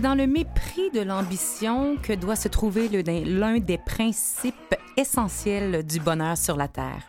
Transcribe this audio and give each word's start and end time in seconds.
C'est 0.00 0.04
dans 0.04 0.14
le 0.14 0.26
mépris 0.26 0.90
de 0.94 1.00
l'ambition 1.02 1.98
que 2.02 2.14
doit 2.14 2.34
se 2.34 2.48
trouver 2.48 2.88
l'un 2.88 3.58
des 3.58 3.76
principes 3.76 4.74
essentiels 4.96 5.84
du 5.84 6.00
bonheur 6.00 6.38
sur 6.38 6.56
la 6.56 6.68
Terre. 6.68 7.02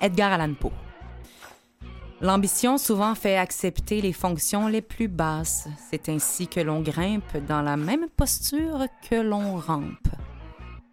Edgar 0.00 0.32
Allan 0.32 0.54
Poe. 0.54 0.72
L'ambition 2.22 2.78
souvent 2.78 3.14
fait 3.14 3.36
accepter 3.36 4.00
les 4.00 4.14
fonctions 4.14 4.68
les 4.68 4.80
plus 4.80 5.08
basses. 5.08 5.68
C'est 5.90 6.08
ainsi 6.08 6.48
que 6.48 6.60
l'on 6.60 6.80
grimpe 6.80 7.36
dans 7.46 7.60
la 7.60 7.76
même 7.76 8.08
posture 8.08 8.86
que 9.10 9.16
l'on 9.16 9.58
rampe. 9.58 10.08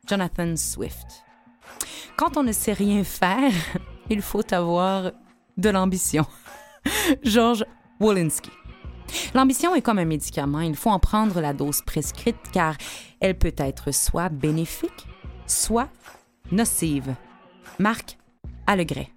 Jonathan 0.10 0.58
Swift. 0.58 1.24
Quand 2.18 2.36
on 2.36 2.44
ne 2.44 2.52
sait 2.52 2.74
rien 2.74 3.06
faire, 3.06 3.54
il 4.10 4.22
faut 4.22 4.54
avoir 4.54 5.14
de 5.56 5.70
l'ambition. 5.70 6.26
George 7.24 7.64
Wolinski. 8.02 8.52
L'ambition 9.34 9.76
est 9.76 9.82
comme 9.82 10.00
un 10.00 10.06
médicament, 10.06 10.62
il 10.62 10.76
faut 10.76 10.90
en 10.90 11.00
prendre 11.00 11.42
la 11.42 11.54
dose 11.54 11.82
prescrite 11.82 12.38
car 12.52 12.76
elle 13.20 13.38
peut 13.38 13.56
être 13.58 13.92
soit 13.92 14.30
bénéfique, 14.30 15.08
soit 15.48 15.90
nocive. 16.52 17.16
Marc 17.80 18.18
Allegret. 18.68 19.10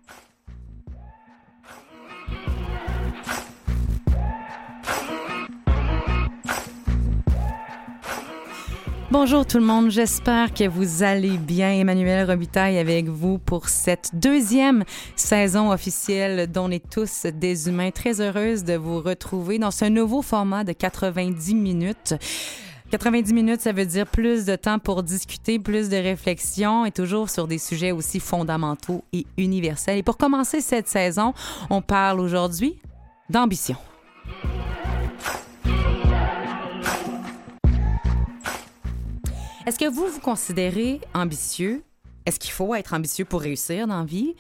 Bonjour 9.17 9.47
tout 9.47 9.59
le 9.59 9.65
monde, 9.65 9.91
j'espère 9.91 10.53
que 10.53 10.67
vous 10.67 11.05
allez 11.05 11.39
bien. 11.39 11.71
Emmanuel 11.71 12.29
Robitaille 12.29 12.79
avec 12.79 13.07
vous 13.07 13.39
pour 13.39 13.69
cette 13.69 14.11
deuxième 14.13 14.83
saison 15.15 15.71
officielle 15.71 16.51
dont 16.51 16.65
on 16.65 16.71
est 16.73 16.91
tous 16.91 17.25
des 17.27 17.69
humains. 17.69 17.93
Très 17.93 18.21
heureuse 18.21 18.65
de 18.65 18.75
vous 18.75 19.01
retrouver 19.01 19.61
dans 19.61 19.71
ce 19.71 19.85
nouveau 19.85 20.21
format 20.21 20.65
de 20.65 20.73
90 20.73 21.55
minutes. 21.55 22.15
90 22.91 23.33
minutes, 23.33 23.61
ça 23.61 23.71
veut 23.71 23.87
dire 23.87 24.09
plus 24.09 24.47
de 24.47 24.57
temps 24.57 24.81
pour 24.81 25.05
discuter, 25.05 25.61
plus 25.61 25.89
de 25.89 25.97
réflexion 25.97 26.85
et 26.85 26.91
toujours 26.91 27.31
sur 27.31 27.47
des 27.47 27.59
sujets 27.59 27.93
aussi 27.93 28.19
fondamentaux 28.19 29.05
et 29.13 29.27
universels. 29.37 29.99
Et 29.99 30.03
pour 30.03 30.17
commencer 30.17 30.61
cette 30.61 30.89
saison, 30.89 31.35
on 31.71 31.83
parle 31.83 32.19
aujourd'hui 32.19 32.81
d'ambition. 33.31 33.77
Est-ce 39.67 39.79
que 39.79 39.89
vous 39.89 40.07
vous 40.07 40.21
considérez 40.21 41.01
ambitieux? 41.15 41.83
Est-ce 42.27 42.39
qu'il 42.39 42.51
faut 42.51 42.75
être 42.75 42.93
ambitieux 42.93 43.25
pour 43.25 43.41
réussir 43.41 43.87
dans 43.87 44.01
la 44.01 44.05
vie? 44.05 44.35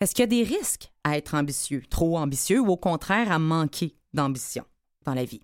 Est-ce 0.00 0.14
qu'il 0.14 0.22
y 0.22 0.24
a 0.24 0.26
des 0.26 0.42
risques 0.42 0.90
à 1.04 1.18
être 1.18 1.34
ambitieux, 1.34 1.82
trop 1.90 2.16
ambitieux 2.16 2.60
ou 2.60 2.68
au 2.68 2.76
contraire 2.78 3.30
à 3.30 3.38
manquer 3.38 3.94
d'ambition 4.14 4.64
dans 5.04 5.12
la 5.12 5.26
vie? 5.26 5.42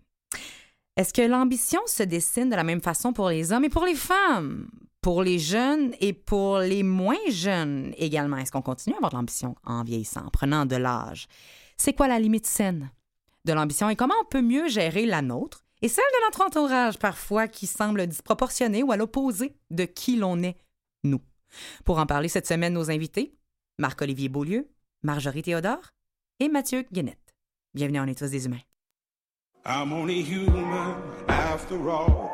Est-ce 0.96 1.12
que 1.12 1.20
l'ambition 1.20 1.80
se 1.86 2.02
dessine 2.02 2.48
de 2.48 2.56
la 2.56 2.64
même 2.64 2.80
façon 2.80 3.12
pour 3.12 3.28
les 3.28 3.52
hommes 3.52 3.64
et 3.64 3.68
pour 3.68 3.84
les 3.84 3.94
femmes? 3.94 4.70
Pour 5.02 5.22
les 5.22 5.38
jeunes 5.38 5.92
et 6.00 6.14
pour 6.14 6.58
les 6.58 6.82
moins 6.82 7.16
jeunes 7.28 7.92
également? 7.98 8.38
Est-ce 8.38 8.52
qu'on 8.52 8.62
continue 8.62 8.94
à 8.94 8.98
avoir 8.98 9.10
de 9.10 9.16
l'ambition 9.16 9.54
en 9.64 9.84
vieillissant, 9.84 10.24
en 10.24 10.30
prenant 10.30 10.64
de 10.64 10.76
l'âge? 10.76 11.28
C'est 11.76 11.92
quoi 11.92 12.08
la 12.08 12.18
limite 12.18 12.46
saine 12.46 12.90
de 13.44 13.52
l'ambition 13.52 13.90
et 13.90 13.96
comment 13.96 14.14
on 14.22 14.26
peut 14.26 14.42
mieux 14.42 14.68
gérer 14.68 15.04
la 15.04 15.20
nôtre? 15.20 15.62
Et 15.82 15.88
celle 15.88 16.04
de 16.04 16.26
notre 16.26 16.42
entourage 16.42 16.98
parfois 16.98 17.48
qui 17.48 17.66
semble 17.66 18.06
disproportionnée 18.06 18.82
ou 18.82 18.92
à 18.92 18.96
l'opposé 18.96 19.56
de 19.70 19.84
qui 19.84 20.16
l'on 20.16 20.42
est, 20.42 20.56
nous. 21.04 21.20
Pour 21.84 21.98
en 21.98 22.06
parler 22.06 22.28
cette 22.28 22.46
semaine, 22.46 22.74
nos 22.74 22.90
invités, 22.90 23.34
Marc-Olivier 23.78 24.28
Beaulieu, 24.28 24.68
Marjorie 25.02 25.42
Théodore 25.42 25.92
et 26.38 26.48
Mathieu 26.48 26.84
Guénette. 26.92 27.34
Bienvenue 27.74 28.00
en 28.00 28.14
tous 28.14 28.30
des 28.30 28.46
humains. 28.46 28.60
I'm 29.66 29.92
only 29.92 30.22
human 30.22 30.96
after 31.28 31.76
all. 31.88 32.30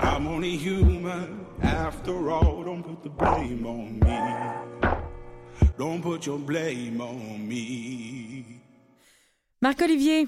I'm 0.00 0.26
only 0.26 0.56
human 0.56 1.46
after 1.62 2.30
all. 2.30 2.64
Don't 2.64 2.82
put 2.82 3.02
the 3.02 3.10
blame 3.10 3.64
on 3.64 4.00
me. 4.00 4.94
Don't 5.78 6.00
put 6.00 6.26
your 6.26 6.38
blame 6.38 7.00
on 7.00 7.38
me. 7.46 8.44
Marc-Olivier, 9.62 10.26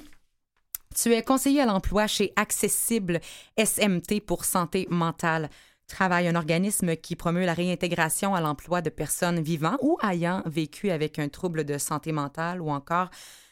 tu 0.96 1.12
es 1.12 1.22
conseiller 1.22 1.60
à 1.60 1.66
l'emploi 1.66 2.06
chez 2.06 2.32
Accessible 2.36 3.20
SMT 3.62 4.20
pour 4.26 4.44
santé 4.44 4.86
mentale. 4.90 5.50
Travaille 5.88 6.26
un 6.26 6.34
organisme 6.34 6.96
qui 6.96 7.14
promeut 7.14 7.44
la 7.44 7.54
réintégration 7.54 8.34
à 8.34 8.40
l'emploi 8.40 8.80
de 8.80 8.90
personnes 8.90 9.40
vivant 9.40 9.76
ou 9.82 9.98
ayant 10.02 10.42
vécu 10.46 10.90
avec 10.90 11.18
un 11.18 11.28
trouble 11.28 11.64
de 11.64 11.78
santé 11.78 12.12
mentale 12.12 12.60
ou 12.60 12.70
encore 12.70 13.10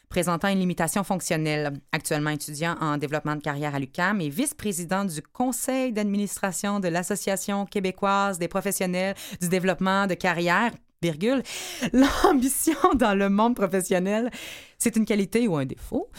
présentant 0.09 0.47
une 0.47 0.59
limitation 0.59 1.03
fonctionnelle. 1.03 1.73
Actuellement 1.91 2.31
étudiant 2.31 2.75
en 2.81 2.97
développement 2.97 3.35
de 3.35 3.41
carrière 3.41 3.75
à 3.75 3.79
l'UCAM 3.79 4.21
et 4.21 4.29
vice-président 4.29 5.05
du 5.05 5.21
conseil 5.21 5.93
d'administration 5.93 6.79
de 6.79 6.87
l'Association 6.87 7.65
québécoise 7.65 8.39
des 8.39 8.47
professionnels 8.47 9.15
du 9.39 9.49
développement 9.49 10.07
de 10.07 10.15
carrière. 10.15 10.71
Virgule. 11.01 11.43
L'ambition 11.93 12.95
dans 12.95 13.13
le 13.13 13.29
monde 13.29 13.55
professionnel, 13.55 14.31
c'est 14.79 14.95
une 14.95 15.05
qualité 15.05 15.47
ou 15.47 15.55
un 15.55 15.65
défaut? 15.65 16.09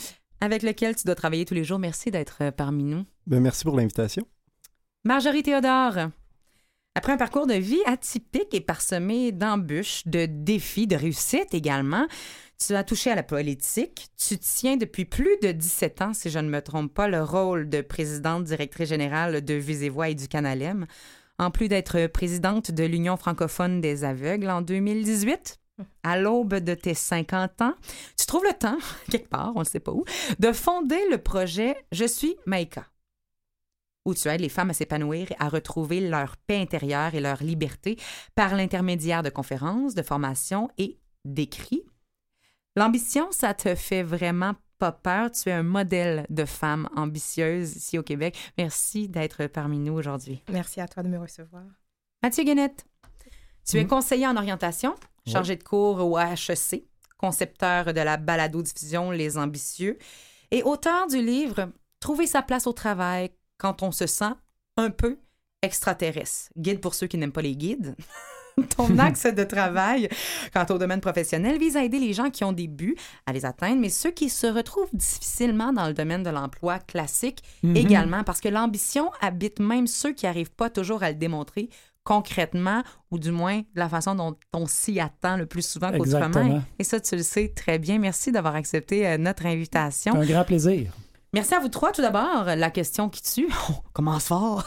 Avec 0.40 0.62
lequel 0.62 0.96
tu 0.96 1.04
dois 1.04 1.14
travailler 1.14 1.44
tous 1.44 1.54
les 1.54 1.64
jours. 1.64 1.78
Merci 1.78 2.10
d'être 2.10 2.38
euh, 2.40 2.50
parmi 2.50 2.84
nous. 2.84 3.04
Ben, 3.26 3.40
merci 3.40 3.64
pour 3.64 3.76
l'invitation. 3.76 4.26
Marjorie 5.04 5.42
Théodore, 5.42 6.10
après 6.96 7.12
un 7.12 7.18
parcours 7.18 7.46
de 7.46 7.54
vie 7.54 7.82
atypique 7.84 8.54
et 8.54 8.62
parsemé 8.62 9.30
d'embûches, 9.30 10.06
de 10.06 10.26
défis, 10.26 10.86
de 10.86 10.96
réussites 10.96 11.52
également, 11.52 12.06
tu 12.58 12.74
as 12.74 12.84
touché 12.84 13.10
à 13.10 13.14
la 13.14 13.22
politique. 13.22 14.08
Tu 14.16 14.38
tiens 14.38 14.78
depuis 14.78 15.04
plus 15.04 15.36
de 15.42 15.52
17 15.52 16.02
ans, 16.02 16.14
si 16.14 16.30
je 16.30 16.38
ne 16.38 16.48
me 16.48 16.62
trompe 16.62 16.94
pas, 16.94 17.06
le 17.06 17.22
rôle 17.22 17.68
de 17.68 17.82
présidente 17.82 18.44
directrice 18.44 18.88
générale 18.88 19.44
de 19.44 19.54
Vues 19.54 19.84
et 20.08 20.14
du 20.14 20.26
Canalem, 20.26 20.86
en 21.38 21.50
plus 21.50 21.68
d'être 21.68 22.06
présidente 22.06 22.70
de 22.70 22.84
l'Union 22.84 23.18
francophone 23.18 23.82
des 23.82 24.04
aveugles 24.04 24.48
en 24.48 24.62
2018 24.62 25.58
à 26.02 26.18
l'aube 26.18 26.54
de 26.54 26.74
tes 26.74 26.94
50 26.94 27.62
ans, 27.62 27.74
tu 28.18 28.26
trouves 28.26 28.44
le 28.44 28.52
temps, 28.54 28.78
quelque 29.10 29.28
part, 29.28 29.52
on 29.56 29.60
ne 29.60 29.64
sait 29.64 29.80
pas 29.80 29.92
où, 29.92 30.04
de 30.38 30.52
fonder 30.52 31.00
le 31.10 31.18
projet 31.18 31.76
Je 31.92 32.04
suis 32.04 32.36
Maïka, 32.46 32.86
où 34.04 34.14
tu 34.14 34.28
aides 34.28 34.40
les 34.40 34.48
femmes 34.48 34.70
à 34.70 34.74
s'épanouir 34.74 35.32
et 35.32 35.36
à 35.38 35.48
retrouver 35.48 36.00
leur 36.00 36.36
paix 36.36 36.60
intérieure 36.60 37.14
et 37.14 37.20
leur 37.20 37.42
liberté 37.42 37.98
par 38.34 38.54
l'intermédiaire 38.54 39.22
de 39.22 39.30
conférences, 39.30 39.94
de 39.94 40.02
formations 40.02 40.70
et 40.78 40.98
d'écrits. 41.24 41.82
L'ambition, 42.76 43.28
ça 43.32 43.54
te 43.54 43.74
fait 43.74 44.02
vraiment 44.02 44.54
pas 44.78 44.92
peur? 44.92 45.30
Tu 45.30 45.48
es 45.48 45.52
un 45.52 45.62
modèle 45.62 46.26
de 46.28 46.44
femme 46.44 46.88
ambitieuse 46.94 47.74
ici 47.76 47.98
au 47.98 48.02
Québec. 48.02 48.36
Merci 48.58 49.08
d'être 49.08 49.46
parmi 49.46 49.78
nous 49.78 49.94
aujourd'hui. 49.94 50.42
Merci 50.50 50.82
à 50.82 50.86
toi 50.88 51.02
de 51.02 51.08
me 51.08 51.18
recevoir. 51.18 51.64
Mathieu 52.22 52.44
Guénette, 52.44 52.84
tu 53.66 53.78
es 53.78 53.84
Mm. 53.84 53.88
conseiller 53.88 54.26
en 54.26 54.36
orientation, 54.36 54.94
chargé 55.26 55.56
de 55.56 55.62
cours 55.62 55.98
au 56.04 56.18
HEC, 56.18 56.84
concepteur 57.18 57.92
de 57.92 58.00
la 58.00 58.16
balado-diffusion 58.16 59.10
Les 59.10 59.38
Ambitieux 59.38 59.98
et 60.50 60.62
auteur 60.62 61.06
du 61.06 61.22
livre 61.22 61.70
Trouver 62.00 62.26
sa 62.26 62.42
place 62.42 62.66
au 62.66 62.72
travail 62.72 63.30
quand 63.58 63.82
on 63.82 63.90
se 63.90 64.06
sent 64.06 64.32
un 64.76 64.90
peu 64.90 65.18
extraterrestre. 65.62 66.50
Guide 66.56 66.80
pour 66.80 66.94
ceux 66.94 67.06
qui 67.06 67.16
n'aiment 67.18 67.32
pas 67.32 67.42
les 67.42 67.56
guides. 67.56 67.96
Ton 68.76 68.98
axe 68.98 69.26
de 69.26 69.44
travail 69.44 70.08
quant 70.52 70.64
au 70.70 70.78
domaine 70.78 71.00
professionnel 71.00 71.58
vise 71.58 71.76
à 71.76 71.84
aider 71.84 71.98
les 71.98 72.12
gens 72.12 72.30
qui 72.30 72.44
ont 72.44 72.52
des 72.52 72.68
buts 72.68 72.96
à 73.26 73.32
les 73.32 73.44
atteindre, 73.44 73.80
mais 73.80 73.88
ceux 73.90 74.10
qui 74.10 74.28
se 74.30 74.46
retrouvent 74.46 74.88
difficilement 74.94 75.72
dans 75.72 75.86
le 75.88 75.94
domaine 75.94 76.22
de 76.22 76.30
l'emploi 76.30 76.78
classique 76.78 77.42
Mhm. 77.62 77.76
également, 77.76 78.24
parce 78.24 78.40
que 78.40 78.48
l'ambition 78.48 79.10
habite 79.20 79.58
même 79.58 79.86
ceux 79.86 80.12
qui 80.12 80.24
n'arrivent 80.26 80.52
pas 80.52 80.70
toujours 80.70 81.02
à 81.02 81.10
le 81.10 81.16
démontrer 81.16 81.68
concrètement, 82.06 82.84
ou 83.10 83.18
du 83.18 83.32
moins 83.32 83.58
de 83.58 83.64
la 83.74 83.88
façon 83.88 84.14
dont 84.14 84.36
on 84.54 84.66
s'y 84.66 85.00
attend 85.00 85.36
le 85.36 85.44
plus 85.44 85.66
souvent 85.66 85.90
qu'autrement. 85.90 86.26
Exactement. 86.26 86.62
Et 86.78 86.84
ça, 86.84 87.00
tu 87.00 87.16
le 87.16 87.22
sais 87.22 87.52
très 87.54 87.80
bien. 87.80 87.98
Merci 87.98 88.30
d'avoir 88.30 88.54
accepté 88.54 89.06
euh, 89.06 89.18
notre 89.18 89.44
invitation. 89.44 90.12
C'est 90.12 90.18
un 90.20 90.24
grand 90.24 90.44
plaisir. 90.44 90.92
Merci 91.34 91.54
à 91.54 91.58
vous 91.58 91.68
trois. 91.68 91.90
Tout 91.90 92.02
d'abord, 92.02 92.44
la 92.44 92.70
question 92.70 93.08
qui 93.08 93.22
tue. 93.22 93.48
On 93.68 93.82
commence 93.92 94.26
fort. 94.26 94.64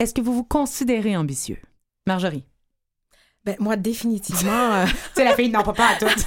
Est-ce 0.00 0.12
que 0.12 0.20
vous 0.20 0.34
vous 0.34 0.44
considérez 0.44 1.16
ambitieux? 1.16 1.58
Marjorie? 2.04 2.44
Ben, 3.44 3.54
moi, 3.60 3.76
définitivement. 3.76 4.74
euh, 4.74 4.86
C'est 5.14 5.24
la 5.24 5.36
fille, 5.36 5.50
non, 5.50 5.62
pas, 5.62 5.72
pas 5.72 5.90
à 5.90 5.96
toutes. 5.96 6.26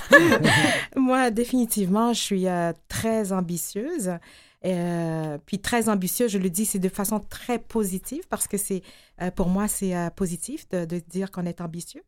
moi, 0.96 1.32
définitivement, 1.32 2.14
je 2.14 2.22
suis 2.22 2.48
euh, 2.48 2.72
très 2.88 3.34
ambitieuse. 3.34 4.14
Euh, 4.66 5.38
puis 5.46 5.60
très 5.60 5.88
ambitieuse, 5.88 6.32
je 6.32 6.40
le 6.40 6.50
dis, 6.50 6.66
c'est 6.66 6.80
de 6.80 6.90
façon 6.90 7.20
très 7.20 7.60
positive 7.60 8.24
parce 8.28 8.48
que 8.48 8.58
c'est, 8.58 8.82
euh, 9.22 9.30
pour 9.32 9.50
moi, 9.50 9.68
c'est 9.68 9.96
euh, 9.96 10.10
positif 10.10 10.68
de, 10.70 10.86
de 10.86 10.98
dire 11.00 11.32
qu'on 11.32 11.46
est 11.46 11.62
ambitieux. 11.62 12.02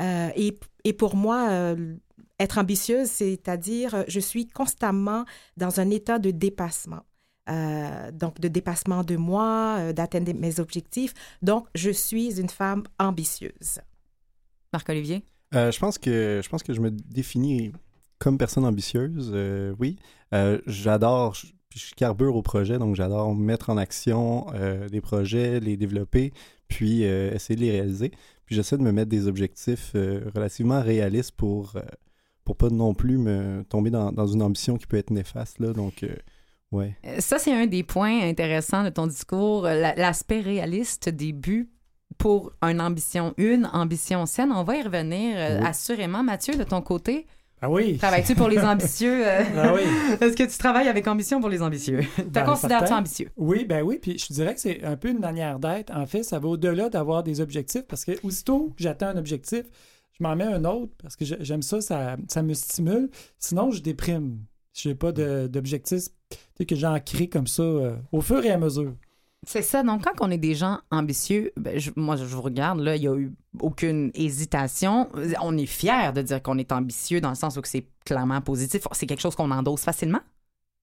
Euh, 0.00 0.28
et, 0.36 0.58
et 0.84 0.92
pour 0.92 1.16
moi, 1.16 1.48
euh, 1.50 1.96
être 2.38 2.58
ambitieuse, 2.58 3.08
c'est-à-dire, 3.08 4.04
je 4.06 4.20
suis 4.20 4.46
constamment 4.46 5.24
dans 5.56 5.80
un 5.80 5.88
état 5.90 6.18
de 6.18 6.30
dépassement. 6.30 7.04
Euh, 7.50 8.10
donc, 8.10 8.40
de 8.40 8.48
dépassement 8.48 9.02
de 9.04 9.16
moi, 9.16 9.76
euh, 9.78 9.92
d'atteindre 9.92 10.32
mes 10.34 10.60
objectifs. 10.60 11.12
Donc, 11.42 11.66
je 11.74 11.90
suis 11.90 12.38
une 12.40 12.48
femme 12.48 12.84
ambitieuse. 12.98 13.80
Marc-Olivier? 14.72 15.24
Euh, 15.54 15.70
je 15.70 15.78
pense 15.78 15.98
que 15.98 16.40
je 16.42 16.48
pense 16.48 16.62
que 16.62 16.72
je 16.74 16.80
me 16.80 16.90
définis 16.90 17.72
comme 18.18 18.38
personne 18.38 18.64
ambitieuse. 18.64 19.30
euh, 19.34 19.74
oui, 19.78 19.96
Euh, 20.32 20.60
j'adore. 20.66 21.36
Je, 21.74 21.78
je 21.88 21.94
carbure 21.94 22.36
au 22.36 22.42
projet, 22.42 22.78
donc 22.78 22.94
j'adore 22.94 23.34
mettre 23.34 23.70
en 23.70 23.76
action 23.76 24.46
euh, 24.54 24.88
des 24.88 25.00
projets, 25.00 25.60
les 25.60 25.76
développer, 25.76 26.32
puis 26.68 27.04
euh, 27.04 27.32
essayer 27.34 27.56
de 27.56 27.60
les 27.62 27.70
réaliser. 27.72 28.10
Puis 28.46 28.54
j'essaie 28.56 28.76
de 28.78 28.82
me 28.82 28.92
mettre 28.92 29.08
des 29.10 29.26
objectifs 29.26 29.92
euh, 29.94 30.30
relativement 30.34 30.82
réalistes 30.82 31.32
pour 31.36 31.74
pour 32.44 32.56
pas 32.56 32.68
non 32.68 32.92
plus 32.94 33.16
me 33.16 33.64
tomber 33.68 33.88
dans, 33.90 34.12
dans 34.12 34.26
une 34.26 34.42
ambition 34.42 34.76
qui 34.76 34.86
peut 34.86 34.98
être 34.98 35.10
néfaste 35.10 35.60
là. 35.60 35.72
Donc 35.72 36.04
ouais. 36.72 36.94
Ça, 37.18 37.38
c'est 37.38 37.54
un 37.54 37.66
des 37.66 37.82
points 37.82 38.20
intéressants 38.22 38.84
de 38.84 38.90
ton 38.90 39.06
discours, 39.06 39.62
la- 39.62 39.94
l'aspect 39.94 40.40
réaliste 40.40 41.08
des 41.08 41.32
buts 41.32 41.70
pour 42.18 42.52
une 42.62 42.80
ambition, 42.82 43.32
une 43.38 43.66
ambition 43.72 44.26
saine. 44.26 44.52
On 44.52 44.62
va 44.62 44.76
y 44.76 44.82
revenir 44.82 45.36
Oui. 45.36 45.66
assurément. 45.66 46.22
Mathieu, 46.22 46.54
de 46.56 46.64
ton 46.64 46.82
côté, 46.82 47.26
Ah 47.64 47.70
oui. 47.70 47.96
travailles-tu 47.96 48.34
pour 48.34 48.48
les 48.48 48.60
ambitieux? 48.60 49.26
euh? 49.26 49.42
Ah 49.56 49.72
oui. 49.74 49.80
Est-ce 50.20 50.36
que 50.36 50.42
tu 50.42 50.58
travailles 50.58 50.88
avec 50.88 51.06
ambition 51.06 51.40
pour 51.40 51.48
les 51.48 51.62
ambitieux? 51.62 52.00
Te 52.16 52.22
Ben, 52.22 52.44
considères-tu 52.44 52.92
ambitieux? 52.92 53.30
Oui, 53.38 53.64
ben 53.64 53.82
oui, 53.82 53.98
puis 54.00 54.18
je 54.18 54.26
te 54.26 54.32
dirais 54.34 54.54
que 54.54 54.60
c'est 54.60 54.84
un 54.84 54.96
peu 54.96 55.08
une 55.08 55.20
manière 55.20 55.58
d'être. 55.58 55.90
En 55.96 56.04
fait, 56.04 56.22
ça 56.22 56.38
va 56.38 56.48
au-delà 56.48 56.90
d'avoir 56.90 57.22
des 57.22 57.40
objectifs 57.40 57.86
parce 57.88 58.04
que 58.04 58.12
aussitôt 58.22 58.74
que 58.76 58.82
j'atteins 58.82 59.08
un 59.08 59.16
objectif, 59.16 59.62
je 60.12 60.22
m'en 60.22 60.36
mets 60.36 60.44
un 60.44 60.64
autre 60.66 60.92
parce 61.02 61.16
que 61.16 61.24
j'aime 61.24 61.62
ça, 61.62 61.80
ça, 61.80 62.16
ça 62.28 62.42
me 62.42 62.52
stimule. 62.52 63.10
Sinon, 63.38 63.70
je 63.70 63.80
déprime. 63.80 64.40
Je 64.74 64.88
n'ai 64.90 64.94
pas 64.94 65.12
sais, 65.14 66.64
que 66.66 66.76
j'en 66.76 66.98
crée 67.00 67.28
comme 67.28 67.46
ça 67.46 67.62
euh, 67.62 67.96
au 68.12 68.20
fur 68.20 68.44
et 68.44 68.50
à 68.50 68.58
mesure. 68.58 68.94
C'est 69.46 69.62
ça. 69.62 69.82
Donc, 69.82 70.04
quand 70.04 70.24
on 70.24 70.30
est 70.30 70.38
des 70.38 70.54
gens 70.54 70.78
ambitieux, 70.90 71.52
ben, 71.56 71.78
je- 71.78 71.90
moi, 71.96 72.16
je 72.16 72.24
vous 72.24 72.42
regarde, 72.42 72.80
là, 72.80 72.96
il 72.96 73.00
n'y 73.02 73.08
a 73.08 73.14
eu 73.16 73.32
aucune 73.60 74.10
hésitation. 74.14 75.08
On 75.40 75.56
est 75.56 75.66
fiers 75.66 76.12
de 76.14 76.22
dire 76.22 76.42
qu'on 76.42 76.58
est 76.58 76.72
ambitieux 76.72 77.20
dans 77.20 77.28
le 77.30 77.34
sens 77.34 77.56
où 77.56 77.60
c'est 77.64 77.86
clairement 78.04 78.40
positif. 78.40 78.82
C'est 78.92 79.06
quelque 79.06 79.20
chose 79.20 79.34
qu'on 79.36 79.50
endosse 79.50 79.82
facilement 79.82 80.20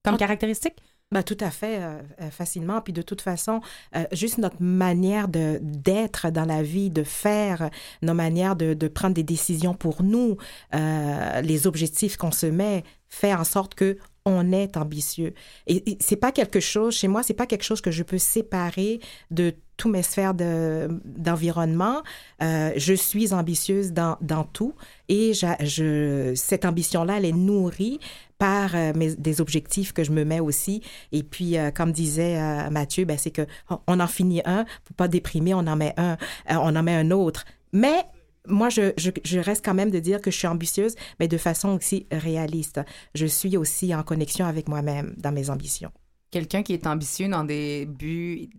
comme 0.03 0.17
caractéristique? 0.17 0.77
Ben, 1.11 1.23
tout 1.23 1.37
à 1.41 1.51
fait, 1.51 1.77
euh, 1.79 2.01
euh, 2.21 2.31
facilement. 2.31 2.79
Puis 2.81 2.93
de 2.93 3.01
toute 3.01 3.21
façon, 3.21 3.59
euh, 3.97 4.05
juste 4.13 4.37
notre 4.37 4.61
manière 4.61 5.27
de 5.27 5.59
d'être 5.61 6.29
dans 6.31 6.45
la 6.45 6.63
vie, 6.63 6.89
de 6.89 7.03
faire, 7.03 7.69
nos 8.01 8.13
manières 8.13 8.55
de, 8.55 8.73
de 8.73 8.87
prendre 8.87 9.13
des 9.13 9.23
décisions 9.23 9.73
pour 9.73 10.03
nous, 10.03 10.37
euh, 10.73 11.41
les 11.41 11.67
objectifs 11.67 12.15
qu'on 12.15 12.31
se 12.31 12.45
met, 12.45 12.83
fait 13.09 13.33
en 13.33 13.43
sorte 13.43 13.75
que 13.75 13.97
on 14.25 14.51
est 14.51 14.77
ambitieux. 14.77 15.33
Et, 15.67 15.97
c'est 15.99 16.15
pas 16.15 16.31
quelque 16.31 16.59
chose, 16.59 16.95
chez 16.95 17.07
moi, 17.07 17.23
c'est 17.23 17.33
pas 17.33 17.47
quelque 17.47 17.63
chose 17.63 17.81
que 17.81 17.91
je 17.91 18.03
peux 18.03 18.17
séparer 18.17 18.99
de 19.31 19.53
tous 19.77 19.89
mes 19.89 20.03
sphères 20.03 20.35
de- 20.35 20.87
d'environnement. 21.05 22.03
Euh, 22.43 22.71
je 22.75 22.93
suis 22.93 23.33
ambitieuse 23.33 23.93
dans, 23.93 24.17
dans 24.21 24.43
tout 24.43 24.75
et 25.09 25.33
je, 25.33 26.33
cette 26.35 26.65
ambition-là, 26.65 27.17
elle 27.17 27.25
est 27.25 27.31
nourrie 27.31 27.99
par 28.37 28.75
euh, 28.75 28.91
des 28.93 29.41
objectifs 29.41 29.91
que 29.91 30.03
je 30.03 30.11
me 30.11 30.23
mets 30.23 30.39
aussi. 30.39 30.81
Et 31.11 31.23
puis, 31.23 31.57
euh, 31.57 31.71
comme 31.71 31.91
disait 31.91 32.69
Mathieu, 32.69 33.05
ben, 33.05 33.17
c'est 33.17 33.31
que 33.31 33.47
on- 33.87 33.99
en 33.99 34.07
finit 34.07 34.41
un, 34.45 34.65
pour 34.85 34.95
pas 34.95 35.07
déprimer, 35.07 35.53
on 35.55 35.59
en 35.65 35.75
met 35.75 35.93
un, 35.97 36.17
on 36.49 36.75
en 36.75 36.83
met 36.83 36.95
un 36.95 37.09
autre. 37.09 37.45
Mais 37.73 38.05
moi, 38.47 38.69
je, 38.69 38.91
je, 38.97 39.11
je 39.23 39.39
reste 39.39 39.63
quand 39.63 39.73
même 39.73 39.91
de 39.91 39.99
dire 39.99 40.21
que 40.21 40.31
je 40.31 40.37
suis 40.37 40.47
ambitieuse, 40.47 40.95
mais 41.19 41.27
de 41.27 41.37
façon 41.37 41.69
aussi 41.69 42.07
réaliste. 42.11 42.81
Je 43.15 43.25
suis 43.25 43.57
aussi 43.57 43.93
en 43.93 44.03
connexion 44.03 44.45
avec 44.45 44.67
moi-même 44.67 45.13
dans 45.17 45.31
mes 45.31 45.49
ambitions. 45.49 45.91
Quelqu'un 46.31 46.63
qui 46.63 46.73
est 46.73 46.87
ambitieux 46.87 47.27
dans 47.27 47.43
des 47.43 47.85
buts 47.85 48.49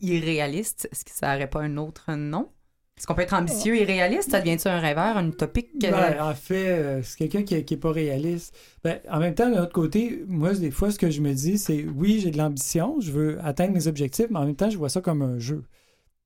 irréalistes, 0.00 0.88
est-ce 0.90 1.04
que 1.04 1.10
ça 1.10 1.32
n'aurait 1.32 1.50
pas 1.50 1.60
un 1.60 1.76
autre 1.76 2.12
nom? 2.14 2.48
Est-ce 2.98 3.06
qu'on 3.06 3.14
peut 3.14 3.22
être 3.22 3.34
ambitieux 3.34 3.76
et 3.76 3.84
réaliste? 3.84 4.30
Ça 4.30 4.40
devient-tu 4.40 4.68
un 4.68 4.78
rêveur, 4.78 5.16
un 5.16 5.28
utopique? 5.28 5.70
Ben, 5.80 6.20
en 6.20 6.34
fait, 6.34 6.68
euh, 6.68 7.02
c'est 7.02 7.18
quelqu'un 7.18 7.42
qui, 7.42 7.64
qui 7.64 7.74
est 7.74 7.78
pas 7.78 7.90
réaliste. 7.90 8.54
Ben, 8.84 9.00
en 9.10 9.18
même 9.18 9.34
temps, 9.34 9.50
de 9.50 9.56
l'autre 9.56 9.72
côté, 9.72 10.22
moi, 10.28 10.52
des 10.52 10.70
fois, 10.70 10.90
ce 10.90 10.98
que 10.98 11.10
je 11.10 11.20
me 11.20 11.32
dis, 11.32 11.58
c'est 11.58 11.84
oui, 11.84 12.20
j'ai 12.20 12.30
de 12.30 12.38
l'ambition, 12.38 13.00
je 13.00 13.10
veux 13.10 13.38
atteindre 13.44 13.72
mes 13.72 13.86
objectifs, 13.86 14.26
mais 14.30 14.38
en 14.38 14.46
même 14.46 14.56
temps, 14.56 14.70
je 14.70 14.78
vois 14.78 14.90
ça 14.90 15.00
comme 15.00 15.22
un 15.22 15.38
jeu. 15.38 15.64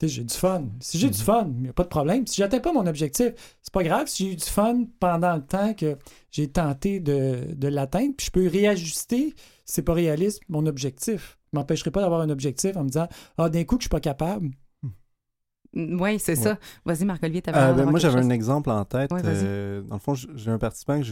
J'ai 0.03 0.25
du 0.25 0.35
fun. 0.35 0.65
Si 0.81 0.99
j'ai 0.99 1.09
du 1.09 1.19
fun, 1.19 1.51
il 1.57 1.63
n'y 1.63 1.69
a 1.71 1.73
pas 1.73 1.83
de 1.83 1.89
problème. 1.89 2.27
Si 2.27 2.37
j'atteins 2.37 2.61
pas 2.61 2.73
mon 2.73 2.87
objectif, 2.87 3.33
c'est 3.63 3.73
pas 3.73 3.83
grave 3.83 4.09
si 4.09 4.27
j'ai 4.27 4.33
eu 4.33 4.37
du 4.37 4.45
fun 4.45 4.85
pendant 5.01 5.35
le 5.35 5.43
temps 5.43 5.73
que 5.73 5.97
j'ai 6.31 6.49
tenté 6.49 7.01
de, 7.01 7.55
de 7.55 7.69
l'atteindre, 7.69 8.15
puis 8.15 8.27
je 8.27 8.31
peux 8.31 8.47
réajuster, 8.47 9.35
si 9.65 9.75
c'est 9.75 9.83
pas 9.83 9.95
réaliste, 9.95 10.43
mon 10.51 10.67
objectif. 10.67 11.39
Je 11.53 11.59
m'empêcherai 11.59 11.91
pas 11.91 12.03
d'avoir 12.03 12.21
un 12.21 12.29
objectif 12.29 12.77
en 12.77 12.85
me 12.85 12.89
disant 12.89 13.09
Ah, 13.39 13.49
d'un 13.49 13.65
coup 13.65 13.77
que 13.77 13.83
je 13.83 13.85
suis 13.85 13.91
pas 13.91 14.01
capable. 14.01 14.51
Oui, 15.79 16.19
c'est 16.19 16.39
Ouais. 16.39 16.43
ça. 16.43 16.59
Vas-y, 16.87 17.05
Marc-Olivier, 17.05 17.43
t'avais 17.43 17.59
Euh, 17.59 17.73
ben, 17.75 17.85
moi, 17.91 17.99
j'avais 18.01 18.19
un 18.21 18.31
exemple 18.31 18.71
en 18.71 18.85
tête. 18.87 19.13
Ouais. 19.13 19.21
Euh, 19.25 19.83
dans 19.83 19.97
le 19.97 20.01
fond, 20.01 20.15
j'ai 20.15 20.51
un 20.51 20.59
participant 20.59 20.99
que 21.01 21.05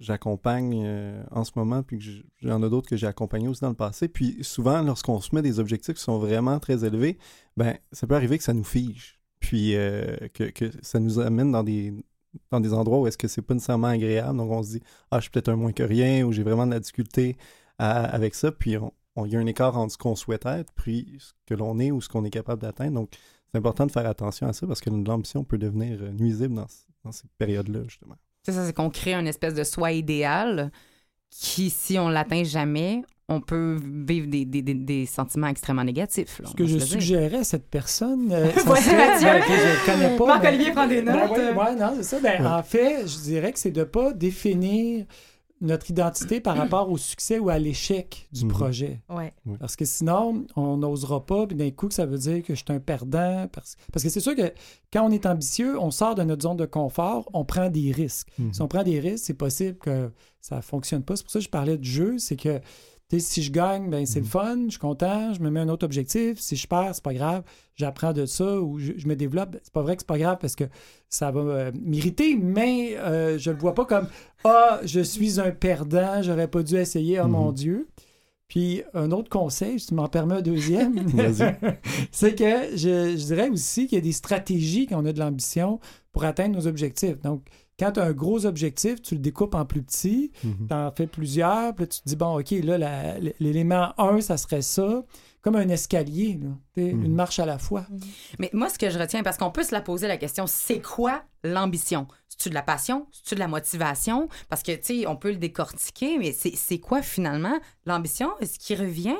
j'accompagne 0.00 0.82
euh, 0.84 1.22
en 1.30 1.44
ce 1.44 1.52
moment, 1.56 1.82
puis 1.82 1.98
que 1.98 2.04
j- 2.04 2.24
j'en 2.42 2.62
ai 2.62 2.70
d'autres 2.70 2.88
que 2.88 2.96
j'ai 2.96 3.06
accompagnés 3.06 3.48
aussi 3.48 3.60
dans 3.60 3.68
le 3.68 3.74
passé. 3.74 4.08
Puis 4.08 4.38
souvent, 4.42 4.82
lorsqu'on 4.82 5.20
se 5.20 5.34
met 5.34 5.42
des 5.42 5.60
objectifs 5.60 5.94
qui 5.96 6.02
sont 6.02 6.18
vraiment 6.18 6.58
très 6.58 6.84
élevés, 6.84 7.18
ben 7.56 7.76
ça 7.92 8.06
peut 8.06 8.14
arriver 8.14 8.38
que 8.38 8.44
ça 8.44 8.52
nous 8.54 8.64
fige, 8.64 9.20
puis 9.38 9.76
euh, 9.76 10.16
que, 10.34 10.44
que 10.44 10.70
ça 10.82 10.98
nous 10.98 11.18
amène 11.20 11.52
dans 11.52 11.62
des 11.62 11.92
dans 12.52 12.60
des 12.60 12.72
endroits 12.72 13.00
où 13.00 13.06
est-ce 13.08 13.18
que 13.18 13.26
c'est 13.26 13.42
pas 13.42 13.54
nécessairement 13.54 13.88
agréable. 13.88 14.38
Donc 14.38 14.50
on 14.50 14.62
se 14.62 14.70
dit 14.70 14.82
ah 15.10 15.16
je 15.18 15.22
suis 15.22 15.30
peut-être 15.30 15.48
un 15.48 15.56
moins 15.56 15.72
que 15.72 15.82
rien 15.82 16.24
ou 16.24 16.32
j'ai 16.32 16.42
vraiment 16.44 16.66
de 16.66 16.70
la 16.72 16.80
difficulté 16.80 17.36
à- 17.78 18.04
avec 18.04 18.34
ça. 18.34 18.52
Puis 18.52 18.76
on, 18.78 18.92
on- 19.16 19.26
il 19.26 19.32
y 19.32 19.36
a 19.36 19.40
un 19.40 19.46
écart 19.46 19.76
entre 19.76 19.92
ce 19.92 19.98
qu'on 19.98 20.14
souhaite 20.14 20.46
être, 20.46 20.72
puis 20.74 21.16
ce 21.18 21.32
que 21.46 21.54
l'on 21.54 21.78
est 21.80 21.90
ou 21.90 22.00
ce 22.00 22.08
qu'on 22.08 22.24
est 22.24 22.30
capable 22.30 22.62
d'atteindre. 22.62 22.94
Donc 22.94 23.10
c'est 23.52 23.58
important 23.58 23.86
de 23.86 23.92
faire 23.92 24.06
attention 24.06 24.46
à 24.48 24.52
ça 24.52 24.66
parce 24.66 24.80
que 24.80 24.90
l'ambition 24.90 25.44
peut 25.44 25.58
devenir 25.58 25.98
euh, 26.02 26.10
nuisible 26.12 26.54
dans, 26.54 26.66
dans 27.04 27.12
ces 27.12 27.24
périodes-là, 27.38 27.80
justement. 27.88 28.16
C'est 28.42 28.52
ça, 28.52 28.64
c'est 28.66 28.72
qu'on 28.72 28.90
crée 28.90 29.14
une 29.14 29.26
espèce 29.26 29.54
de 29.54 29.64
soi 29.64 29.92
idéal 29.92 30.70
qui, 31.30 31.70
si 31.70 31.98
on 31.98 32.08
l'atteint 32.08 32.42
jamais, 32.44 33.02
on 33.28 33.40
peut 33.40 33.78
vivre 34.08 34.26
des, 34.28 34.44
des- 34.44 34.62
des- 34.62 34.74
des 34.74 35.06
sentiments 35.06 35.46
extrêmement 35.46 35.84
négatifs. 35.84 36.40
là, 36.40 36.48
Ce 36.48 36.54
que 36.54 36.66
je 36.66 36.78
suggérais 36.78 37.36
à 37.38 37.44
cette 37.44 37.68
personne, 37.70 38.32
euh, 38.32 38.50
serait- 38.56 38.96
Mathieu. 38.96 39.26
ben, 39.28 39.40
que 39.42 39.52
je 39.52 39.86
connais 39.86 40.16
pas. 40.16 40.26
Marc-Olivier 40.26 40.72
prend 40.72 40.86
des 40.88 41.02
Ben 41.02 41.14
notes. 41.16 41.30
oui, 41.36 41.56
ouais, 41.56 41.76
non, 41.76 41.92
c'est 41.96 42.02
ça. 42.02 42.18
Ben, 42.20 42.42
Ouais. 42.42 42.48
En 42.48 42.62
fait, 42.64 43.06
je 43.06 43.18
dirais 43.20 43.52
que 43.52 43.58
c'est 43.60 43.70
de 43.70 43.84
pas 43.84 44.12
définir 44.12 45.06
notre 45.60 45.90
identité 45.90 46.40
par 46.40 46.56
rapport 46.56 46.90
au 46.90 46.96
succès 46.96 47.38
ou 47.38 47.50
à 47.50 47.58
l'échec 47.58 48.28
du 48.32 48.44
Mhm. 48.44 48.50
projet. 48.50 49.02
Ouais. 49.10 49.34
Parce 49.58 49.76
que 49.76 49.84
sinon, 49.84 50.46
on 50.56 50.78
n'osera 50.78 51.24
pas, 51.26 51.46
puis 51.46 51.56
d'un 51.56 51.70
coup, 51.70 51.88
que 51.88 51.94
ça 51.94 52.06
veut 52.06 52.16
dire 52.18 52.42
que 52.42 52.54
je 52.54 52.60
suis 52.64 52.72
un 52.74 52.80
perdant. 52.80 53.46
Parce, 53.52 53.76
parce 53.92 54.02
que 54.02 54.08
c'est 54.08 54.20
sûr 54.20 54.34
que 54.34 54.52
quand 54.92 55.06
on 55.06 55.10
est 55.10 55.26
ambitieux, 55.26 55.78
on 55.78 55.90
sort 55.90 56.14
de 56.14 56.22
notre 56.22 56.42
zone 56.42 56.56
de 56.56 56.64
confort, 56.66 57.28
on 57.34 57.44
prend 57.44 57.68
des 57.68 57.92
risques. 57.92 58.28
Mhm. 58.38 58.54
Si 58.54 58.62
on 58.62 58.68
prend 58.68 58.82
des 58.82 59.00
risques, 59.00 59.24
c'est 59.26 59.34
possible 59.34 59.76
que 59.78 60.10
ça 60.40 60.56
ne 60.56 60.60
fonctionne 60.62 61.02
pas. 61.02 61.16
C'est 61.16 61.24
pour 61.24 61.32
ça 61.32 61.38
que 61.40 61.44
je 61.44 61.50
parlais 61.50 61.76
du 61.76 61.90
jeu, 61.90 62.16
c'est 62.18 62.36
que 62.36 62.60
si 63.18 63.42
je 63.42 63.50
gagne, 63.50 63.90
ben, 63.90 64.06
c'est 64.06 64.20
le 64.20 64.26
fun, 64.26 64.56
je 64.66 64.70
suis 64.70 64.78
content, 64.78 65.34
je 65.34 65.40
me 65.40 65.50
mets 65.50 65.60
un 65.60 65.68
autre 65.68 65.84
objectif. 65.84 66.38
Si 66.38 66.54
je 66.54 66.66
perds, 66.68 66.94
c'est 66.94 67.02
pas 67.02 67.14
grave, 67.14 67.42
j'apprends 67.74 68.12
de 68.12 68.26
ça 68.26 68.60
ou 68.60 68.78
je, 68.78 68.92
je 68.96 69.08
me 69.08 69.16
développe. 69.16 69.56
C'est 69.62 69.72
pas 69.72 69.82
vrai 69.82 69.96
que 69.96 70.02
c'est 70.02 70.06
pas 70.06 70.18
grave 70.18 70.38
parce 70.40 70.54
que 70.54 70.64
ça 71.08 71.30
va 71.32 71.40
euh, 71.40 71.72
m'irriter, 71.82 72.36
mais 72.36 72.96
euh, 72.98 73.36
je 73.38 73.50
le 73.50 73.56
vois 73.58 73.74
pas 73.74 73.84
comme 73.84 74.06
Ah, 74.44 74.80
je 74.84 75.00
suis 75.00 75.40
un 75.40 75.50
perdant, 75.50 76.22
j'aurais 76.22 76.48
pas 76.48 76.62
dû 76.62 76.76
essayer, 76.76 77.20
oh 77.20 77.26
mon 77.26 77.48
Mhm. 77.48 77.54
Dieu. 77.54 77.88
Puis 78.46 78.82
un 78.94 79.12
autre 79.12 79.28
conseil, 79.28 79.78
si 79.78 79.86
tu 79.88 79.94
m'en 79.94 80.08
permets 80.08 80.34
un 80.36 80.42
deuxième, 80.42 80.94
c'est 82.10 82.34
que 82.34 82.76
je, 82.76 83.16
je 83.16 83.24
dirais 83.26 83.48
aussi 83.48 83.86
qu'il 83.86 83.96
y 83.96 84.00
a 84.00 84.04
des 84.04 84.12
stratégies 84.12 84.86
quand 84.86 85.00
on 85.02 85.06
a 85.06 85.12
de 85.12 85.18
l'ambition 85.20 85.78
pour 86.12 86.24
atteindre 86.24 86.56
nos 86.56 86.66
objectifs. 86.66 87.20
Donc, 87.22 87.42
quand 87.80 87.92
tu 87.92 88.00
as 88.00 88.04
un 88.04 88.12
gros 88.12 88.46
objectif, 88.46 89.00
tu 89.02 89.14
le 89.14 89.20
découpes 89.20 89.54
en 89.54 89.64
plus 89.64 89.82
petits, 89.82 90.30
Mhm. 90.44 90.66
tu 90.68 90.74
en 90.74 90.92
fais 90.92 91.06
plusieurs, 91.06 91.74
puis 91.74 91.84
là, 91.84 91.88
tu 91.88 92.00
te 92.02 92.08
dis, 92.08 92.14
bon, 92.16 92.38
OK, 92.38 92.50
là, 92.62 93.16
l'élément 93.40 93.92
1, 93.98 94.20
ça 94.20 94.36
serait 94.36 94.62
ça, 94.62 95.02
comme 95.42 95.56
un 95.56 95.68
escalier, 95.70 96.38
là, 96.42 96.50
sais, 96.74 96.92
Mhm. 96.92 97.04
une 97.06 97.14
marche 97.14 97.38
à 97.38 97.46
la 97.46 97.58
fois. 97.58 97.86
Mais 98.38 98.50
moi, 98.52 98.68
ce 98.68 98.78
que 98.78 98.90
je 98.90 98.98
retiens, 98.98 99.22
parce 99.22 99.38
qu'on 99.38 99.50
peut 99.50 99.62
se 99.64 99.72
la 99.72 99.80
poser 99.80 100.06
la 100.06 100.18
question, 100.18 100.46
c'est 100.46 100.80
quoi 100.82 101.22
l'ambition? 101.42 102.06
C'est-tu 102.28 102.50
de 102.50 102.54
la 102.54 102.62
passion? 102.62 103.06
C'est-tu 103.10 103.34
de 103.36 103.40
la 103.40 103.48
motivation? 103.48 104.28
Parce 104.50 104.62
que, 104.62 104.72
tu 104.72 105.00
sais, 105.00 105.06
on 105.06 105.16
peut 105.16 105.30
le 105.30 105.36
décortiquer, 105.38 106.18
mais 106.18 106.32
c'est 106.32 106.54
c'est 106.56 106.78
quoi 106.78 107.00
finalement 107.02 107.58
l'ambition? 107.86 108.30
Ce 108.42 108.58
qui 108.58 108.74
revient 108.74 109.16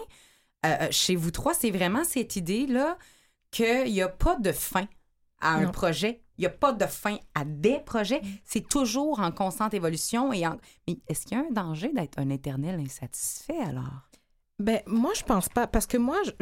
euh, 0.66 0.76
euh, 0.82 0.88
chez 0.90 1.16
vous 1.16 1.30
trois, 1.30 1.54
c'est 1.54 1.70
vraiment 1.70 2.04
cette 2.04 2.36
idée-là 2.36 2.98
qu'il 3.50 3.90
n'y 3.92 4.02
a 4.02 4.08
pas 4.08 4.36
de 4.36 4.52
fin 4.52 4.86
à 5.40 5.54
un 5.54 5.68
projet. 5.68 6.20
Il 6.40 6.44
n'y 6.44 6.46
a 6.46 6.50
pas 6.50 6.72
de 6.72 6.86
fin 6.86 7.18
à 7.34 7.44
des 7.44 7.80
projets. 7.84 8.22
C'est 8.44 8.66
toujours 8.66 9.20
en 9.20 9.30
constante 9.30 9.74
évolution. 9.74 10.32
Et 10.32 10.46
en... 10.46 10.56
Mais 10.88 10.96
est-ce 11.06 11.26
qu'il 11.26 11.36
y 11.36 11.40
a 11.40 11.44
un 11.44 11.50
danger 11.52 11.92
d'être 11.94 12.18
un 12.18 12.30
éternel 12.30 12.80
insatisfait 12.80 13.60
alors? 13.60 14.08
Ben, 14.58 14.80
moi, 14.86 15.10
je 15.14 15.22
pense 15.22 15.50
pas. 15.50 15.66
Parce 15.66 15.86
que 15.86 15.98
moi, 15.98 16.16
je- 16.24 16.32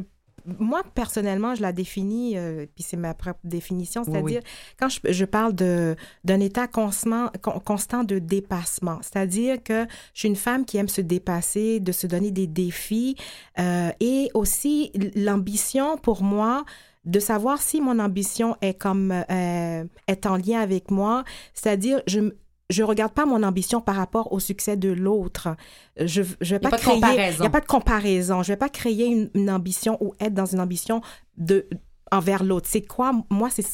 moi 0.60 0.82
personnellement, 0.94 1.56
je 1.56 1.62
la 1.62 1.72
définis, 1.72 2.38
euh, 2.38 2.64
puis 2.74 2.84
c'est 2.84 2.96
ma 2.96 3.12
propre 3.12 3.40
définition, 3.42 4.02
Oui, 4.06 4.12
c'est-à-dire 4.12 4.40
quand 4.78 4.88
je, 4.88 5.00
je 5.10 5.24
parle 5.24 5.52
d'un 5.52 6.40
état 6.40 6.68
constant, 6.68 7.30
con- 7.42 7.60
constant 7.60 8.04
de 8.04 8.18
dépassement, 8.20 8.98
c'est-à-dire 9.02 9.62
que 9.62 9.84
je 10.14 10.20
suis 10.20 10.28
une 10.28 10.36
femme 10.36 10.64
qui 10.64 10.76
aime 10.78 10.88
se 10.88 11.00
dépasser, 11.00 11.80
de 11.80 11.90
se 11.92 12.06
donner 12.06 12.30
des 12.30 12.46
défis, 12.46 13.16
euh, 13.58 13.90
et 14.00 14.30
aussi 14.32 14.92
l'ambition 15.16 15.98
pour 15.98 16.22
moi 16.22 16.64
de 17.04 17.20
savoir 17.20 17.60
si 17.60 17.80
mon 17.80 17.98
ambition 17.98 18.56
est 18.60 18.74
comme 18.74 19.12
euh, 19.12 19.84
est 20.06 20.26
en 20.26 20.36
lien 20.36 20.60
avec 20.60 20.90
moi, 20.90 21.24
c'est-à-dire 21.54 22.02
je 22.06 22.32
je 22.70 22.82
regarde 22.82 23.12
pas 23.12 23.24
mon 23.24 23.42
ambition 23.42 23.80
par 23.80 23.96
rapport 23.96 24.32
au 24.32 24.40
succès 24.40 24.76
de 24.76 24.90
l'autre. 24.90 25.56
Je 25.98 26.22
je 26.40 26.54
vais 26.54 26.58
pas, 26.58 26.70
créer 26.70 26.96
il 26.96 27.42
y 27.42 27.46
a 27.46 27.50
pas 27.50 27.60
de 27.60 27.66
comparaison. 27.66 28.42
Je 28.42 28.52
vais 28.52 28.58
pas 28.58 28.68
créer 28.68 29.06
une, 29.06 29.30
une 29.34 29.50
ambition 29.50 29.96
ou 30.02 30.12
être 30.20 30.34
dans 30.34 30.46
une 30.46 30.60
ambition 30.60 31.00
de 31.36 31.66
envers 32.12 32.44
l'autre. 32.44 32.66
C'est 32.68 32.86
quoi 32.86 33.12
moi 33.30 33.48
c'est 33.50 33.64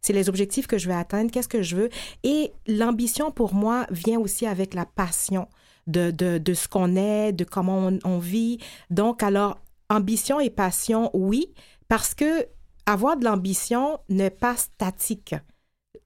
c'est 0.00 0.12
les 0.12 0.28
objectifs 0.28 0.66
que 0.66 0.76
je 0.76 0.86
vais 0.86 0.94
atteindre, 0.94 1.30
qu'est-ce 1.30 1.48
que 1.48 1.62
je 1.62 1.76
veux 1.76 1.88
et 2.22 2.52
l'ambition 2.66 3.30
pour 3.30 3.54
moi 3.54 3.86
vient 3.90 4.20
aussi 4.20 4.46
avec 4.46 4.74
la 4.74 4.84
passion 4.84 5.48
de 5.86 6.10
de, 6.10 6.38
de 6.38 6.54
ce 6.54 6.68
qu'on 6.68 6.94
est, 6.94 7.32
de 7.32 7.44
comment 7.44 7.88
on, 7.88 7.98
on 8.04 8.18
vit. 8.18 8.58
Donc 8.90 9.22
alors 9.22 9.58
ambition 9.88 10.38
et 10.40 10.50
passion 10.50 11.10
oui 11.14 11.52
parce 11.88 12.14
que 12.14 12.46
avoir 12.86 13.16
de 13.16 13.24
l'ambition 13.24 13.98
n'est 14.08 14.30
pas 14.30 14.56
statique. 14.56 15.34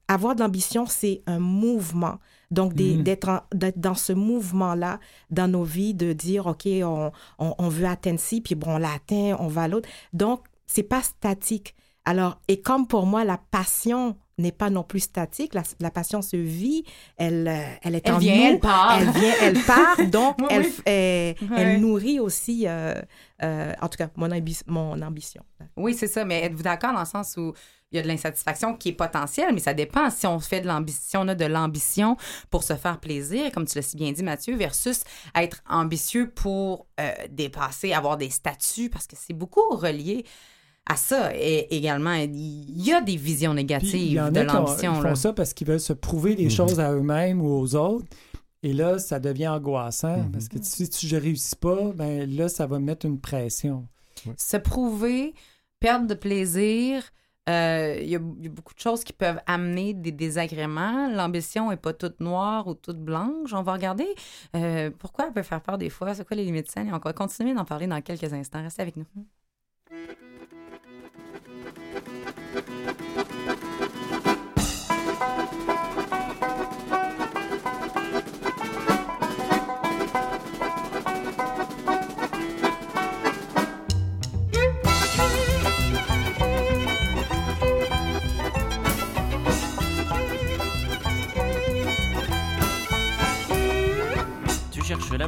Avoir 0.07 0.35
de 0.35 0.41
l'ambition, 0.41 0.85
c'est 0.87 1.21
un 1.27 1.39
mouvement. 1.39 2.17
Donc, 2.51 2.73
Mhm. 2.73 3.03
d'être 3.03 3.43
dans 3.75 3.93
ce 3.93 4.11
mouvement-là, 4.13 4.99
dans 5.29 5.47
nos 5.47 5.63
vies, 5.63 5.93
de 5.93 6.13
dire, 6.13 6.47
OK, 6.47 6.67
on, 6.83 7.11
on, 7.37 7.53
on 7.57 7.69
veut 7.69 7.85
atteindre 7.85 8.19
ci, 8.19 8.41
puis 8.41 8.55
bon, 8.55 8.71
on 8.75 8.77
l'a 8.79 8.93
atteint, 8.93 9.37
on 9.39 9.47
va 9.47 9.63
à 9.63 9.67
l'autre. 9.67 9.87
Donc, 10.13 10.45
c'est 10.65 10.83
pas 10.83 11.03
statique. 11.03 11.75
Alors, 12.05 12.39
et 12.47 12.59
comme 12.61 12.87
pour 12.87 13.05
moi, 13.05 13.23
la 13.23 13.37
passion 13.37 14.17
n'est 14.39 14.51
pas 14.51 14.69
non 14.69 14.83
plus 14.83 15.01
statique, 15.01 15.53
la, 15.53 15.63
la 15.79 15.91
passion 15.91 16.21
se 16.21 16.37
vit, 16.37 16.83
elle, 17.17 17.47
euh, 17.47 17.75
elle 17.83 17.95
est 17.95 18.07
Elle 18.07 18.13
en 18.13 18.17
vient, 18.17 18.35
nous, 18.35 18.43
elle 18.53 18.59
part. 18.59 18.97
elle 18.99 19.09
vient, 19.11 19.33
elle 19.41 19.59
part, 19.63 19.97
donc 20.09 20.37
Oui, 20.39 20.47
elle, 20.49 21.35
oui. 21.41 21.47
elle, 21.57 21.79
nourrit 21.81 22.19
aussi, 22.19 22.63
euh, 22.67 22.93
euh, 23.43 23.73
en 23.81 23.87
tout 23.89 23.97
cas, 23.97 24.09
mon, 24.15 24.29
ambi- 24.29 24.63
mon 24.67 25.01
ambition. 25.01 25.43
Oui, 25.77 25.93
c'est 25.93 26.07
ça. 26.07 26.25
Mais 26.25 26.41
êtes-vous 26.43 26.63
d'accord 26.63 26.93
dans 26.93 26.99
le 27.01 27.05
sens 27.05 27.35
où 27.37 27.53
il 27.91 27.95
y 27.95 27.99
a 27.99 28.03
de 28.03 28.07
l'insatisfaction 28.07 28.75
qui 28.75 28.89
est 28.89 28.93
potentielle, 28.93 29.51
mais 29.53 29.59
ça 29.59 29.73
dépend 29.73 30.11
si 30.11 30.27
on 30.27 30.39
fait 30.39 30.61
de 30.61 30.67
l'ambition, 30.67 31.21
on 31.21 31.27
a 31.27 31.33
de 31.35 31.45
l'ambition 31.45 32.17
pour 32.51 32.61
se 32.63 32.75
faire 32.75 32.99
plaisir, 32.99 33.51
comme 33.51 33.65
tu 33.65 33.75
l'as 33.77 33.81
si 33.81 33.97
bien 33.97 34.11
dit, 34.11 34.21
Mathieu, 34.23 34.55
versus 34.55 35.01
être 35.35 35.61
ambitieux 35.67 36.29
pour 36.29 36.85
euh, 36.99 37.11
dépasser, 37.31 37.93
avoir 37.93 38.15
des 38.17 38.29
statuts, 38.29 38.89
parce 38.91 39.07
que 39.07 39.15
c'est 39.19 39.33
beaucoup 39.33 39.67
relié 39.71 40.23
à 40.89 40.95
ça. 40.97 41.31
Et 41.35 41.73
également, 41.75 42.13
il 42.13 42.81
y 42.85 42.91
a 42.91 42.99
des 43.01 43.15
visions 43.15 43.53
négatives 43.53 43.93
il 43.95 44.13
y 44.13 44.19
en 44.19 44.29
de 44.31 44.41
l'ambition. 44.41 44.95
ils 44.97 45.03
là. 45.03 45.09
font 45.09 45.15
ça 45.15 45.31
parce 45.33 45.53
qu'ils 45.53 45.67
veulent 45.67 45.79
se 45.79 45.93
prouver 45.93 46.35
des 46.35 46.45
Mhm. 46.45 46.49
choses 46.51 46.79
à 46.79 46.91
eux-mêmes 46.91 47.41
ou 47.41 47.49
aux 47.59 47.75
autres. 47.75 48.05
Et 48.61 48.73
là, 48.73 48.99
ça 48.99 49.19
devient 49.19 49.47
angoissant 49.47 50.17
Mhm. 50.17 50.31
parce 50.31 50.49
que 50.49 50.57
si 50.61 50.89
tu 50.89 51.13
ne 51.15 51.19
réussis 51.21 51.55
pas, 51.55 51.91
ben 51.95 52.29
là, 52.29 52.49
ça 52.49 52.67
va 52.67 52.79
mettre 52.79 53.05
une 53.05 53.19
pression. 53.19 53.87
se 54.35 54.57
prouver, 54.57 55.33
perdre 55.79 56.05
de 56.07 56.13
plaisir. 56.13 57.03
euh, 57.47 57.97
Il 58.01 58.09
y, 58.09 58.15
a 58.15 58.19
il 58.37 58.43
y 58.43 58.47
a 58.47 58.51
beaucoup 58.51 58.73
de 58.75 58.79
choses 58.79 59.03
qui 59.03 59.13
peuvent 59.13 59.39
amener 59.47 59.93
des 59.95 60.11
désagréments. 60.11 61.09
L'ambition 61.09 61.69
n'est 61.71 61.77
pas 61.77 61.93
toute 61.93 62.19
noire 62.19 62.67
ou 62.67 62.73
toute 62.75 62.99
blanche. 62.99 63.53
On 63.53 63.63
va 63.63 63.73
regarder 63.73 64.05
euh, 64.55 64.91
pourquoi 64.99 65.27
elle 65.27 65.33
peut 65.33 65.41
faire 65.41 65.61
peur 65.61 65.77
des 65.79 65.89
fois. 65.89 66.13
C'est 66.13 66.27
quoi 66.27 66.35
les 66.37 66.43
limites 66.45 66.69
saines? 66.69 66.89
Et 66.89 66.93
on 66.93 66.99
va 66.99 67.13
continuer 67.13 67.53
d'en 67.55 67.65
parler 67.65 67.87
dans 67.87 68.01
quelques 68.01 68.31
instants. 68.33 68.61
Restez 68.61 68.81
avec 68.83 68.97
nous. 68.97 69.05
Thank 71.31 72.98
you. 72.98 72.98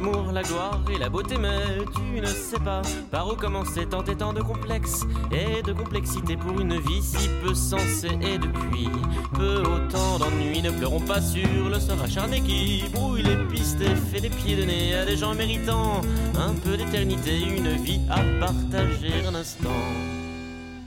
L'amour, 0.02 0.32
la 0.32 0.42
gloire 0.42 0.80
et 0.92 0.98
la 0.98 1.08
beauté, 1.08 1.36
mais 1.38 1.84
tu 1.94 2.20
ne 2.20 2.26
sais 2.26 2.58
pas 2.58 2.82
par 3.10 3.28
où 3.28 3.36
commencer 3.36 3.86
tant 3.86 4.04
et 4.04 4.16
tant 4.16 4.32
de 4.32 4.42
complexes 4.42 5.04
et 5.30 5.62
de 5.62 5.72
complexité 5.72 6.36
pour 6.36 6.60
une 6.60 6.78
vie 6.78 7.02
si 7.02 7.28
peu 7.42 7.54
sensée. 7.54 8.18
Et 8.20 8.38
depuis 8.38 8.88
peu 9.34 9.60
autant 9.60 10.18
d'ennuis, 10.18 10.62
ne 10.62 10.70
pleurons 10.70 11.00
pas 11.00 11.20
sur 11.20 11.68
le 11.68 11.78
sort 11.78 12.02
acharné 12.02 12.40
qui 12.40 12.84
brouille 12.92 13.22
les 13.22 13.36
pistes 13.46 13.80
et 13.80 13.94
fait 13.94 14.20
des 14.20 14.30
pieds 14.30 14.56
de 14.56 14.64
nez 14.64 14.94
à 14.94 15.04
des 15.04 15.16
gens 15.16 15.34
méritants 15.34 16.00
un 16.36 16.54
peu 16.54 16.76
d'éternité, 16.76 17.40
une 17.40 17.76
vie 17.82 18.00
à 18.10 18.20
partager 18.40 19.24
un 19.26 19.34
instant. 19.34 19.68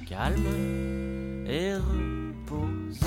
Calme 0.08 1.46
et 1.48 1.74
repose. 1.74 3.00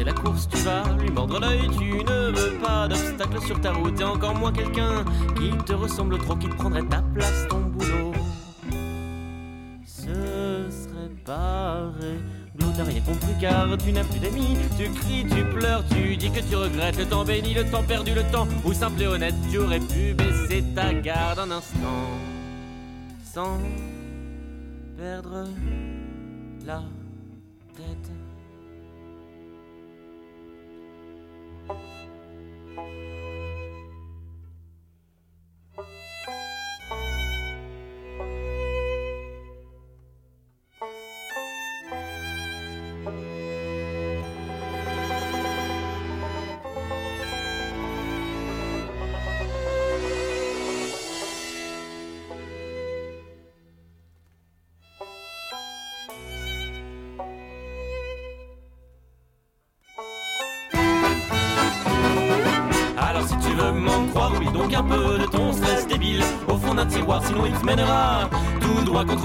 C'est 0.00 0.06
la 0.06 0.14
course, 0.14 0.48
tu 0.48 0.56
vas 0.62 0.82
lui 0.98 1.10
mordre 1.10 1.38
l'œil, 1.38 1.68
tu 1.78 2.02
ne 2.02 2.30
veux 2.30 2.58
pas 2.58 2.88
d'obstacle 2.88 3.38
sur 3.42 3.60
ta 3.60 3.70
route 3.72 4.00
et 4.00 4.04
encore 4.04 4.34
moins 4.34 4.50
quelqu'un 4.50 5.04
qui 5.36 5.50
te 5.66 5.74
ressemble 5.74 6.16
trop, 6.16 6.34
qui 6.36 6.48
prendrait 6.48 6.86
ta 6.86 7.02
place, 7.14 7.46
ton 7.50 7.60
boulot. 7.60 8.12
Ce 9.84 10.06
serait 10.70 11.10
pareil. 11.26 12.18
L'autre 12.58 12.76
t'as 12.78 12.84
rien 12.84 13.00
compris 13.02 13.34
car 13.38 13.76
tu 13.76 13.92
n'as 13.92 14.04
plus 14.04 14.20
d'amis. 14.20 14.56
Tu 14.78 14.88
cries, 14.88 15.26
tu 15.28 15.44
pleures, 15.58 15.84
tu 15.90 16.16
dis 16.16 16.30
que 16.30 16.40
tu 16.40 16.56
regrettes 16.56 16.96
le 16.96 17.04
temps 17.04 17.26
béni, 17.26 17.52
le 17.52 17.66
temps 17.66 17.82
perdu, 17.82 18.14
le 18.14 18.22
temps 18.32 18.48
où 18.64 18.72
simple 18.72 19.02
et 19.02 19.06
honnête 19.06 19.34
tu 19.50 19.58
aurais 19.58 19.80
pu 19.80 20.14
baisser 20.14 20.64
ta 20.74 20.94
garde 20.94 21.40
un 21.40 21.50
instant 21.50 22.08
sans 23.22 23.58
perdre 24.96 25.46
la 26.64 26.82
tête. 27.76 28.29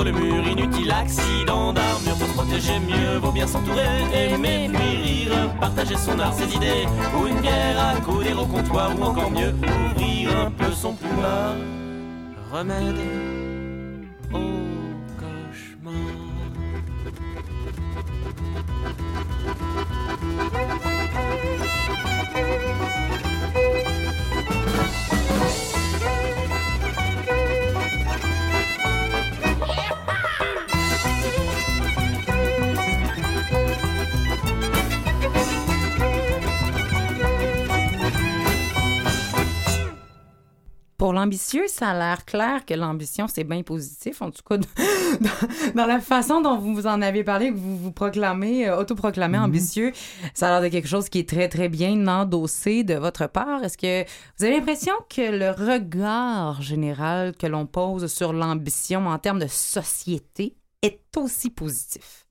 Le 0.05 0.11
mur, 0.11 0.47
inutile 0.47 0.91
accident 0.91 1.73
d'armure. 1.73 2.15
Pour 2.17 2.43
protéger 2.43 2.79
mieux, 2.79 3.17
vaut 3.17 3.31
bien 3.31 3.47
s'entourer 3.47 3.83
Aimer, 4.13 4.69
puis 4.71 4.97
rire, 5.03 5.49
partager 5.59 5.97
son 5.97 6.17
art, 6.19 6.33
ses 6.33 6.55
idées 6.55 6.85
Ou 7.17 7.27
une 7.27 7.41
bière 7.41 7.77
à 7.79 7.99
couler 8.01 8.33
au 8.33 8.45
comptoir 8.45 8.91
Ou 8.97 9.03
encore 9.03 9.31
mieux, 9.31 9.53
ouvrir 9.53 10.29
un 10.45 10.51
peu 10.51 10.71
son 10.71 10.93
plumard. 10.93 11.55
Remède 12.53 13.34
l'ambitieux, 41.25 41.65
ça 41.67 41.89
a 41.89 41.93
l'air 41.97 42.23
clair 42.23 42.65
que 42.65 42.75
l'ambition, 42.75 43.27
c'est 43.27 43.43
bien 43.43 43.63
positif. 43.63 44.21
En 44.21 44.29
tout 44.29 44.43
cas, 44.47 44.57
dans, 44.57 45.73
dans 45.73 45.85
la 45.87 45.99
façon 45.99 46.39
dont 46.39 46.59
vous 46.59 46.75
vous 46.75 46.85
en 46.85 47.01
avez 47.01 47.23
parlé, 47.23 47.49
que 47.49 47.57
vous 47.57 47.77
vous 47.77 47.91
proclamez, 47.91 48.67
euh, 48.67 48.77
autoproclamez 48.77 49.39
ambitieux, 49.39 49.91
ça 50.35 50.47
a 50.47 50.51
l'air 50.51 50.69
de 50.69 50.71
quelque 50.71 50.87
chose 50.87 51.09
qui 51.09 51.19
est 51.19 51.27
très, 51.27 51.49
très 51.49 51.67
bien 51.67 52.07
endossé 52.07 52.83
de 52.83 52.93
votre 52.93 53.27
part. 53.27 53.63
Est-ce 53.63 53.77
que 53.77 54.07
vous 54.37 54.45
avez 54.45 54.55
l'impression 54.55 54.93
que 55.09 55.31
le 55.31 55.49
regard 55.49 56.61
général 56.61 57.35
que 57.35 57.47
l'on 57.47 57.65
pose 57.65 58.05
sur 58.05 58.31
l'ambition 58.31 59.07
en 59.07 59.17
termes 59.17 59.39
de 59.39 59.47
société 59.47 60.55
est 60.83 61.17
aussi 61.17 61.49
positif? 61.49 62.24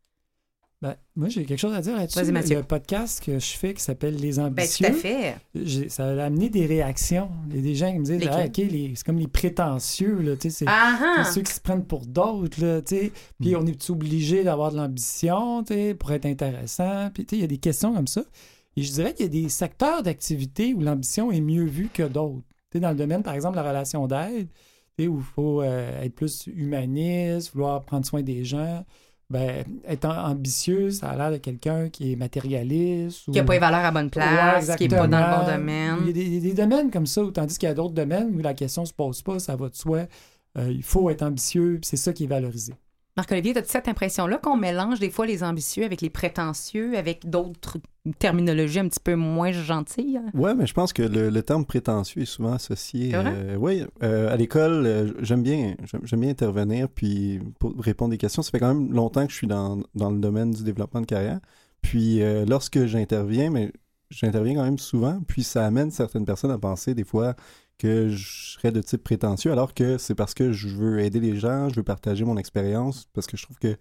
Ben, 0.85 0.97
moi, 1.17 1.31
j'ai 1.31 1.47
quelque 1.47 1.59
chose 1.59 1.73
à 1.73 1.81
dire 1.81 1.97
là-dessus. 1.97 2.19
Vas-y, 2.19 2.31
Mathieu. 2.31 2.51
Il 2.51 2.53
y 2.53 2.57
a 2.57 2.61
un 2.61 2.63
podcast 2.63 3.25
que 3.25 3.39
je 3.39 3.57
fais 3.57 3.73
qui 3.73 3.81
s'appelle 3.83 4.17
Les 4.17 4.33
Ben, 4.33 4.49
Ambitieux. 4.49 4.87
tout 4.87 4.93
à 4.93 4.97
fait. 4.97 5.89
Ça 5.89 6.09
a 6.09 6.25
amené 6.27 6.51
des 6.51 6.67
réactions. 6.67 7.31
Il 7.49 7.57
y 7.57 7.59
a 7.59 7.63
des 7.63 7.75
gens 7.75 7.91
qui 7.91 8.01
me 8.01 8.05
disent 8.05 8.29
ah, 8.31 8.45
OK, 8.45 8.55
c'est 8.57 9.03
comme 9.07 9.17
les 9.19 9.27
prétentieux. 9.27 10.21
Là, 10.21 10.37
tu 10.37 10.51
sais, 10.51 10.51
c'est 10.51 10.65
Ah 10.69 11.25
ceux 11.33 11.41
qui 11.41 11.55
se 11.55 11.61
prennent 11.63 11.87
pour 11.87 12.05
d'autres. 12.05 12.63
là. 12.63 12.83
Puis 12.83 13.57
on 13.57 13.65
est 13.65 13.89
obligé 13.89 14.45
d'avoir 14.45 14.73
de 14.73 14.77
l'ambition 14.77 15.65
pour 15.99 16.13
être 16.13 16.27
intéressant? 16.27 17.09
Puis 17.15 17.27
il 17.33 17.41
y 17.41 17.45
a 17.45 17.47
des 17.47 17.57
questions 17.57 17.95
comme 17.95 18.07
ça. 18.07 18.23
Et 18.77 18.83
je 18.83 18.93
dirais 18.93 19.15
qu'il 19.15 19.25
y 19.25 19.29
a 19.31 19.43
des 19.43 19.49
secteurs 19.49 20.03
d'activité 20.03 20.75
où 20.75 20.83
l'ambition 20.83 21.33
est 21.33 21.41
mieux 21.41 21.65
vue 21.65 21.89
que 21.91 22.03
d'autres. 22.03 22.45
Dans 22.75 22.91
le 22.91 22.97
domaine, 22.97 23.23
par 23.23 23.33
exemple, 23.33 23.57
de 23.57 23.63
la 23.63 23.69
relation 23.71 24.07
d'aide, 24.07 24.49
où 24.99 25.17
il 25.19 25.23
faut 25.35 25.63
euh, 25.63 26.03
être 26.03 26.15
plus 26.15 26.47
humaniste, 26.49 27.55
vouloir 27.55 27.85
prendre 27.87 28.05
soin 28.05 28.21
des 28.21 28.45
gens. 28.45 28.85
Ben, 29.31 29.65
être 29.89 30.05
am- 30.05 30.33
ambitieux, 30.33 30.91
ça 30.91 31.09
a 31.11 31.17
l'air 31.17 31.31
de 31.33 31.39
quelqu'un 31.39 31.89
qui 31.89 32.13
est 32.13 32.17
matérialiste. 32.17 33.25
Qui 33.25 33.31
n'a 33.33 33.43
ou- 33.43 33.47
pas 33.47 33.53
les 33.55 33.59
valeurs 33.59 33.85
à 33.85 33.91
bonne 33.91 34.11
place, 34.11 34.69
Ouais, 34.69 34.77
qui 34.77 34.85
n'est 34.89 34.97
pas 34.97 35.07
dans 35.07 35.19
le 35.19 35.45
bon 35.47 35.53
domaine. 35.53 35.97
Il 36.07 36.35
y 36.35 36.37
a 36.37 36.41
des, 36.41 36.53
domaines 36.55 36.91
comme 36.91 37.07
ça, 37.07 37.23
tandis 37.33 37.57
qu'il 37.59 37.69
y 37.69 37.73
a 37.73 37.75
d'autres 37.75 37.95
domaines 37.95 38.35
où 38.35 38.39
la 38.41 38.55
question 38.55 38.85
se 38.85 38.93
pose 38.93 39.23
pas, 39.23 39.39
ça 39.39 39.57
va 39.57 39.69
de 39.71 39.75
soi. 39.75 40.01
Euh, 40.59 40.71
il 40.71 40.83
faut 40.83 41.09
être 41.11 41.23
ambitieux, 41.23 41.79
puis 41.81 41.89
c'est 41.89 41.97
ça 41.97 42.13
qui 42.13 42.25
est 42.25 42.29
valorisé. 42.29 42.75
Marc-Olivier, 43.17 43.57
as-tu 43.57 43.69
cette 43.69 43.87
impression-là 43.87 44.39
qu'on 44.39 44.57
mélange 44.57 44.99
des 44.99 45.11
fois 45.11 45.25
les 45.25 45.45
ambitieux 45.45 45.85
avec 45.85 46.01
les 46.01 46.11
prétentieux, 46.11 46.99
avec 46.99 47.31
d'autres 47.31 47.79
terminologies 48.19 48.81
un 48.81 48.89
petit 48.89 48.99
peu 48.99 49.15
moins 49.15 49.53
gentilles? 49.53 50.17
hein? 50.17 50.31
Ouais, 50.35 50.53
mais 50.57 50.67
je 50.67 50.75
pense 50.75 50.93
que 50.93 51.03
le, 51.03 51.31
le 51.31 51.43
terme 51.43 51.65
prétentieux 51.65 52.23
est 52.23 52.27
souvent 52.27 52.55
associé. 52.55 53.13
Vrai? 53.13 53.33
euh, 53.37 53.57
oui, 53.57 53.85
euh, 54.03 54.33
à 54.33 54.37
l'école, 54.37 54.85
euh, 54.85 55.13
j'aime 55.21 55.45
bien, 55.45 55.77
j'aime 56.03 56.21
bien 56.21 56.31
intervenir 56.31 56.89
puis 56.89 57.39
pour 57.61 57.73
répondre 57.79 58.11
des 58.11 58.19
questions. 58.19 58.43
Ça 58.43 58.51
fait 58.51 58.59
quand 58.59 58.75
même 58.75 58.93
longtemps 58.93 59.25
que 59.27 59.33
je 59.33 59.37
suis 59.37 59.47
dans, 59.47 59.81
dans 59.95 60.11
le 60.11 60.19
domaine 60.19 60.51
du 60.51 60.65
développement 60.65 61.01
de 61.01 61.07
carrière. 61.07 61.39
Puis 61.83 62.21
lorsque 62.47 62.87
j'interviens, 62.87 63.51
mais 63.51 63.71
j'interviens 64.11 64.55
quand 64.55 64.65
même 64.65 64.79
souvent, 64.79 65.21
puis 65.29 65.45
ça 65.45 65.67
amène 65.67 65.91
certaines 65.91 66.25
personnes 66.25 66.51
à 66.51 66.59
penser 66.59 66.95
des 66.95 67.05
fois 67.05 67.37
que 67.79 68.09
je 68.09 68.53
serais 68.53 68.73
de 68.73 68.81
type 68.81 69.03
prétentieux, 69.03 69.51
alors 69.53 69.75
que 69.75 69.99
c'est 69.99 70.15
parce 70.15 70.35
que 70.35 70.53
je 70.53 70.69
veux 70.69 71.01
aider 71.01 71.21
les 71.21 71.37
gens, 71.37 71.69
je 71.69 71.77
veux 71.77 71.83
partager 71.83 72.25
mon 72.25 72.37
expérience, 72.37 73.09
parce 73.13 73.27
que 73.27 73.37
je 73.37 73.43
trouve 73.45 73.59
que 73.59 73.77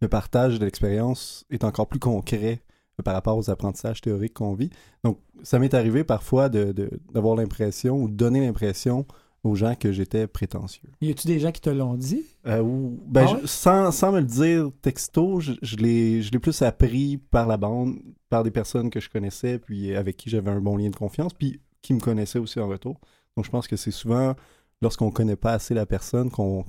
le 0.00 0.08
partage 0.08 0.58
de 0.58 0.64
l'expérience 0.64 1.44
est 1.50 1.64
encore 1.64 1.88
plus 1.88 1.98
concret 1.98 2.62
par 3.04 3.14
rapport 3.14 3.36
aux 3.38 3.48
apprentissages 3.50 4.00
théoriques 4.00 4.34
qu'on 4.34 4.54
vit. 4.54 4.70
Donc, 5.04 5.18
ça 5.42 5.58
m'est 5.58 5.72
arrivé 5.74 6.04
parfois 6.04 6.48
de- 6.48 6.72
de- 6.72 6.90
d'avoir 7.12 7.36
l'impression 7.36 7.96
ou 7.96 8.08
de 8.08 8.14
donner 8.14 8.44
l'impression 8.44 9.06
aux 9.44 9.54
gens 9.54 9.76
que 9.76 9.92
j'étais 9.92 10.26
prétentieux. 10.26 10.88
Y 11.00 11.12
a-tu 11.12 11.28
des 11.28 11.38
gens 11.38 11.52
qui 11.52 11.60
te 11.60 11.70
l'ont 11.70 11.94
dit? 11.94 12.24
Euh, 12.46 12.60
ou- 12.60 13.00
ben, 13.06 13.24
Ah 13.28 13.32
ouais? 13.34 13.38
je- 13.42 13.46
sans, 13.46 13.92
sans 13.92 14.10
me 14.12 14.18
le 14.18 14.26
dire 14.26 14.70
texto, 14.82 15.38
je, 15.40 15.52
je 15.62 15.76
l'ai 15.76 16.22
je 16.22 16.32
l'ai 16.32 16.40
plus 16.40 16.60
appris 16.62 17.18
par 17.30 17.46
la 17.46 17.56
bande, 17.56 17.98
par 18.28 18.42
des 18.42 18.50
personnes 18.50 18.90
que 18.90 18.98
je 19.00 19.08
connaissais, 19.08 19.58
puis 19.60 19.94
avec 19.94 20.16
qui 20.16 20.28
j'avais 20.28 20.50
un 20.50 20.60
bon 20.60 20.76
lien 20.76 20.90
de 20.90 20.96
confiance, 20.96 21.32
puis 21.32 21.60
qui 21.82 21.94
me 21.94 22.00
connaissaient 22.00 22.40
aussi 22.40 22.58
en 22.58 22.66
retour. 22.68 23.00
Donc, 23.38 23.44
je 23.44 23.52
pense 23.52 23.68
que 23.68 23.76
c'est 23.76 23.92
souvent 23.92 24.34
lorsqu'on 24.82 25.12
connaît 25.12 25.36
pas 25.36 25.52
assez 25.52 25.74
la 25.74 25.86
personne 25.86 26.28
qu'on 26.28 26.64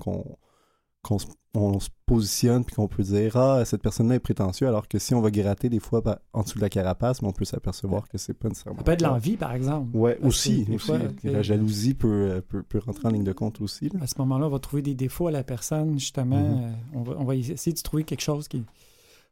se, 1.17 1.25
on 1.55 1.79
se 1.79 1.89
positionne 2.05 2.63
puis 2.63 2.75
qu'on 2.75 2.87
peut 2.87 3.01
dire 3.01 3.37
ah 3.37 3.65
cette 3.65 3.81
personne-là 3.81 4.13
est 4.13 4.19
prétentieuse 4.19 4.69
alors 4.69 4.87
que 4.87 4.99
si 4.99 5.15
on 5.15 5.21
va 5.21 5.31
gratter 5.31 5.67
des 5.69 5.79
fois 5.79 6.03
en 6.31 6.43
dessous 6.43 6.59
de 6.59 6.61
la 6.61 6.69
carapace 6.69 7.23
mais 7.23 7.27
on 7.27 7.31
peut 7.31 7.43
s'apercevoir 7.43 8.07
que 8.07 8.19
c'est 8.19 8.35
pas 8.35 8.49
nécessairement 8.49 8.77
Ça 8.77 8.83
peut 8.83 8.91
être 8.91 9.01
l'envie, 9.01 9.35
par 9.35 9.53
exemple. 9.53 9.97
ouais 9.97 10.13
Parce 10.21 10.27
aussi, 10.27 10.67
aussi. 10.71 10.77
fois, 10.77 10.99
la 11.23 11.41
jalousie 11.41 11.95
peut, 11.95 12.07
euh, 12.07 12.41
peut, 12.47 12.61
peut 12.61 12.77
rentrer 12.85 13.07
en 13.07 13.11
ligne 13.11 13.23
de 13.23 13.33
compte 13.33 13.61
aussi 13.61 13.89
là. 13.89 13.99
À 14.03 14.05
ce 14.05 14.13
moment-là, 14.19 14.45
on 14.45 14.51
va 14.51 14.59
trouver 14.59 14.83
des 14.83 14.93
défauts 14.93 15.25
à 15.25 15.31
la 15.31 15.43
personne, 15.43 15.97
justement. 15.97 16.37
Mhm. 16.37 16.61
Euh, 16.61 16.71
on, 16.93 17.01
va, 17.01 17.15
on 17.17 17.23
va 17.23 17.35
essayer 17.35 17.73
de 17.73 17.81
trouver 17.81 18.03
quelque 18.03 18.21
chose 18.21 18.47
qui 18.47 18.63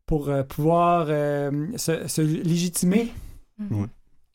pour 0.07 0.29
euh, 0.29 0.41
pouvoir 0.41 1.05
euh, 1.09 1.67
se, 1.75 2.07
se 2.07 2.21
légitimer. 2.21 3.11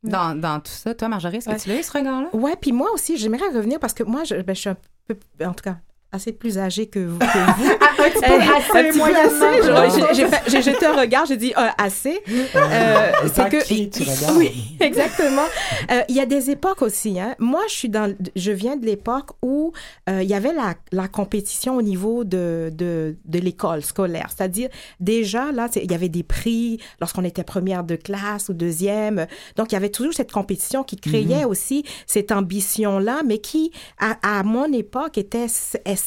Dans, 0.04 0.38
dans 0.38 0.58
tout 0.60 0.70
ça, 0.72 0.94
toi, 0.94 1.08
Marjorie, 1.08 1.36
est-ce 1.36 1.46
que 1.46 1.52
Ouais. 1.52 1.58
tu 1.58 1.68
l'as 1.68 1.78
eu, 1.78 1.82
ce 1.82 1.92
regard-là? 1.92 2.28
Ouais, 2.32 2.56
puis 2.60 2.72
moi 2.72 2.90
aussi, 2.92 3.16
j'aimerais 3.16 3.48
revenir 3.54 3.78
parce 3.78 3.94
que 3.94 4.02
moi, 4.02 4.24
je, 4.24 4.34
ben, 4.42 4.54
je 4.54 4.60
suis 4.60 4.68
un 4.70 4.76
peu, 5.06 5.16
en 5.44 5.52
tout 5.54 5.62
cas, 5.62 5.76
assez 6.12 6.32
plus 6.32 6.58
âgée 6.58 6.86
que 6.86 6.98
vous. 6.98 7.18
que 7.18 7.24
vous. 7.56 7.70
Un 7.70 8.10
petit 8.10 8.24
Euh, 8.24 8.38
un 8.78 8.84
petit 8.84 8.98
peu 8.98 9.16
assez, 9.16 9.62
je- 9.62 10.14
j'ai- 10.14 10.26
j'ai 10.48 10.62
jeté 10.62 10.86
un 10.86 11.00
regard, 11.00 11.24
j'ai 11.26 11.36
dit 11.36 11.52
euh, 11.56 11.68
assez. 11.78 12.20
Euh, 12.54 13.12
Tant 13.12 13.28
c'est 13.34 13.48
que 13.50 13.64
qui 13.64 13.88
tu 13.90 14.02
oui, 14.36 14.76
exactement. 14.80 15.44
Euh, 15.90 16.02
Il 16.08 16.16
y 16.16 16.20
a 16.20 16.26
des 16.26 16.50
époques 16.50 16.82
aussi. 16.82 17.18
Hein. 17.18 17.34
Moi, 17.38 17.62
je 17.68 17.74
suis 17.74 17.88
dans, 17.88 18.14
je 18.36 18.52
viens 18.52 18.76
de 18.76 18.84
l'époque 18.86 19.30
où 19.42 19.72
euh, 20.10 20.22
il 20.22 20.28
y 20.28 20.34
avait 20.34 20.52
la, 20.52 20.74
la 20.92 21.08
compétition 21.08 21.76
au 21.76 21.82
niveau 21.82 22.24
de 22.24 22.70
de, 22.72 23.16
de 23.24 23.38
l'école 23.38 23.82
scolaire, 23.82 24.28
c'est-à-dire 24.36 24.68
déjà 25.00 25.50
là, 25.52 25.68
il 25.76 25.90
y 25.90 25.94
avait 25.94 26.08
des 26.08 26.22
prix 26.22 26.78
lorsqu'on 27.00 27.24
était 27.24 27.44
première 27.44 27.84
de 27.84 27.96
classe 27.96 28.48
ou 28.48 28.52
deuxième. 28.52 29.26
Donc 29.56 29.72
il 29.72 29.74
y 29.74 29.76
avait 29.76 29.88
toujours 29.90 30.12
cette 30.14 30.32
compétition 30.32 30.82
qui 30.84 30.96
créait 30.96 31.44
aussi 31.44 31.84
cette 32.06 32.32
ambition 32.32 32.98
là, 32.98 33.22
mais 33.26 33.38
qui 33.38 33.72
à, 33.98 34.38
à 34.38 34.42
mon 34.42 34.70
époque 34.72 35.16
était 35.18 35.46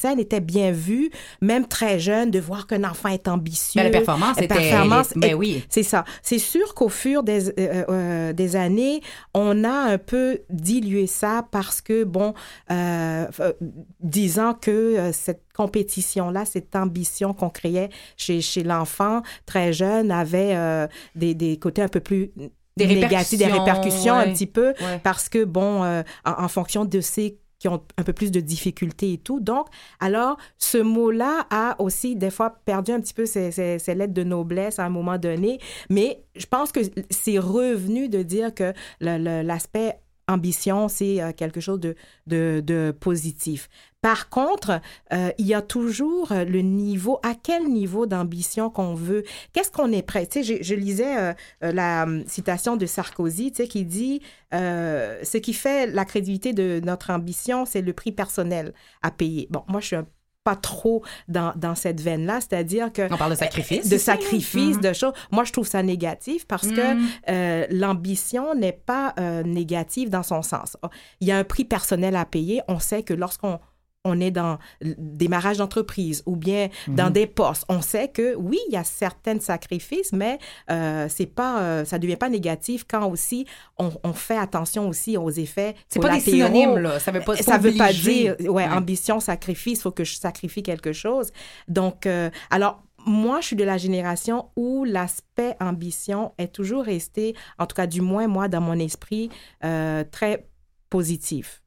SN 0.01 0.19
était 0.19 0.41
bien 0.41 0.71
vue, 0.71 1.09
même 1.41 1.67
très 1.67 1.99
jeune, 1.99 2.31
de 2.31 2.39
voir 2.39 2.67
qu'un 2.67 2.83
enfant 2.83 3.09
est 3.09 3.27
ambitieux. 3.27 3.81
Mais 3.81 3.89
la 3.89 3.97
performance 3.97 4.37
était... 4.37 4.47
performance 4.47 5.13
Ben 5.15 5.31
est- 5.31 5.33
oui. 5.33 5.63
c'est 5.69 5.83
ça. 5.83 6.03
C'est 6.21 6.39
sûr 6.39 6.73
qu'au 6.75 6.89
fur 6.89 7.23
des, 7.23 7.49
euh, 7.49 7.83
euh, 7.89 8.33
des 8.33 8.55
années, 8.55 9.01
on 9.33 9.63
a 9.63 9.71
un 9.93 9.97
peu 9.97 10.39
dilué 10.49 11.07
ça 11.07 11.45
parce 11.51 11.81
que, 11.81 12.03
bon, 12.03 12.33
euh, 12.71 13.25
euh, 13.39 13.53
disant 14.01 14.53
que 14.53 14.71
euh, 14.71 15.11
cette 15.11 15.43
compétition-là, 15.55 16.45
cette 16.45 16.75
ambition 16.75 17.33
qu'on 17.33 17.49
créait 17.49 17.89
chez, 18.17 18.41
chez 18.41 18.63
l'enfant 18.63 19.21
très 19.45 19.73
jeune 19.73 20.11
avait 20.11 20.53
euh, 20.55 20.87
des, 21.15 21.33
des 21.33 21.57
côtés 21.57 21.81
un 21.81 21.87
peu 21.87 21.99
plus 21.99 22.31
Des 22.77 22.87
négatifs, 22.87 23.37
des 23.39 23.45
répercussions, 23.45 23.63
répercussions 23.63 24.15
un 24.15 24.31
petit 24.33 24.47
peu 24.47 24.67
Ouais. 24.81 24.99
parce 25.03 25.29
que, 25.29 25.43
bon, 25.45 25.83
euh, 25.83 26.03
en, 26.25 26.43
en 26.43 26.47
fonction 26.49 26.83
de 26.85 26.99
ces 27.01 27.37
qui 27.59 27.67
ont 27.67 27.81
un 27.97 28.03
peu 28.03 28.13
plus 28.13 28.31
de 28.31 28.39
difficultés 28.39 29.13
et 29.13 29.17
tout. 29.17 29.39
Donc, 29.39 29.67
alors, 29.99 30.37
ce 30.57 30.77
mot-là 30.77 31.47
a 31.49 31.81
aussi, 31.81 32.15
des 32.15 32.29
fois, 32.29 32.59
perdu 32.65 32.91
un 32.91 32.99
petit 32.99 33.13
peu 33.13 33.25
ses, 33.25 33.51
lettres 33.87 34.13
de 34.13 34.23
noblesse 34.23 34.79
à 34.79 34.85
un 34.85 34.89
moment 34.89 35.17
donné, 35.17 35.59
mais 35.89 36.23
je 36.35 36.45
pense 36.45 36.71
que 36.71 36.81
c'est 37.09 37.39
revenu 37.39 38.09
de 38.09 38.23
dire 38.23 38.53
que 38.53 38.73
l'aspect 38.99 39.99
ambition, 40.27 40.87
c'est 40.87 41.21
euh, 41.21 41.31
quelque 41.31 41.59
chose 41.59 41.79
de, 41.79 41.95
de, 42.27 42.91
positif. 42.99 43.69
Par 44.01 44.29
contre, 44.29 44.81
euh, 45.13 45.31
il 45.37 45.47
y 45.47 45.53
a 45.53 45.61
toujours 45.61 46.31
euh, 46.31 46.45
le 46.45 46.61
niveau, 46.61 47.19
à 47.23 47.33
quel 47.35 47.67
niveau 47.67 48.05
d'ambition 48.05 48.69
qu'on 48.69 48.93
veut, 48.93 49.23
qu'est-ce 49.53 49.71
qu'on 49.71 49.91
est 49.91 50.03
prêt? 50.03 50.27
Tu 50.27 50.43
sais, 50.43 50.63
je, 50.63 50.75
lisais 50.75 51.35
la 51.61 52.03
hum, 52.03 52.23
citation 52.27 52.77
de 52.77 52.85
Sarkozy, 52.85 53.51
tu 53.51 53.57
sais, 53.57 53.67
qui 53.67 53.85
dit 53.85 54.21
ce 54.51 55.37
qui 55.37 55.53
fait 55.53 55.87
la 55.87 56.05
crédibilité 56.05 56.53
de 56.53 56.81
notre 56.83 57.11
ambition, 57.11 57.65
c'est 57.65 57.81
le 57.81 57.93
prix 57.93 58.11
personnel 58.11 58.73
à 59.01 59.11
payer. 59.11 59.47
Bon, 59.49 59.63
moi, 59.67 59.81
je 59.81 59.87
suis 59.87 59.95
un- 59.95 60.07
pas 60.45 60.55
trop 60.55 61.03
dans, 61.27 61.51
dans 61.57 61.75
cette 61.75 61.99
veine-là, 61.99 62.39
c'est-à-dire 62.39 62.93
que 62.93 63.11
On 63.13 63.17
parle 63.17 63.31
de 63.31 63.35
sacrifice. 63.37 63.89
de 63.89 63.97
sacrifice, 63.97 64.79
de 64.79 64.93
choses. 64.93 65.11
Moi, 65.31 65.43
je 65.43 65.51
trouve 65.51 65.67
ça 65.67 65.83
négatif 65.83 66.45
parce 66.47 66.67
que 66.67 66.93
Mhm. 66.93 67.07
euh, 67.29 67.65
l'ambition 67.71 68.55
n'est 68.55 68.71
pas 68.85 69.13
euh, 69.19 69.43
négative 69.43 70.09
dans 70.09 70.23
son 70.23 70.41
sens. 70.43 70.77
Il 71.19 71.27
y 71.27 71.31
a 71.31 71.37
un 71.37 71.43
prix 71.43 71.65
personnel 71.65 72.15
à 72.15 72.25
payer. 72.25 72.61
On 72.67 72.79
sait 72.79 73.01
que 73.03 73.13
lorsqu'on 73.13 73.59
on 74.05 74.21
est 74.21 74.31
dans 74.31 74.57
démarrage 74.81 75.57
d'entreprise 75.57 76.23
ou 76.25 76.35
bien 76.37 76.69
dans 76.87 77.07
Mhm. 77.07 77.11
des 77.13 77.27
postes, 77.27 77.65
on 77.67 77.81
sait 77.81 78.07
que 78.07 78.35
oui, 78.35 78.59
il 78.69 78.73
y 78.73 78.77
a 78.77 78.83
certains 78.85 79.39
sacrifices, 79.39 80.13
mais 80.13 80.39
euh, 80.71 81.07
c'est 81.09 81.25
pas, 81.25 81.59
euh, 81.61 81.83
ça 81.85 81.99
devient 81.99 82.15
pas 82.15 82.29
négatif 82.29 82.85
quand 82.89 83.05
aussi 83.09 83.45
on, 83.77 83.91
on 84.03 84.13
fait 84.13 84.37
attention 84.37 84.87
aussi 84.87 85.17
aux 85.17 85.29
effets. 85.31 85.75
C'est 85.89 85.99
pas 85.99 86.13
des 86.15 86.21
synonymes, 86.21 86.77
là. 86.77 86.99
Ça 86.99 87.11
veut 87.11 87.21
pas 87.21 87.35
Ça 87.35 87.57
veut 87.57 87.73
pas 87.73 87.91
dire, 87.91 88.35
ouais, 88.39 88.49
Ouais. 88.49 88.67
ambition, 88.69 89.19
sacrifice, 89.19 89.79
il 89.79 89.81
faut 89.81 89.91
que 89.91 90.03
je 90.05 90.15
sacrifie 90.15 90.63
quelque 90.63 90.93
chose. 90.93 91.31
Donc, 91.67 92.05
euh, 92.05 92.29
alors, 92.51 92.81
moi, 93.07 93.39
je 93.41 93.47
suis 93.47 93.55
de 93.55 93.63
la 93.63 93.77
génération 93.77 94.49
où 94.55 94.83
l'aspect 94.83 95.55
ambition 95.59 96.31
est 96.37 96.47
toujours 96.53 96.83
resté, 96.83 97.35
en 97.59 97.65
tout 97.67 97.75
cas, 97.75 97.85
du 97.87 98.01
moins, 98.01 98.27
moi, 98.27 98.47
dans 98.47 98.61
mon 98.61 98.79
esprit, 98.79 99.29
euh, 99.63 100.03
très 100.09 100.47
positif. 100.89 101.61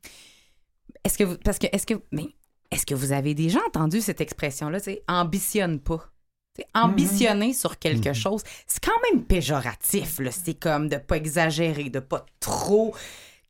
Est-ce 1.08 1.16
que 1.16 1.24
vous, 1.24 1.36
parce 1.42 1.58
que 1.58 1.66
est-ce 1.72 1.86
que 1.86 1.94
mais 2.12 2.26
est-ce 2.70 2.84
que 2.84 2.94
vous 2.94 3.12
avez 3.12 3.32
déjà 3.34 3.60
entendu 3.66 4.02
cette 4.02 4.20
expression-là, 4.20 4.78
c'est 4.78 5.02
ambitionne 5.08 5.80
pas? 5.80 6.10
Ambitionner 6.74 7.54
sur 7.54 7.78
quelque 7.78 8.10
Mhm. 8.10 8.14
chose, 8.14 8.42
c'est 8.66 8.84
quand 8.84 8.92
même 9.10 9.24
péjoratif 9.24 10.18
là, 10.18 10.30
c'est 10.30 10.52
comme 10.58 10.90
de 10.90 10.96
pas 10.98 11.16
exagérer, 11.16 11.88
de 11.88 12.00
pas 12.00 12.26
trop 12.40 12.94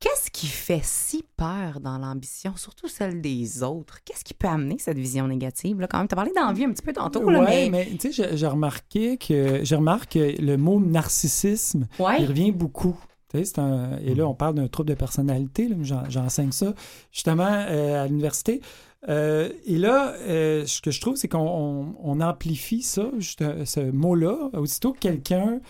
Qu'est-ce 0.00 0.30
qui 0.30 0.46
fait 0.46 0.82
si 0.84 1.24
peur 1.36 1.80
dans 1.80 1.98
l'ambition, 1.98 2.54
surtout 2.54 2.86
celle 2.86 3.20
des 3.20 3.64
autres? 3.64 3.98
Qu'est-ce 4.04 4.22
qui 4.22 4.32
peut 4.32 4.46
amener 4.46 4.78
cette 4.78 4.96
vision 4.96 5.26
négative? 5.26 5.80
Là, 5.80 5.88
quand 5.88 5.98
même, 5.98 6.06
tu 6.06 6.14
as 6.14 6.16
parlé 6.16 6.30
d'envie 6.36 6.62
un 6.66 6.70
petit 6.70 6.82
peu 6.84 6.92
tantôt, 6.92 7.24
Ouais, 7.24 7.68
mais... 7.68 7.68
mais 7.68 7.86
tu 7.98 8.12
sais, 8.12 8.12
j'ai- 8.12 8.36
j'ai 8.36 8.46
remarqué 8.46 9.16
que 9.18 9.64
je 9.64 9.74
remarque 9.74 10.12
que 10.12 10.40
le 10.40 10.56
mot 10.56 10.78
narcissisme, 10.78 11.88
Ouais. 11.98 12.18
il 12.20 12.26
revient 12.26 12.52
beaucoup. 12.52 12.96
Un- 13.34 13.98
et 13.98 14.14
là, 14.14 14.26
on 14.28 14.34
parle 14.34 14.54
d'un 14.54 14.68
trouble 14.68 14.88
de 14.90 14.94
personnalité. 14.94 15.68
J'enseigne 16.08 16.52
ça 16.52 16.74
justement 17.12 17.46
euh, 17.68 18.04
à 18.04 18.06
l'université. 18.06 18.60
Euh, 19.08 19.50
et 19.64 19.78
là, 19.78 20.14
euh, 20.26 20.66
ce 20.66 20.80
que 20.80 20.90
je 20.90 21.00
trouve, 21.00 21.16
c'est 21.16 21.28
qu'on 21.28 21.38
on- 21.38 21.94
on 22.02 22.20
amplifie 22.20 22.82
ça, 22.82 23.10
juste, 23.18 23.44
ce 23.64 23.80
mot-là. 23.90 24.50
Aussitôt 24.54 24.92
que 24.92 24.98
quelqu'un 24.98 25.60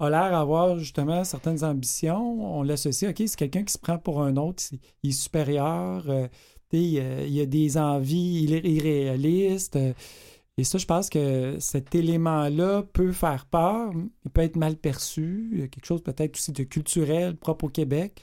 a 0.00 0.08
l'air 0.10 0.30
d'avoir 0.30 0.78
justement 0.78 1.24
certaines 1.24 1.64
ambitions, 1.64 2.58
on 2.58 2.62
l'associe, 2.62 3.10
OK, 3.10 3.22
c'est 3.26 3.36
quelqu'un 3.36 3.64
qui 3.64 3.72
se 3.72 3.78
prend 3.78 3.98
pour 3.98 4.22
un 4.22 4.36
autre, 4.36 4.62
il 5.02 5.10
est 5.10 5.12
supérieur, 5.12 6.04
il, 6.72 6.98
a- 7.00 7.24
il 7.26 7.40
a 7.40 7.46
des 7.46 7.76
envies 7.78 8.44
il 8.44 8.54
est 8.54 8.64
irréalistes. 8.64 9.78
Et 10.58 10.64
ça, 10.64 10.76
je 10.78 10.84
pense 10.86 11.08
que 11.08 11.56
cet 11.60 11.94
élément-là 11.94 12.82
peut 12.92 13.12
faire 13.12 13.46
peur, 13.46 13.92
il 14.24 14.30
peut 14.30 14.42
être 14.42 14.56
mal 14.56 14.76
perçu, 14.76 15.68
quelque 15.72 15.86
chose 15.86 16.02
peut-être 16.02 16.36
aussi 16.36 16.52
de 16.52 16.64
culturel 16.64 17.36
propre 17.36 17.64
au 17.64 17.68
Québec. 17.68 18.20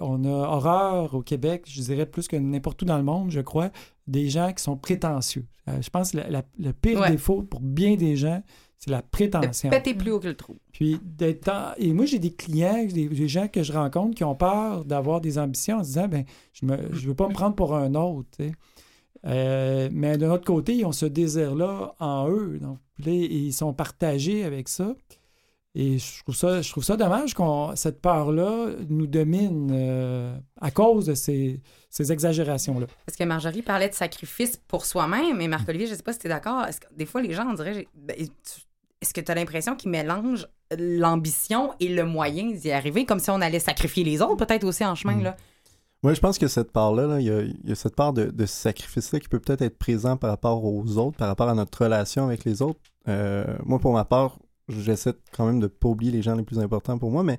On 0.00 0.24
a 0.24 0.28
horreur 0.30 1.14
au 1.14 1.22
Québec, 1.22 1.64
je 1.68 1.82
dirais 1.82 2.06
plus 2.06 2.28
que 2.28 2.36
n'importe 2.36 2.80
où 2.80 2.86
dans 2.86 2.96
le 2.96 3.02
monde, 3.04 3.30
je 3.30 3.40
crois, 3.40 3.70
des 4.06 4.30
gens 4.30 4.52
qui 4.54 4.62
sont 4.62 4.76
prétentieux. 4.78 5.44
Euh, 5.68 5.82
je 5.82 5.90
pense 5.90 6.12
que 6.12 6.16
la- 6.16 6.30
la- 6.30 6.44
le 6.58 6.72
pire 6.72 7.00
Ouais. 7.00 7.10
défaut 7.10 7.42
pour 7.42 7.60
bien 7.60 7.96
des 7.96 8.16
gens, 8.16 8.42
c'est 8.78 8.90
la 8.90 9.02
De 9.02 9.06
prétention. 9.10 9.68
péter 9.68 9.92
plus 9.92 10.12
haut 10.12 10.18
que 10.20 10.28
le 10.28 10.34
trou. 10.34 10.56
Puis 10.72 10.98
d'être 11.04 11.50
Et 11.76 11.92
moi, 11.92 12.06
j'ai 12.06 12.18
des 12.18 12.32
clients, 12.32 12.86
des, 12.86 13.08
des 13.08 13.28
gens 13.28 13.48
que 13.48 13.62
je 13.62 13.74
rencontre 13.74 14.14
qui 14.14 14.24
ont 14.24 14.34
peur 14.34 14.86
d'avoir 14.86 15.20
des 15.20 15.36
ambitions 15.36 15.76
en 15.76 15.82
se 15.82 15.88
disant 15.88 16.08
ben 16.08 16.24
je 16.54 16.64
ne 16.64 16.76
veux 17.08 17.14
pas 17.14 17.28
me 17.28 17.34
prendre 17.34 17.54
pour 17.54 17.74
un 17.76 17.94
autre. 17.94 18.38
Euh, 19.26 19.88
mais 19.92 20.16
d'un 20.18 20.30
autre 20.30 20.46
côté, 20.46 20.74
ils 20.74 20.84
ont 20.86 20.92
ce 20.92 21.06
désir-là 21.06 21.94
en 21.98 22.28
eux. 22.30 22.58
Donc, 22.60 22.78
ils 23.06 23.52
sont 23.52 23.72
partagés 23.72 24.44
avec 24.44 24.68
ça. 24.68 24.94
Et 25.76 25.98
je 25.98 26.22
trouve 26.22 26.34
ça, 26.34 26.62
je 26.62 26.70
trouve 26.70 26.82
ça 26.82 26.96
dommage 26.96 27.32
qu'on 27.34 27.76
cette 27.76 28.00
peur-là 28.00 28.70
nous 28.88 29.06
domine 29.06 29.70
euh, 29.72 30.36
à 30.60 30.72
cause 30.72 31.06
de 31.06 31.14
ces, 31.14 31.60
ces 31.90 32.10
exagérations-là. 32.10 32.86
Parce 33.06 33.16
que 33.16 33.22
Marjorie 33.22 33.62
parlait 33.62 33.88
de 33.88 33.94
sacrifice 33.94 34.56
pour 34.66 34.84
soi-même, 34.84 35.40
et 35.40 35.46
Marc-Olivier, 35.46 35.86
je 35.86 35.92
ne 35.92 35.96
sais 35.96 36.02
pas 36.02 36.12
si 36.12 36.18
tu 36.18 36.26
es 36.26 36.30
d'accord. 36.30 36.64
Est-ce 36.64 36.80
que 36.80 36.86
des 36.96 37.06
fois, 37.06 37.22
les 37.22 37.34
gens, 37.34 37.46
on 37.48 37.54
dirait, 37.54 37.86
ben, 37.94 38.16
est-ce 39.00 39.14
que 39.14 39.20
tu 39.20 39.30
as 39.30 39.34
l'impression 39.36 39.76
qu'ils 39.76 39.92
mélangent 39.92 40.48
l'ambition 40.76 41.72
et 41.78 41.88
le 41.88 42.04
moyen 42.04 42.50
d'y 42.50 42.72
arriver, 42.72 43.04
comme 43.04 43.20
si 43.20 43.30
on 43.30 43.40
allait 43.40 43.58
sacrifier 43.60 44.02
les 44.02 44.22
autres, 44.22 44.44
peut-être 44.44 44.64
aussi 44.64 44.84
en 44.84 44.96
chemin, 44.96 45.16
Mm. 45.16 45.22
là? 45.22 45.36
Moi, 46.02 46.14
je 46.14 46.20
pense 46.20 46.38
que 46.38 46.48
cette 46.48 46.72
part-là, 46.72 47.06
là, 47.06 47.20
il, 47.20 47.58
y 47.64 47.72
a, 47.72 47.74
cette 47.74 47.94
part 47.94 48.14
de, 48.14 48.26
de 48.26 48.46
sacrifice-là 48.46 49.20
qui 49.20 49.28
peut 49.28 49.38
peut-être 49.38 49.60
être 49.62 49.78
présent 49.78 50.16
par 50.16 50.30
rapport 50.30 50.64
aux 50.64 50.96
autres, 50.96 51.18
par 51.18 51.28
rapport 51.28 51.48
à 51.48 51.54
notre 51.54 51.84
relation 51.84 52.24
avec 52.24 52.44
les 52.44 52.62
autres. 52.62 52.80
Euh, 53.08 53.44
moi, 53.64 53.78
pour 53.78 53.92
ma 53.92 54.06
part, 54.06 54.38
j'essaie 54.68 55.12
quand 55.32 55.46
même 55.46 55.60
de 55.60 55.64
ne 55.64 55.68
pas 55.68 55.88
oublier 55.88 56.10
les 56.10 56.22
gens 56.22 56.34
les 56.34 56.42
plus 56.42 56.58
importants 56.58 56.96
pour 56.98 57.10
moi, 57.10 57.22
mais 57.22 57.38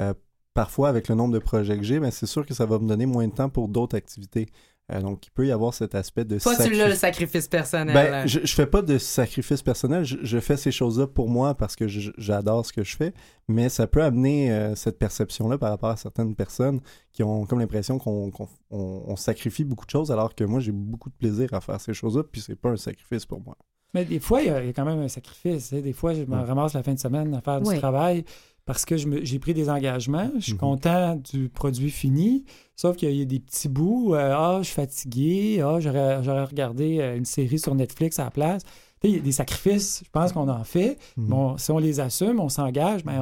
euh, 0.00 0.12
parfois, 0.54 0.88
avec 0.88 1.08
le 1.08 1.14
nombre 1.14 1.34
de 1.34 1.38
projets 1.38 1.76
que 1.76 1.84
j'ai, 1.84 2.00
ben, 2.00 2.10
c'est 2.10 2.26
sûr 2.26 2.44
que 2.44 2.54
ça 2.54 2.66
va 2.66 2.80
me 2.80 2.88
donner 2.88 3.06
moins 3.06 3.28
de 3.28 3.32
temps 3.32 3.48
pour 3.48 3.68
d'autres 3.68 3.96
activités. 3.96 4.46
Euh, 4.92 5.00
donc, 5.00 5.26
il 5.26 5.30
peut 5.30 5.46
y 5.46 5.52
avoir 5.52 5.72
cet 5.72 5.94
aspect 5.94 6.24
de 6.24 6.38
Toi, 6.38 6.52
tu 6.52 6.56
sacrifice. 6.58 6.78
l'as, 6.78 6.88
le 6.88 6.94
sacrifice 6.96 7.46
personnel. 7.48 7.94
Ben, 7.94 8.26
je, 8.26 8.40
je 8.42 8.54
fais 8.54 8.66
pas 8.66 8.82
de 8.82 8.98
sacrifice 8.98 9.62
personnel. 9.62 10.04
Je, 10.04 10.16
je 10.22 10.38
fais 10.40 10.56
ces 10.56 10.72
choses-là 10.72 11.06
pour 11.06 11.28
moi 11.28 11.54
parce 11.54 11.76
que 11.76 11.86
j'adore 11.86 12.66
ce 12.66 12.72
que 12.72 12.82
je 12.82 12.96
fais. 12.96 13.12
Mais 13.48 13.68
ça 13.68 13.86
peut 13.86 14.02
amener 14.02 14.50
euh, 14.52 14.74
cette 14.74 14.98
perception-là 14.98 15.58
par 15.58 15.70
rapport 15.70 15.90
à 15.90 15.96
certaines 15.96 16.34
personnes 16.34 16.80
qui 17.12 17.22
ont 17.22 17.46
comme 17.46 17.60
l'impression 17.60 17.98
qu'on 17.98 18.30
qu'on- 18.30 18.48
on- 18.70 19.02
on 19.06 19.16
sacrifie 19.16 19.64
beaucoup 19.64 19.86
de 19.86 19.90
choses 19.90 20.10
alors 20.10 20.34
que 20.34 20.44
moi, 20.44 20.60
j'ai 20.60 20.72
beaucoup 20.72 21.08
de 21.10 21.14
plaisir 21.14 21.52
à 21.54 21.60
faire 21.60 21.80
ces 21.80 21.94
choses-là. 21.94 22.22
Puis 22.24 22.40
c'est 22.40 22.56
pas 22.56 22.70
un 22.70 22.76
sacrifice 22.76 23.26
pour 23.26 23.40
moi. 23.40 23.56
Mais 23.92 24.04
des 24.04 24.20
fois, 24.20 24.40
il 24.40 24.46
y, 24.46 24.50
a, 24.50 24.60
il 24.62 24.66
y 24.68 24.70
a 24.70 24.72
quand 24.72 24.84
même 24.84 25.00
un 25.00 25.08
sacrifice. 25.08 25.68
tu. 25.70 25.82
Des 25.82 25.92
fois, 25.92 26.14
je 26.14 26.22
me 26.22 26.36
Ouais. 26.36 26.42
ramasse 26.44 26.74
la 26.74 26.82
fin 26.84 26.94
de 26.94 26.98
semaine 27.00 27.34
à 27.34 27.40
faire 27.40 27.60
Oui. 27.64 27.74
du 27.74 27.80
travail 27.80 28.24
parce 28.66 28.84
que 28.84 28.96
j'ai 28.96 29.38
pris 29.38 29.54
des 29.54 29.68
engagements. 29.70 30.30
Je 30.36 30.40
suis 30.44 30.52
Mhm. 30.52 30.58
content 30.58 31.16
du 31.32 31.48
produit 31.48 31.90
fini. 31.90 32.44
Sauf 32.76 32.96
qu'il 32.96 33.10
y 33.14 33.22
a- 33.22 33.24
des 33.24 33.40
petits 33.40 33.68
bouts. 33.68 34.14
euh, 34.14 34.32
ah, 34.34 34.58
je 34.60 34.66
suis 34.66 34.74
fatigué. 34.74 35.60
Ah, 35.62 35.78
j'aurais 35.80 36.44
regardé 36.44 36.98
euh, 37.00 37.16
une 37.16 37.24
série 37.24 37.58
sur 37.58 37.74
Netflix 37.74 38.18
à 38.18 38.24
la 38.24 38.30
place. 38.30 38.62
Il 39.02 39.10
y 39.10 39.16
a 39.16 39.20
des 39.20 39.32
sacrifices, 39.32 40.02
je 40.04 40.10
pense 40.10 40.32
qu'on 40.32 40.48
en 40.48 40.64
fait. 40.64 40.98
Mhm. 41.16 41.26
Bon, 41.28 41.56
si 41.58 41.70
on 41.70 41.78
les 41.78 42.00
assume, 42.00 42.38
on 42.38 42.48
s'engage, 42.50 43.04
mais 43.04 43.16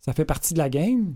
ça 0.00 0.12
fait 0.14 0.24
partie 0.24 0.54
de 0.54 0.58
la 0.58 0.70
game. 0.70 1.14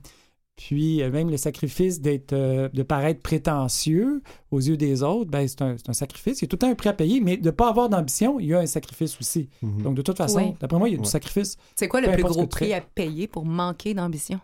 Puis 0.56 1.02
euh, 1.02 1.10
même 1.10 1.30
le 1.30 1.36
sacrifice 1.36 2.00
d'être, 2.00 2.34
euh, 2.34 2.68
de 2.68 2.82
paraître 2.82 3.22
prétentieux 3.22 4.22
aux 4.50 4.60
yeux 4.60 4.76
des 4.76 5.02
autres, 5.02 5.30
ben, 5.30 5.48
c'est, 5.48 5.62
un, 5.62 5.76
c'est 5.76 5.88
un 5.88 5.94
sacrifice. 5.94 6.40
Il 6.40 6.44
y 6.44 6.44
a 6.44 6.48
tout 6.48 6.56
le 6.56 6.58
temps 6.58 6.70
un 6.70 6.74
prix 6.74 6.90
à 6.90 6.92
payer, 6.92 7.20
mais 7.20 7.36
de 7.36 7.46
ne 7.46 7.50
pas 7.50 7.68
avoir 7.68 7.88
d'ambition, 7.88 8.38
il 8.38 8.46
y 8.46 8.54
a 8.54 8.58
un 8.60 8.66
sacrifice 8.66 9.18
aussi. 9.18 9.48
Mhm. 9.62 9.82
Donc 9.82 9.94
de 9.94 10.02
toute 10.02 10.16
façon, 10.18 10.38
Oui. 10.38 10.54
d'après 10.60 10.78
moi, 10.78 10.88
il 10.88 10.92
y 10.92 10.98
a 10.98 11.00
du 11.00 11.08
sacrifice. 11.08 11.56
C'est 11.74 11.88
quoi 11.88 12.00
le 12.00 12.10
plus 12.12 12.22
gros 12.22 12.46
prix 12.46 12.72
à 12.74 12.80
payer 12.80 13.26
pour 13.28 13.44
manquer 13.46 13.94
d'ambition? 13.94 14.40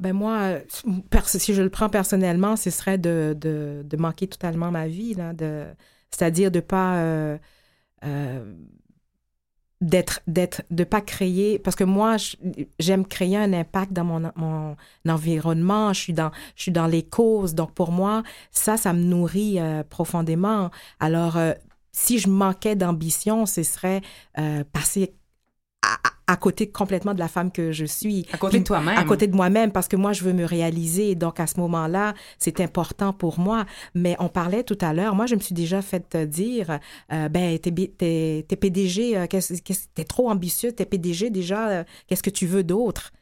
Ben 0.00 0.12
moi, 0.12 0.58
si 1.24 1.54
je 1.54 1.62
le 1.62 1.70
prends 1.70 1.88
personnellement, 1.88 2.56
ce 2.56 2.70
serait 2.70 2.98
de, 2.98 3.36
de, 3.38 3.84
de 3.84 3.96
manquer 3.96 4.26
totalement 4.26 4.70
ma 4.72 4.88
vie, 4.88 5.14
là, 5.14 5.32
de, 5.32 5.66
c'est-à-dire 6.10 6.50
de 6.50 6.60
pas 6.60 6.96
euh, 6.96 7.38
euh, 8.04 8.54
d'être 9.84 10.20
d'être 10.26 10.62
de 10.70 10.82
pas 10.82 11.02
créer 11.02 11.58
parce 11.58 11.76
que 11.76 11.84
moi 11.84 12.16
j'aime 12.78 13.04
créer 13.06 13.36
un 13.36 13.52
impact 13.52 13.92
dans 13.92 14.04
mon, 14.04 14.32
mon 14.34 14.76
environnement 15.06 15.92
je 15.92 16.00
suis 16.00 16.12
dans 16.14 16.30
je 16.56 16.62
suis 16.62 16.72
dans 16.72 16.86
les 16.86 17.02
causes. 17.02 17.54
Donc 17.54 17.72
pour 17.72 17.92
moi 17.92 18.22
ça 18.50 18.76
ça 18.76 18.92
me 18.92 19.02
nourrit 19.02 19.60
euh, 19.60 19.82
profondément. 19.84 20.70
Alors 21.00 21.36
euh, 21.36 21.52
si 21.92 22.18
je 22.18 22.28
manquais 22.28 22.76
d'ambition 22.76 23.44
ce 23.44 23.62
serait 23.62 24.00
euh, 24.38 24.64
passer 24.72 25.14
à, 26.26 26.36
côté 26.36 26.68
complètement 26.68 27.14
de 27.14 27.18
la 27.18 27.28
femme 27.28 27.50
que 27.50 27.72
je 27.72 27.84
suis. 27.84 28.26
À 28.32 28.38
côté 28.38 28.58
de 28.58 28.64
toi-même. 28.64 28.96
à 28.96 29.04
côté 29.04 29.26
de 29.26 29.34
moi-même 29.34 29.72
parce 29.72 29.88
que 29.88 29.96
moi 29.96 30.12
je 30.12 30.24
veux 30.24 30.32
me 30.32 30.44
réaliser. 30.44 31.14
Donc 31.14 31.40
à 31.40 31.46
ce 31.46 31.58
moment-là 31.60 32.14
c'est 32.38 32.60
important 32.60 33.12
pour 33.12 33.38
moi. 33.38 33.66
Mais 33.94 34.16
on 34.18 34.28
parlait 34.28 34.62
tout 34.62 34.78
à 34.80 34.92
l'heure. 34.92 35.14
Moi 35.14 35.26
je 35.26 35.34
me 35.34 35.40
suis 35.40 35.54
déjà 35.54 35.82
fait 35.82 36.16
dire 36.16 36.78
euh, 37.12 37.28
ben 37.28 37.58
t'es, 37.58 37.70
PDG 38.56 39.16
euh, 39.16 39.26
t'es 39.26 40.04
trop 40.04 40.30
ambitieux 40.30 40.72
t'es 40.72 40.84
PDG 40.84 41.30
déjà 41.30 41.68
euh, 41.68 41.84
qu'est-ce 42.06 42.22
que 42.22 42.30
tu 42.30 42.46
veux 42.46 42.64
d'autre? 42.64 43.12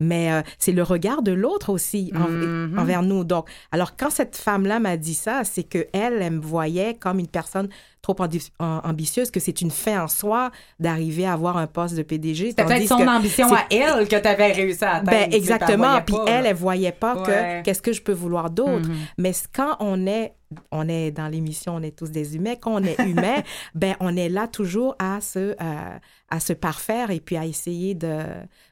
Mais 0.00 0.32
euh, 0.32 0.42
c'est 0.58 0.72
le 0.72 0.82
regard 0.82 1.22
de 1.22 1.32
l'autre 1.32 1.70
aussi 1.70 2.12
en- 2.16 2.28
Mhm. 2.28 2.78
envers 2.78 3.02
nous 3.02 3.22
donc 3.24 3.48
alors 3.70 3.96
quand 3.96 4.10
cette 4.10 4.36
femme-là 4.36 4.80
m'a 4.80 4.96
dit 4.96 5.14
ça 5.14 5.42
c'est 5.44 5.62
que 5.62 5.86
elle, 5.92 6.18
elle 6.20 6.32
me 6.34 6.40
voyait 6.40 6.94
comme 6.94 7.18
une 7.20 7.28
personne 7.28 7.68
trop 8.02 8.14
ambi- 8.14 8.50
am- 8.58 8.80
ambitieuse 8.84 9.30
que 9.30 9.40
c'est 9.40 9.60
une 9.62 9.70
fin 9.70 10.02
en 10.02 10.08
soi 10.08 10.50
d'arriver 10.80 11.26
à 11.26 11.32
avoir 11.32 11.56
un 11.56 11.66
poste 11.68 11.94
de 11.94 12.02
PDG 12.02 12.50
C'était 12.50 12.64
peut-être 12.64 12.88
son 12.88 13.06
ambition 13.06 13.46
à 13.54 13.60
elle 13.70 14.06
que 14.08 14.16
tu 14.20 14.28
avais 14.28 14.52
réussi 14.52 14.84
à 14.84 14.96
atteindre. 14.96 15.10
ben, 15.10 15.32
exactement. 15.32 16.02
Puis 16.02 16.16
elle, 16.26 16.44
elle 16.46 16.54
voyait 16.56 16.92
pas 16.92 17.14
Ouais. 17.16 17.22
que 17.22 17.64
qu'est-ce 17.64 17.80
que 17.80 17.92
je 17.92 18.02
peux 18.02 18.12
vouloir 18.12 18.50
d'autre. 18.50 18.88
Mhm. 18.88 18.96
Mais 19.18 19.32
quand 19.54 19.76
on 19.80 20.06
est, 20.06 20.34
on 20.70 20.88
est 20.88 21.10
dans 21.10 21.28
l'émission, 21.28 21.76
on 21.76 21.82
est 21.82 21.96
tous 21.96 22.10
des 22.10 22.36
humains. 22.36 22.56
Quand 22.56 22.74
on 22.74 22.84
est 22.84 22.98
humain, 23.00 23.42
ben 23.74 23.96
on 24.00 24.16
est 24.16 24.28
là 24.28 24.48
toujours 24.48 24.96
à 24.98 25.20
se, 25.20 25.54
euh, 25.60 25.98
à 26.28 26.40
se 26.40 26.52
parfaire 26.52 27.10
et 27.10 27.20
puis 27.20 27.36
à 27.36 27.46
essayer 27.46 27.94
de 27.94 28.24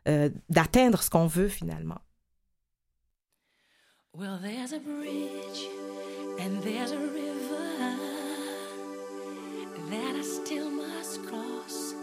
euh, 0.08 0.28
d'atteindre 0.48 1.02
ce 1.02 1.10
qu'on 1.10 1.26
veut 1.26 1.48
finalement. 1.48 1.98
Well, 4.14 4.38
there's 4.42 4.72
a 4.72 4.78
bridge 4.78 5.66
and 6.38 6.62
there's 6.62 6.92
a 6.92 6.98
river 6.98 8.12
that 9.88 10.16
I 10.16 10.22
still 10.22 10.70
must 10.70 11.24
cross 11.26 11.94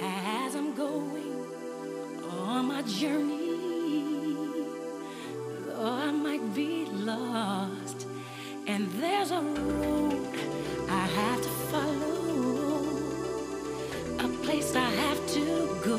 as 0.00 0.54
I'm 0.54 0.74
going 0.74 1.46
on 2.30 2.66
my 2.66 2.82
journey. 2.82 3.50
Though 5.66 5.84
I 5.84 6.10
might 6.10 6.54
be 6.54 6.86
lost, 6.86 8.01
and 8.66 8.90
there's 8.92 9.30
a 9.30 9.40
road 9.40 10.28
I 10.88 11.06
have 11.06 11.42
to 11.42 11.48
follow, 11.70 12.84
a 14.18 14.28
place 14.44 14.76
I 14.76 14.88
have 14.88 15.26
to 15.28 15.78
go. 15.84 15.98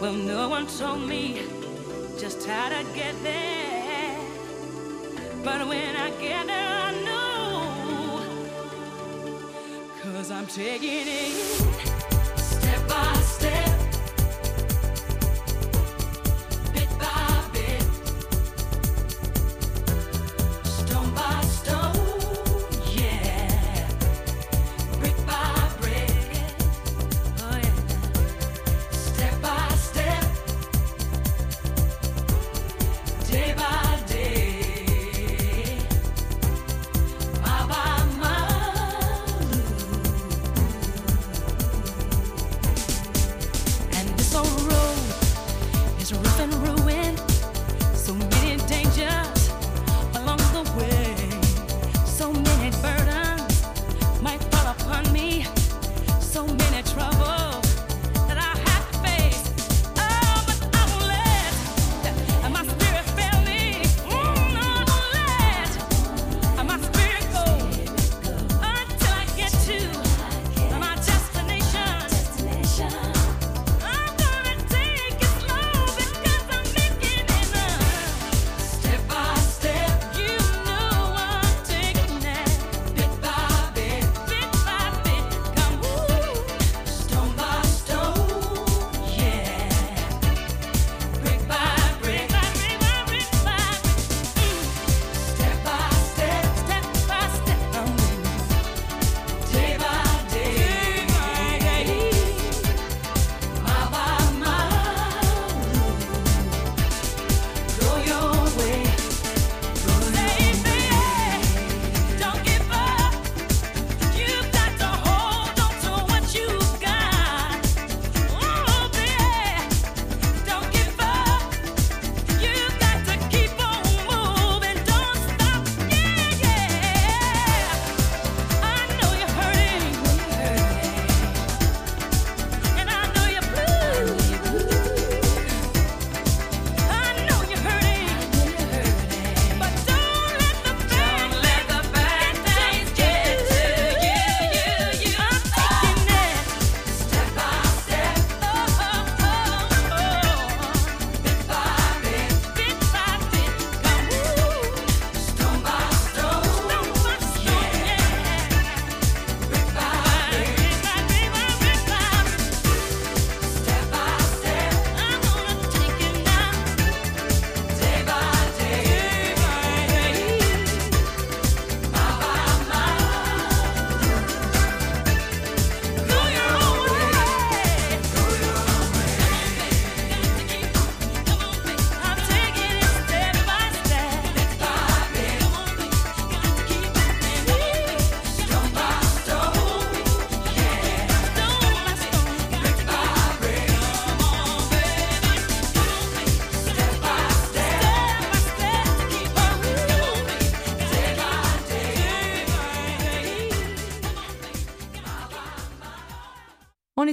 Well, 0.00 0.14
no 0.14 0.48
one 0.48 0.66
told 0.66 1.02
me 1.08 1.42
just 2.18 2.46
how 2.46 2.68
to 2.68 2.84
get 2.94 3.14
there. 3.22 4.18
But 5.44 5.66
when 5.68 5.96
I 5.96 6.10
get 6.20 6.46
there, 6.46 6.78
I 6.88 6.92
know. 7.04 8.22
Cause 10.02 10.30
I'm 10.30 10.46
taking 10.46 11.06
it 11.06 11.93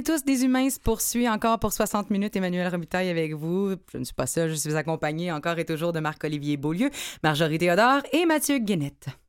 Tous 0.04 0.24
des 0.24 0.44
humains, 0.44 0.68
se 0.68 0.80
poursuit 0.80 1.28
encore 1.28 1.60
pour 1.60 1.72
60 1.72 2.10
minutes. 2.10 2.34
Emmanuel 2.34 2.66
Robitaille 2.68 3.08
avec 3.08 3.34
vous. 3.34 3.76
Je 3.92 3.98
ne 3.98 4.04
suis 4.04 4.14
pas 4.14 4.26
seule, 4.26 4.50
je 4.50 4.54
suis 4.54 4.74
accompagnée 4.74 5.30
encore 5.30 5.58
et 5.58 5.64
toujours 5.64 5.92
de 5.92 6.00
Marc-Olivier 6.00 6.56
Beaulieu, 6.56 6.90
Marjorie 7.22 7.58
Théodore 7.58 8.02
et 8.12 8.26
Mathieu 8.26 8.58
Guénette. 8.58 9.21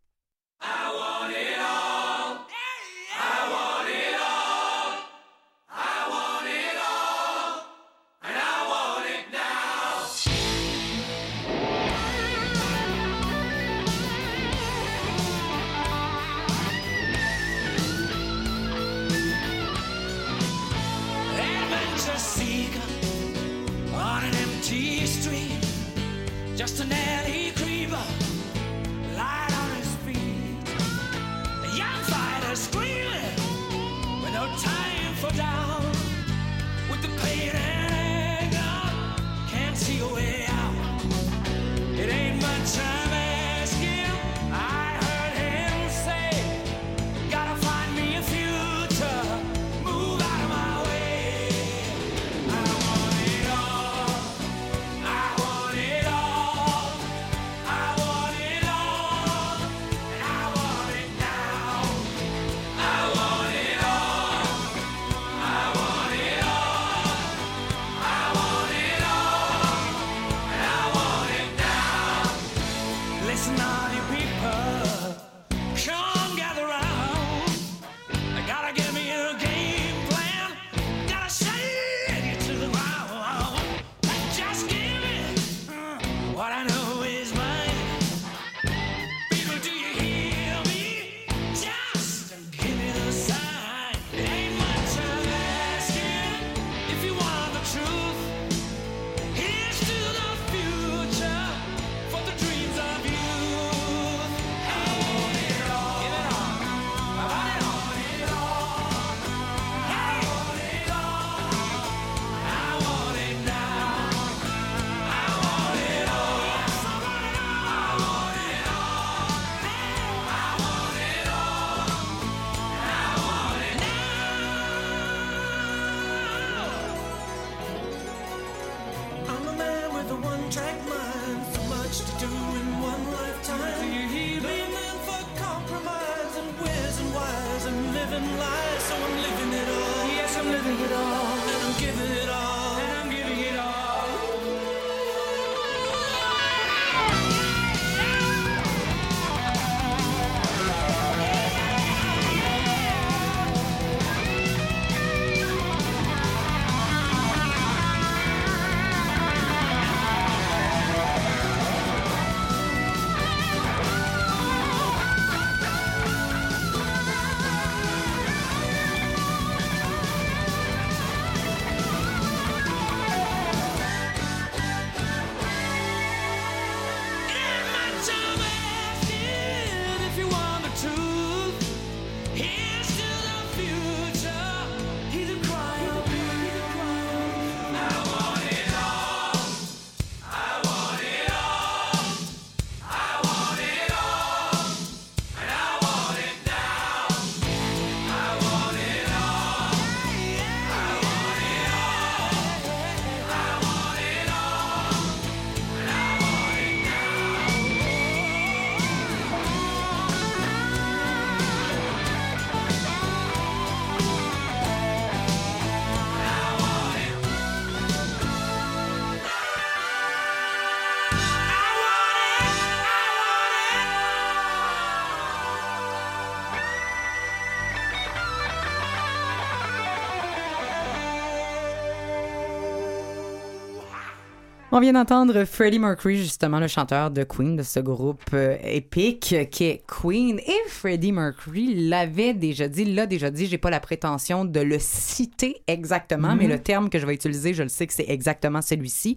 On 234.75 234.79
vient 234.79 234.93
d'entendre 234.93 235.45
Freddie 235.45 235.77
Mercury, 235.77 236.17
justement 236.17 236.59
le 236.59 236.67
chanteur 236.67 237.11
de 237.11 237.23
Queen, 237.23 237.55
de 237.55 237.61
ce 237.61 237.79
groupe 237.79 238.23
euh, 238.33 238.57
épique 238.63 239.35
qui 239.51 239.65
est 239.65 239.83
Queen. 239.85 240.39
Et 240.39 240.67
Freddie 240.67 241.11
Mercury 241.11 241.87
l'avait 241.89 242.33
déjà 242.33 242.67
dit, 242.67 242.85
l'a 242.85 243.05
déjà 243.05 243.29
dit, 243.29 243.45
j'ai 243.45 243.59
pas 243.59 243.69
la 243.69 243.79
prétention 243.79 244.45
de 244.45 244.59
le 244.59 244.77
citer 244.79 245.61
exactement, 245.67 246.35
mais 246.35 246.47
le 246.47 246.57
terme 246.57 246.89
que 246.89 246.97
je 246.97 247.05
vais 247.05 247.13
utiliser, 247.13 247.53
je 247.53 247.61
le 247.61 247.69
sais 247.69 247.85
que 247.85 247.93
c'est 247.93 248.09
exactement 248.09 248.63
celui-ci. 248.63 249.15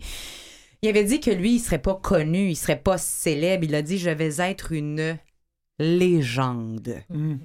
Il 0.82 0.90
avait 0.90 1.04
dit 1.04 1.20
que 1.20 1.30
lui, 1.30 1.54
il 1.54 1.60
serait 1.60 1.80
pas 1.80 1.94
connu, 1.94 2.50
il 2.50 2.56
serait 2.56 2.78
pas 2.78 2.98
célèbre. 2.98 3.64
Il 3.64 3.74
a 3.74 3.80
dit, 3.80 3.96
je 3.96 4.10
vais 4.10 4.36
être 4.40 4.72
une 4.72 5.16
légende. 5.78 6.96
Mm. 7.08 7.36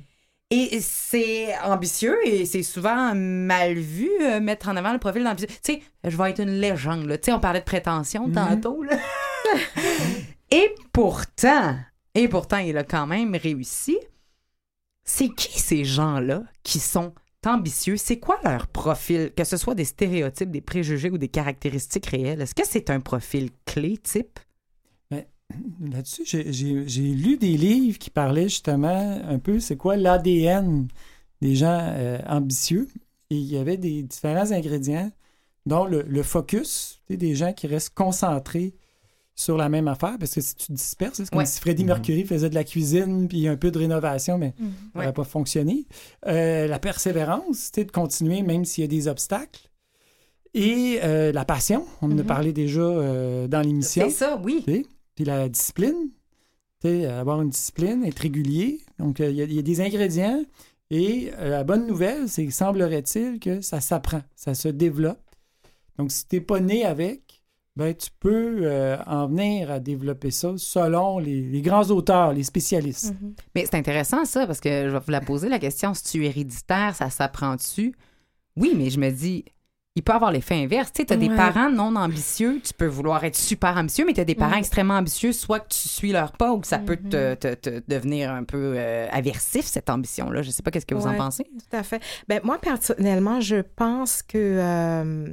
Et 0.54 0.82
c'est 0.82 1.58
ambitieux 1.60 2.18
et 2.28 2.46
c'est 2.46 2.62
souvent 2.62 3.16
mal 3.16 3.76
vu 3.76 4.10
euh, 4.22 4.42
mettre 4.42 4.68
en 4.68 4.76
avant 4.76 4.92
le 4.92 5.00
profil 5.00 5.24
d'ambitieux. 5.24 5.48
Tu 5.64 5.74
sais, 5.74 5.82
je 6.04 6.18
vais 6.18 6.32
être 6.32 6.42
une 6.42 6.60
légende. 6.60 7.06
là. 7.06 7.18
Tu 7.18 7.26
sais, 7.26 7.32
on 7.32 7.40
parlait 7.40 7.62
de 7.62 7.66
prétention 7.66 8.30
tantôt. 8.30 8.84
là. 8.84 8.98
et 10.52 10.76
pourtant, 10.92 11.78
et 12.14 12.28
pourtant, 12.28 12.58
il 12.58 12.78
a 12.78 12.84
quand 12.84 13.08
même 13.08 13.34
réussi. 13.36 13.98
C'est 15.06 15.30
qui 15.30 15.58
ces 15.58 15.86
gens-là 15.86 16.44
qui 16.64 16.80
sont 16.80 17.14
ambitieux? 17.46 17.96
C'est 17.96 18.20
quoi 18.20 18.38
leur 18.44 18.68
profil? 18.68 19.32
Que 19.36 19.46
ce 19.46 19.56
soit 19.56 19.74
des 19.74 19.86
stéréotypes, 19.86 20.52
des 20.52 20.62
préjugés 20.62 21.10
ou 21.10 21.18
des 21.18 21.30
caractéristiques 21.30 22.08
réelles? 22.08 22.42
Est-ce 22.42 22.56
que 22.56 22.68
c'est 22.68 22.90
un 22.90 23.00
profil 23.00 23.52
clé 23.66 23.98
type? 23.98 24.38
Là-dessus, 25.82 26.24
j'ai- 26.26 27.14
lu 27.14 27.38
des 27.38 27.58
livres 27.58 27.98
qui 27.98 28.10
parlaient 28.10 28.50
justement 28.50 29.20
un 29.28 29.40
peu, 29.40 29.60
c'est 29.60 29.78
quoi 29.78 29.96
l'ADN 29.98 30.88
des 31.42 31.56
gens 31.56 31.80
euh, 31.94 32.20
ambitieux. 32.28 32.88
Et 33.30 33.36
il 33.36 33.46
y 33.46 33.58
avait 33.58 33.78
des 33.78 34.04
différents 34.04 34.52
ingrédients, 34.52 35.12
dont 35.66 35.86
le, 35.86 36.02
le 36.04 36.24
focus, 36.24 37.02
des 37.10 37.34
gens 37.36 37.54
qui 37.54 37.68
restent 37.68 37.94
concentrés 37.94 38.74
sur 39.36 39.58
la 39.58 39.70
même 39.70 39.88
affaire, 39.88 40.18
parce 40.20 40.34
que 40.36 40.42
si 40.42 40.54
tu 40.56 40.68
te 40.68 40.74
disperses, 40.74 41.14
c'est 41.18 41.30
comme 41.30 41.40
Ouais. 41.40 41.46
si 41.46 41.60
Freddie 41.62 41.84
Mhm. 41.84 41.88
Mercury 41.90 42.26
faisait 42.26 42.50
de 42.50 42.56
la 42.56 42.64
cuisine 42.64 43.28
puis 43.28 43.48
un 43.48 43.56
peu 43.56 43.72
de 43.72 43.80
rénovation, 43.80 44.38
mais 44.38 44.54
ça 44.58 44.64
n'aurait 44.96 45.08
Ouais. 45.08 45.14
pas 45.14 45.24
fonctionné. 45.24 45.86
Euh, 46.28 46.68
la 46.68 46.78
persévérance, 46.80 47.72
tu 47.72 47.82
sais, 47.82 47.86
de 47.86 47.92
continuer 47.92 48.44
même 48.44 48.66
s'il 48.66 48.84
y 48.84 48.86
a 48.86 48.88
des 48.88 49.08
obstacles. 49.08 49.70
Et 50.54 51.00
euh, 51.02 51.32
la 51.32 51.46
passion, 51.46 51.86
on 52.02 52.08
en 52.12 52.18
a 52.18 52.22
Mhm. 52.22 52.26
parlé 52.28 52.52
déjà 52.54 52.82
euh, 52.82 53.48
dans 53.48 53.62
l'émission. 53.62 54.04
C'est 54.10 54.16
ça, 54.16 54.40
oui. 54.44 54.66
Puis 55.16 55.26
la 55.26 55.50
discipline, 55.50 56.10
sais, 56.82 57.06
avoir 57.06 57.42
une 57.42 57.50
discipline, 57.50 58.04
être 58.04 58.20
régulier. 58.20 58.82
Donc, 59.00 59.20
euh, 59.20 59.30
il 59.30 59.38
y, 59.38 59.60
a- 59.60 59.62
des 59.62 59.82
ingrédients. 59.82 60.44
Et 60.90 61.32
euh, 61.38 61.50
la 61.50 61.64
bonne 61.64 61.88
nouvelle, 61.88 62.28
c'est 62.28 62.50
semblerait-il 62.50 63.40
que 63.40 63.62
ça 63.62 63.80
s'apprend, 63.80 64.22
ça 64.36 64.54
se 64.54 64.68
développe. 64.68 65.22
Donc, 65.98 66.12
si 66.12 66.28
tu 66.28 66.36
n'es 66.36 66.42
pas 66.42 66.60
né 66.60 66.84
avec, 66.84 67.42
ben, 67.78 67.94
tu 67.94 68.10
peux 68.20 68.60
euh, 68.64 68.98
en 69.06 69.28
venir 69.28 69.72
à 69.72 69.80
développer 69.80 70.32
ça 70.32 70.54
selon 70.58 71.20
les, 71.20 71.62
grands 71.62 71.90
auteurs, 71.90 72.34
les 72.34 72.44
spécialistes. 72.44 73.14
Mhm. 73.22 73.36
Mais 73.56 73.66
c'est 73.66 73.76
intéressant 73.76 74.26
ça, 74.26 74.46
parce 74.46 74.60
que 74.60 74.70
je 74.70 74.90
vais 74.90 75.00
vous 75.00 75.12
la 75.12 75.22
poser 75.22 75.48
la 75.48 75.60
question, 75.60 75.94
si 75.94 76.04
tu 76.04 76.26
es 76.26 76.28
héréditaire, 76.28 76.96
ça 76.96 77.10
s'apprend-tu? 77.10 77.96
Oui, 78.58 78.74
mais 78.76 78.90
je 78.90 79.00
me 79.00 79.10
dis, 79.10 79.46
il 79.96 80.04
peut 80.04 80.14
avoir 80.14 80.32
l'effet 80.32 80.56
inverse. 80.56 80.92
Tu 80.94 81.04
sais, 81.04 81.12
as 81.14 81.18
des 81.18 81.28
parents 81.30 81.70
non 81.70 81.96
ambitieux, 81.98 82.62
tu 82.64 82.74
peux 82.74 82.86
vouloir 82.86 83.24
être 83.26 83.36
super 83.36 83.76
ambitieux, 83.78 84.06
mais 84.06 84.14
tu 84.14 84.22
as 84.22 84.26
des 84.26 84.36
parents 84.36 84.56
extrêmement 84.56 84.96
ambitieux, 84.96 85.34
soit 85.34 85.60
que 85.60 85.68
tu 85.70 85.90
suis 85.90 86.12
leur 86.14 86.32
pas 86.32 86.52
ou 86.54 86.60
que 86.60 86.68
ça 86.68 86.80
peut 86.80 86.98
Mhm. 87.04 87.10
te, 87.10 87.34
te- 87.36 87.54
te 87.56 87.82
devenir 87.90 88.32
un 88.32 88.44
peu 88.46 88.76
euh, 88.78 89.08
aversif, 89.12 89.66
cette 89.66 89.90
ambition-là. 89.90 90.44
Je 90.44 90.52
sais 90.52 90.64
pas 90.64 90.72
qu'est-ce 90.72 90.86
que 90.86 90.96
vous 90.96 91.08
en 91.08 91.16
pensez. 91.16 91.44
Tout 91.44 91.76
à 91.78 91.84
fait. 91.84 92.02
Ben, 92.30 92.40
moi, 92.44 92.58
personnellement, 92.60 93.42
je 93.42 93.58
pense 93.76 94.22
que. 94.24 94.38
euh, 94.38 95.28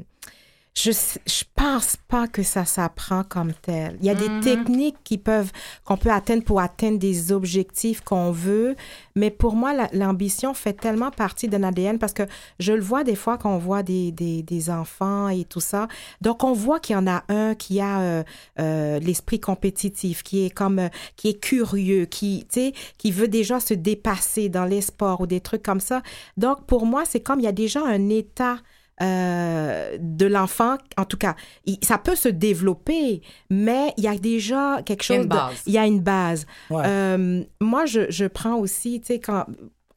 je, 0.80 0.92
je 1.26 1.44
pense 1.56 1.96
pas 2.08 2.28
que 2.28 2.42
ça 2.42 2.64
s'apprend 2.64 3.24
comme 3.24 3.52
tel. 3.62 3.96
Il 4.00 4.06
y 4.06 4.10
a 4.10 4.14
Mhm. 4.14 4.20
des 4.20 4.40
techniques 4.40 4.96
qui 5.02 5.18
peuvent, 5.18 5.50
qu'on 5.84 5.96
peut 5.96 6.10
atteindre 6.12 6.44
pour 6.44 6.60
atteindre 6.60 6.98
des 6.98 7.32
objectifs 7.32 8.00
qu'on 8.02 8.30
veut. 8.30 8.76
Mais 9.16 9.30
pour 9.30 9.54
moi, 9.56 9.72
la- 9.74 9.88
l'ambition 9.92 10.54
fait 10.54 10.74
tellement 10.74 11.10
partie 11.10 11.48
d'un 11.48 11.64
ADN 11.64 11.98
parce 11.98 12.12
que 12.12 12.22
je 12.60 12.72
le 12.72 12.80
vois 12.80 13.02
des 13.02 13.16
fois 13.16 13.38
quand 13.38 13.52
on 13.52 13.58
voit 13.58 13.82
des, 13.82 14.12
des, 14.12 14.42
des 14.42 14.70
enfants 14.70 15.28
et 15.28 15.44
tout 15.44 15.60
ça. 15.60 15.88
Donc, 16.20 16.44
on 16.44 16.52
voit 16.52 16.78
qu'il 16.78 16.94
y 16.94 16.98
en 16.98 17.06
a 17.08 17.24
un 17.28 17.54
qui 17.56 17.80
a 17.80 18.00
euh, 18.00 18.22
euh, 18.60 18.98
l'esprit 19.00 19.40
compétitif, 19.40 20.22
qui 20.22 20.44
est 20.46 20.50
comme, 20.50 20.78
euh, 20.78 20.88
qui 21.16 21.28
est 21.30 21.40
curieux, 21.40 22.04
qui, 22.04 22.46
tu 22.52 22.60
sais, 22.60 22.72
qui 22.98 23.10
veut 23.10 23.28
déjà 23.28 23.58
se 23.58 23.74
dépasser 23.74 24.48
dans 24.48 24.64
les 24.64 24.80
sports 24.82 25.22
ou 25.22 25.26
des 25.26 25.40
trucs 25.40 25.62
comme 25.64 25.80
ça. 25.80 26.02
Donc, 26.36 26.66
pour 26.66 26.86
moi, 26.86 27.02
c'est 27.04 27.20
comme 27.20 27.40
il 27.40 27.44
y 27.44 27.48
a 27.48 27.52
déjà 27.52 27.84
un 27.84 28.08
état 28.10 28.58
euh, 29.02 29.96
de 30.00 30.26
l'enfant, 30.26 30.76
en 30.96 31.04
tout 31.04 31.16
cas, 31.16 31.34
il- 31.66 31.78
ça 31.82 31.98
peut 31.98 32.16
se 32.16 32.28
développer, 32.28 33.22
mais 33.50 33.92
il 33.96 34.04
y 34.04 34.08
a 34.08 34.16
déjà 34.16 34.80
quelque 34.84 35.04
Il 35.08 35.12
y 35.12 35.14
a 35.14 35.16
chose 35.16 35.24
une 35.24 35.28
de- 35.30 35.34
base. 35.36 35.62
il 35.66 35.72
y 35.72 35.78
a 35.78 35.86
une 35.86 36.00
base. 36.00 36.46
Ouais. 36.70 36.82
Euh, 36.86 37.42
moi, 37.60 37.86
je, 37.86 38.10
je 38.10 38.24
prends 38.26 38.56
aussi, 38.56 39.00
tu 39.00 39.06
sais, 39.06 39.20
quand 39.20 39.46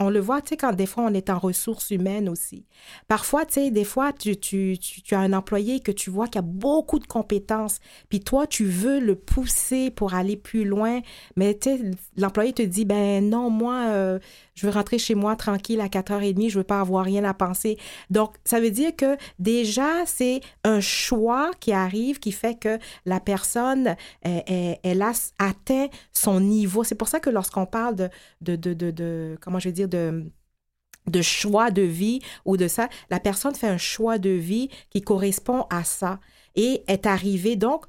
on 0.01 0.09
le 0.09 0.19
voit, 0.19 0.41
tu 0.41 0.49
sais, 0.49 0.57
quand 0.57 0.73
des 0.73 0.85
fois 0.85 1.03
on 1.05 1.13
est 1.13 1.29
en 1.29 1.37
ressources 1.39 1.91
humaines 1.91 2.27
aussi. 2.27 2.65
Parfois, 3.07 3.45
tu 3.45 3.53
sais, 3.53 3.71
des 3.71 3.83
fois, 3.83 4.11
tu, 4.13 4.35
tu, 4.37 4.77
tu, 4.79 5.01
tu 5.01 5.15
as 5.15 5.19
un 5.19 5.33
employé 5.33 5.79
que 5.79 5.91
tu 5.91 6.09
vois 6.09 6.27
qui 6.27 6.37
a 6.37 6.41
beaucoup 6.41 6.99
de 6.99 7.05
compétences, 7.05 7.79
puis 8.09 8.19
toi, 8.19 8.47
tu 8.47 8.65
veux 8.65 8.99
le 8.99 9.15
pousser 9.15 9.91
pour 9.91 10.13
aller 10.13 10.37
plus 10.37 10.65
loin, 10.65 11.01
mais 11.35 11.57
tu 11.57 11.69
sais, 11.69 11.91
l'employé 12.17 12.53
te 12.53 12.61
dit, 12.61 12.85
ben 12.85 13.29
non, 13.29 13.49
moi, 13.49 13.85
euh, 13.89 14.19
je 14.55 14.65
veux 14.65 14.73
rentrer 14.73 14.97
chez 14.97 15.15
moi 15.15 15.35
tranquille 15.35 15.79
à 15.81 15.87
4h30, 15.87 16.49
je 16.49 16.57
veux 16.57 16.63
pas 16.63 16.81
avoir 16.81 17.05
rien 17.05 17.23
à 17.23 17.33
penser. 17.33 17.77
Donc, 18.09 18.35
ça 18.43 18.59
veut 18.59 18.71
dire 18.71 18.95
que 18.95 19.17
déjà, 19.39 20.05
c'est 20.05 20.41
un 20.63 20.79
choix 20.81 21.51
qui 21.59 21.71
arrive 21.71 22.19
qui 22.19 22.31
fait 22.31 22.55
que 22.55 22.77
la 23.05 23.19
personne, 23.19 23.95
elle 24.21 25.01
a 25.01 25.11
atteint 25.39 25.87
son 26.13 26.39
niveau. 26.39 26.83
C'est 26.83 26.95
pour 26.95 27.07
ça 27.07 27.19
que 27.19 27.29
lorsqu'on 27.29 27.65
parle 27.65 27.95
de, 27.95 28.09
de, 28.41 28.55
de, 28.55 28.73
de, 28.73 28.91
de- 28.91 29.37
comment 29.41 29.59
je 29.59 29.69
vais 29.69 29.73
dire, 29.73 29.87
de 29.91 30.31
de 31.07 31.21
choix 31.23 31.71
de 31.71 31.81
vie 31.81 32.19
ou 32.45 32.57
de 32.57 32.67
ça, 32.67 32.87
la 33.09 33.19
personne 33.19 33.55
fait 33.55 33.67
un 33.67 33.79
choix 33.79 34.17
de 34.19 34.29
vie 34.29 34.69
qui 34.91 35.01
correspond 35.01 35.65
à 35.71 35.83
ça 35.83 36.19
et 36.55 36.83
est 36.87 37.05
arrivée 37.07 37.55
donc 37.55 37.85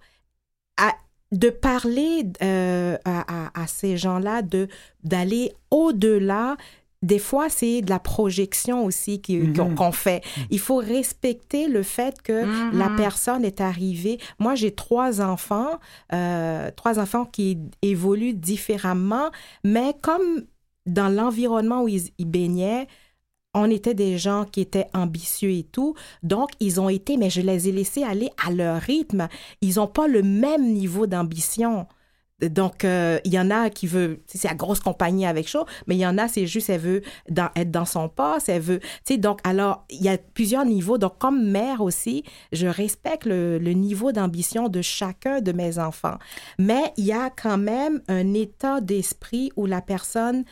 à 0.79 0.93
de 1.31 1.51
parler 1.51 2.25
euh, 2.43 2.97
à, 3.05 3.47
à- 3.47 3.63
à 3.63 3.67
ces 3.67 3.97
gens-là, 3.97 4.43
de 4.43 4.69
d'aller 5.05 5.53
au-delà. 5.71 6.57
Des 7.03 7.19
fois, 7.19 7.49
c'est 7.49 7.81
de 7.83 7.91
la 7.91 7.99
projection 7.99 8.85
aussi 8.85 9.21
Mhm. 9.29 9.75
qu'on 9.75 9.93
fait. 9.93 10.23
Il 10.51 10.61
faut 10.61 10.77
respecter 10.77 11.67
le 11.69 11.83
fait 11.83 12.23
que 12.23 12.45
Mhm. 12.47 12.79
la 12.79 12.91
personne 12.91 13.45
est 13.45 13.61
arrivée. 13.61 14.19
Moi, 14.39 14.55
j'ai 14.55 14.73
trois 14.75 15.21
enfants, 15.21 15.73
euh, 16.13 16.71
trois 16.77 16.99
enfants 17.01 17.25
qui 17.25 17.59
évoluent 17.83 18.35
différemment, 18.35 19.31
mais 19.65 19.95
comme 20.01 20.45
dans 20.87 21.09
l'environnement 21.09 21.83
où 21.83 21.89
ils, 21.89 22.11
baignaient, 22.19 22.87
on 23.55 23.71
était 23.71 23.95
des 23.95 24.19
gens 24.19 24.45
qui 24.45 24.61
étaient 24.61 24.87
ambitieux 24.95 25.51
et 25.51 25.65
tout. 25.65 25.95
Donc, 26.23 26.51
ils 26.61 26.81
ont 26.81 26.89
été, 26.89 27.17
mais 27.17 27.31
je 27.31 27.41
les 27.41 27.69
ai 27.69 27.73
laissés 27.73 28.03
aller 28.03 28.31
à 28.45 28.51
leur 28.51 28.81
rythme. 28.81 29.29
Ils 29.61 29.77
n'ont 29.77 29.89
pas 29.89 30.09
le 30.09 30.23
même 30.23 30.73
niveau 30.73 31.07
d'ambition. 31.07 31.87
Donc, 32.41 32.85
euh, 32.85 33.21
il 33.25 33.33
y 33.33 33.39
en 33.39 33.51
a 33.51 33.71
qui 33.71 33.87
veut, 33.87 34.21
c'est 34.27 34.49
la 34.49 34.55
grosse 34.55 34.81
compagnie 34.81 35.27
avec 35.27 35.47
chaud, 35.47 35.65
mais 35.87 35.95
il 35.95 36.01
y 36.01 36.07
en 36.07 36.19
a, 36.19 36.27
c'est 36.27 36.47
juste, 36.47 36.71
elle 36.71 36.81
veut 36.81 37.03
être 37.29 37.71
dans 37.71 37.85
son 37.85 38.09
poste, 38.09 38.49
elle 38.49 38.63
veut, 38.63 38.81
tu 38.81 39.15
sais, 39.15 39.17
donc, 39.17 39.39
alors, 39.45 39.85
il 39.91 40.03
y 40.03 40.09
a 40.09 40.19
plusieurs 40.19 40.65
niveaux. 40.65 40.99
Donc, 40.99 41.19
comme 41.19 41.51
mère 41.51 41.83
aussi, 41.83 42.25
je 42.51 42.67
respecte 42.67 43.27
le 43.27 43.59
niveau 43.73 44.13
d'ambition 44.13 44.69
de 44.69 44.83
chacun 44.83 45.41
de 45.41 45.53
mes 45.53 45.79
enfants. 45.79 46.19
Mais 46.59 46.93
il 46.97 47.05
y 47.05 47.13
a 47.13 47.31
quand 47.31 47.59
même 47.59 48.03
un 48.09 48.35
état 48.35 48.81
d'esprit 48.81 49.53
où 49.57 49.67
la 49.67 49.81
personne 49.81 50.45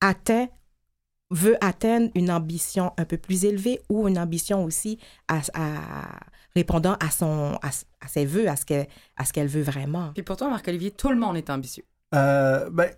atteint 0.00 0.48
veut 1.30 1.56
atteindre 1.62 2.10
une 2.14 2.30
ambition 2.30 2.92
un 2.96 3.04
peu 3.04 3.18
plus 3.18 3.44
élevée 3.44 3.80
ou 3.90 4.08
une 4.08 4.18
ambition 4.18 4.64
aussi 4.64 4.98
à, 5.28 5.40
à- 5.52 6.20
répondant 6.56 6.96
à 7.00 7.10
son 7.10 7.58
à, 7.62 7.68
à 8.00 8.08
ses 8.08 8.24
vœux, 8.24 8.48
à 8.48 8.56
ce 8.56 8.64
qu'elle 8.64 8.88
à 9.16 9.24
ce 9.26 9.32
qu'elle 9.34 9.48
veut 9.48 9.62
vraiment. 9.62 10.10
Puis 10.14 10.22
pour 10.22 10.36
toi, 10.36 10.48
Marc-Olivier, 10.48 10.90
tout 10.90 11.10
le 11.10 11.16
monde 11.16 11.36
est 11.36 11.50
ambitieux. 11.50 11.84
Euh, 12.14 12.70
ben, 12.70 12.90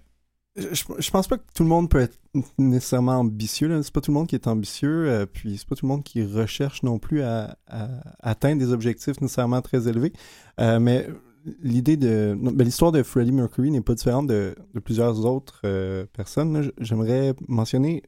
je, 0.56 0.84
je 0.98 1.10
pense 1.10 1.26
pas 1.26 1.38
que 1.38 1.44
tout 1.52 1.64
le 1.64 1.68
monde 1.68 1.90
peut 1.90 2.00
être 2.00 2.18
nécessairement 2.58 3.18
ambitieux. 3.18 3.82
C'est 3.82 3.92
pas 3.92 4.00
tout 4.00 4.12
le 4.12 4.18
monde 4.18 4.28
qui 4.28 4.36
est 4.36 4.46
ambitieux, 4.46 5.08
euh, 5.10 5.26
puis 5.26 5.58
c'est 5.58 5.66
pas 5.68 5.74
tout 5.74 5.86
le 5.86 5.90
monde 5.90 6.04
qui 6.04 6.24
recherche 6.24 6.84
non 6.84 7.00
plus 7.00 7.22
à, 7.22 7.56
à 7.66 7.88
atteindre 8.20 8.60
des 8.60 8.72
objectifs 8.72 9.20
nécessairement 9.20 9.62
très 9.62 9.88
élevés. 9.88 10.12
Euh, 10.60 10.78
mais 10.78 11.08
l'idée 11.62 11.96
de. 11.96 12.36
ben, 12.40 12.64
L'histoire 12.64 12.92
de 12.92 13.02
Freddie 13.02 13.32
Mercury 13.32 13.70
n'est 13.70 13.80
pas 13.80 13.94
différente 13.94 14.26
de, 14.26 14.54
de 14.74 14.80
plusieurs 14.80 15.24
autres 15.26 15.60
euh, 15.64 16.04
personnes. 16.12 16.70
J'aimerais 16.78 17.34
mentionner, 17.48 18.02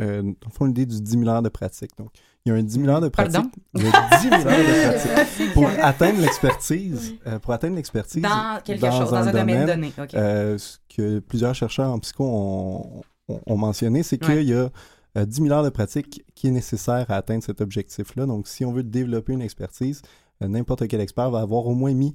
euh, 0.00 0.22
dans 0.22 0.28
le 0.46 0.52
fond, 0.52 0.64
l'idée 0.64 0.86
du 0.86 1.00
10 1.00 1.10
000 1.18 1.28
heures 1.28 1.42
de 1.42 1.48
pratique. 1.48 1.90
Donc, 1.98 2.10
il 2.46 2.50
y 2.50 2.52
a 2.52 2.58
un 2.58 2.62
10 2.62 2.72
000 2.80 2.88
heures 2.88 3.00
de 3.00 3.08
pratique. 3.08 3.34
Pardon? 3.34 3.50
Il 3.74 3.82
y 3.82 3.86
a 3.88 4.18
10 4.18 4.22
000 4.22 4.34
heures 4.34 4.42
de 4.42 5.12
pratique 5.12 5.52
pour 5.54 5.68
atteindre 5.82 6.20
l'expertise. 6.20 7.14
euh, 7.26 7.38
pour 7.38 7.52
atteindre 7.52 7.76
l'expertise. 7.76 8.22
Dans 8.22 8.60
quelque 8.64 8.90
chose, 8.90 9.10
dans 9.10 9.16
un 9.28 9.32
domaine 9.32 9.66
donné. 9.66 9.92
OK. 10.00 10.14
Euh, 10.14 10.56
ce 10.58 10.78
que 10.88 11.18
plusieurs 11.18 11.54
chercheurs 11.54 11.90
en 11.92 11.98
psycho 11.98 12.24
ont, 12.24 13.02
ont- 13.28 13.40
ont 13.46 13.56
mentionné, 13.56 14.02
c'est 14.02 14.18
qu'il 14.18 14.34
Ouais. 14.34 14.44
y 14.44 14.54
a 14.54 14.70
euh, 15.16 15.24
10 15.26 15.42
000 15.42 15.50
heures 15.52 15.64
de 15.64 15.68
pratique 15.70 16.22
qui 16.34 16.46
est 16.46 16.52
nécessaire 16.52 17.06
à 17.10 17.16
atteindre 17.16 17.42
cet 17.42 17.60
objectif-là. 17.60 18.26
Donc, 18.26 18.46
si 18.46 18.64
on 18.64 18.72
veut 18.72 18.82
développer 18.84 19.32
une 19.32 19.42
expertise, 19.42 20.00
euh, 20.42 20.48
n'importe 20.48 20.86
quel 20.86 21.00
expert 21.00 21.30
va 21.30 21.40
avoir 21.40 21.66
au 21.66 21.74
moins 21.74 21.92
mis 21.92 22.14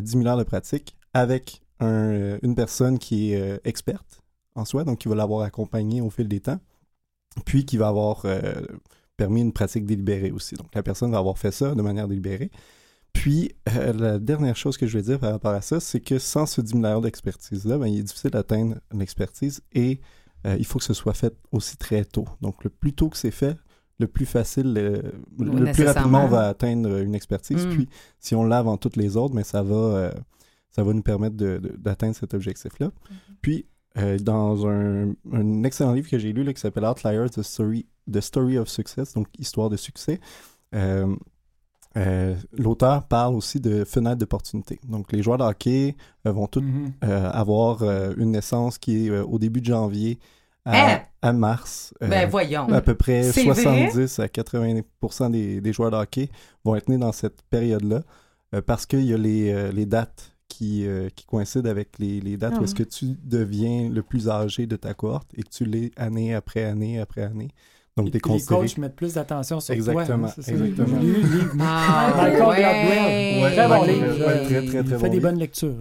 10 0.00 0.12
000 0.12 0.26
heures 0.26 0.36
de 0.36 0.44
pratique 0.44 0.96
avec 1.14 1.62
euh, 1.82 2.38
une 2.42 2.54
personne 2.54 2.98
qui 2.98 3.32
est 3.32 3.40
euh, 3.40 3.58
experte 3.64 4.22
en 4.54 4.64
soi, 4.64 4.84
donc 4.84 4.98
qui 4.98 5.08
va 5.08 5.14
l'avoir 5.14 5.42
accompagné 5.42 6.00
au 6.00 6.10
fil 6.10 6.28
des 6.28 6.40
temps, 6.40 6.60
puis 7.44 7.64
qui 7.64 7.76
va 7.76 7.88
avoir 7.88 8.22
euh, 8.24 8.52
permis 9.16 9.40
une 9.40 9.52
pratique 9.52 9.86
délibérée 9.86 10.30
aussi. 10.30 10.54
Donc, 10.54 10.74
la 10.74 10.82
personne 10.82 11.10
va 11.12 11.18
avoir 11.18 11.38
fait 11.38 11.52
ça 11.52 11.74
de 11.74 11.82
manière 11.82 12.08
délibérée. 12.08 12.50
Puis, 13.12 13.54
euh, 13.76 13.92
la 13.92 14.18
dernière 14.18 14.56
chose 14.56 14.76
que 14.76 14.86
je 14.86 14.96
vais 14.96 15.02
dire 15.02 15.18
par 15.18 15.32
rapport 15.32 15.52
à 15.52 15.60
ça, 15.60 15.80
c'est 15.80 16.00
que 16.00 16.18
sans 16.18 16.46
ce 16.46 16.60
10 16.60 16.72
000 16.72 16.84
heures 16.84 17.00
d'expertise-là, 17.00 17.78
ben, 17.78 17.86
il 17.86 18.00
est 18.00 18.02
difficile 18.02 18.30
d'atteindre 18.30 18.76
l'expertise 18.92 19.62
et 19.72 20.00
euh, 20.46 20.56
il 20.58 20.64
faut 20.64 20.78
que 20.78 20.84
ce 20.84 20.94
soit 20.94 21.14
fait 21.14 21.34
aussi 21.52 21.76
très 21.76 22.04
tôt. 22.04 22.26
Donc, 22.40 22.64
le 22.64 22.70
plus 22.70 22.94
tôt 22.94 23.08
que 23.08 23.16
c'est 23.16 23.30
fait, 23.30 23.56
le 24.02 24.08
plus 24.08 24.26
facile, 24.26 24.72
le 24.74 25.72
plus 25.72 25.86
rapidement 25.86 26.24
on 26.24 26.28
va 26.28 26.48
atteindre 26.48 26.98
une 26.98 27.14
expertise. 27.14 27.66
Mm. 27.66 27.70
Puis, 27.70 27.88
si 28.20 28.34
on 28.34 28.44
l'a 28.44 28.58
avant 28.58 28.76
toutes 28.76 28.96
les 28.96 29.16
autres, 29.16 29.34
mais 29.34 29.44
ça 29.44 29.62
va, 29.62 29.74
euh, 29.74 30.12
ça 30.70 30.82
va 30.84 30.92
nous 30.92 31.02
permettre 31.02 31.36
d'atteindre 31.36 32.14
cet 32.14 32.34
objectif-là. 32.34 32.90
Puis, 33.40 33.66
euh, 33.98 34.18
dans 34.18 34.66
un, 34.66 35.12
un 35.32 35.62
excellent 35.64 35.92
livre 35.92 36.08
que 36.10 36.18
j'ai 36.18 36.32
lu 36.32 36.44
là, 36.44 36.52
qui 36.52 36.60
s'appelle 36.60 36.84
Outliers, 36.84 37.30
The 37.30 37.42
Story, 37.42 37.86
The 38.10 38.20
Story 38.20 38.58
of 38.58 38.68
Success, 38.68 39.14
donc 39.14 39.28
Histoire 39.38 39.68
de 39.70 39.76
succès, 39.76 40.20
euh, 40.74 41.14
euh, 41.98 42.34
l'auteur 42.56 43.06
parle 43.06 43.34
aussi 43.34 43.60
de 43.60 43.84
fenêtres 43.84 44.16
d'opportunité. 44.16 44.80
Donc, 44.88 45.12
les 45.12 45.22
joueurs 45.22 45.36
de 45.38 45.44
hockey 45.44 45.94
euh, 46.26 46.32
vont 46.32 46.46
tous 46.46 46.62
Mhm. 46.62 46.92
euh, 47.04 47.30
avoir 47.30 47.82
une 48.16 48.30
naissance 48.32 48.78
qui 48.78 49.06
est 49.06 49.10
au 49.10 49.38
début 49.38 49.60
de 49.60 49.66
janvier 49.66 50.18
à? 50.64 51.02
À 51.22 51.32
mars. 51.32 51.94
euh, 52.02 52.08
Ben 52.08 52.28
voyons. 52.28 52.68
à 52.72 52.80
peu 52.80 52.94
près 52.94 53.22
C'est 53.22 53.44
70 53.44 54.18
à 54.18 54.28
80 54.28 55.30
des, 55.30 55.60
des 55.60 55.72
joueurs 55.72 55.90
de 55.92 55.96
hockey 55.96 56.28
vont 56.64 56.74
être 56.76 56.88
nés 56.88 56.98
dans 56.98 57.12
cette 57.12 57.42
période-là 57.48 58.02
euh, 58.54 58.60
parce 58.60 58.84
qu'il 58.86 59.04
y 59.04 59.14
a 59.14 59.16
les, 59.16 59.50
euh, 59.52 59.70
les 59.72 59.86
dates 59.86 60.32
qui, 60.48 60.86
euh, 60.86 61.08
qui 61.14 61.24
coïncident 61.24 61.70
avec 61.70 61.98
les, 61.98 62.20
les 62.20 62.36
dates 62.36 62.54
Ah 62.56 62.60
où 62.60 62.64
est-ce 62.64 62.74
que 62.74 62.82
tu 62.82 63.16
deviens 63.22 63.88
le 63.88 64.02
plus 64.02 64.28
âgé 64.28 64.66
de 64.66 64.76
ta 64.76 64.92
cohorte 64.94 65.30
et 65.36 65.42
que 65.42 65.48
tu 65.48 65.64
l'es 65.64 65.90
année 65.96 66.34
après 66.34 66.64
année 66.64 66.98
après 67.00 67.22
année. 67.22 67.48
Donc, 67.96 68.10
tu 68.10 68.16
es 68.16 68.20
Puis 68.20 68.32
les 68.32 68.44
coachs 68.44 68.78
mettent 68.78 68.96
plus 68.96 69.14
d'attention 69.14 69.60
sur 69.60 69.74
Exactement, 69.74 70.26
toi. 70.26 70.34
hein, 70.38 70.42
exactement. 70.48 70.98
J'ai 71.00 71.06
lu 71.06 71.12
le 71.12 71.28
livre. 71.38 71.52
Ah, 71.60 72.14
Michael 72.16 72.42
ouais. 72.48 72.56
Gladwell. 72.56 73.52
Très 73.52 73.68
bon 73.68 73.80
Ouais, 73.82 73.92
livre. 73.92 74.26
ouais, 74.26 74.44
très, 74.44 74.66
très, 74.66 74.82
très 74.82 74.84
fait 74.84 74.96
bon 74.96 75.02
des 75.02 75.10
livre. 75.10 75.22
bonnes 75.22 75.38
lectures. 75.38 75.74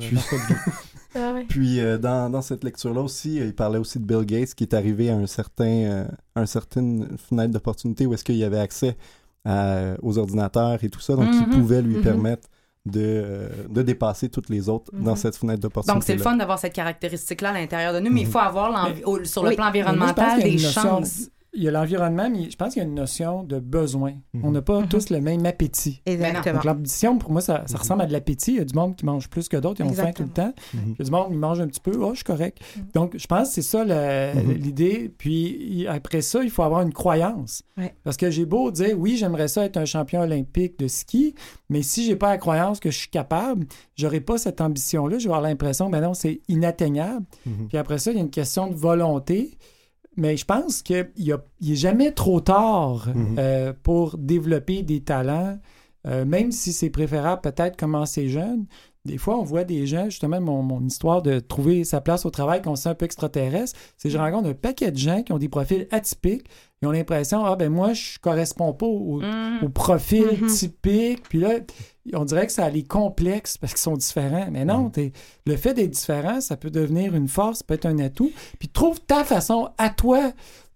Ah 1.15 1.33
ouais. 1.33 1.45
Puis 1.49 1.79
euh, 1.79 1.97
dans, 1.97 2.29
dans 2.29 2.41
cette 2.41 2.63
lecture-là 2.63 3.01
aussi, 3.01 3.39
euh, 3.39 3.45
il 3.45 3.55
parlait 3.55 3.77
aussi 3.79 3.99
de 3.99 4.05
Bill 4.05 4.25
Gates 4.25 4.53
qui 4.55 4.63
est 4.63 4.73
arrivé 4.73 5.09
à 5.09 5.15
un 5.15 5.27
certain, 5.27 5.65
euh, 5.65 6.05
à 6.35 6.41
une 6.41 6.47
certaine 6.47 7.17
fenêtre 7.17 7.51
d'opportunité 7.51 8.05
où 8.05 8.13
est-ce 8.13 8.23
qu'il 8.23 8.41
avait 8.43 8.59
accès 8.59 8.95
à- 9.45 9.95
aux 10.01 10.17
ordinateurs 10.17 10.83
et 10.83 10.89
tout 10.89 10.99
ça, 10.99 11.15
donc 11.15 11.27
il 11.33 11.41
Mhm, 11.47 11.49
pouvait 11.49 11.81
lui 11.81 11.95
mhm. 11.95 12.01
permettre 12.03 12.47
de, 12.85 13.47
de 13.69 13.81
dépasser 13.81 14.29
toutes 14.29 14.49
les 14.49 14.69
autres 14.69 14.91
dans 14.93 15.11
Mhm. 15.11 15.15
cette 15.17 15.35
fenêtre 15.35 15.59
d'opportunité. 15.61 15.93
Donc, 15.95 16.03
c'est 16.03 16.15
le 16.15 16.21
fun 16.21 16.35
d'avoir 16.37 16.57
cette 16.59 16.73
caractéristique-là 16.73 17.49
à 17.49 17.53
l'intérieur 17.53 17.93
de 17.93 17.99
nous, 17.99 18.11
mais 18.11 18.21
il 18.21 18.27
faut 18.27 18.39
avoir 18.39 18.71
l'envi- 18.71 18.99
Mais- 18.99 19.03
au- 19.05 19.23
sur 19.23 19.43
le 19.43 19.49
oui. 19.49 19.55
plan 19.55 19.65
moi, 19.65 19.69
environnemental 19.71 20.39
y 20.39 20.51
des 20.51 20.57
chances. 20.57 21.29
Il 21.53 21.63
y 21.63 21.67
a 21.67 21.71
l'environnement, 21.71 22.29
mais 22.29 22.49
je 22.49 22.55
pense 22.55 22.71
qu'il 22.73 22.81
y 22.81 22.85
a 22.85 22.87
une 22.87 22.95
notion 22.95 23.43
de 23.43 23.59
besoin. 23.59 24.13
Mhm. 24.33 24.45
On 24.45 24.51
n'a 24.51 24.61
pas 24.61 24.79
Mhm. 24.79 24.87
tous 24.87 25.09
le 25.09 25.19
même 25.19 25.45
appétit. 25.45 26.01
Exactement. 26.05 26.55
Donc 26.55 26.63
l'ambition, 26.63 27.17
pour 27.17 27.29
moi, 27.31 27.41
ça, 27.41 27.63
ça 27.67 27.73
Mhm. 27.73 27.79
ressemble 27.81 28.01
à 28.03 28.05
de 28.05 28.13
l'appétit. 28.13 28.51
Il 28.51 28.57
y 28.57 28.61
a 28.61 28.63
du 28.63 28.73
monde 28.73 28.95
qui 28.95 29.05
mange 29.05 29.29
plus 29.29 29.49
que 29.49 29.57
d'autres, 29.57 29.81
ils 29.81 29.85
ont 29.89 29.91
faim 29.93 30.11
tout 30.15 30.23
le 30.23 30.29
temps. 30.29 30.53
Il 30.73 30.95
y 30.97 31.01
a 31.01 31.03
du 31.03 31.11
monde 31.11 31.27
qui 31.31 31.35
mange 31.37 31.59
un 31.59 31.67
petit 31.67 31.81
peu, 31.81 31.91
oh, 32.01 32.11
je 32.11 32.15
suis 32.17 32.23
correct. 32.23 32.59
Donc, 32.93 33.17
je 33.17 33.27
pense 33.27 33.49
que 33.49 33.55
c'est 33.55 33.61
ça 33.63 33.83
le- 33.83 34.53
l'idée. 34.53 35.11
Puis 35.17 35.85
après 35.89 36.21
ça, 36.21 36.41
il 36.41 36.49
faut 36.49 36.63
avoir 36.63 36.83
une 36.83 36.93
croyance. 36.93 37.63
Ouais. 37.77 37.93
Parce 38.05 38.15
que 38.15 38.29
j'ai 38.31 38.45
beau 38.45 38.71
dire, 38.71 38.97
oui, 38.97 39.17
j'aimerais 39.17 39.49
ça 39.49 39.65
être 39.65 39.75
un 39.75 39.85
champion 39.85 40.21
olympique 40.21 40.79
de 40.79 40.87
ski, 40.87 41.35
mais 41.69 41.81
si 41.81 42.05
j'ai 42.05 42.15
pas 42.15 42.29
la 42.29 42.37
croyance 42.37 42.79
que 42.79 42.91
je 42.91 42.97
suis 42.97 43.09
capable, 43.09 43.65
j'aurai 43.97 44.21
pas 44.21 44.37
cette 44.37 44.61
ambition-là. 44.61 45.17
Je 45.19 45.23
vais 45.27 45.33
avoir 45.33 45.41
l'impression, 45.41 45.89
ben 45.89 45.99
non, 45.99 46.13
c'est 46.13 46.39
inatteignable. 46.47 47.25
Puis 47.67 47.77
après 47.77 47.97
ça, 47.97 48.11
il 48.11 48.15
y 48.15 48.19
a 48.19 48.23
une 48.23 48.29
question 48.29 48.67
de 48.67 48.75
volonté. 48.75 49.57
Mais 50.17 50.35
je 50.37 50.45
pense 50.45 50.81
qu'il 50.81 51.09
n'est 51.25 51.75
jamais 51.75 52.11
trop 52.11 52.41
tard 52.41 53.07
Mhm. 53.15 53.35
euh, 53.39 53.73
pour 53.81 54.17
développer 54.17 54.83
des 54.83 55.01
talents, 55.01 55.57
euh, 56.07 56.25
même 56.25 56.51
si 56.51 56.73
c'est 56.73 56.89
préférable 56.89 57.41
peut-être 57.41 57.77
commencer 57.77 58.27
jeune. 58.27 58.65
Des 59.03 59.17
fois, 59.17 59.39
on 59.39 59.43
voit 59.43 59.63
des 59.63 59.87
gens, 59.87 60.05
justement, 60.05 60.39
mon, 60.39 60.61
mon 60.61 60.85
histoire 60.85 61.23
de 61.23 61.39
trouver 61.39 61.83
sa 61.85 62.01
place 62.01 62.23
au 62.25 62.29
travail, 62.29 62.61
qu'on 62.61 62.75
se 62.75 62.83
sent 62.83 62.89
un 62.89 62.93
peu 62.95 63.05
extraterrestre, 63.05 63.79
c'est 63.97 64.09
que 64.09 64.13
je 64.13 64.19
rencontre 64.19 64.49
un 64.49 64.53
paquet 64.53 64.91
de 64.91 64.97
gens 64.97 65.23
qui 65.23 65.31
ont 65.33 65.39
des 65.39 65.49
profils 65.49 65.87
atypiques. 65.89 66.45
Ils 66.81 66.87
ont 66.87 66.91
l'impression, 66.91 67.43
ah 67.45 67.55
ben 67.55 67.69
moi, 67.71 67.93
je 67.93 68.19
corresponds 68.19 68.73
pas 68.73 68.85
au, 68.85 69.21
Mhm. 69.21 69.63
au 69.63 69.69
profil 69.69 70.25
Mhm. 70.41 70.47
typique. 70.49 71.23
Puis 71.29 71.39
là, 71.39 71.53
on 72.13 72.25
dirait 72.25 72.47
que 72.47 72.51
ça 72.53 72.69
les 72.69 72.83
complexe 72.83 73.57
parce 73.57 73.73
qu'ils 73.73 73.81
sont 73.81 73.97
différents. 73.97 74.47
Mais 74.51 74.65
non, 74.65 74.89
t'es- 74.89 75.11
le 75.45 75.55
fait 75.55 75.73
d'être 75.73 75.91
différent, 75.91 76.41
ça 76.41 76.57
peut 76.57 76.69
devenir 76.71 77.15
une 77.15 77.27
force, 77.27 77.59
ça 77.59 77.63
peut 77.67 77.73
être 77.75 77.85
un 77.85 77.99
atout. 77.99 78.31
Puis 78.59 78.69
trouve 78.69 78.99
ta 79.01 79.23
façon 79.23 79.69
à 79.77 79.89
toi, 79.89 80.31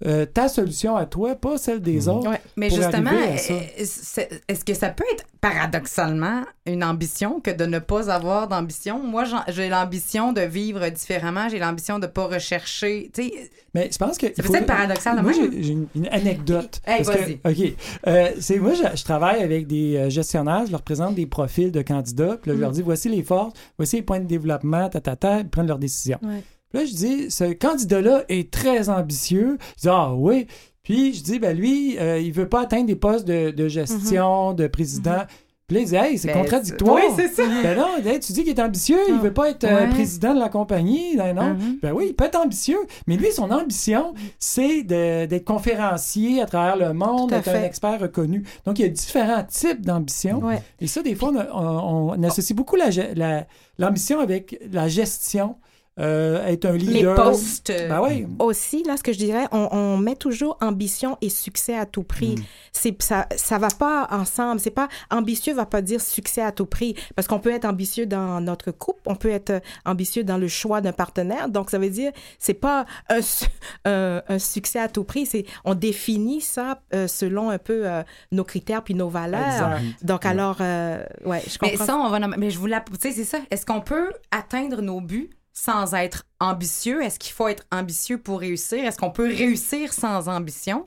euh, 0.06 0.26
ta 0.26 0.48
solution 0.50 0.96
à 0.96 1.06
toi, 1.06 1.36
pas 1.36 1.58
celle 1.58 1.82
des 1.82 2.02
Mhm. 2.02 2.08
autres. 2.10 2.30
Ouais. 2.30 2.42
Mais 2.58 2.68
pour 2.68 2.78
justement, 2.78 3.10
à 3.12 3.38
ça. 3.38 3.54
euh, 3.54 3.60
c'est- 3.86 4.44
est-ce 4.48 4.64
que 4.66 4.74
ça 4.74 4.90
peut 4.90 5.06
être 5.14 5.26
paradoxalement 5.42 6.42
une 6.66 6.84
ambition 6.84 7.40
que 7.40 7.52
de 7.52 7.66
ne 7.66 7.80
pas 7.80 8.10
avoir 8.12 8.48
d'ambition? 8.48 9.00
Moi, 9.04 9.24
j'ai 9.48 9.70
l'ambition 9.70 10.32
de 10.34 10.42
vivre 10.42 10.88
différemment, 10.90 11.50
j'ai 11.50 11.60
l'ambition 11.60 11.98
de 12.00 12.06
ne 12.06 12.12
pas 12.12 12.26
rechercher. 12.28 13.10
Tu 13.14 13.24
sais, 13.30 13.50
Mais 13.74 13.90
je 13.92 13.98
pense 13.98 14.18
que. 14.18 14.28
il 14.28 14.34
peut 14.34 14.44
faut- 14.44 14.56
être 14.56 14.66
paradoxal 14.66 15.18
de 15.18 15.22
Moi, 15.22 15.32
j'ai 15.34 15.64
j'ai 15.64 15.74
une, 15.74 15.88
une 15.96 16.08
anecdote. 16.08 16.80
Hey, 16.86 17.04
Parce 17.04 17.18
que- 17.18 17.22
vas-y. 17.24 17.68
OK. 17.70 17.76
Euh, 18.08 18.30
c'est, 18.40 18.60
moi, 18.60 18.74
je, 18.74 18.98
je 18.98 19.04
travaille 19.04 19.42
avec 19.42 19.68
des 19.68 19.96
euh, 19.98 20.10
gestionnaires, 20.10 20.66
je 20.66 20.72
leur 20.72 20.82
présente 20.82 21.15
des 21.16 21.26
profils 21.26 21.72
de 21.72 21.82
candidats, 21.82 22.38
puis 22.38 22.52
là, 22.52 22.56
je 22.56 22.60
Mm. 22.60 22.62
leur 22.62 22.72
dis 22.72 22.82
voici 22.84 23.10
les 23.10 23.24
forces, 23.24 23.54
voici 23.78 23.96
les 23.98 24.02
points 24.04 24.20
de 24.20 24.26
développement, 24.28 24.88
ta, 24.90 25.02
ta, 25.02 25.16
ta, 25.16 25.40
ils 25.40 25.50
prennent 25.50 25.68
leurs 25.68 25.80
décisions. 25.80 26.20
Ouais. 26.22 26.44
Puis 26.70 26.80
là, 26.80 26.86
je 26.86 26.94
dis 26.94 27.32
ce 27.32 27.54
candidat-là 27.54 28.24
est 28.30 28.52
très 28.52 28.90
ambitieux. 28.90 29.58
Je 29.78 29.82
dis 29.84 29.90
ah 29.90 30.14
oui. 30.14 30.46
Puis 30.84 31.14
je 31.16 31.24
dis 31.24 31.40
ben 31.40 31.58
lui, 31.58 31.98
euh, 31.98 32.20
il 32.20 32.32
veut 32.32 32.48
pas 32.48 32.62
atteindre 32.62 32.86
des 32.86 32.96
postes 32.96 33.26
de, 33.28 33.50
de 33.50 33.68
gestion, 33.68 34.54
de 34.54 34.68
président. 34.68 35.24
Puis 35.68 35.78
là, 35.78 35.82
il 35.82 35.88
dit 35.88 35.96
hey, 35.96 36.18
c'est. 36.20 36.28
Ben, 36.28 36.42
contradictoire. 36.44 36.96
Oui, 36.96 37.02
c'est 37.16 37.28
ça. 37.28 37.42
Ben 37.64 37.76
non, 37.76 37.88
hey, 38.06 38.20
tu 38.20 38.34
dis 38.34 38.44
qu'il 38.44 38.50
est 38.52 38.62
ambitieux, 38.62 39.00
il 39.08 39.16
Ah. 39.18 39.24
veut 39.24 39.34
pas 39.34 39.50
être 39.50 39.64
euh, 39.64 39.80
Ouais. 39.86 39.90
président 39.90 40.36
de 40.36 40.40
la 40.40 40.50
compagnie, 40.50 41.18
ben 41.18 41.34
non. 41.34 41.56
Mhm. 41.56 41.80
Ben 41.82 41.92
oui, 41.92 42.06
il 42.10 42.14
peut 42.16 42.26
être 42.26 42.36
ambitieux, 42.40 42.78
mais 43.08 43.18
lui, 43.18 43.32
son 43.32 43.50
ambition, 43.50 44.14
c'est 44.38 44.84
d'être 44.84 45.44
conférencier 45.44 46.40
à 46.42 46.46
travers 46.46 46.78
le 46.78 46.94
monde, 46.94 47.32
d'être 47.32 47.50
un 47.50 47.64
expert 47.64 48.00
reconnu. 48.00 48.44
Donc, 48.66 48.78
il 48.78 48.84
y 48.84 48.86
a 48.86 48.90
différents 48.90 49.44
types 49.44 49.82
d'ambition. 49.84 50.38
Ouais. 50.40 50.62
Et 50.80 50.86
ça, 50.86 51.02
des 51.02 51.16
fois, 51.16 51.32
on, 51.34 51.58
on- 51.60 52.12
on 52.20 52.24
associe 52.24 52.56
beaucoup 52.56 52.76
la 52.76 52.92
ge- 52.92 53.14
la- 53.16 53.48
l'ambition 53.80 54.20
avec 54.20 54.60
la 54.72 54.88
gestion, 54.88 55.56
euh, 56.00 56.46
être 56.46 56.66
un 56.66 56.74
Les 56.74 56.80
leader. 56.80 57.16
postes. 57.16 57.72
Ben 57.90 58.02
oui. 58.02 58.28
Aussi, 58.40 58.84
là, 58.84 58.98
ce 58.98 59.04
que 59.04 59.14
je 59.14 59.18
dirais, 59.18 59.46
on, 59.52 59.70
on 59.72 59.98
met 59.98 60.16
toujours 60.16 60.58
ambition 60.62 61.18
et 61.22 61.30
succès 61.30 61.78
à 61.78 61.86
tout 61.86 62.04
prix. 62.04 62.36
C'est 62.74 63.02
ça, 63.02 63.28
ça 63.38 63.58
va 63.58 63.70
pas 63.70 64.08
ensemble. 64.12 64.60
C'est 64.60 64.72
pas 64.72 64.90
ambitieux 65.10 65.54
va 65.54 65.66
pas 65.66 65.82
dire 65.82 66.02
succès 66.02 66.42
à 66.42 66.52
tout 66.52 66.66
prix 66.66 66.96
parce 67.16 67.28
qu'on 67.28 67.40
peut 67.40 67.52
être 67.52 67.66
ambitieux 67.66 68.06
dans 68.06 68.42
notre 68.42 68.72
couple, 68.72 69.00
on 69.06 69.16
peut 69.16 69.30
être 69.30 69.62
ambitieux 69.86 70.24
dans 70.26 70.38
le 70.38 70.48
choix 70.50 70.82
d'un 70.82 70.92
partenaire. 70.92 71.48
Donc 71.50 71.70
ça 71.70 71.78
veut 71.80 71.90
dire 71.90 72.12
c'est 72.40 72.54
pas 72.54 72.86
un, 73.10 73.22
su- 73.22 73.46
un- 73.86 74.22
un 74.28 74.40
succès 74.40 74.80
à 74.80 74.90
tout 74.90 75.06
prix. 75.06 75.26
C'est 75.26 75.46
on 75.64 75.76
définit 75.76 76.42
ça 76.42 76.82
euh, 76.94 77.08
selon 77.08 77.50
un 77.50 77.58
peu 77.58 77.88
euh, 77.90 78.04
nos 78.34 78.44
critères 78.44 78.84
puis 78.84 78.96
nos 78.96 79.08
valeurs. 79.10 79.76
Exact. 79.78 80.04
Donc 80.04 80.26
alors, 80.26 80.58
euh, 80.60 81.04
ouais, 81.26 81.42
je 81.48 81.58
Mais 81.62 81.70
comprends. 81.72 81.86
ça, 81.86 81.96
on 81.98 82.10
va. 82.10 82.20
Mais 82.38 82.50
je 82.50 82.60
vous 82.60 82.68
la. 82.68 82.82
Tu 82.82 82.92
sais, 83.00 83.12
c'est 83.12 83.24
ça. 83.24 83.38
Est-ce 83.50 83.66
qu'on 83.66 83.82
peut 83.82 84.12
atteindre 84.32 84.82
nos 84.82 85.00
buts 85.00 85.30
sans 85.58 85.94
être 85.96 86.24
ambitieux? 86.40 87.02
Est-ce 87.02 87.18
qu'il 87.18 87.34
faut 87.34 87.48
être 87.48 87.64
ambitieux 87.72 88.20
pour 88.20 88.40
réussir? 88.42 88.84
Est-ce 88.86 88.98
qu'on 89.00 89.10
peut 89.12 89.28
réussir 89.28 89.94
sans 89.94 90.28
ambition? 90.30 90.86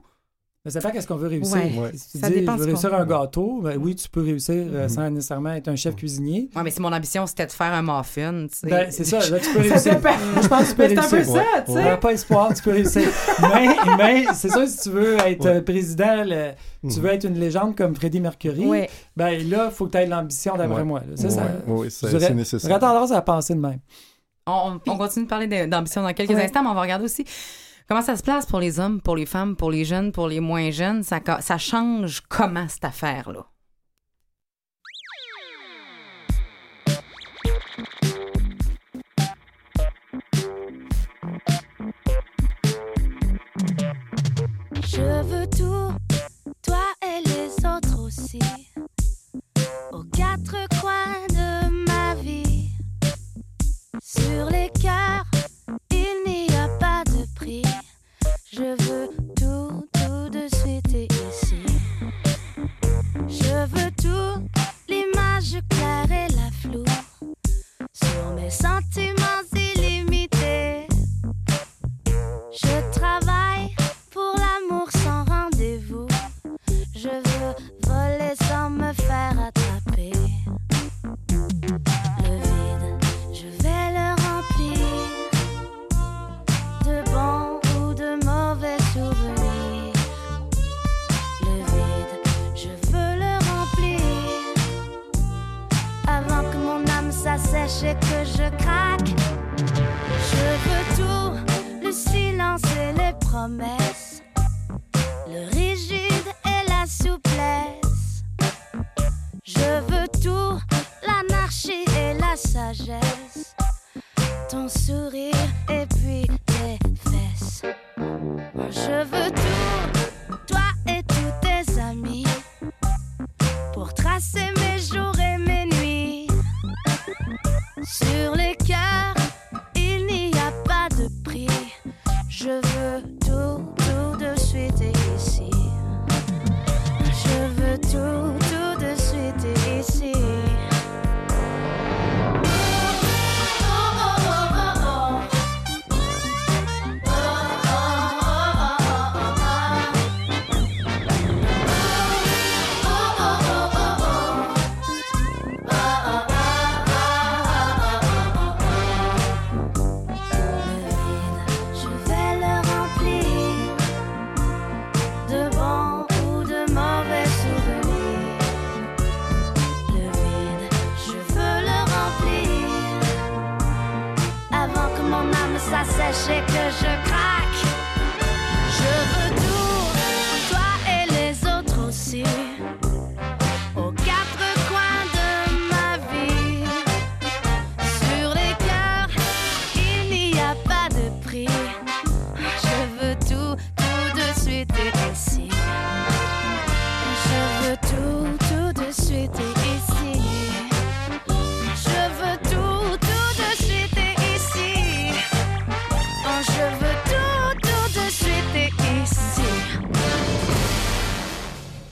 Mais 0.64 0.72
ça 0.72 0.80
fait 0.82 0.90
qu'est-ce 0.90 1.06
qu'on 1.06 1.16
veut 1.16 1.28
réussir? 1.28 1.54
Ouais. 1.56 1.72
Ouais. 1.78 1.90
Si 1.94 2.10
tu 2.10 2.18
Ça 2.18 2.28
dis, 2.28 2.40
dépend 2.40 2.54
je 2.56 2.62
veux 2.62 2.66
réussir 2.66 2.92
un 2.92 3.06
gâteau, 3.06 3.60
ben 3.62 3.78
oui, 3.80 3.94
tu 3.94 4.06
peux 4.10 4.20
réussir 4.20 4.66
euh, 4.68 4.82
Mhm. 4.82 4.88
sans 4.90 5.08
nécessairement 5.10 5.52
être 5.54 5.68
un 5.68 5.76
chef 5.76 5.96
cuisinier. 5.96 6.50
Ouais, 6.54 6.62
mais 6.62 6.70
si 6.70 6.82
mon 6.82 6.92
ambition, 6.92 7.26
c'était 7.26 7.46
de 7.46 7.52
faire 7.52 7.72
un 7.72 7.80
muffin, 7.80 8.46
tu 8.50 8.58
sais. 8.58 8.66
Ben, 8.68 8.90
c'est 8.90 9.04
ça, 9.04 9.20
là, 9.30 9.38
tu 9.38 9.50
peux 9.54 9.62
Ça 9.68 9.74
réussir. 9.74 10.00
Moi, 10.02 10.42
je 10.42 10.48
pense 10.48 10.64
que 10.64 10.68
tu 10.70 10.74
peux 10.74 10.82
Mais 10.82 10.88
c'est 10.90 10.98
un 10.98 11.02
réussir. 11.08 11.32
peu 11.32 11.38
ça, 11.38 11.62
tu 11.64 11.72
sais. 11.72 11.78
Ouais, 11.78 11.96
pas 11.96 12.12
espoir, 12.12 12.52
tu 12.54 12.62
peux 12.62 12.72
réussir. 12.72 13.08
mais 13.40 13.68
mais 13.96 14.26
c'est 14.34 14.50
sûr, 14.50 14.68
si 14.68 14.78
tu 14.80 14.90
veux 14.90 15.16
être 15.20 15.44
Ouais. 15.44 15.50
euh, 15.56 15.62
président, 15.62 16.24
le- 16.24 16.50
tu 16.82 16.96
Mhm. 16.98 17.02
veux 17.02 17.10
être 17.10 17.24
une 17.24 17.38
légende 17.38 17.74
comme 17.76 17.94
Freddie 17.94 18.20
Mercury, 18.20 18.66
Ouais. 18.66 18.90
ben 19.16 19.48
là, 19.48 19.68
il 19.70 19.74
faut 19.74 19.86
que 19.86 19.92
tu 19.92 19.98
aies 19.98 20.06
l'ambition, 20.06 20.56
d'après 20.56 20.78
Ouais. 20.78 20.84
moi. 20.84 21.02
Ça, 21.14 21.30
ça, 21.30 22.08
dirais- 22.08 22.26
c'est 22.26 22.34
nécessaire. 22.34 22.68
J'aurais 22.68 22.80
tendance 22.80 23.12
à 23.12 23.22
penser 23.22 23.54
de 23.54 23.60
même. 23.60 23.78
On, 24.48 24.80
on 24.86 24.96
continue 24.96 25.26
de 25.26 25.30
parler 25.30 25.66
d'ambition 25.66 26.02
dans 26.02 26.12
quelques 26.14 26.30
Ouais. 26.30 26.44
instants, 26.44 26.62
mais 26.62 26.70
on 26.70 26.74
va 26.74 26.80
regarder 26.82 27.04
aussi 27.04 27.24
comment 27.88 28.02
ça 28.02 28.16
se 28.16 28.22
place 28.22 28.46
pour 28.46 28.60
les 28.60 28.80
hommes, 28.80 29.00
pour 29.00 29.14
les 29.16 29.26
femmes, 29.26 29.56
pour 29.56 29.70
les 29.70 29.84
jeunes, 29.84 30.10
pour 30.12 30.26
les 30.28 30.40
moins 30.40 30.70
jeunes. 30.70 31.02
Ça, 31.02 31.20
ça 31.40 31.58
change 31.58 32.22
comment 32.28 32.66
cette 32.68 32.84
affaire-là? 32.84 33.44
Je 44.82 45.22
veux 45.22 45.46
tout, 45.50 45.87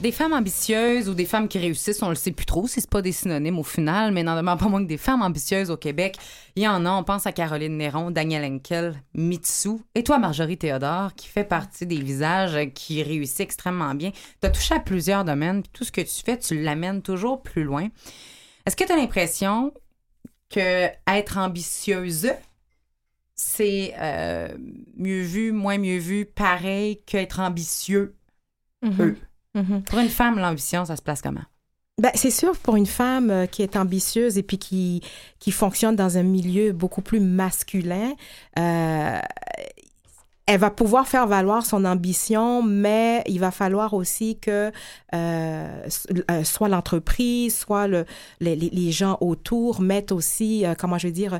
Des 0.07 0.13
femmes 0.13 0.31
ambitieuses 0.31 1.09
ou 1.09 1.13
des 1.13 1.25
femmes 1.25 1.49
qui 1.49 1.59
réussissent, 1.59 2.01
on 2.01 2.07
le 2.07 2.15
sait 2.15 2.31
plus 2.31 2.45
trop 2.45 2.65
si 2.65 2.79
c'est 2.79 2.89
pas 2.89 3.01
des 3.01 3.11
synonymes 3.11 3.59
au 3.59 3.63
final, 3.63 4.13
mais 4.13 4.23
n'en 4.23 4.37
demeure 4.37 4.55
pas 4.55 4.69
moins 4.69 4.81
que 4.81 4.87
des 4.87 4.95
femmes 4.95 5.21
ambitieuses 5.21 5.69
au 5.69 5.75
Québec. 5.75 6.15
Il 6.55 6.63
y 6.63 6.67
en 6.69 6.85
a, 6.85 6.91
on 6.91 7.03
pense 7.03 7.27
à 7.27 7.33
Caroline 7.33 7.75
Néron, 7.75 8.09
Daniel 8.09 8.45
Henkel, 8.45 9.03
Mitsu, 9.13 9.79
et 9.95 10.05
toi, 10.05 10.17
Marjorie 10.17 10.57
Théodore, 10.57 11.13
qui 11.13 11.27
fait 11.27 11.43
partie 11.43 11.85
des 11.85 11.99
visages 11.99 12.71
qui 12.73 13.03
réussissent 13.03 13.41
extrêmement 13.41 13.93
bien. 13.95 14.11
Tu 14.41 14.47
as 14.47 14.49
touché 14.49 14.75
à 14.75 14.79
plusieurs 14.79 15.25
domaines, 15.25 15.61
puis 15.61 15.71
tout 15.73 15.83
ce 15.83 15.91
que 15.91 15.99
tu 15.99 16.23
fais, 16.23 16.39
tu 16.39 16.63
l'amènes 16.63 17.01
toujours 17.01 17.43
plus 17.43 17.65
loin. 17.65 17.89
Est-ce 18.65 18.77
que 18.77 18.85
tu 18.85 18.93
as 18.93 18.95
l'impression 18.95 19.73
que 20.49 20.87
être 21.05 21.37
ambitieuse, 21.37 22.29
c'est 23.35 23.93
euh, 23.99 24.55
mieux 24.95 25.23
vu, 25.23 25.51
moins 25.51 25.77
mieux 25.77 25.99
vu, 25.99 26.23
pareil 26.23 27.01
qu'être 27.05 27.41
ambitieux? 27.41 28.15
Eux. 29.01 29.17
Mhm. 29.57 29.83
Pour 29.83 29.99
une 29.99 30.09
femme, 30.09 30.37
l'ambition, 30.39 30.85
ça 30.85 30.95
se 30.95 31.01
place 31.01 31.21
comment? 31.21 31.41
Ben, 31.99 32.11
c'est 32.13 32.29
sûr, 32.31 32.55
pour 32.57 32.75
une 32.75 32.85
femme 32.85 33.31
euh, 33.31 33.45
qui 33.47 33.63
est 33.63 33.75
ambitieuse 33.75 34.37
et 34.37 34.43
puis 34.43 34.59
qui, 34.59 35.01
qui 35.39 35.51
fonctionne 35.51 35.95
dans 35.95 36.17
un 36.19 36.23
milieu 36.23 36.71
beaucoup 36.71 37.01
plus 37.01 37.19
masculin, 37.19 38.13
euh, 38.59 39.19
elle 40.45 40.59
va 40.59 40.69
pouvoir 40.69 41.07
faire 41.07 41.25
valoir 41.27 41.65
son 41.65 41.83
ambition, 41.85 42.61
mais 42.61 43.23
il 43.25 43.39
va 43.39 43.51
falloir 43.51 43.93
aussi 43.95 44.37
que 44.39 44.71
euh, 45.15 45.89
soit 46.43 46.69
l'entreprise, 46.69 47.57
soit 47.57 47.87
le, 47.87 48.05
les, 48.39 48.55
les- 48.55 48.91
gens 48.91 49.17
autour 49.19 49.81
mettent 49.81 50.11
aussi, 50.13 50.63
comment 50.79 50.97
je 50.97 51.07
vais 51.07 51.11
dire, 51.13 51.39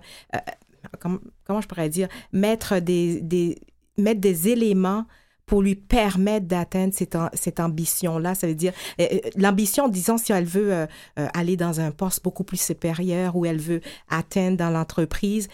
comment, 0.99 1.19
comment 1.45 1.61
je 1.61 1.67
pourrais 1.67 1.87
dire, 1.89 2.09
mettre 2.33 2.79
des, 2.79 3.21
des, 3.21 3.57
mettre 3.97 4.19
des 4.19 4.49
éléments 4.49 5.05
pour 5.47 5.61
lui 5.63 5.75
permettre 5.75 6.45
d'atteindre 6.45 6.93
cette, 6.93 7.15
am- 7.15 7.31
cette 7.33 7.59
ambition-là. 7.59 8.35
Ça 8.35 8.45
veut 8.45 8.53
dire, 8.53 8.73
euh, 9.01 9.07
euh, 9.11 9.19
l'ambition, 9.37 9.87
disons, 9.87 10.19
si 10.19 10.31
elle 10.33 10.45
veut 10.45 10.73
euh, 10.73 10.85
aller 11.33 11.57
dans 11.57 11.79
un 11.79 11.89
poste 11.89 12.23
beaucoup 12.23 12.43
plus 12.43 12.61
supérieur 12.61 13.35
ou 13.35 13.45
elle 13.45 13.59
veut 13.59 13.81
atteindre 14.09 14.57
dans 14.57 14.69
l'entreprise, 14.69 15.47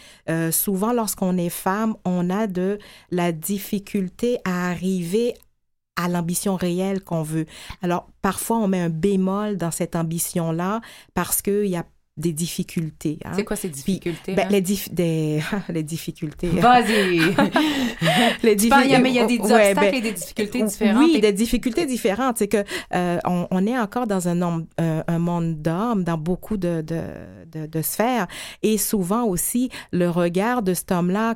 souvent 0.51 0.93
lorsqu'on 0.93 1.37
est 1.37 1.49
femme, 1.49 1.95
on 2.05 2.29
a 2.29 2.47
de 2.47 2.79
la 3.11 3.31
difficulté 3.31 4.39
à 4.45 4.69
arriver 4.69 5.35
à 5.95 6.09
l'ambition 6.09 6.55
réelle 6.55 7.03
qu'on 7.03 7.21
veut. 7.21 7.45
Alors, 7.83 8.07
parfois, 8.23 8.57
on 8.57 8.67
met 8.67 8.79
un 8.79 8.89
bémol 8.89 9.57
dans 9.57 9.69
cette 9.69 9.95
ambition-là 9.95 10.81
parce 11.13 11.43
qu'il 11.43 11.67
y 11.67 11.75
a 11.75 11.85
des 12.15 12.31
difficultés. 12.31 13.17
hein. 13.25 13.31
C'est 13.35 13.43
quoi 13.43 13.55
ces 13.55 13.69
difficultés? 13.69 14.35
Ben, 14.35 14.45
hein? 14.45 14.49
les, 14.51 14.61
dif- 14.61 14.93
des, 14.93 15.41
les 15.69 15.81
difficultés. 15.83 16.47
Vas-y! 16.49 17.19
les 18.43 18.55
Tu 18.55 18.69
parles, 18.69 18.85
il 18.85 18.91
y 18.91 18.95
a- 18.95 18.99
mais 18.99 19.09
il 19.09 19.15
y 19.15 19.19
a 19.19 19.25
des 19.25 19.39
Ouais, 19.39 19.71
obstacles 19.71 19.79
ben, 19.79 19.93
et 19.95 20.01
des 20.01 20.11
difficultés 20.11 20.63
différentes. 20.63 21.03
Oui, 21.03 21.13
Et- 21.15 21.21
des 21.21 21.33
difficultés 21.33 21.85
différentes. 21.85 22.37
C'est 22.37 22.47
que 22.47 22.63
euh, 22.93 23.17
on, 23.25 23.47
on 23.49 23.65
est 23.65 23.77
encore 23.77 24.05
dans 24.07 24.27
un, 24.27 24.35
nom- 24.35 24.67
euh, 24.79 25.01
un 25.07 25.19
monde 25.19 25.61
d'hommes, 25.61 26.03
dans 26.03 26.17
beaucoup 26.17 26.57
de, 26.57 26.81
de, 26.81 27.01
de, 27.51 27.65
de 27.65 27.81
sphères. 27.81 28.27
Et 28.61 28.77
souvent 28.77 29.23
aussi, 29.23 29.69
le 29.91 30.09
regard 30.09 30.61
de 30.61 30.73
cet 30.73 30.91
homme-là 30.91 31.35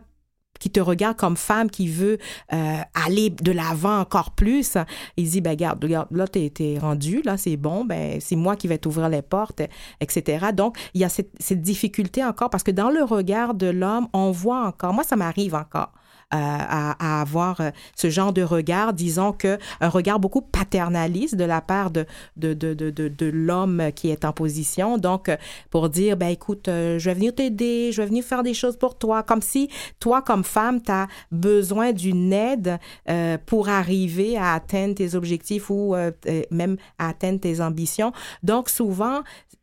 qui 0.60 0.70
te 0.70 0.80
regarde 0.80 1.18
comme 1.18 1.38
femme 1.38 1.70
qui 1.70 1.88
veut 1.88 2.18
euh, 2.53 2.78
aller 2.93 3.30
de 3.30 3.51
l'avant 3.51 3.99
encore 3.99 4.32
plus, 4.32 4.78
il 5.18 5.30
dit, 5.30 5.41
ben 5.41 5.51
regarde, 5.51 5.84
regarde 5.84 6.08
là, 6.12 6.28
t'es 6.28 6.51
es 6.60 6.80
rendu, 6.80 7.22
là, 7.24 7.38
c'est 7.38 7.58
bon, 7.58 7.86
ben 7.86 8.20
c'est 8.20 8.36
moi 8.36 8.55
qui 8.55 8.68
vais 8.68 8.78
t'ouvrir 8.78 9.10
les 9.10 9.22
portes, 9.22 9.62
etc. 9.99 10.47
Donc, 10.53 10.78
il 10.93 11.01
y 11.01 11.03
a 11.03 11.10
cette 11.10 11.62
difficulté 11.62 12.24
encore 12.24 12.49
parce 12.49 12.64
que 12.64 12.72
dans 12.72 12.89
le 12.89 13.03
regard 13.03 13.53
de 13.53 13.68
l'homme, 13.68 14.08
on 14.14 14.32
voit 14.32 14.66
encore, 14.66 14.93
moi, 14.93 15.03
ça 15.03 15.16
m'arrive 15.16 15.55
encore. 15.55 15.91
Euh, 16.34 16.38
à, 16.38 17.18
à 17.18 17.22
avoir 17.22 17.62
euh, 17.62 17.72
ce 17.96 18.10
genre 18.10 18.34
de 18.34 18.42
regard, 18.42 18.94
disons 18.94 19.32
que 19.32 19.58
un 19.80 19.90
regard 19.90 20.20
beaucoup 20.20 20.42
paternaliste 20.42 21.36
de 21.36 21.46
la 21.46 21.62
part 21.62 21.90
de, 21.90 22.06
de, 22.36 22.54
de, 22.54 22.74
de, 22.74 22.90
de, 22.90 23.26
l'homme 23.28 23.92
qui 23.96 24.10
est 24.10 24.26
en 24.26 24.34
position. 24.34 24.98
Donc, 24.98 25.30
euh, 25.30 25.38
pour 25.70 25.90
dire, 25.90 26.18
ben 26.18 26.28
écoute, 26.28 26.66
je 26.68 27.04
vais 27.04 27.14
venir 27.14 27.34
t'aider, 27.34 27.92
je 27.92 28.02
vais 28.02 28.08
venir 28.08 28.24
faire 28.24 28.44
des 28.44 28.54
choses 28.54 28.78
pour 28.78 28.98
toi, 28.98 29.24
comme 29.24 29.42
si 29.42 29.70
toi, 30.00 30.22
comme 30.22 30.44
femme, 30.44 30.82
tu 30.82 30.92
as 30.92 31.08
besoin 31.32 31.92
d'une 31.94 32.34
aide 32.34 32.78
euh, 33.10 33.38
pour 33.46 33.70
arriver 33.70 34.38
à 34.38 34.54
atteindre 34.54 34.96
tes 34.96 35.16
objectifs 35.16 35.70
ou 35.70 35.96
euh, 35.96 36.12
même 36.52 36.78
à 37.00 37.10
atteindre 37.10 37.40
tes 37.40 37.62
ambitions. 37.62 38.12
Donc, 38.44 38.70
souvent, 38.70 39.22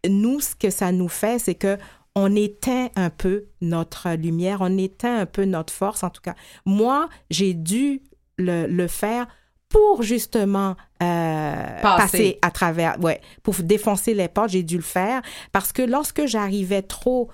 nous, 0.09 0.41
ce 0.41 0.55
que 0.55 0.71
ça 0.71 0.93
nous 0.93 1.09
fait, 1.09 1.39
c'est 1.39 1.55
que 1.55 1.77
on 2.15 2.35
éteint 2.37 2.89
un 2.97 3.11
peu 3.11 3.47
notre 3.61 4.11
lumière, 4.13 4.59
on 4.61 4.79
éteint 4.79 5.19
un 5.19 5.27
peu 5.27 5.45
notre 5.45 5.73
force. 5.73 6.03
En 6.03 6.11
tout 6.11 6.23
cas, 6.23 6.35
moi, 6.65 7.09
j'ai 7.31 7.55
dû 7.55 8.03
le, 8.39 8.67
le 8.67 8.87
faire 8.89 9.27
pour 9.69 10.03
justement 10.05 10.77
euh, 11.03 11.83
Passer. 11.83 11.99
passer. 12.03 12.39
à 12.43 12.51
travers, 12.53 13.01
ouais, 13.01 13.21
pour 13.43 13.55
défoncer 13.55 14.15
les 14.15 14.29
portes, 14.29 14.51
j'ai 14.51 14.63
dû 14.63 14.77
le 14.77 14.83
faire 14.83 15.21
parce 15.51 15.73
que 15.73 15.83
lorsque 15.83 16.27
j'arrivais 16.27 16.83
trop 16.83 17.29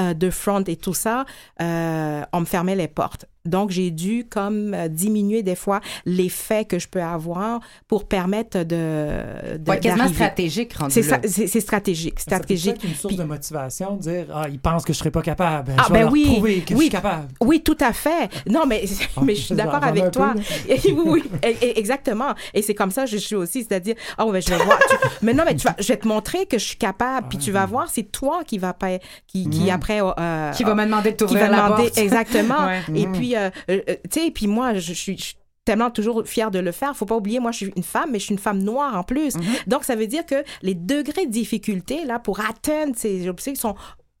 euh, 0.00 0.14
de 0.14 0.30
front 0.30 0.62
et 0.62 0.76
tout 0.76 0.94
ça, 0.94 1.26
euh, 1.60 2.22
on 2.32 2.40
me 2.40 2.46
fermait 2.46 2.76
les 2.76 2.88
portes. 2.88 3.26
Donc, 3.44 3.70
j'ai 3.70 3.90
dû 3.90 4.24
comme 4.28 4.72
euh, 4.74 4.88
diminuer 4.88 5.42
des 5.42 5.54
fois 5.54 5.80
l'effet 6.06 6.64
que 6.64 6.78
je 6.78 6.88
peux 6.88 7.02
avoir 7.02 7.60
pour 7.88 8.06
permettre 8.08 8.58
de, 8.62 9.56
de 9.58 9.70
Ouais, 9.70 9.78
quasiment 9.80 10.08
stratégique 10.08 10.72
rendu 10.74 10.92
C'est 10.94 11.02
là. 11.02 11.18
ça, 11.22 11.28
c'est 11.28 11.46
c'est 11.46 11.60
stratégique, 11.60 12.20
stratégique. 12.20 12.74
être 12.76 12.84
une 12.84 12.94
source 12.94 13.14
Puis- 13.14 13.16
de 13.16 13.24
motivation, 13.28 13.96
de 13.96 14.00
dire 14.02 14.26
Ah, 14.34 14.46
ils 14.50 14.58
pensent 14.58 14.84
que 14.84 14.92
je 14.92 14.98
serais 14.98 15.10
pas 15.10 15.22
capable. 15.22 15.72
Ah, 15.76 15.84
je 15.88 15.92
vais 15.92 15.98
ben 15.98 16.04
leur 16.04 16.12
oui, 16.12 16.24
prouver 16.32 16.60
que 16.60 16.70
je 16.70 16.74
oui. 16.74 16.84
suis 16.84 16.90
capable. 16.90 17.28
Oui, 17.40 17.62
tout 17.62 17.76
à 17.80 17.92
fait. 17.92 18.30
Non, 18.48 18.64
mais, 18.66 18.84
mais 19.22 19.34
je 19.34 19.40
suis 19.42 19.54
d'accord 19.54 19.84
avec 19.84 20.10
toi. 20.10 20.32
peu, 20.34 20.42
oui, 20.92 21.02
oui, 21.04 21.22
e- 21.44 21.48
e- 21.48 21.78
exactement. 21.78 22.34
Et 22.54 22.62
c'est 22.62 22.74
comme 22.74 22.90
ça 22.90 23.04
que 23.04 23.10
je 23.10 23.18
suis 23.18 23.36
aussi, 23.36 23.62
c'est-à-dire, 23.64 23.94
ah, 24.16 24.24
ben, 24.24 24.40
je 24.40 24.48
vais 24.48 24.56
voir. 24.64 24.78
tu- 24.88 24.96
mais 25.22 25.34
non, 25.34 25.44
mais 25.46 25.54
tu 25.54 25.64
vas, 25.66 25.76
je 25.78 25.88
vais 25.88 25.98
te 25.98 26.08
montrer 26.08 26.46
que 26.46 26.58
je 26.58 26.64
suis 26.64 26.76
capable, 26.76 27.28
puis 27.28 27.36
tu 27.38 27.50
vas 27.52 27.66
voir, 27.66 27.88
c'est 27.90 28.10
toi 28.10 28.40
qui 28.46 28.56
va 28.58 28.72
pas, 28.72 28.98
qui, 29.26 29.48
qui 29.50 29.70
après, 29.70 30.00
euh, 30.02 30.50
Qui 30.52 30.64
va 30.64 30.74
me 30.74 30.84
demander 30.84 31.10
de 31.10 31.16
qui 31.16 31.24
t'ouvrir 31.24 31.40
va 31.42 31.48
la 31.50 31.62
demander 31.64 31.82
porte. 31.84 31.98
exactement. 31.98 32.54
Ouais. 32.64 32.80
Et 32.94 33.06
puis, 33.06 33.33
euh, 33.34 33.50
euh, 33.70 33.80
euh, 33.88 33.96
tu 34.10 34.20
sais, 34.20 34.30
puis 34.30 34.46
moi, 34.46 34.74
je, 34.74 34.92
suis 34.92 35.36
tellement 35.64 35.90
toujours 35.90 36.26
fière 36.26 36.50
de 36.50 36.58
le 36.58 36.72
faire. 36.72 36.96
Faut 36.96 37.06
pas 37.06 37.16
oublier, 37.16 37.40
moi, 37.40 37.50
je 37.50 37.58
suis 37.58 37.72
une 37.76 37.82
femme, 37.82 38.10
mais 38.12 38.18
je 38.18 38.24
suis 38.24 38.34
une 38.34 38.40
femme 38.40 38.62
noire 38.62 38.96
en 38.96 39.02
plus. 39.02 39.34
Donc, 39.66 39.84
ça 39.84 39.96
veut 39.96 40.06
dire 40.06 40.26
que 40.26 40.44
les 40.62 40.74
degrés 40.74 41.26
de 41.26 41.30
difficulté, 41.30 42.04
là, 42.04 42.18
pour 42.18 42.40
atteindre 42.40 42.94
ces 42.96 43.28
objectifs 43.28 43.58
sont 43.58 43.74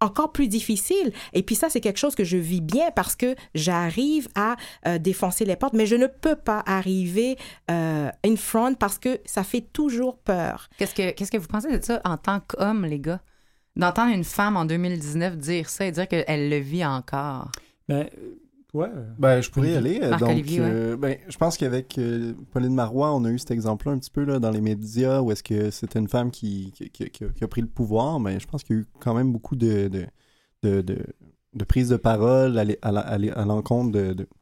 encore 0.04 0.32
plus 0.32 0.48
difficile. 0.48 1.12
Et 1.32 1.42
puis 1.42 1.54
ça, 1.54 1.68
c'est 1.68 1.80
quelque 1.80 1.98
chose 1.98 2.14
que 2.14 2.24
je 2.24 2.36
vis 2.36 2.60
bien 2.60 2.90
parce 2.90 3.16
que 3.16 3.34
j'arrive 3.54 4.28
à 4.34 4.56
euh, 4.86 4.98
défoncer 4.98 5.44
les 5.44 5.56
portes, 5.56 5.74
mais 5.74 5.86
je 5.86 5.96
ne 5.96 6.06
peux 6.06 6.36
pas 6.36 6.62
arriver 6.66 7.36
euh, 7.70 8.10
in 8.24 8.36
front 8.36 8.74
parce 8.74 8.98
que 8.98 9.20
ça 9.24 9.42
fait 9.42 9.62
toujours 9.72 10.18
peur. 10.18 10.68
Qu'est-ce 10.78 10.94
que, 10.94 11.10
qu'est-ce 11.10 11.30
que 11.30 11.38
vous 11.38 11.48
pensez 11.48 11.76
de 11.76 11.82
ça 11.82 12.00
en 12.04 12.16
tant 12.16 12.40
qu'homme, 12.40 12.84
les 12.84 13.00
gars? 13.00 13.20
D'entendre 13.76 14.14
une 14.14 14.24
femme 14.24 14.56
en 14.56 14.66
2019 14.66 15.36
dire 15.36 15.68
ça 15.68 15.86
et 15.86 15.90
dire 15.90 16.06
qu'elle 16.06 16.48
le 16.48 16.58
vit 16.58 16.84
encore. 16.84 17.50
Ben, 17.88 18.08
ouais. 18.74 18.88
Ben, 19.18 19.40
je 19.40 19.50
pourrais 19.50 19.72
y 19.72 19.76
aller. 19.76 20.00
euh, 20.02 20.10
Donc, 20.18 20.28
ouais. 20.60 20.70
euh, 20.72 20.96
ben, 20.96 21.16
je 21.28 21.36
pense 21.38 21.56
qu'avec 21.56 21.96
euh, 21.98 22.34
Pauline 22.52 22.74
Marois, 22.74 23.14
on 23.14 23.24
a 23.24 23.30
eu 23.30 23.38
cet 23.38 23.50
exemple-là 23.50 23.92
un 23.92 23.98
petit 23.98 24.10
peu 24.10 24.24
là, 24.24 24.38
dans 24.38 24.50
les 24.50 24.60
médias 24.60 25.20
où 25.20 25.30
est-ce 25.32 25.42
que 25.42 25.70
c'était 25.70 25.98
une 25.98 26.08
femme 26.08 26.30
qui, 26.30 26.72
qui, 26.72 26.90
qui- 26.90 27.10
qui 27.10 27.44
a, 27.44 27.48
pris 27.48 27.60
le 27.62 27.66
pouvoir. 27.68 28.20
Mais 28.20 28.38
je 28.40 28.46
pense 28.46 28.62
qu'il 28.64 28.76
y 28.76 28.78
a 28.78 28.82
eu 28.82 28.86
quand 29.00 29.14
même 29.14 29.32
beaucoup 29.32 29.56
de, 29.56 29.88
de, 29.88 30.06
de, 30.62 30.80
de, 30.82 30.98
de 31.54 31.64
prise 31.64 31.88
de 31.88 31.96
parole 31.96 32.58
à 32.58 33.44
l'encontre 33.44 33.98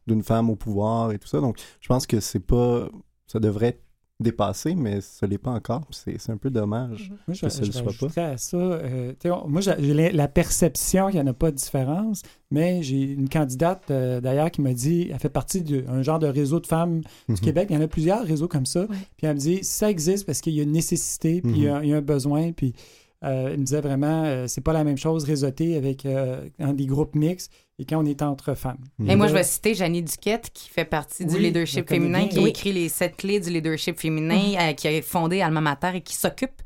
d'une 0.07 0.23
femme 0.23 0.51
au 0.51 0.57
pouvoir 0.57 1.13
et 1.13 1.19
tout 1.19 1.29
ça. 1.29 1.41
Donc, 1.41 1.59
je 1.81 1.89
pense 1.89 2.07
que 2.07 2.21
c'est 2.21 2.41
pas. 2.41 2.89
Ça 3.27 3.39
devrait 3.41 3.69
être 3.69 3.83
dépassé, 4.21 4.75
mais 4.77 5.01
ça 5.01 5.27
l'est 5.27 5.39
pas 5.39 5.51
encore. 5.51 5.83
C'est 5.91 6.21
c'est 6.21 6.31
un 6.31 6.37
peu 6.37 6.49
dommage. 6.51 7.11
Moi, 7.27 7.35
je, 7.35 7.41
que 7.41 7.49
ça 7.49 7.61
le 7.61 7.67
je 7.67 7.73
soit 7.73 8.09
pas. 8.15 8.23
à 8.31 8.37
ça. 8.37 8.57
euh, 8.57 9.13
on- 9.25 9.49
moi, 9.49 9.61
j'ai 9.61 10.13
la- 10.13 10.29
perception 10.29 11.07
qu'il 11.09 11.17
n'y 11.17 11.23
en 11.23 11.27
a 11.27 11.33
pas 11.33 11.51
de 11.51 11.57
différence, 11.57 12.23
mais 12.51 12.83
j'ai 12.83 13.01
une 13.03 13.29
candidate, 13.29 13.83
euh, 13.91 14.21
d'ailleurs, 14.21 14.51
qui 14.51 14.61
m'a 14.61 14.75
dit, 14.75 15.09
elle 15.13 15.19
fait 15.19 15.29
partie 15.29 15.63
d'un 15.63 16.03
genre 16.03 16.19
de 16.21 16.29
réseau 16.29 16.61
de 16.61 16.67
femmes 16.67 17.01
Mhm. 17.29 17.35
du 17.35 17.41
Québec. 17.41 17.67
Il 17.71 17.75
y 17.75 17.79
en 17.79 17.83
a 17.83 17.89
plusieurs 17.89 18.25
réseaux 18.25 18.49
comme 18.49 18.67
ça. 18.67 18.87
Puis 18.87 19.27
elle 19.27 19.35
me 19.35 19.41
dit, 19.41 19.59
ça 19.65 19.91
existe 19.91 20.25
parce 20.27 20.41
qu'il 20.41 20.55
y 20.55 20.61
a 20.61 20.63
une 20.63 20.73
nécessité, 20.73 21.41
puis 21.43 21.53
il, 21.57 21.63
y 21.65 21.69
a, 21.69 21.83
il 21.83 21.91
y 21.91 21.93
a 21.93 21.97
un 21.97 22.01
besoin. 22.03 22.53
Puis 22.53 22.75
euh, 23.25 23.51
elle 23.53 23.59
me 23.61 23.65
disait 23.65 23.81
vraiment, 23.81 24.25
euh, 24.25 24.47
c'est 24.49 24.61
pas 24.61 24.73
la 24.73 24.85
même 24.85 24.99
chose 24.99 25.25
réseauter 25.25 25.77
avec 25.77 26.05
euh, 26.07 26.49
dans 26.59 26.73
des 26.73 26.87
groupes 26.87 27.15
mixtes 27.15 27.53
et 27.79 27.85
quand 27.85 27.99
on 28.03 28.05
est 28.05 28.23
entre 28.23 28.55
femmes. 28.55 28.79
Et 29.07 29.17
moi, 29.17 29.27
je 29.29 29.35
vais 29.35 29.45
citer 29.45 29.75
Janie 29.75 30.03
Duquette, 30.03 30.51
qui 30.53 30.69
fait 30.69 30.85
partie 30.85 31.25
du 31.25 31.35
Oui, 31.35 31.41
leadership 31.43 31.89
féminin, 31.89 32.29
qui 32.29 32.39
a 32.39 32.43
Oui. 32.43 32.51
écrit 32.51 32.73
les 32.73 32.89
sept 32.89 33.17
clés 33.17 33.41
du 33.41 33.51
leadership 33.51 33.99
féminin, 33.99 34.55
euh, 34.61 34.73
qui 34.75 34.89
a 34.89 35.03
fondé 35.03 35.41
Alma 35.41 35.61
Mater 35.61 35.91
et 35.95 36.01
qui 36.01 36.15
s'occupe 36.15 36.63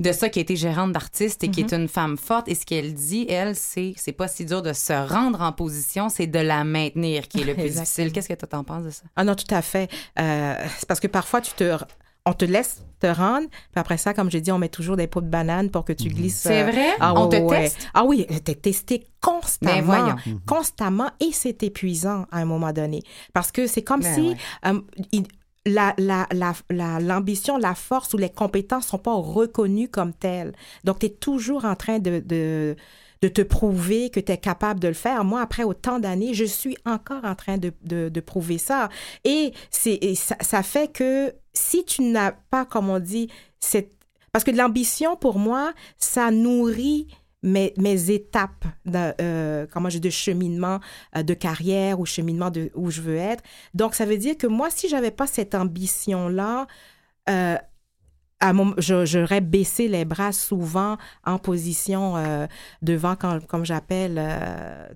de 0.00 0.10
ça, 0.10 0.28
qui 0.28 0.40
a 0.40 0.42
été 0.42 0.56
gérante 0.56 0.92
d'artiste 0.92 1.44
et 1.44 1.48
qui 1.48 1.60
est 1.60 1.72
une 1.72 1.86
femme 1.86 2.16
forte. 2.16 2.48
Et 2.48 2.54
ce 2.56 2.66
qu'elle 2.66 2.92
dit, 2.92 3.24
elle, 3.28 3.54
c'est 3.54 3.92
c'est 3.96 4.10
pas 4.12 4.26
si 4.26 4.44
dur 4.44 4.60
de 4.60 4.72
se 4.72 4.92
rendre 4.92 5.40
en 5.42 5.52
position, 5.52 6.08
c'est 6.08 6.26
de 6.26 6.38
la 6.40 6.64
maintenir 6.64 7.28
qui 7.28 7.40
est 7.42 7.44
le 7.44 7.54
plus 7.54 7.74
difficile. 7.74 8.10
Qu'est-ce 8.10 8.28
que 8.28 8.34
tu 8.34 8.46
t'en 8.46 8.64
penses 8.64 8.84
de 8.84 8.90
ça? 8.90 9.04
Ah 9.14 9.22
non, 9.24 9.34
tout 9.36 9.54
à 9.54 9.62
fait. 9.62 9.88
Euh, 10.18 10.54
c'est 10.78 10.88
parce 10.88 10.98
que 10.98 11.06
parfois, 11.06 11.40
tu 11.40 11.52
te, 11.52 11.76
on 12.24 12.32
te 12.34 12.44
laisse 12.44 12.82
te 13.00 13.06
rendre, 13.08 13.48
puis 13.48 13.80
après 13.80 13.96
ça, 13.96 14.14
comme 14.14 14.30
j'ai 14.30 14.40
dit, 14.40 14.52
on 14.52 14.58
met 14.58 14.68
toujours 14.68 14.96
des 14.96 15.08
pots 15.08 15.20
de 15.20 15.26
banane 15.26 15.70
pour 15.70 15.84
que 15.84 15.92
tu 15.92 16.08
glisses. 16.08 16.38
C'est 16.42 16.62
euh, 16.62 16.70
vrai? 16.70 16.86
Ah, 17.00 17.14
On 17.14 17.26
ouais, 17.28 17.40
te 17.40 17.42
ouais, 17.48 17.62
teste? 17.62 17.88
Ah 17.94 18.04
oui, 18.04 18.26
t'es 18.44 18.54
testé 18.54 19.06
constamment. 19.20 19.74
Mais 19.74 19.80
voyons. 19.82 20.16
Constamment, 20.46 21.10
et 21.18 21.32
c'est 21.32 21.62
épuisant 21.64 22.26
à 22.30 22.38
un 22.38 22.44
moment 22.44 22.72
donné. 22.72 23.02
Parce 23.32 23.50
que 23.50 23.66
c'est 23.66 23.82
comme 23.82 24.02
Ben 24.02 24.14
si 24.14 24.20
ouais. 24.28 24.36
euh, 24.66 24.80
il- 25.10 25.26
la, 25.64 25.94
la, 25.98 26.26
la, 26.32 26.54
la- 26.70 26.98
l'ambition, 27.00 27.56
la 27.56 27.74
force 27.76 28.14
ou 28.14 28.18
les 28.18 28.30
compétences 28.30 28.86
sont 28.88 28.98
pas 28.98 29.14
reconnues 29.14 29.88
comme 29.88 30.12
telles. 30.12 30.52
Donc, 30.84 30.98
tu 31.00 31.06
es 31.06 31.10
toujours 31.10 31.64
en 31.64 31.76
train 31.76 31.98
de, 32.00 32.18
de, 32.24 32.74
de 33.22 33.28
te 33.28 33.40
prouver 33.40 34.10
que 34.10 34.20
tu 34.20 34.32
es 34.32 34.36
capable 34.36 34.80
de 34.80 34.88
le 34.88 34.94
faire. 34.94 35.24
Moi, 35.24 35.40
après 35.40 35.62
autant 35.62 36.00
d'années, 36.00 36.34
je 36.34 36.44
suis 36.44 36.76
encore 36.84 37.24
en 37.24 37.36
train 37.36 37.56
de, 37.56 37.72
de, 37.84 38.08
de 38.08 38.20
prouver 38.20 38.58
ça. 38.58 38.88
Et, 39.24 39.52
et 39.86 40.14
ça, 40.16 40.62
fait 40.62 40.92
que 40.92 41.32
si 41.52 41.84
tu 41.84 42.02
n'as 42.02 42.32
pas, 42.32 42.64
comme 42.64 42.90
on 42.90 42.98
dit, 42.98 43.28
cette... 43.60 43.92
Parce 44.32 44.44
que 44.44 44.50
l'ambition, 44.50 45.14
pour 45.16 45.38
moi, 45.38 45.72
ça 45.98 46.30
nourrit 46.30 47.06
mes, 47.42 47.72
mes 47.76 48.10
étapes 48.10 48.64
de, 48.86 49.12
euh, 49.20 49.66
comment 49.72 49.88
je 49.88 49.98
de 49.98 50.10
cheminement 50.10 50.80
euh, 51.16 51.22
de 51.22 51.34
carrière 51.34 52.00
ou 52.00 52.06
cheminement 52.06 52.50
de 52.50 52.70
où 52.74 52.90
je 52.90 53.02
veux 53.02 53.16
être. 53.16 53.44
Donc, 53.74 53.94
ça 53.94 54.04
veut 54.04 54.18
dire 54.18 54.36
que 54.36 54.46
moi, 54.48 54.68
si 54.70 54.88
j'avais 54.88 55.10
pas 55.10 55.28
cette 55.28 55.54
ambition-là, 55.54 56.66
euh, 57.28 57.56
à 58.42 58.52
mon, 58.52 58.74
je- 58.76 59.06
j'aurais 59.06 59.40
baissé 59.40 59.86
les 59.88 60.04
bras 60.04 60.32
souvent 60.32 60.96
en 61.24 61.38
position 61.38 62.16
euh, 62.16 62.46
devant, 62.82 63.14
quand, 63.16 63.46
comme 63.46 63.64
j'appelle, 63.64 64.16
euh, 64.18 64.88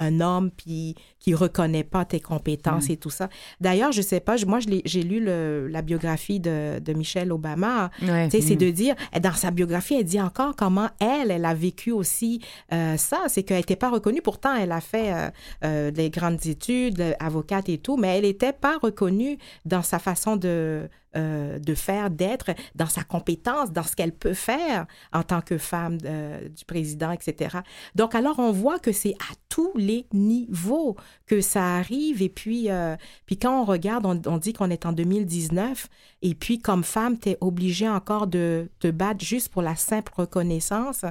un 0.00 0.20
homme 0.20 0.50
puis 0.50 0.94
qui 1.24 1.32
reconnaît 1.34 1.84
pas 1.84 2.04
tes 2.04 2.20
compétences 2.20 2.90
et 2.90 2.98
tout 2.98 3.08
ça. 3.08 3.30
D'ailleurs, 3.58 3.92
je 3.92 4.02
sais 4.02 4.20
pas, 4.20 4.36
moi, 4.46 4.58
j'ai 4.84 5.02
lu 5.02 5.24
le- 5.24 5.68
la 5.68 5.80
biographie 5.80 6.38
de, 6.38 6.80
de 6.80 6.92
Michelle 6.92 7.32
Obama. 7.32 7.90
Ouais. 8.02 8.28
Tu 8.28 8.40
sais, 8.40 8.46
c'est 8.48 8.56
de 8.56 8.68
dire, 8.68 8.94
dans 9.22 9.32
sa 9.32 9.50
biographie, 9.50 9.94
elle 9.94 10.04
dit 10.04 10.20
encore 10.20 10.54
comment 10.54 10.90
elle, 11.00 11.30
elle 11.30 11.46
a 11.46 11.54
vécu 11.54 11.92
aussi 11.92 12.42
euh, 12.74 12.98
ça. 12.98 13.20
C'est 13.28 13.42
qu'elle 13.42 13.56
n'était 13.56 13.74
pas 13.74 13.88
reconnue. 13.88 14.20
Pourtant, 14.20 14.54
elle 14.54 14.72
a 14.72 14.82
fait 14.82 15.14
euh, 15.14 15.30
euh, 15.64 15.90
des 15.90 16.10
grandes 16.10 16.44
études, 16.44 17.00
euh, 17.00 17.12
avocate 17.20 17.70
et 17.70 17.78
tout, 17.78 17.96
mais 17.96 18.18
elle 18.18 18.24
n'était 18.24 18.52
pas 18.52 18.76
reconnue 18.82 19.38
dans 19.64 19.80
sa 19.82 19.98
façon 19.98 20.36
de, 20.36 20.90
euh, 21.16 21.58
de 21.58 21.74
faire, 21.74 22.10
d'être, 22.10 22.50
dans 22.74 22.86
sa 22.88 23.02
compétence, 23.02 23.72
dans 23.72 23.82
ce 23.84 23.96
qu'elle 23.96 24.12
peut 24.12 24.34
faire 24.34 24.84
en 25.14 25.22
tant 25.22 25.40
que 25.40 25.56
femme 25.56 25.96
euh, 26.04 26.48
du 26.50 26.66
président, 26.66 27.12
etc. 27.12 27.58
Donc, 27.94 28.14
alors, 28.14 28.38
on 28.40 28.52
voit 28.52 28.78
que 28.78 28.92
c'est 28.92 29.14
à 29.14 29.34
tous 29.48 29.70
les 29.76 30.06
niveaux 30.12 30.96
que 31.26 31.40
ça 31.40 31.76
arrive. 31.76 32.22
Et 32.22 32.28
puis, 32.28 32.70
euh, 32.70 32.96
puis 33.26 33.38
quand 33.38 33.62
on 33.62 33.64
regarde, 33.64 34.06
on, 34.26 34.38
dit 34.38 34.52
qu'on 34.52 34.70
est 34.70 34.86
en 34.86 34.92
2019. 34.92 35.88
Et 36.22 36.34
puis, 36.34 36.58
comme 36.58 36.84
femme, 36.84 37.18
tu 37.18 37.30
es 37.30 37.38
obligée 37.40 37.88
encore 37.88 38.26
de 38.26 38.70
te 38.80 38.88
battre 38.90 39.24
juste 39.24 39.50
pour 39.50 39.62
la 39.62 39.76
simple 39.76 40.12
reconnaissance. 40.16 41.04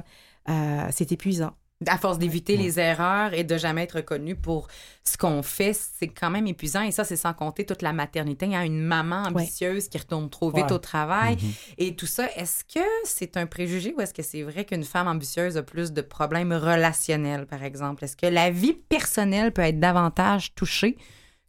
Euh, 0.48 0.88
c'est 0.90 1.12
épuisant. 1.12 1.52
À 1.86 1.98
force 1.98 2.18
d'éviter 2.18 2.56
les 2.56 2.78
erreurs 2.80 3.34
et 3.34 3.44
de 3.44 3.58
jamais 3.58 3.82
être 3.82 3.96
reconnu 3.96 4.36
pour 4.36 4.68
ce 5.02 5.18
qu'on 5.18 5.42
fait, 5.42 5.72
c'est 5.74 6.08
quand 6.08 6.30
même 6.30 6.46
épuisant. 6.46 6.82
Et 6.82 6.92
ça, 6.92 7.04
c'est 7.04 7.16
sans 7.16 7.34
compter 7.34 7.66
toute 7.66 7.82
la 7.82 7.92
maternité. 7.92 8.46
Il 8.46 8.52
y 8.52 8.56
a 8.56 8.64
une 8.64 8.80
maman 8.80 9.24
ambitieuse 9.24 9.88
qui 9.88 9.98
retourne 9.98 10.30
trop 10.30 10.50
vite 10.50 10.66
Ouais. 10.66 10.72
au 10.72 10.78
travail 10.78 11.36
et 11.76 11.94
tout 11.94 12.06
ça. 12.06 12.26
Est-ce 12.36 12.64
que 12.64 12.84
c'est 13.04 13.36
un 13.36 13.46
préjugé 13.46 13.92
ou 13.96 14.00
est-ce 14.00 14.14
que 14.14 14.22
c'est 14.22 14.42
vrai 14.42 14.64
qu'une 14.64 14.84
femme 14.84 15.08
ambitieuse 15.08 15.56
a 15.56 15.62
plus 15.62 15.92
de 15.92 16.00
problèmes 16.00 16.52
relationnels, 16.52 17.46
par 17.46 17.62
exemple? 17.62 18.04
Est-ce 18.04 18.16
que 18.16 18.26
la 18.26 18.50
vie 18.50 18.72
personnelle 18.74 19.52
peut 19.52 19.62
être 19.62 19.80
davantage 19.80 20.54
touchée 20.54 20.96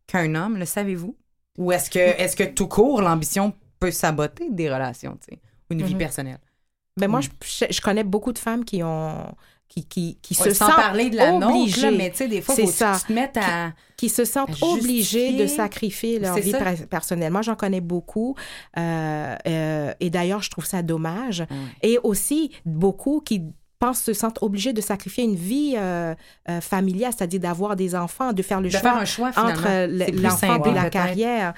qu'un 0.07 0.35
homme? 0.35 0.57
Le 0.57 0.65
savez-vous? 0.65 1.15
Ou 1.57 1.71
est-ce 1.71 1.89
que, 1.89 1.99
est-ce 1.99 2.35
que 2.35 2.43
tout 2.43 2.67
court, 2.67 3.01
l'ambition 3.01 3.53
peut 3.79 3.91
saboter 3.91 4.49
des 4.49 4.69
relations, 4.73 5.17
tu 5.21 5.35
sais, 5.35 5.41
ou 5.69 5.73
une 5.75 5.83
vie 5.83 5.93
Mhm. 5.93 5.99
personnelle? 5.99 6.39
Ben 6.97 7.09
moi, 7.09 7.21
je, 7.21 7.27
je- 7.43 7.71
je 7.73 7.81
connais 7.81 8.03
beaucoup 8.05 8.31
de 8.33 8.39
femmes 8.39 8.63
qui 8.65 8.81
ont 8.83 9.35
qui, 9.75 9.85
qui, 9.85 10.17
qui 10.21 10.41
Ouais, 10.41 10.49
se 10.49 10.55
sentent 10.55 10.75
parler 10.75 11.09
de 11.09 11.17
la 11.17 11.33
nôtre, 11.33 11.47
obligées, 11.47 11.81
là, 11.81 11.91
mais 11.91 12.09
tu 12.09 12.17
sais, 12.17 12.27
des 12.27 12.41
fois, 12.41 12.55
faut 12.55 12.65
ça. 12.67 12.97
tu 12.99 13.07
te 13.07 13.13
mettes 13.13 13.37
à... 13.37 13.73
qui 13.97 14.07
se 14.07 14.23
sentent 14.23 14.61
à 14.61 14.65
obligées 14.65 15.33
de 15.33 15.47
sacrifier 15.47 16.19
leur 16.19 16.35
vie 16.35 16.53
personnelle. 16.89 17.31
Moi, 17.31 17.41
j'en 17.41 17.55
connais 17.55 17.81
beaucoup. 17.81 18.35
euh, 18.77 19.35
euh, 19.47 19.93
et 19.99 20.09
d'ailleurs, 20.09 20.41
je 20.41 20.49
trouve 20.49 20.65
ça 20.65 20.81
dommage. 20.81 21.45
Et 21.81 21.99
aussi, 22.03 22.51
beaucoup 22.65 23.19
qui 23.19 23.43
pensent 23.77 24.01
se 24.01 24.13
sentent 24.13 24.41
obligés 24.41 24.71
de 24.71 24.79
sacrifier 24.79 25.25
une 25.25 25.35
vie 25.35 25.75
euh, 25.77 26.15
familiale, 26.61 27.11
c'est-à-dire 27.15 27.41
d'avoir 27.41 27.75
des 27.75 27.95
enfants, 27.95 28.31
de 28.31 28.41
faire 28.41 28.61
le 28.61 28.67
De 28.67 28.71
choix 28.71 28.79
faire 28.81 28.95
un 28.95 29.05
choix, 29.05 29.31
entre 29.35 29.87
l'enfant 30.21 30.63
et 30.63 30.73
la 30.73 30.89
carrière. 30.89 31.53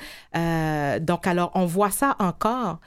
Donc, 1.01 1.28
alors, 1.28 1.51
on 1.53 1.68
voit 1.68 1.91
ça 1.91 2.15
encore. 2.18 2.80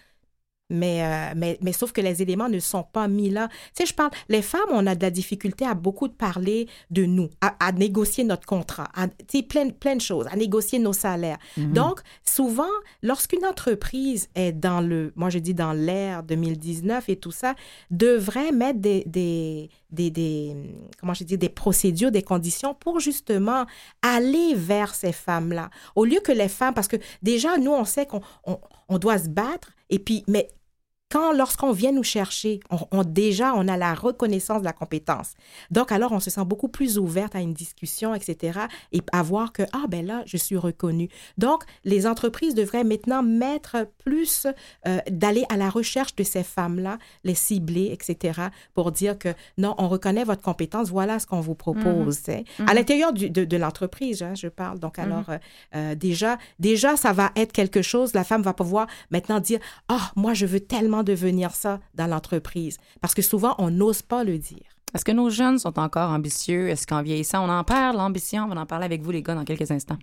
Mais, 0.71 1.05
euh, 1.05 1.35
mais, 1.37 1.59
mais 1.61 1.73
sauf 1.73 1.93
que 1.93 2.01
les 2.01 2.23
éléments 2.23 2.49
ne 2.49 2.59
sont 2.59 2.85
pas 2.85 3.09
mis 3.09 3.31
là. 3.31 3.49
Tu 3.49 3.83
sais, 3.83 3.87
je 3.87 3.95
parle, 3.95 4.11
les 4.29 4.43
femmes, 4.43 4.61
on 4.71 4.87
a 4.87 4.95
de 4.95 5.03
la 5.03 5.11
difficulté 5.11 5.67
à 5.67 5.75
beaucoup 5.75 6.09
de 6.09 6.13
parler 6.13 6.69
de 6.91 7.05
nous, 7.05 7.29
à, 7.41 7.55
à 7.65 7.73
négocier 7.73 8.25
notre 8.25 8.47
contrat, 8.47 8.89
à, 8.95 9.09
tu 9.09 9.39
sais, 9.39 9.43
plein, 9.43 9.71
plein 9.71 9.97
de 9.97 10.01
choses, 10.01 10.27
à 10.31 10.37
négocier 10.37 10.79
nos 10.79 10.93
salaires. 10.93 11.39
Donc, 11.57 12.01
souvent, 12.25 12.63
lorsqu'une 13.03 13.45
entreprise 13.45 14.29
est 14.35 14.53
dans 14.53 14.81
le, 14.81 15.13
moi 15.17 15.31
je 15.31 15.39
dis 15.39 15.55
dans 15.55 15.73
l'ère 15.73 16.23
2019 16.23 17.09
et 17.09 17.17
tout 17.17 17.33
ça, 17.33 17.55
devrait 17.91 18.53
mettre 18.53 18.79
des, 18.79 19.05
des, 19.07 19.71
des, 19.91 20.11
des 20.11 20.57
comment 21.01 21.15
je 21.15 21.25
dis, 21.25 21.39
des 21.39 21.49
procédures, 21.49 22.11
des 22.11 22.23
conditions 22.23 22.75
pour 22.75 23.01
justement 23.01 23.67
aller 24.03 24.55
vers 24.55 24.95
ces 24.95 25.13
femmes-là. 25.13 25.71
Au 25.95 26.05
lieu 26.05 26.21
que 26.21 26.33
les 26.33 26.49
femmes, 26.49 26.75
parce 26.75 26.89
que 26.89 26.97
déjà, 27.23 27.59
nous, 27.59 27.73
on 27.73 27.85
sait 27.85 28.07
qu'on 28.07 28.21
on, 28.45 28.59
on 28.89 28.99
doit 28.99 29.19
se 29.19 29.29
battre, 29.29 29.73
et 29.89 29.99
puis, 29.99 30.25
mais 30.29 30.49
quand, 31.11 31.33
lorsqu'on 31.33 31.73
vient 31.73 31.93
nous 31.93 32.03
chercher, 32.05 32.61
on, 32.71 32.79
on- 32.93 33.05
déjà, 33.05 33.53
on 33.57 33.67
a 33.69 33.77
la 33.77 33.95
reconnaissance 33.95 34.61
de 34.61 34.65
la 34.65 34.73
compétence. 34.73 35.33
Donc, 35.71 35.91
alors, 35.93 36.13
on 36.13 36.21
se 36.21 36.31
sent 36.31 36.45
beaucoup 36.45 36.69
plus 36.69 36.99
ouverte 36.99 37.35
à 37.35 37.41
une 37.41 37.53
discussion, 37.53 38.15
etc. 38.15 38.61
Et 38.93 39.01
à 39.13 39.23
voir 39.23 39.53
que, 39.53 39.63
ah, 39.73 39.85
ben 39.89 40.07
là, 40.07 40.23
je 40.27 40.37
suis 40.37 40.57
reconnue. 40.57 41.09
Donc, 41.39 41.65
les 41.85 42.07
entreprises 42.07 42.55
devraient 42.55 42.85
maintenant 42.85 43.23
mettre 43.23 43.89
plus, 44.05 44.47
euh, 44.87 44.99
d'aller 45.11 45.45
à 45.49 45.57
la 45.57 45.69
recherche 45.71 46.15
de 46.17 46.23
ces 46.23 46.43
femmes-là, 46.45 46.99
les 47.25 47.35
cibler, 47.35 47.91
etc., 47.93 48.41
pour 48.75 48.93
dire 48.93 49.19
que, 49.19 49.31
non, 49.59 49.75
on 49.79 49.89
reconnaît 49.89 50.25
votre 50.25 50.43
compétence, 50.43 50.91
voilà 50.91 51.19
ce 51.19 51.27
qu'on 51.27 51.41
vous 51.41 51.55
propose. 51.57 52.19
tu 52.19 52.23
sais. 52.25 52.45
À 52.67 52.75
l'intérieur 52.75 53.13
de, 53.13 53.27
de 53.45 53.57
l'entreprise, 53.57 54.23
hein, 54.23 54.35
je 54.35 54.47
parle. 54.49 54.79
Donc, 54.79 54.99
alors, 54.99 55.29
euh, 55.31 55.39
euh, 55.75 55.95
déjà, 55.95 56.39
déjà, 56.59 56.97
ça 56.97 57.13
va 57.13 57.31
être 57.37 57.53
quelque 57.53 57.83
chose, 57.83 58.15
la 58.15 58.23
femme 58.25 58.43
va 58.43 58.53
pouvoir 58.53 58.87
maintenant 59.11 59.41
dire, 59.41 59.59
ah, 59.89 60.13
moi, 60.17 60.35
je 60.35 60.47
veux 60.47 60.61
tellement 60.61 61.00
devenir 61.03 61.55
ça 61.55 61.81
dans 61.95 62.07
l'entreprise? 62.07 62.79
Parce 63.01 63.15
que 63.15 63.23
souvent, 63.23 63.55
on 63.59 63.71
n'ose 63.71 64.03
pas 64.03 64.25
le 64.25 64.39
dire. 64.39 64.67
Est-ce 64.95 65.05
que 65.05 65.13
nos 65.13 65.31
jeunes 65.31 65.59
sont 65.59 65.79
encore 65.79 66.11
ambitieux? 66.11 66.69
Est-ce 66.69 66.87
qu'en 66.87 67.03
vieillissant, 67.03 67.45
on 67.45 67.51
en 67.51 67.63
perd 67.65 67.97
l'ambition? 67.97 68.45
On 68.45 68.55
va 68.55 68.61
en 68.61 68.67
parler 68.67 68.87
avec 68.87 69.03
vous, 69.03 69.11
les 69.11 69.23
gars, 69.23 69.35
dans 69.35 69.45
quelques 69.45 69.71
instants. 69.71 69.99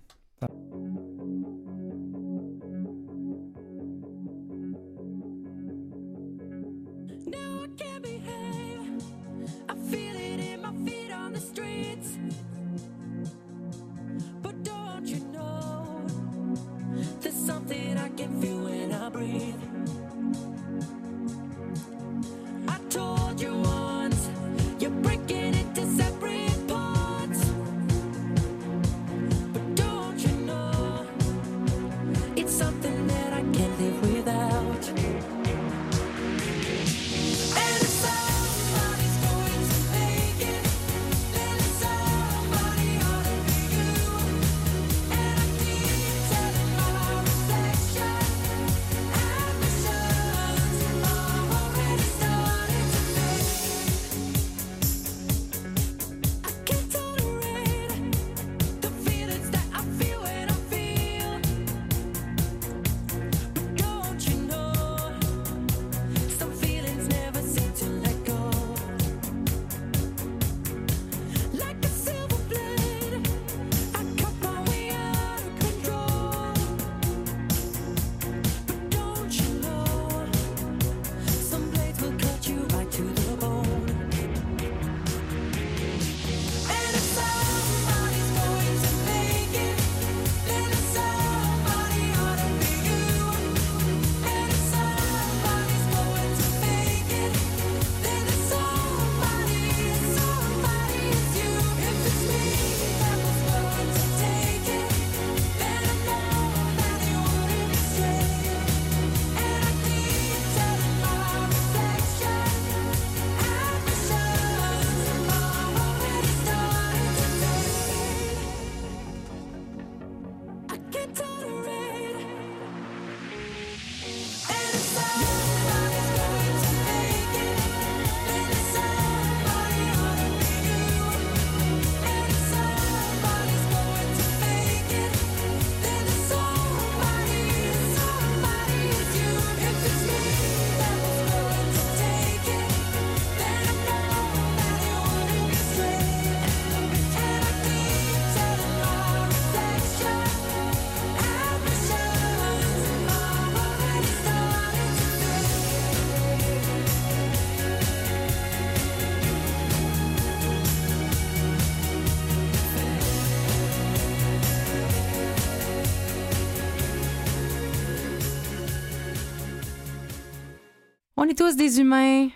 On 171.28 171.30
est 171.30 171.38
tous 171.38 171.58
des 171.58 171.82
humains. 171.82 172.30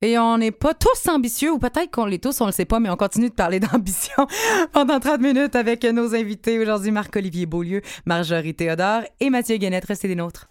Et 0.00 0.18
on 0.18 0.38
n'est 0.38 0.50
pas 0.50 0.72
tous 0.72 1.10
ambitieux, 1.10 1.52
ou 1.52 1.58
peut-être 1.58 1.90
qu'on 1.90 2.06
l'est 2.06 2.22
tous, 2.22 2.40
on 2.40 2.46
le 2.46 2.52
sait 2.52 2.64
pas, 2.64 2.80
mais 2.80 2.88
on 2.88 2.96
continue 2.96 3.28
de 3.28 3.34
parler 3.34 3.60
d'ambition 3.60 4.26
pendant 4.72 4.98
30 4.98 5.20
minutes 5.20 5.54
avec 5.54 5.84
nos 5.84 6.14
invités 6.14 6.58
aujourd'hui, 6.58 6.90
Marc-Olivier 6.90 7.44
Beaulieu, 7.44 7.82
Marjorie 8.06 8.54
Théodore 8.54 9.02
et 9.20 9.28
Mathieu 9.28 9.58
Guénette. 9.58 9.84
Restez 9.84 10.08
des 10.08 10.14
nôtres. 10.14 10.48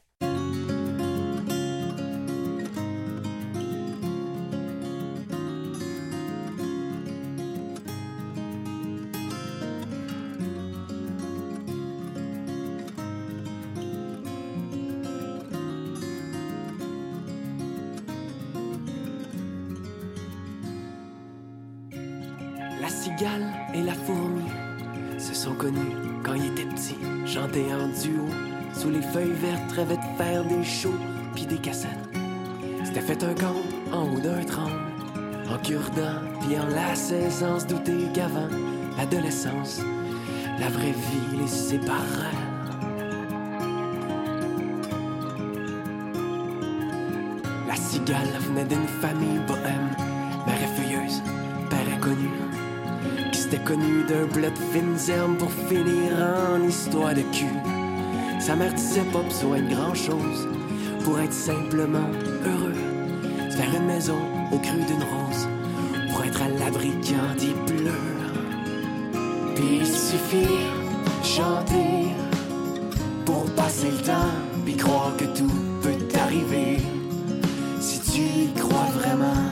Shows 30.88 31.00
puis 31.34 31.46
des 31.46 31.58
cassettes. 31.58 31.92
C'était 32.84 33.02
fait 33.02 33.24
un 33.24 33.34
camp 33.34 33.56
en 33.92 34.04
haut 34.04 34.20
d'un 34.20 34.44
trône, 34.44 34.82
en 35.50 35.58
cure-dent 35.60 36.22
puis 36.42 36.58
en 36.58 36.68
la 36.68 36.96
saison, 36.96 37.60
se 37.60 37.66
douter 37.66 38.08
qu'avant 38.14 38.48
l'adolescence, 38.98 39.82
la 40.60 40.70
vraie 40.70 40.92
vie 40.92 41.38
les 41.40 41.48
séparait. 41.48 42.38
La 47.68 47.76
cigale 47.76 48.28
venait 48.48 48.66
d'une 48.66 48.88
famille 48.88 49.40
bohème, 49.48 49.92
mère 50.46 50.64
effeuilleuse, 50.64 51.22
père 51.70 51.96
inconnu 51.96 52.30
qui 53.32 53.40
s'était 53.40 53.64
connu 53.64 54.04
d'un 54.08 54.26
bled 54.26 54.54
de 54.54 54.60
fines 54.72 55.14
herbes 55.14 55.38
pour 55.38 55.52
finir 55.52 56.14
en 56.52 56.62
histoire 56.68 57.14
de 57.14 57.22
cul. 57.22 57.46
Sa 58.40 58.56
mère 58.56 58.74
disait 58.74 59.02
pas 59.12 59.22
besoin 59.22 59.60
de 59.60 59.74
grand 59.74 59.94
chose 59.94 60.48
pour 61.08 61.22
être 61.22 61.32
simplement 61.32 62.10
heureux. 62.46 62.76
Faire 63.52 63.74
une 63.78 63.86
maison 63.86 64.18
au 64.52 64.58
cru 64.58 64.76
d'une 64.76 65.04
rose 65.14 65.48
pour 66.10 66.26
être 66.26 66.42
à 66.42 66.50
l'abri 66.50 66.92
quand 67.02 67.42
il 67.42 67.54
pleure. 67.74 68.34
Puis 69.56 69.78
il 69.80 69.88
suffit 69.88 70.66
chanter 71.24 72.10
pour 73.24 73.46
passer 73.56 73.90
le 73.90 74.04
temps, 74.04 74.34
puis 74.66 74.76
croire 74.76 75.16
que 75.16 75.24
tout 75.24 75.54
peut 75.82 75.98
t'arriver 76.10 76.80
si 77.80 78.02
tu 78.02 78.22
y 78.22 78.54
crois 78.54 78.90
vraiment. 79.00 79.46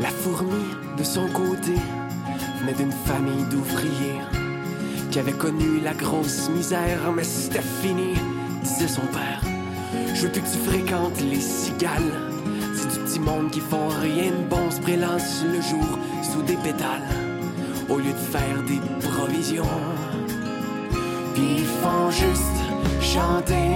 La 0.00 0.10
fourmi, 0.10 0.64
de 0.96 1.02
son 1.02 1.26
côté, 1.26 1.74
venait 2.60 2.74
d'une 2.74 2.92
famille 3.04 3.44
d'ouvriers 3.50 4.37
qui 5.18 5.22
avait 5.22 5.36
connu 5.36 5.80
la 5.80 5.94
grosse 5.94 6.48
misère, 6.48 7.12
mais 7.12 7.24
c'était 7.24 7.66
fini, 7.82 8.14
disait 8.62 8.86
son 8.86 9.06
père. 9.06 9.40
Je 10.14 10.22
veux 10.22 10.28
plus 10.30 10.42
que 10.42 10.46
tu 10.46 10.58
fréquentes 10.58 11.20
les 11.20 11.40
cigales. 11.40 12.12
C'est 12.72 12.92
du 12.92 12.98
petit 13.00 13.18
monde 13.18 13.50
qui 13.50 13.58
font 13.58 13.88
rien 13.88 14.30
de 14.30 14.48
bon, 14.48 14.70
se 14.70 14.80
prélancent 14.80 15.44
le 15.44 15.60
jour 15.60 15.98
sous 16.22 16.42
des 16.42 16.54
pétales, 16.54 17.02
au 17.88 17.96
lieu 17.98 18.12
de 18.12 18.36
faire 18.36 18.62
des 18.68 18.80
provisions. 19.08 19.80
Puis 21.34 21.62
ils 21.62 21.72
font 21.82 22.10
juste 22.12 22.58
chanter 23.00 23.70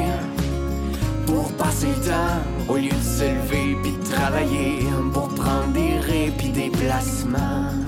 pour 1.27 1.51
passer 1.55 1.89
le 1.89 2.09
temps, 2.09 2.73
au 2.73 2.77
lieu 2.77 2.91
de 2.91 3.19
se 3.19 3.25
lever 3.25 3.77
puis 3.83 3.93
de 3.93 4.05
travailler. 4.05 4.79
travailler 4.85 5.13
pour 5.13 5.29
prendre 5.35 5.73
des 5.73 5.99
répits, 5.99 6.51
des 6.51 6.71
placements. 6.71 7.82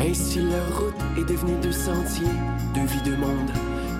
Ainsi 0.00 0.40
leur 0.40 0.78
route 0.78 0.94
est 1.18 1.28
devenue 1.28 1.60
deux 1.60 1.72
sentiers, 1.72 2.26
deux 2.74 2.86
vies 2.86 3.10
de 3.10 3.16
monde, 3.16 3.50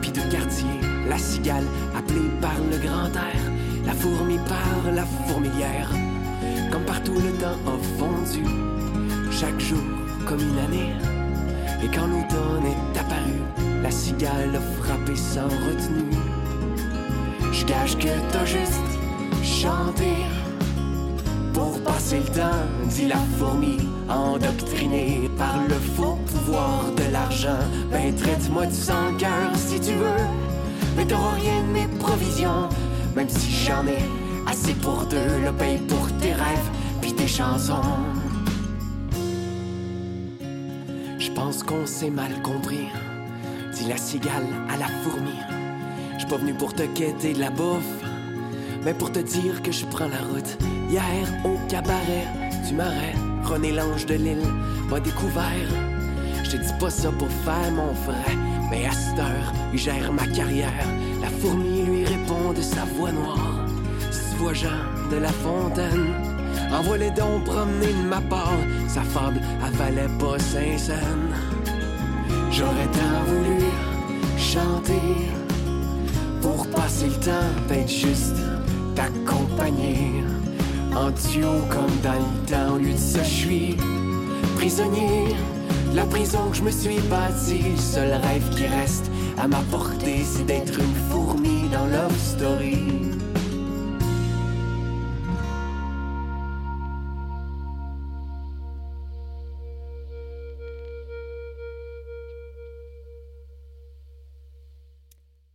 puis 0.00 0.10
de 0.10 0.20
quartier. 0.32 0.70
La 1.06 1.18
cigale 1.18 1.66
appelée 1.94 2.30
par 2.40 2.54
le 2.70 2.78
grand 2.78 3.12
air, 3.14 3.40
la 3.84 3.92
fourmi 3.92 4.38
par 4.48 4.92
la 4.94 5.04
fourmilière. 5.04 5.90
Comme 6.70 6.84
partout 6.84 7.14
le 7.14 7.32
temps 7.32 7.58
a 7.66 7.98
fondu, 7.98 8.44
chaque 9.30 9.60
jour 9.60 9.78
comme 10.26 10.40
une 10.40 10.58
année. 10.58 10.94
Et 11.82 11.88
quand 11.88 12.06
l'automne 12.06 12.64
est 12.64 12.98
apparu, 12.98 13.40
la 13.82 13.90
cigale 13.90 14.56
a 14.56 14.82
frappé 14.82 15.14
sans 15.16 15.48
retenue. 15.48 16.16
Je 17.52 17.66
gage 17.66 17.98
que 17.98 18.08
t'as 18.32 18.46
juste 18.46 18.90
chanté 19.42 20.14
pour 21.52 21.78
passer 21.82 22.20
le 22.20 22.34
temps, 22.34 22.88
dit 22.88 23.08
la 23.08 23.18
fourmi, 23.38 23.78
endoctrinée 24.10 25.30
par 25.38 25.62
le 25.68 25.74
faux 25.74 26.18
pouvoir 26.26 26.92
de 26.96 27.12
l'argent. 27.12 27.58
Ben 27.90 28.14
traite-moi 28.14 28.66
du 28.66 28.74
sang 28.74 29.14
cœur 29.18 29.50
si 29.56 29.80
tu 29.80 29.92
veux, 29.92 30.26
mais 30.96 31.06
t'auras 31.06 31.34
rien 31.34 31.62
de 31.62 31.72
mes 31.72 31.98
provisions, 31.98 32.68
même 33.14 33.28
si 33.28 33.50
j'en 33.50 33.86
ai 33.86 34.02
assez 34.50 34.74
pour 34.74 35.06
deux, 35.06 35.44
le 35.44 35.52
paye 35.52 35.78
pour 35.78 36.06
tes 36.18 36.32
rêves 36.32 36.70
puis 37.00 37.12
tes 37.12 37.28
chansons. 37.28 37.82
Je 41.18 41.30
pense 41.32 41.62
qu'on 41.62 41.86
s'est 41.86 42.10
mal 42.10 42.42
compris, 42.42 42.88
dit 43.74 43.88
la 43.88 43.96
cigale 43.96 44.46
à 44.72 44.76
la 44.76 44.86
fourmi. 45.02 45.38
Je 46.18 46.26
pas 46.26 46.36
venu 46.36 46.54
pour 46.54 46.74
te 46.74 46.82
quêter 46.82 47.32
de 47.32 47.40
la 47.40 47.50
bouffe, 47.50 47.84
mais 48.84 48.94
pour 48.94 49.10
te 49.10 49.20
dire 49.20 49.62
que 49.62 49.72
je 49.72 49.86
prends 49.86 50.08
la 50.08 50.18
route. 50.32 50.58
Hier, 50.90 51.02
au 51.44 51.56
cabaret 51.68 52.26
du 52.66 52.74
marais, 52.74 53.14
René 53.44 53.72
l'ange 53.72 54.06
de 54.06 54.14
l'île 54.14 54.46
m'a 54.88 55.00
découvert. 55.00 55.68
Je 56.44 56.50
te 56.52 56.56
dis 56.56 56.72
pas 56.78 56.90
ça 56.90 57.10
pour 57.10 57.28
faire 57.44 57.70
mon 57.72 57.94
frère, 57.94 58.36
mais 58.70 58.86
à 58.86 58.92
cette 58.92 59.18
heure, 59.18 59.52
il 59.72 59.78
gère 59.78 60.12
ma 60.12 60.26
carrière. 60.26 60.86
La 61.20 61.28
fourmi 61.28 61.82
lui 61.82 62.04
répond 62.04 62.52
de 62.56 62.62
sa 62.62 62.84
voix 62.96 63.12
noire. 63.12 63.66
Si 64.10 64.30
tu 64.30 64.36
vois 64.36 64.54
Jean 64.54 64.68
de 65.10 65.16
la 65.16 65.32
Fontaine, 65.32 66.14
envoie 66.72 66.98
les 66.98 67.10
dons 67.10 67.40
promener 67.44 67.92
de 67.92 68.08
ma 68.08 68.20
part. 68.20 68.58
Sa 68.88 69.02
fable 69.02 69.40
avalait 69.64 70.08
pas 70.18 70.38
Saint-Saëns. 70.38 71.34
J'aurais 72.50 72.90
tant 72.92 73.24
voulu 73.26 73.64
chanter 74.38 75.30
pour 76.42 76.66
passer 76.68 77.06
le 77.06 77.24
temps, 77.24 77.50
peut-être 77.68 77.90
juste 77.90 78.36
t'accompagner. 78.94 80.24
En 80.94 81.10
duo 81.10 81.62
comme 81.68 82.00
dans 82.02 82.12
le 82.12 82.46
temps, 82.46 82.74
au 82.74 82.78
lieu 82.78 82.92
je 82.92 83.22
suis 83.22 83.76
prisonnier. 84.56 85.36
La 85.94 86.04
prison 86.04 86.50
que 86.50 86.56
je 86.56 86.62
me 86.62 86.70
suis 86.70 87.00
bâtie, 87.08 87.62
le 87.70 87.76
seul 87.76 88.12
rêve 88.12 88.48
qui 88.50 88.66
reste 88.66 89.10
à 89.38 89.48
ma 89.48 89.60
portée, 89.70 90.22
c'est 90.24 90.44
d'être 90.44 90.78
une 90.78 90.94
fourmi 91.10 91.68
dans 91.72 91.86
Love 91.86 92.16
Story. 92.18 93.09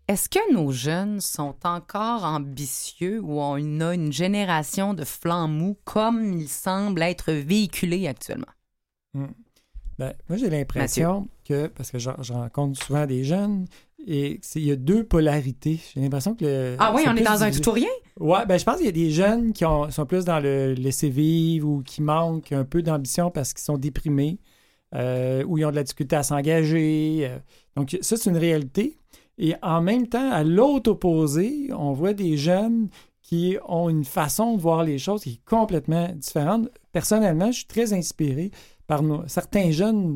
Est-ce 0.07 0.29
que 0.29 0.53
nos 0.53 0.71
jeunes 0.71 1.19
sont 1.19 1.55
encore 1.63 2.23
ambitieux 2.25 3.19
ou 3.21 3.39
on 3.41 3.79
a 3.81 3.93
une 3.95 4.11
génération 4.13 4.93
de 4.93 5.03
flancs 5.03 5.47
mous 5.47 5.77
comme 5.83 6.33
il 6.33 6.47
semble 6.47 7.01
être 7.01 7.31
véhiculé 7.31 8.07
actuellement? 8.07 8.45
Ben, 9.97 10.13
moi, 10.29 10.37
j'ai 10.37 10.49
l'impression 10.49 11.27
que, 11.47 11.67
parce 11.67 11.89
que 11.89 11.97
je, 11.99 12.09
je 12.21 12.33
rencontre 12.33 12.83
souvent 12.83 13.05
des 13.05 13.23
jeunes, 13.23 13.65
et 14.05 14.39
il 14.55 14.61
y 14.65 14.71
a 14.71 14.75
deux 14.75 15.03
polarités. 15.03 15.79
J'ai 15.93 16.01
l'impression 16.01 16.35
que 16.35 16.45
le. 16.45 16.75
Ah 16.79 16.93
oui, 16.93 17.03
on 17.07 17.15
est 17.15 17.23
dans 17.23 17.41
un 17.41 17.49
tout 17.49 17.69
ou 17.69 17.73
rien? 17.73 17.89
Ouais, 18.19 18.45
ben 18.45 18.59
je 18.59 18.63
pense 18.65 18.77
qu'il 18.77 18.85
y 18.85 18.89
a 18.89 18.91
des 18.91 19.09
jeunes 19.09 19.51
qui 19.53 19.65
ont- 19.65 19.89
sont 19.89 20.05
plus 20.05 20.23
dans 20.25 20.39
le 20.39 20.73
laisser 20.73 21.09
vivre 21.09 21.67
ou 21.67 21.81
qui 21.81 22.01
manquent 22.01 22.51
un 22.51 22.63
peu 22.65 22.81
d'ambition 22.83 23.31
parce 23.31 23.53
qu'ils 23.53 23.63
sont 23.63 23.77
déprimés 23.77 24.37
euh, 24.93 25.43
ou 25.45 25.57
ils 25.57 25.65
ont 25.65 25.71
de 25.71 25.75
la 25.75 25.83
difficulté 25.83 26.15
à 26.15 26.23
s'engager. 26.23 27.21
euh. 27.29 27.39
donc 27.75 27.97
ça, 28.01 28.15
c'est 28.15 28.29
une 28.29 28.37
réalité. 28.37 28.97
Et 29.37 29.53
en 29.61 29.81
même 29.81 30.07
temps, 30.07 30.31
à 30.31 30.43
l'autre 30.43 30.91
opposé, 30.91 31.69
on 31.77 31.91
voit 31.93 32.13
des 32.13 32.37
jeunes 32.37 32.87
qui 33.21 33.57
ont 33.67 33.89
une 33.89 34.05
façon 34.05 34.55
de 34.55 34.61
voir 34.61 34.83
les 34.83 34.97
choses 34.97 35.23
qui 35.23 35.31
est 35.31 35.45
complètement 35.45 36.07
différente. 36.15 36.69
Personnellement, 36.91 37.47
je 37.51 37.57
suis 37.57 37.65
très 37.65 37.91
inspiré 37.93 38.51
par 38.87 39.01
nos- 39.01 39.27
certains 39.27 39.71
jeunes 39.71 40.13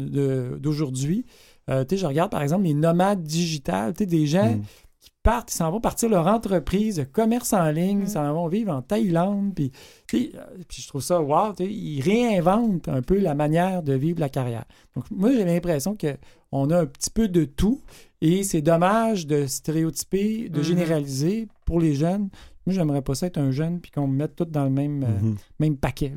d'aujourd'hui. 0.60 1.26
Euh, 1.70 1.84
tu 1.86 1.96
sais, 1.96 2.02
je 2.02 2.06
regarde 2.08 2.32
par 2.32 2.42
exemple 2.42 2.64
les 2.64 2.74
nomades 2.74 3.24
digitales, 3.24 3.94
tu 3.94 4.00
sais, 4.00 4.06
des 4.06 4.26
gens 4.28 4.54
Mm. 4.54 4.62
qui 5.00 5.10
partent, 5.24 5.52
ils 5.52 5.56
s'en 5.56 5.72
vont 5.72 5.80
partir 5.82 6.10
leur 6.10 6.28
entreprise 6.28 6.98
de 6.98 7.04
commerce 7.04 7.54
en 7.54 7.70
ligne, 7.72 8.02
ils 8.04 8.10
s'en 8.10 8.32
vont 8.34 8.48
vivre 8.48 8.72
en 8.74 8.82
Thaïlande, 8.82 9.54
puis, 9.56 9.72
euh, 10.14 10.28
puis 10.68 10.82
je 10.82 10.88
trouve 10.88 11.02
ça 11.02 11.22
wow, 11.22 11.54
tu 11.54 11.66
sais, 11.66 11.72
ils 11.72 12.02
réinventent 12.02 12.88
un 12.88 13.02
peu 13.02 13.18
la 13.20 13.34
manière 13.36 13.82
de 13.84 13.94
vivre 13.94 14.20
la 14.20 14.30
carrière. 14.30 14.66
Donc 14.96 15.06
moi 15.12 15.32
j'ai 15.32 15.46
l'impression 15.46 15.96
que 15.96 16.16
on 16.52 16.70
a 16.72 16.82
un 16.82 16.86
petit 16.86 17.10
peu 17.12 17.28
de 17.28 17.46
tout 17.46 17.82
et 18.22 18.44
c'est 18.44 18.62
dommage 18.62 19.28
de 19.28 19.46
stéréotyper, 19.48 20.50
de 20.50 20.58
Mhm. 20.60 20.64
généraliser 20.64 21.48
pour 21.66 21.80
les 21.80 21.96
jeunes. 21.96 22.30
Moi 22.66 22.74
j'aimerais 22.76 23.02
pas 23.02 23.16
ça 23.16 23.28
être 23.28 23.38
un 23.38 23.52
jeune 23.52 23.80
puis 23.80 23.92
qu'on 23.92 24.08
me 24.08 24.16
mette 24.16 24.36
tout 24.36 24.46
dans 24.46 24.64
le 24.66 24.70
même, 24.70 25.04
euh, 25.04 25.20
Mhm. 25.22 25.36
même 25.60 25.78
paquet. 25.78 26.14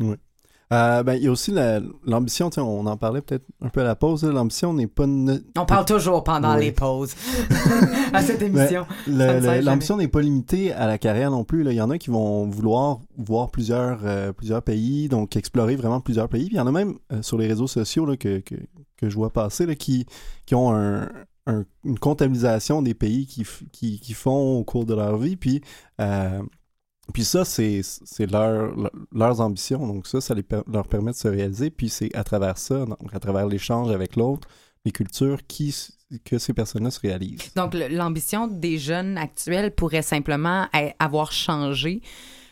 là. 0.00 0.16
Euh, 0.72 1.02
ben, 1.04 1.14
il 1.14 1.22
y 1.22 1.28
a 1.28 1.30
aussi 1.30 1.50
la- 1.52 1.78
l'ambition, 2.06 2.48
tu 2.50 2.54
sais, 2.56 2.60
on 2.60 2.86
en 2.86 2.96
parlait 2.96 3.20
peut-être 3.20 3.44
un 3.60 3.68
peu 3.68 3.82
à 3.82 3.84
la 3.84 3.94
pause, 3.94 4.24
l'ambition 4.24 4.72
n'est 4.72 4.86
pas... 4.88 5.06
ne- 5.06 5.36
On 5.56 5.66
parle 5.66 5.84
toujours 5.84 6.24
pendant 6.24 6.54
Oui. 6.56 6.64
les 6.64 6.72
pauses 6.72 7.14
à 8.12 8.22
cette 8.22 8.42
émission. 8.42 8.86
Le- 9.06 9.40
s'arrête 9.42 9.62
L'ambition 9.64 9.96
n'est 9.98 10.08
pas 10.08 10.22
limitée 10.22 10.72
à 10.72 10.86
la 10.86 10.98
carrière 10.98 11.30
non 11.30 11.44
plus. 11.44 11.62
là. 11.62 11.70
Il 11.70 11.76
y 11.76 11.80
en 11.82 11.90
a 11.90 11.98
qui 11.98 12.10
vont 12.10 12.46
vouloir 12.48 12.98
voir 13.16 13.50
plusieurs, 13.50 14.00
euh, 14.04 14.32
plusieurs 14.32 14.62
pays, 14.62 15.08
donc 15.08 15.36
explorer 15.36 15.76
vraiment 15.76 16.00
plusieurs 16.00 16.28
pays. 16.30 16.46
Puis 16.46 16.54
il 16.54 16.58
y 16.58 16.60
en 16.60 16.66
a 16.66 16.72
même 16.72 16.94
euh, 17.12 17.22
sur 17.22 17.36
les 17.38 17.46
réseaux 17.46 17.68
sociaux 17.68 18.06
là, 18.06 18.16
que, 18.16 18.40
que, 18.40 18.56
que 18.96 19.08
je 19.10 19.14
vois 19.14 19.30
passer 19.30 19.66
là, 19.66 19.74
qui, 19.76 20.06
qui 20.46 20.54
ont 20.54 20.74
un, 20.74 21.08
un- 21.46 21.64
une 21.84 21.98
comptabilisation 21.98 22.80
des 22.82 22.94
pays 22.94 23.26
qui, 23.26 23.44
qui, 23.72 24.00
qui 24.00 24.12
font 24.14 24.58
au 24.58 24.64
cours 24.64 24.86
de 24.86 24.94
leur 24.94 25.16
vie. 25.18 25.36
Puis, 25.36 25.60
euh, 26.00 26.40
puis 27.12 27.24
ça, 27.24 27.44
c'est 27.44 27.80
c'est 27.82 28.30
leur, 28.30 28.74
leur- 28.76 28.90
leurs 29.12 29.40
ambitions. 29.40 29.86
Donc 29.86 30.06
ça, 30.06 30.20
ça 30.20 30.34
les 30.34 30.42
per- 30.42 30.62
leur 30.72 30.88
permet 30.88 31.10
de 31.12 31.16
se 31.16 31.28
réaliser. 31.28 31.70
Puis 31.70 31.88
c'est 31.90 32.14
à 32.16 32.24
travers 32.24 32.56
ça, 32.58 32.86
donc 32.86 33.12
à 33.12 33.18
travers 33.20 33.46
l'échange 33.46 33.90
avec 33.90 34.16
l'autre, 34.16 34.48
les 34.86 34.92
cultures, 34.92 35.46
qui, 35.46 35.74
que 36.24 36.38
ces 36.38 36.52
personnes-là 36.52 36.90
se 36.90 37.00
réalisent. 37.00 37.52
Donc, 37.56 37.74
l'ambition 37.74 38.46
des 38.48 38.76
jeunes 38.78 39.16
actuels 39.18 39.74
pourrait 39.74 40.02
simplement 40.02 40.66
avoir 40.98 41.32
changé 41.32 42.02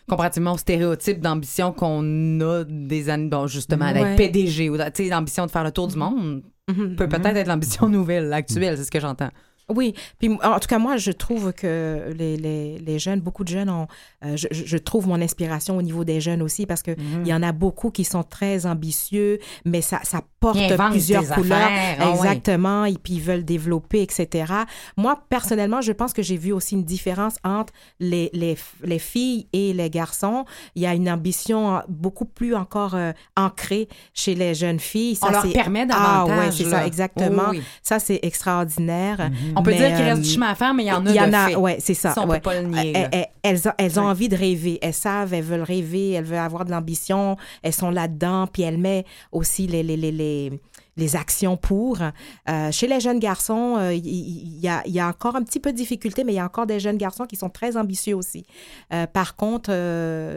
comparativement 0.09 0.53
aux 0.55 0.59
stéréotypes 0.59 1.21
d'ambition 1.21 1.73
qu'on 1.73 2.41
a 2.41 2.65
des 2.65 3.09
années, 3.09 3.29
bon, 3.29 3.47
justement, 3.47 3.87
Ouais. 3.87 3.95
d'être 3.95 4.17
PDG 4.17 4.69
ou, 4.71 4.77
tu 4.77 4.83
sais, 4.95 5.09
l'ambition 5.09 5.47
de 5.47 5.51
faire 5.51 5.63
le 5.65 5.71
tour 5.73 5.89
du 5.89 5.97
monde 5.97 6.43
Peut 6.97 7.09
peut-être 7.09 7.37
être 7.37 7.49
l'ambition 7.49 7.89
nouvelle, 7.91 8.33
actuelle, 8.33 8.77
c'est 8.77 8.85
ce 8.85 8.91
que 8.91 9.01
j'entends. 9.01 9.31
Oui, 9.75 9.95
puis 10.19 10.31
en 10.43 10.59
tout 10.59 10.69
cas, 10.69 10.79
moi, 10.79 10.97
je 10.97 11.11
trouve 11.13 11.53
que 11.53 12.13
les, 12.17 12.37
les, 12.37 12.79
les 12.79 12.99
jeunes, 12.99 13.21
beaucoup 13.21 13.45
de 13.45 13.49
jeunes 13.49 13.71
ont. 13.71 13.87
euh, 14.25 14.37
je, 14.37 14.47
je 14.51 14.77
trouve 14.79 15.07
mon 15.09 15.21
inspiration 15.21 15.77
au 15.77 15.83
niveau 15.83 16.05
des 16.05 16.21
jeunes 16.21 16.43
aussi 16.43 16.67
parce 16.67 16.83
que 16.83 16.93
Mhm. 16.93 17.23
il 17.23 17.29
y 17.29 17.35
en 17.35 17.43
a 17.43 17.53
beaucoup 17.53 17.91
qui 17.91 18.05
sont 18.05 18.23
très 18.23 18.67
ambitieux, 18.67 19.39
mais 19.65 19.81
ça, 19.81 20.01
ça 20.03 20.21
porte 20.41 20.59
plusieurs 20.91 21.27
couleurs. 21.35 21.59
affaires, 21.63 21.97
ah 22.01 22.11
oui. 22.11 22.17
Exactement, 22.19 22.85
et 22.85 22.95
puis 23.03 23.15
ils 23.15 23.21
veulent 23.23 23.45
développer, 23.45 24.03
etc. 24.03 24.53
Moi, 24.97 25.19
personnellement, 25.29 25.81
je 25.81 25.93
pense 25.93 26.13
que 26.13 26.23
j'ai 26.23 26.37
vu 26.37 26.53
aussi 26.53 26.75
une 26.75 26.85
différence 26.85 27.37
entre 27.45 27.73
les, 28.01 28.31
les, 28.33 28.57
les 28.83 28.99
filles 28.99 29.47
et 29.53 29.73
les 29.73 29.89
garçons. 29.91 30.45
Il 30.75 30.83
y 30.83 30.87
a 30.87 30.95
une 30.95 31.09
ambition 31.09 31.81
beaucoup 31.89 32.25
plus 32.25 32.55
encore 32.55 32.95
euh, 32.95 33.13
ancrée 33.37 33.89
chez 34.15 34.35
les 34.35 34.55
jeunes 34.55 34.81
filles. 34.81 35.19
On 35.23 35.27
Ça, 35.27 35.33
leur 35.33 35.43
c'est- 35.43 35.53
permet 35.53 35.87
Ah 35.91 36.25
davantage. 36.27 36.39
ouais, 36.39 36.53
c'est 36.65 36.71
ça, 36.71 36.87
exactement. 36.87 37.51
Oui, 37.51 37.59
oui. 37.59 37.63
Ça, 37.83 37.99
c'est 37.99 38.21
extraordinaire. 38.23 39.31
On 39.63 39.65
peut 39.65 39.71
Mais, 39.71 39.77
dire 39.79 39.97
qu'il 39.97 40.05
reste 40.05 40.19
euh, 40.19 40.23
du 40.23 40.29
chemin 40.29 40.49
à 40.51 40.55
faire, 40.55 40.75
mais 40.75 40.83
il 40.83 40.87
y 40.89 40.93
en 40.93 41.07
a 41.07 41.11
il 41.11 41.17
y 41.17 41.21
en 41.21 41.33
a, 41.33 41.51
ouais, 41.57 41.77
c'est 41.81 41.95
ça. 41.95 42.11
Ça, 42.13 42.23
on 42.23 42.29
ouais. 42.29 42.39
peut 42.39 42.51
pas 42.51 42.61
le 42.61 42.67
nier. 42.67 42.93
Elles, 42.95 43.03
là. 43.03 43.09
elles- 43.13 43.27
elles 43.45 43.69
ont, 43.69 43.73
elles 43.79 44.01
ont 44.01 44.05
Ouais. 44.05 44.11
envie 44.11 44.29
de 44.29 44.37
rêver. 44.37 44.79
Elles 44.83 44.93
savent, 44.95 45.33
elles 45.35 45.43
veulent 45.45 45.63
rêver, 45.63 46.13
elles 46.13 46.25
veulent 46.25 46.39
avoir 46.39 46.65
de 46.65 46.71
l'ambition. 46.71 47.37
Elles 47.63 47.73
sont 47.73 47.91
là-dedans. 47.91 48.47
Puis 48.53 48.63
elles 48.63 48.79
mettent 48.79 49.07
aussi 49.31 49.67
les, 49.67 49.83
les, 49.83 49.97
les, 49.97 50.13
les, 50.13 50.53
les 50.97 51.17
actions 51.17 51.57
pour. 51.57 51.99
Euh, 52.49 52.71
chez 52.71 52.87
les 52.87 53.01
jeunes 53.01 53.19
garçons, 53.19 53.77
euh, 53.79 53.95
il 53.95 54.59
y, 54.61 54.69
a, 54.69 54.83
il 54.85 54.93
y 54.93 55.01
a 55.01 55.09
encore 55.09 55.37
un 55.37 55.43
petit 55.43 55.59
peu 55.61 55.73
de 55.73 55.77
difficulté, 55.77 56.23
mais 56.25 56.33
il 56.33 56.37
y 56.37 56.39
a 56.39 56.45
encore 56.45 56.67
des 56.67 56.81
jeunes 56.81 56.99
garçons 56.99 57.25
qui 57.25 57.37
sont 57.37 57.49
très 57.49 57.77
ambitieux 57.77 58.15
aussi. 58.15 58.45
Euh, 58.93 59.07
par 59.07 59.37
contre, 59.37 59.71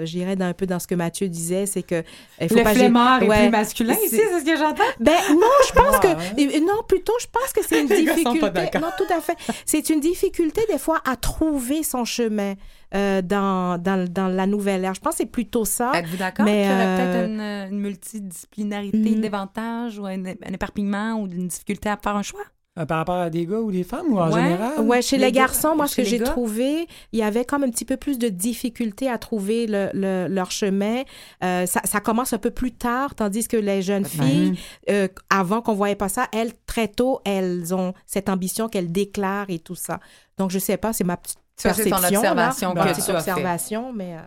j'irais 0.05 0.35
d'un 0.35 0.53
peu 0.53 0.65
dans 0.65 0.79
ce 0.79 0.87
que 0.87 0.95
Mathieu 0.95 1.27
disait, 1.27 1.65
c'est 1.65 1.83
que 1.83 2.03
il 2.39 2.47
faut 2.49 2.55
Le 2.55 2.63
pas 2.63 2.73
flemmard 2.73 3.23
est 3.23 3.27
ouais. 3.29 3.41
plus 3.41 3.49
masculin 3.49 3.93
ici, 4.05 4.15
c'est 4.15 4.39
ce 4.39 4.45
que 4.45 4.57
j'entends? 4.57 4.83
ben 4.99 5.13
non, 5.31 5.47
je 5.67 5.73
pense 5.73 5.95
Ouais. 5.95 6.47
que 6.47 6.59
non, 6.65 6.83
plutôt 6.87 7.13
je 7.19 7.27
pense 7.31 7.51
que 7.53 7.61
c'est 7.67 7.81
une 7.81 7.87
Les 7.95 8.03
gars 8.05 8.15
sont 8.15 8.35
pas 8.37 8.49
difficulté. 8.49 8.79
Non, 8.79 8.89
tout 8.97 9.13
à 9.13 9.21
fait. 9.21 9.35
C'est 9.65 9.89
une 9.89 9.99
difficulté 9.99 10.61
des 10.69 10.77
fois 10.77 11.01
à 11.05 11.15
trouver 11.15 11.83
son 11.83 12.05
chemin 12.05 12.53
euh, 12.93 13.21
dans, 13.21 13.77
dans 13.81 14.07
dans 14.09 14.27
la 14.27 14.47
nouvelle 14.47 14.83
ère. 14.85 14.93
Je 14.93 15.01
pense 15.01 15.13
que 15.13 15.17
c'est 15.19 15.25
plutôt 15.25 15.65
ça. 15.65 15.91
Êtes-vous 15.95 16.17
d'accord 16.17 16.45
Mais, 16.45 16.61
qu'il 16.63 16.71
y 16.71 16.73
aurait 16.73 16.95
peut-être 16.97 17.29
une, 17.29 17.41
une 17.73 17.79
multidisciplinarité 17.81 18.97
Mm. 19.15 19.21
davantage 19.21 19.99
ou 19.99 20.05
un, 20.05 20.23
un 20.47 20.53
éparpillement 20.53 21.13
ou 21.21 21.27
une 21.27 21.47
difficulté 21.47 21.89
à 21.89 21.97
faire 21.97 22.15
un 22.15 22.23
choix? 22.23 22.41
Euh, 22.77 22.85
par 22.85 22.97
rapport 22.97 23.15
à 23.15 23.29
des 23.29 23.45
gars 23.45 23.61
ou 23.61 23.71
des 23.71 23.85
femmes 23.85 24.07
ou 24.09 24.19
en 24.19 24.29
Ouais. 24.29 24.43
général? 24.43 24.81
Ouais, 24.81 25.01
chez 25.01 25.17
les 25.17 25.27
les, 25.27 25.31
gars- 25.31 25.43
garçons, 25.43 25.77
moi, 25.77 25.87
ce 25.87 25.95
que 25.95 26.03
j'ai 26.03 26.19
trouvé, 26.19 26.87
il 27.13 27.19
y 27.19 27.23
avait 27.23 27.45
comme 27.45 27.63
un 27.63 27.69
petit 27.69 27.85
peu 27.85 27.95
plus 27.95 28.19
de 28.19 28.27
difficulté 28.27 29.09
à 29.09 29.17
trouver 29.17 29.65
le, 29.65 29.89
le- 29.93 30.27
leur 30.27 30.51
chemin. 30.51 31.03
Euh, 31.41 31.65
ça, 31.67 31.79
ça 31.85 32.01
commence 32.01 32.33
un 32.33 32.37
peu 32.37 32.51
plus 32.51 32.73
tard, 32.73 33.15
tandis 33.15 33.47
que 33.47 33.55
les 33.55 33.81
jeunes 33.81 34.03
filles, 34.03 34.59
euh, 34.89 35.07
avant 35.29 35.61
qu'on 35.61 35.73
voyait 35.73 35.95
pas 35.95 36.09
ça, 36.09 36.27
elles, 36.33 36.51
très 36.65 36.89
tôt, 36.89 37.21
elles 37.23 37.73
ont 37.73 37.93
cette 38.05 38.27
ambition 38.27 38.67
qu'elles 38.67 38.91
déclarent 38.91 39.49
et 39.49 39.59
tout 39.59 39.75
ça. 39.75 40.01
Donc, 40.37 40.51
je 40.51 40.59
sais 40.59 40.75
pas, 40.75 40.91
c'est 40.91 41.05
ma 41.05 41.15
petite 41.15 41.37
Ça, 41.55 41.73
c'est 41.73 41.85
ton 41.85 41.91
perception. 41.91 42.21
là, 42.23 42.31
observation 42.31 42.73
ma 42.73 42.83
que 42.83 42.89
petite 42.89 43.05
tu 43.05 43.11
as 43.11 43.21
fait. 43.21 43.31
observation, 43.31 43.93
mais 43.93 44.15
euh, 44.15 44.19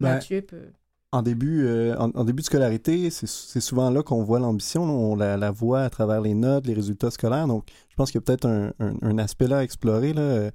Ben, 0.00 0.14
Mathieu 0.14 0.40
peut... 0.40 0.72
En 1.12 1.22
début, 1.22 1.66
euh, 1.66 1.96
en, 1.98 2.24
début 2.24 2.42
de 2.42 2.46
scolarité, 2.46 3.10
c'est 3.10 3.60
souvent 3.60 3.90
là 3.90 4.04
qu'on 4.04 4.22
voit 4.22 4.38
l'ambition, 4.38 4.84
on 4.84 5.16
la, 5.16 5.50
voit 5.50 5.82
à 5.82 5.90
travers 5.90 6.20
les 6.20 6.34
notes, 6.34 6.66
les 6.66 6.74
résultats 6.74 7.10
scolaires. 7.10 7.48
Donc, 7.48 7.64
je 7.88 7.96
pense 7.96 8.12
qu'il 8.12 8.20
y 8.20 8.22
a 8.22 8.26
peut-être 8.26 8.46
un, 8.46 8.72
un- 8.78 8.94
un 9.02 9.18
aspect 9.18 9.48
là 9.48 9.58
à 9.58 9.62
explorer. 9.64 10.12
Là. 10.12 10.50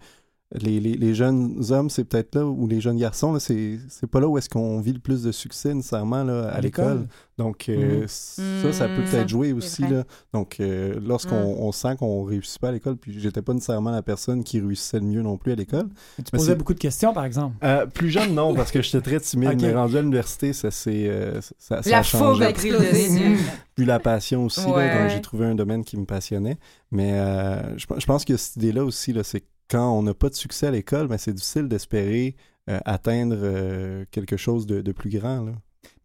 Les, 0.62 0.80
les- 0.80 0.96
les 0.96 1.14
jeunes 1.14 1.62
hommes, 1.72 1.90
c'est 1.90 2.04
peut-être 2.04 2.36
là, 2.36 2.46
ou 2.46 2.68
les 2.68 2.82
jeunes 2.82 2.98
garçons, 2.98 3.34
là, 3.34 3.40
c'est 3.40 3.78
c'est 3.90 4.08
pas 4.08 4.20
là 4.20 4.28
où 4.28 4.38
est-ce 4.38 4.50
qu'on 4.50 4.80
vit 4.82 4.94
le 4.94 5.00
plus 5.00 5.24
de 5.24 5.32
succès 5.32 5.74
nécessairement 5.74 6.24
là, 6.24 6.48
à, 6.50 6.56
À 6.56 6.62
l'école. 6.62 6.86
l'école. 6.86 7.08
Donc, 7.38 7.68
euh, 7.68 8.02
Mhm. 8.02 8.08
ça, 8.08 8.72
ça 8.72 8.88
peut 8.88 9.02
Mhm. 9.02 9.10
peut-être 9.10 9.28
jouer 9.30 9.52
aussi. 9.52 9.82
Là. 9.82 10.06
Donc, 10.34 10.58
euh, 10.62 10.98
lorsqu'on 11.06 11.36
on 11.36 11.72
sent 11.74 11.98
qu'on 12.00 12.24
réussit 12.24 12.60
pas 12.60 12.70
à 12.70 12.72
l'école, 12.72 12.96
puis 12.96 13.20
j'étais 13.20 13.42
pas 13.42 13.54
nécessairement 13.54 13.92
la 13.92 14.02
personne 14.02 14.44
qui 14.44 14.60
réussissait 14.62 15.00
le 15.02 15.06
mieux 15.06 15.22
non 15.22 15.38
plus 15.38 15.52
à 15.52 15.56
l'école. 15.56 15.90
Tu 16.18 16.24
Mais 16.32 16.38
posais 16.40 16.52
c'est- 16.52 16.56
beaucoup 16.56 16.74
de 16.74 16.80
questions, 16.80 17.14
par 17.14 17.26
exemple. 17.26 17.56
Euh, 17.64 17.86
plus 17.88 18.10
jeune, 18.10 18.34
non, 18.34 18.54
parce 18.54 18.72
que 18.72 18.82
j'étais 18.82 19.02
très 19.02 19.20
timide. 19.20 19.50
Ok. 19.54 19.62
Mais 19.62 19.74
rendu 19.74 19.98
à 19.98 20.02
l'université, 20.02 20.54
ça 20.54 20.72
s'est 20.72 21.08
euh, 21.10 21.42
ça, 21.60 21.82
ça 21.84 21.90
La 21.90 22.00
a 22.00 22.04
fougue 22.04 22.40
dessus. 22.40 23.38
Puis 23.76 23.86
la 23.86 24.00
passion 24.00 24.46
aussi, 24.46 24.62
là, 24.62 25.02
donc 25.02 25.10
j'ai 25.12 25.22
trouvé 25.22 25.46
un 25.46 25.56
domaine 25.56 25.84
qui 25.84 25.98
me 25.98 26.06
passionnait. 26.06 26.58
Mais 26.92 27.12
euh, 27.14 27.78
je, 27.78 27.86
je 27.98 28.06
pense 28.06 28.24
que 28.24 28.38
cette 28.38 28.56
idée-là 28.56 28.86
aussi, 28.86 29.12
là, 29.12 29.24
c'est 29.24 29.42
que 29.42 29.46
quand 29.70 29.98
on 29.98 30.04
n'a 30.04 30.14
pas 30.14 30.30
de 30.30 30.36
succès 30.36 30.68
à 30.68 30.72
l'école, 30.72 31.08
ben, 31.08 31.18
c'est 31.18 31.34
difficile 31.34 31.68
d'espérer 31.68 32.36
euh, 32.70 32.80
atteindre 32.86 33.38
euh, 33.40 34.06
quelque 34.12 34.38
chose 34.38 34.66
de, 34.66 34.92
plus 34.92 35.10
grand. 35.10 35.54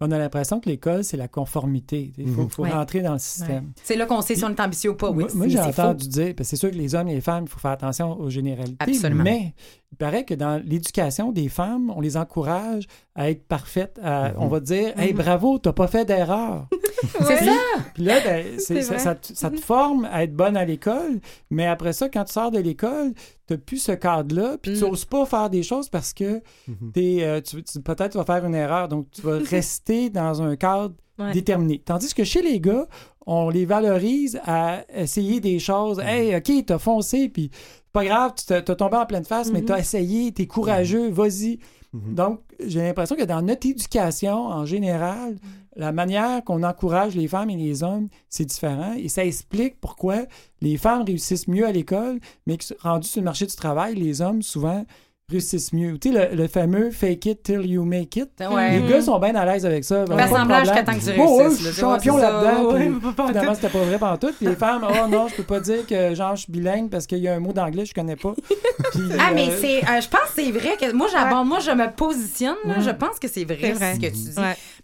On 0.01 0.11
a 0.13 0.19
l'impression 0.19 0.61
que 0.61 0.69
l'école, 0.69 1.05
c'est 1.05 1.17
la 1.19 1.29
conformité. 1.29 2.13
Il 2.17 2.29
faut, 2.29 2.43
Mhm. 2.43 2.51
faut 2.51 2.63
Ouais. 2.63 2.71
rentrer 2.71 3.01
dans 3.03 3.13
le 3.13 3.19
système. 3.19 3.73
C'est 3.83 3.97
là 3.97 4.07
qu'on 4.07 4.23
sait 4.23 4.35
si 4.35 4.45
on 4.45 4.49
est 4.49 4.61
ambitieux 4.61 4.91
ou 4.91 4.95
pas. 4.95 5.11
Oui, 5.11 5.25
Moi, 5.35 5.49
j'ai 5.49 5.59
c'est 5.59 5.73
faux. 5.73 5.83
entendu 5.83 6.09
dire, 6.09 6.35
parce 6.37 6.49
que 6.49 6.51
c'est 6.51 6.57
sûr 6.57 6.71
que 6.71 6.77
les 6.77 6.95
hommes 6.95 7.09
et 7.09 7.15
les 7.15 7.21
femmes, 7.21 7.45
il 7.45 7.51
faut 7.51 7.59
faire 7.59 7.73
attention 7.73 8.19
aux 8.19 8.31
généralités. 8.31 8.77
Absolument. 8.79 9.23
Mais 9.25 9.55
il 9.93 9.97
paraît 9.99 10.25
que 10.25 10.35
dans 10.35 10.63
l'éducation 10.65 11.33
des 11.33 11.49
femmes, 11.49 11.93
on 11.95 12.01
les 12.01 12.17
encourage 12.17 12.87
à 13.15 13.31
être 13.31 13.47
parfaites. 13.47 13.99
à- 14.03 14.33
On 14.39 14.47
va 14.49 14.61
dire, 14.61 14.99
hey, 14.99 15.13
bravo, 15.13 15.59
t'as 15.59 15.73
pas 15.73 15.87
fait 15.89 16.05
d'erreur. 16.07 16.67
C'est 17.27 17.45
ça. 17.45 17.53
Puis 17.95 18.05
là, 18.05 18.21
ben, 18.25 18.47
ça, 18.59 19.15
te- 19.15 19.35
ça 19.35 19.51
te 19.51 19.57
forme 19.61 20.07
à 20.11 20.23
être 20.25 20.35
bonne 20.35 20.57
à 20.57 20.65
l'école, 20.65 21.21
mais 21.51 21.67
après 21.67 21.93
ça, 21.93 22.09
quand 22.09 22.25
tu 22.25 22.33
sors 22.33 22.51
de 22.51 22.59
l'école, 22.59 23.13
tu 23.49 23.59
plus 23.59 23.79
ce 23.79 23.93
cadre-là, 23.93 24.57
puis 24.63 24.75
tu 24.79 24.85
Mm. 24.85 24.89
n'oses 24.89 25.05
pas 25.05 25.27
faire 25.27 25.51
des 25.51 25.63
choses 25.65 25.89
parce 25.89 26.13
que 26.13 26.41
Mhm. 26.69 26.93
t'es, 26.93 27.19
euh, 27.23 27.41
tu, 27.41 27.63
tu- 27.65 27.81
peut-être 27.81 28.13
tu 28.13 28.19
vas 28.19 28.25
faire 28.25 28.45
une 28.45 28.55
erreur, 28.55 28.87
donc 28.89 29.11
tu 29.11 29.23
vas 29.23 29.39
rester 29.39 29.89
dans 30.11 30.43
un 30.43 30.57
cadre 30.57 30.95
Ouais. 31.18 31.32
déterminé. 31.32 31.82
Tandis 31.84 32.14
que 32.14 32.24
chez 32.24 32.41
les 32.41 32.61
gars, 32.61 32.86
on 33.26 33.51
les 33.51 33.66
valorise 33.66 34.41
à 34.47 34.84
essayer 34.95 35.38
des 35.38 35.59
choses. 35.59 35.99
Mhm. 35.99 36.07
Hey, 36.07 36.36
OK, 36.36 36.51
t'as 36.64 36.78
foncé, 36.78 37.28
puis 37.28 37.51
c'est 37.53 37.93
pas 37.93 38.05
grave, 38.07 38.32
tu 38.38 38.45
t'as 38.47 38.62
tombé 38.62 38.97
en 38.97 39.05
pleine 39.05 39.26
face, 39.26 39.53
mais 39.53 39.61
Mhm. 39.61 39.66
t'as 39.66 39.78
essayé, 39.80 40.32
t'es 40.32 40.47
courageux, 40.47 41.11
vas-y. 41.11 41.59
Mhm. 41.93 42.14
Donc, 42.14 42.41
j'ai 42.64 42.80
l'impression 42.80 43.16
que 43.16 43.24
dans 43.24 43.43
notre 43.43 43.66
éducation, 43.68 44.47
en 44.47 44.64
général, 44.64 45.36
la 45.76 45.93
manière 45.93 46.43
qu'on 46.43 46.62
encourage 46.62 47.14
les 47.16 47.28
femmes 47.28 47.51
et 47.51 47.57
les 47.57 47.82
hommes, 47.82 48.09
c'est 48.30 48.47
différent. 48.47 48.95
Et 48.97 49.09
ça 49.09 49.22
explique 49.22 49.78
pourquoi 49.78 50.20
les 50.62 50.78
femmes 50.78 51.03
réussissent 51.03 51.49
mieux 51.49 51.66
à 51.66 51.72
l'école, 51.72 52.18
mais 52.47 52.57
que 52.57 52.64
rendus 52.80 53.09
sur 53.09 53.20
le 53.20 53.26
marché 53.26 53.45
du 53.45 53.55
travail, 53.57 53.95
les 53.95 54.22
hommes, 54.22 54.41
souvent, 54.41 54.86
réussissent 55.31 55.72
mieux. 55.72 55.99
Tu 55.99 56.12
sais, 56.12 56.31
le, 56.31 56.37
le 56.37 56.49
fameux 56.49 56.91
fake 56.91 57.26
it 57.26 57.43
till 57.43 57.64
you 57.64 57.85
make 57.85 58.16
it. 58.16 58.28
Ouais. 58.51 58.78
Les 58.81 58.89
gars 58.89 59.01
sont 59.03 59.18
bien 59.18 59.35
à 59.35 59.45
l'aise 59.47 59.64
avec 59.64 59.85
ça. 59.85 60.05
Jusqu'à 60.05 60.26
problème. 60.26 60.85
temps 60.85 60.93
que 60.95 60.99
tu 60.99 61.11
Oh, 61.20 61.37
ouais, 61.39 61.43
réussisses, 61.45 61.66
je 61.66 61.70
suis 61.72 61.81
champion 61.81 62.16
là-dedans. 62.16 62.72
Ouais, 62.72 62.91
Finalement, 63.28 63.55
c'était 63.55 63.68
pas 63.68 63.78
vrai 63.85 63.99
pendant 63.99 64.16
tout. 64.16 64.33
Puis 64.37 64.47
les 64.47 64.57
femmes, 64.57 64.85
oh 64.89 65.09
non, 65.09 65.28
je 65.28 65.35
peux 65.37 65.43
pas 65.43 65.61
dire 65.61 65.87
que 65.87 66.14
genre 66.14 66.37
je 66.37 66.43
suis 66.43 66.53
bilingue 66.53 66.91
parce 66.91 67.07
qu'il 67.07 67.18
y 67.18 67.28
a 67.28 67.35
un 67.35 67.41
mot 67.41 67.53
d'anglais 67.53 67.83
que 67.85 67.89
je 67.89 67.95
connais 67.95 68.16
pas. 68.16 68.35
Puis, 68.93 69.03
Ah, 69.18 69.31
mais 69.35 69.49
euh, 69.49 69.57
c'est. 69.61 69.78
euh, 69.85 70.01
je 70.01 70.09
pense 70.09 70.20
que 70.35 70.43
c'est 70.43 70.51
vrai 70.51 70.76
que. 70.81 70.93
Moi, 70.93 71.07
j'abonde, 71.12 71.49
moi, 71.49 71.61
je 71.61 71.70
me 71.70 71.91
positionne. 71.95 72.57
là. 72.64 72.74
Je 72.81 72.91
pense 72.91 73.18
que 73.20 73.28
c'est 73.28 73.45
vrai, 73.45 73.59
C'est 73.61 73.72
vrai. 73.72 73.95
ce 73.95 74.01
que 74.01 74.07
tu 74.07 74.12
dis. 74.12 74.35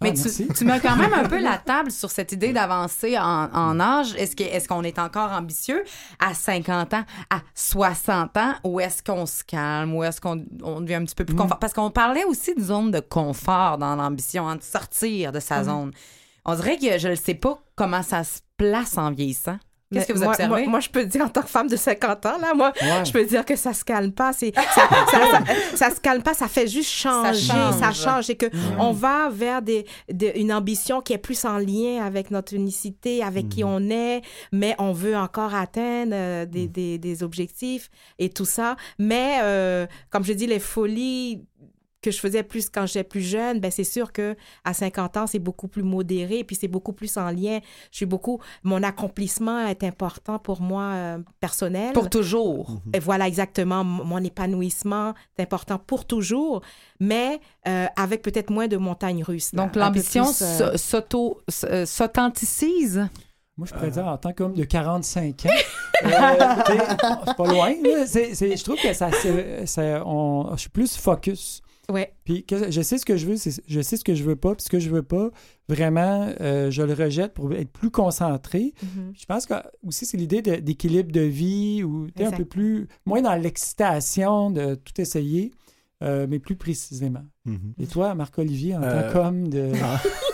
Ouais. 0.01 0.11
Mais 0.13 0.19
Ah, 0.19 0.29
tu, 0.29 0.47
tu 0.53 0.65
mets 0.65 0.79
quand 0.79 0.95
même 0.95 1.13
un 1.13 1.27
peu 1.27 1.39
la 1.39 1.57
table 1.65 1.91
sur 1.91 2.11
cette 2.11 2.31
idée 2.31 2.53
d'avancer 2.53 3.17
en, 3.17 3.49
en 3.53 3.79
âge. 3.79 4.13
Est-ce 4.15 4.35
que- 4.35 4.43
est-ce 4.43 4.67
qu'on 4.67 4.83
est 4.83 4.99
encore 4.99 5.31
ambitieux 5.31 5.83
à 6.19 6.33
50 6.33 6.93
ans, 6.93 7.03
à 7.29 7.39
60 7.55 8.37
ans, 8.37 8.53
ou 8.63 8.79
est-ce 8.79 9.01
qu'on 9.03 9.25
se 9.25 9.43
calme, 9.43 9.93
ou 9.95 10.03
est-ce 10.03 10.21
qu'on 10.21 10.43
on 10.63 10.81
devient 10.81 10.95
un 10.95 11.05
petit 11.05 11.15
peu 11.15 11.25
plus 11.25 11.35
confort? 11.35 11.59
Parce 11.59 11.73
qu'on 11.73 11.91
parlait 11.91 12.23
aussi 12.25 12.53
de 12.55 12.61
zone 12.61 12.91
de 12.91 12.99
confort 12.99 13.77
dans 13.77 13.95
l'ambition, 13.95 14.47
hein, 14.47 14.55
de 14.57 14.63
sortir 14.63 15.31
de 15.31 15.39
sa 15.39 15.63
zone. 15.63 15.91
On 16.45 16.55
dirait 16.55 16.77
que 16.77 16.97
je 16.97 17.09
ne 17.09 17.15
sais 17.15 17.33
pas 17.33 17.59
comment 17.75 18.03
ça 18.03 18.23
se 18.23 18.39
place 18.57 18.97
en 18.97 19.11
vieillissant. 19.11 19.57
Qu'est-ce 19.93 20.07
que 20.07 20.13
vous 20.13 20.23
moi, 20.23 20.31
observez? 20.33 20.61
Moi, 20.63 20.69
moi, 20.69 20.79
je 20.81 20.89
peux 20.89 21.05
dire, 21.05 21.23
en 21.23 21.29
tant 21.29 21.41
que 21.41 21.47
femme 21.47 21.67
de 21.69 21.77
50 21.77 22.25
ans, 22.25 22.37
là, 22.41 22.53
moi, 22.53 22.73
Ouais. 22.81 23.05
je 23.05 23.11
peux 23.13 23.23
dire 23.25 23.45
que 23.45 23.55
ça 23.55 23.73
se 23.73 23.85
calme 23.85 24.11
pas. 24.11 24.33
Ça, 24.33 24.47
ça, 24.75 24.87
ça- 25.11 25.43
ça 25.75 25.95
se 25.95 26.01
calme 26.01 26.21
pas, 26.23 26.33
ça 26.33 26.47
fait 26.49 26.67
juste 26.67 26.89
changer. 26.91 27.39
change. 27.47 27.75
Ça 27.79 27.93
change. 27.93 28.29
Et 28.29 28.35
que 28.35 28.47
on 28.79 28.91
va 28.91 29.29
vers 29.29 29.61
des, 29.61 29.85
des- 30.11 30.33
une 30.35 30.51
ambition 30.51 31.01
qui 31.01 31.13
est 31.13 31.17
plus 31.17 31.45
en 31.45 31.57
lien 31.57 32.03
avec 32.05 32.31
notre 32.31 32.53
unicité, 32.53 33.23
avec 33.23 33.47
qui 33.49 33.63
on 33.63 33.89
est, 33.89 34.21
mais 34.51 34.75
on 34.77 34.91
veut 34.91 35.15
encore 35.15 35.55
atteindre 35.55 36.11
euh, 36.13 36.45
des, 36.45 36.67
des, 36.67 36.97
des 36.97 37.23
objectifs 37.23 37.89
et 38.19 38.29
tout 38.29 38.45
ça. 38.45 38.75
Mais, 38.99 39.39
euh, 39.41 39.87
comme 40.09 40.23
je 40.25 40.33
dis, 40.33 40.47
les 40.47 40.59
folies 40.59 41.43
que 42.01 42.11
je 42.11 42.19
faisais 42.19 42.43
plus 42.43 42.69
quand 42.69 42.85
j'étais 42.85 43.03
plus 43.03 43.21
jeune, 43.21 43.59
ben 43.59 43.71
c'est 43.71 43.83
sûr 43.83 44.11
que 44.13 44.35
à 44.63 44.73
50 44.73 45.17
ans, 45.17 45.27
c'est 45.27 45.39
beaucoup 45.39 45.67
plus 45.67 45.81
modéré, 45.83 46.43
puis 46.43 46.55
c'est 46.55 46.67
beaucoup 46.67 46.93
plus 46.93 47.17
en 47.17 47.31
lien. 47.31 47.59
Je 47.91 47.97
suis 47.97 48.05
beaucoup 48.05 48.39
mon 48.63 48.83
accomplissement 48.83 49.65
est 49.67 49.83
important 49.83 50.37
pour 50.37 50.61
moi 50.61 50.83
euh, 50.93 51.17
personnel. 51.39 51.93
Pour 51.93 52.09
toujours. 52.09 52.77
Et 52.93 52.99
voilà 52.99 53.27
exactement 53.27 53.83
mon 53.83 54.23
épanouissement 54.23 55.13
est 55.37 55.41
important 55.43 55.79
pour 55.79 56.05
toujours, 56.05 56.61
mais 56.99 57.39
euh, 57.67 57.87
avec 57.95 58.21
peut-être 58.21 58.51
moins 58.51 58.67
de 58.67 58.77
montagnes 58.77 59.23
russes. 59.23 59.53
Donc, 59.55 59.75
l'ambition 59.75 60.25
euh, 60.41 60.77
s'auto- 60.77 61.39
euh, 61.65 61.85
s'authenticise? 61.85 63.07
Moi, 63.57 63.65
je 63.67 63.73
pourrais 63.73 63.89
dire, 63.89 64.05
en 64.05 64.17
tant 64.17 64.33
qu'homme 64.33 64.53
de 64.53 64.63
45 64.63 65.45
ans, 65.47 65.49
euh, 66.05 66.09
c'est 66.67 67.35
pas 67.35 67.47
loin. 67.47 67.71
je 67.73 68.63
trouve 68.63 68.77
que 68.79 68.93
ça, 68.93 69.09
c'est- 69.11 69.65
ça- 69.65 70.03
on- 70.05 70.51
je 70.55 70.61
suis 70.61 70.69
plus 70.69 70.95
focus. 70.95 71.61
Ouais. 71.89 72.13
Puis 72.25 72.43
que- 72.43 72.69
je 72.69 72.81
sais 72.81 72.97
ce 72.97 73.05
que 73.05 73.15
je 73.15 73.25
veux, 73.25 73.35
je 73.67 73.81
sais 73.81 73.95
ce 73.97 74.03
que 74.03 74.13
je 74.13 74.23
veux 74.23 74.35
pas, 74.35 74.55
puis 74.55 74.63
ce 74.65 74.69
que 74.69 74.79
je 74.79 74.89
veux 74.89 75.03
pas, 75.03 75.29
vraiment, 75.69 76.29
euh, 76.41 76.69
je 76.69 76.81
le 76.83 76.93
rejette 76.93 77.33
pour 77.33 77.53
être 77.53 77.71
plus 77.71 77.91
concentré. 77.91 78.73
Mhm. 78.83 79.13
Je 79.17 79.25
pense 79.25 79.45
que 79.45 79.53
aussi 79.85 80.05
c'est 80.05 80.17
l'idée 80.17 80.41
d'équilibre 80.41 81.11
de 81.11 81.21
vie 81.21 81.83
ou 81.83 82.09
t'es 82.11 82.25
un 82.25 82.31
peu 82.31 82.45
plus 82.45 82.87
moins 83.05 83.21
dans 83.21 83.35
l'excitation 83.35 84.51
de 84.51 84.75
tout 84.75 84.99
essayer, 84.99 85.51
euh, 86.03 86.27
mais 86.29 86.39
plus 86.39 86.55
précisément. 86.57 87.23
Mhm. 87.45 87.73
Et 87.79 87.87
toi, 87.87 88.13
Marc-Olivier, 88.15 88.75
en 88.75 88.83
Euh, 88.83 89.07
tant 89.07 89.13
qu'homme 89.13 89.47
de. 89.47 89.71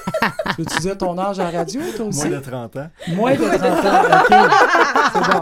tu 0.57 0.63
veux 0.63 0.79
dire 0.81 0.97
ton 0.97 1.17
âge 1.17 1.39
à 1.39 1.51
la 1.51 1.57
radio, 1.59 1.81
toi 1.95 2.05
aussi? 2.07 2.27
Moins 2.27 2.37
de 2.37 2.43
30 2.43 2.75
ans. 2.77 2.87
Moins 3.15 3.33
de 3.35 3.37
30 3.37 3.63
ans, 3.63 4.01
OK. 4.19 4.51
C'est 5.13 5.31
bon. 5.31 5.41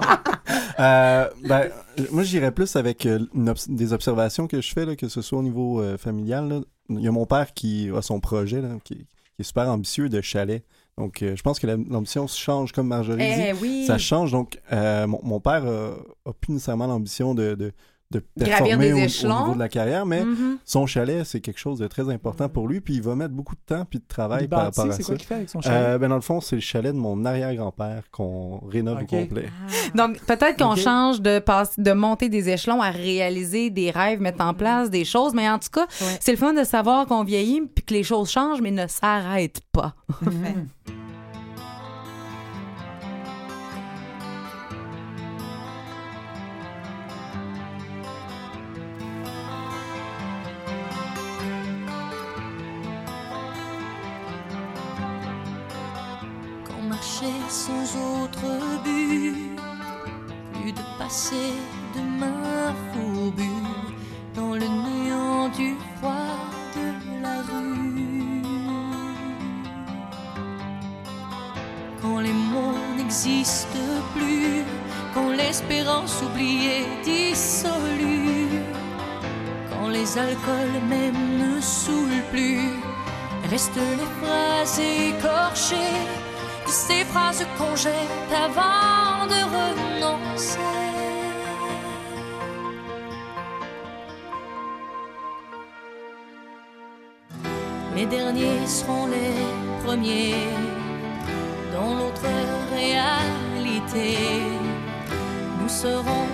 Euh, 0.79 1.29
ben, 1.43 1.69
moi, 2.11 2.23
j'irais 2.23 2.51
plus 2.51 2.75
avec 2.75 3.05
euh, 3.05 3.19
une 3.35 3.49
obs- 3.49 3.69
des 3.69 3.93
observations 3.93 4.47
que 4.47 4.61
je 4.61 4.71
fais, 4.73 4.85
là, 4.85 4.95
que 4.95 5.07
ce 5.07 5.21
soit 5.21 5.39
au 5.39 5.43
niveau 5.43 5.81
euh, 5.81 5.97
familial. 5.97 6.47
là. 6.49 6.59
Il 6.89 6.99
y 7.01 7.07
a 7.07 7.11
mon 7.11 7.25
père 7.25 7.53
qui 7.53 7.89
a 7.95 8.01
son 8.01 8.19
projet, 8.19 8.61
là, 8.61 8.69
qui, 8.83 8.95
qui 8.95 9.05
est 9.39 9.43
super 9.43 9.69
ambitieux 9.69 10.09
de 10.09 10.19
chalet. 10.21 10.63
Donc, 10.97 11.21
euh, 11.21 11.35
je 11.35 11.41
pense 11.41 11.59
que 11.59 11.67
la- 11.67 11.77
l'ambition 11.77 12.27
se 12.27 12.37
change, 12.39 12.71
comme 12.73 12.87
Marjorie 12.87 13.17
dit. 13.35 13.41
Eh 13.49 13.53
oui. 13.53 13.85
Ça 13.87 13.97
change. 13.97 14.31
Donc, 14.31 14.59
euh, 14.73 15.07
mon, 15.07 15.19
mon 15.23 15.39
père 15.39 15.63
a, 15.65 16.29
a 16.29 16.33
plus 16.33 16.53
nécessairement 16.53 16.87
l'ambition 16.87 17.33
de, 17.35 17.53
de, 17.55 17.71
de 18.11 18.23
Gravir 18.37 18.57
performer 18.57 18.85
des 18.87 18.93
au- 18.93 18.95
au, 18.97 18.99
échelons. 18.99 19.39
niveau 19.41 19.53
de 19.55 19.59
la 19.59 19.69
carrière, 19.69 20.05
mais 20.05 20.23
Mhm. 20.23 20.57
son 20.65 20.85
chalet, 20.85 21.25
c'est 21.25 21.39
quelque 21.41 21.59
chose 21.59 21.79
de 21.79 21.87
très 21.87 22.09
important 22.09 22.49
pour 22.49 22.67
lui, 22.67 22.81
puis 22.81 22.95
il 22.95 23.01
va 23.01 23.15
mettre 23.15 23.33
beaucoup 23.33 23.55
de 23.55 23.61
temps 23.65 23.85
puis 23.89 23.99
de 23.99 24.05
travail 24.07 24.43
Il 24.43 24.49
par 24.49 24.63
rapport 24.63 24.85
à 24.85 24.91
c'est 24.91 25.01
ça. 25.01 25.07
quoi 25.07 25.15
qu'il 25.17 25.25
fait 25.27 25.35
avec 25.35 25.49
son 25.49 25.61
chalet? 25.61 25.77
Euh, 25.81 25.97
ben 25.97 26.09
dans 26.09 26.15
le 26.15 26.21
fond, 26.21 26.41
c'est 26.41 26.55
le 26.55 26.61
chalet 26.61 26.93
de 26.93 26.99
mon 26.99 27.23
arrière-grand-père 27.25 28.03
qu'on 28.11 28.59
rénove 28.67 28.97
Ok. 28.97 29.03
au 29.03 29.15
complet. 29.21 29.49
Donc, 29.95 30.19
peut-être 30.25 30.57
qu'on 30.57 30.75
change 30.75 31.21
de, 31.21 31.39
passe, 31.39 31.79
de 31.79 31.91
monter 31.93 32.29
des 32.29 32.49
échelons 32.49 32.81
à 32.81 32.89
réaliser 32.91 33.69
des 33.69 33.91
rêves, 33.91 34.19
mettre 34.21 34.43
en 34.43 34.53
place 34.53 34.89
des 34.89 35.05
choses. 35.05 35.33
Mais 35.33 35.49
en 35.49 35.57
tout 35.59 35.69
cas, 35.71 35.87
Ouais. 36.01 36.17
c'est 36.19 36.31
le 36.31 36.37
fun 36.37 36.53
de 36.53 36.63
savoir 36.63 37.05
qu'on 37.07 37.23
vieillit 37.23 37.61
puis 37.73 37.83
que 37.83 37.93
les 37.93 38.03
choses 38.03 38.29
changent, 38.29 38.61
mais 38.61 38.71
ne 38.71 38.87
s'arrêtent 38.87 39.61
pas. 39.71 39.95
sans 57.49 57.83
autre 58.23 58.47
but, 58.83 59.35
plus 60.53 60.71
de 60.71 60.81
passé 60.97 61.53
de 61.95 62.01
main 62.01 62.73
fourbue 62.91 63.63
dans 64.35 64.53
le 64.53 64.67
néant 64.85 65.49
du 65.49 65.75
froid 65.97 66.37
de 66.75 67.21
la 67.21 67.37
rue. 67.41 68.41
Quand 72.01 72.19
les 72.19 72.33
mots 72.33 72.79
n'existent 72.97 73.77
plus, 74.15 74.63
quand 75.13 75.29
l'espérance 75.29 76.23
oubliée 76.23 76.85
dissolue, 77.03 78.63
quand 79.69 79.89
les 79.89 80.17
alcools 80.17 80.81
même 80.89 81.37
ne 81.37 81.61
saoulent 81.61 82.25
plus, 82.31 82.69
restent 83.49 83.75
les 83.75 84.09
phrases 84.21 84.79
écorchées 84.79 86.20
ces 86.71 87.03
phrases 87.03 87.45
qu'on 87.57 87.75
jette 87.75 88.31
avant 88.33 89.27
de 89.27 89.39
renoncer. 89.55 90.57
Les 97.95 98.05
derniers 98.05 98.65
seront 98.65 99.07
les 99.07 99.35
premiers 99.83 100.47
dans 101.73 101.93
l'autre 101.95 102.29
réalité. 102.73 104.17
Nous 105.59 105.69
serons 105.69 106.27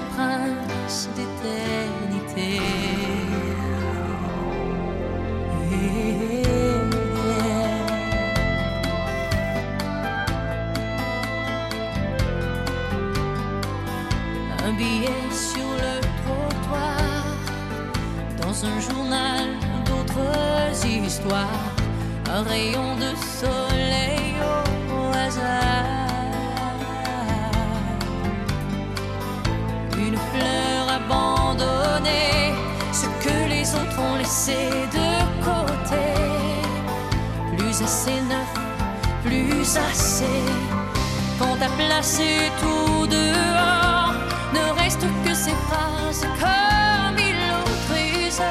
Quand 41.37 41.57
t'as 41.59 41.67
placé 41.67 42.49
tout 42.61 43.05
dehors, 43.07 44.13
ne 44.53 44.81
reste 44.81 45.05
que 45.25 45.33
ces 45.33 45.51
phrases 45.67 46.25
comme 46.39 47.17
il 47.19 47.35
au 47.51 47.67
trésor. 47.87 48.45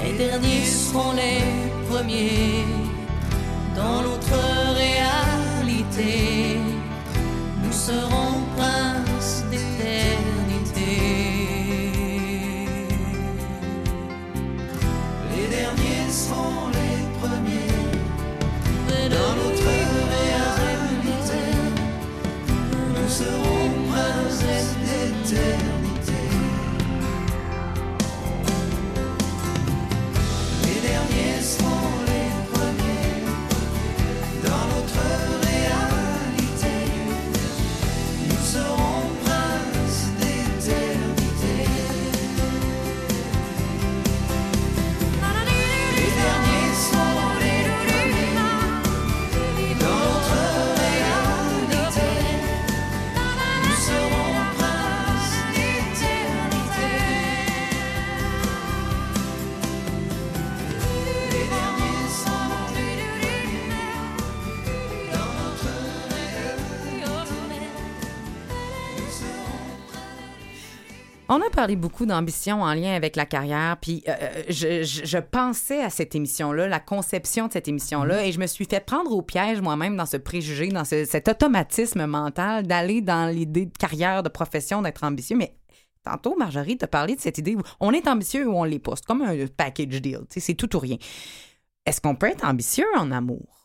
Les 0.00 0.12
derniers 0.12 0.64
seront 0.64 1.12
les 1.12 1.42
premiers 1.90 2.64
On 71.34 71.40
a 71.40 71.48
parlé 71.48 71.76
beaucoup 71.76 72.04
d'ambition 72.04 72.60
en 72.62 72.74
lien 72.74 72.92
avec 72.94 73.16
la 73.16 73.24
carrière, 73.24 73.78
puis 73.80 74.04
euh, 74.06 74.12
je, 74.50 74.82
je- 74.82 75.04
je 75.06 75.16
pensais 75.18 75.80
à 75.82 75.88
cette 75.88 76.14
émission-là, 76.14 76.68
la 76.68 76.78
conception 76.78 77.46
de 77.46 77.52
cette 77.52 77.68
émission-là, 77.68 78.26
et 78.26 78.32
je 78.32 78.38
me 78.38 78.46
suis 78.46 78.66
fait 78.66 78.84
prendre 78.84 79.12
au 79.12 79.22
piège 79.22 79.62
moi-même 79.62 79.96
dans 79.96 80.04
ce 80.04 80.18
préjugé, 80.18 80.68
dans 80.68 80.84
ce- 80.84 81.06
cet 81.06 81.28
automatisme 81.28 82.04
mental 82.04 82.66
d'aller 82.66 83.00
dans 83.00 83.32
l'idée 83.32 83.64
de 83.64 83.76
carrière, 83.78 84.22
de 84.22 84.28
profession, 84.28 84.82
d'être 84.82 85.04
ambitieux. 85.04 85.38
Mais 85.38 85.56
tantôt, 86.04 86.36
Marjorie 86.36 86.76
t'a 86.76 86.86
parlé 86.86 87.16
de 87.16 87.20
cette 87.22 87.38
idée 87.38 87.54
où 87.56 87.62
on 87.80 87.92
est 87.92 88.08
ambitieux 88.08 88.46
ou 88.46 88.52
on 88.54 88.64
l'est 88.64 88.78
pas. 88.78 88.92
C'est 88.96 89.06
comme 89.06 89.22
un 89.22 89.46
package 89.46 90.02
deal, 90.02 90.20
c'est 90.28 90.52
tout 90.54 90.76
ou 90.76 90.80
rien. 90.80 90.98
Est-ce 91.86 92.02
qu'on 92.02 92.14
peut 92.14 92.26
être 92.28 92.44
ambitieux 92.44 92.84
en 92.98 93.10
amour? 93.10 93.61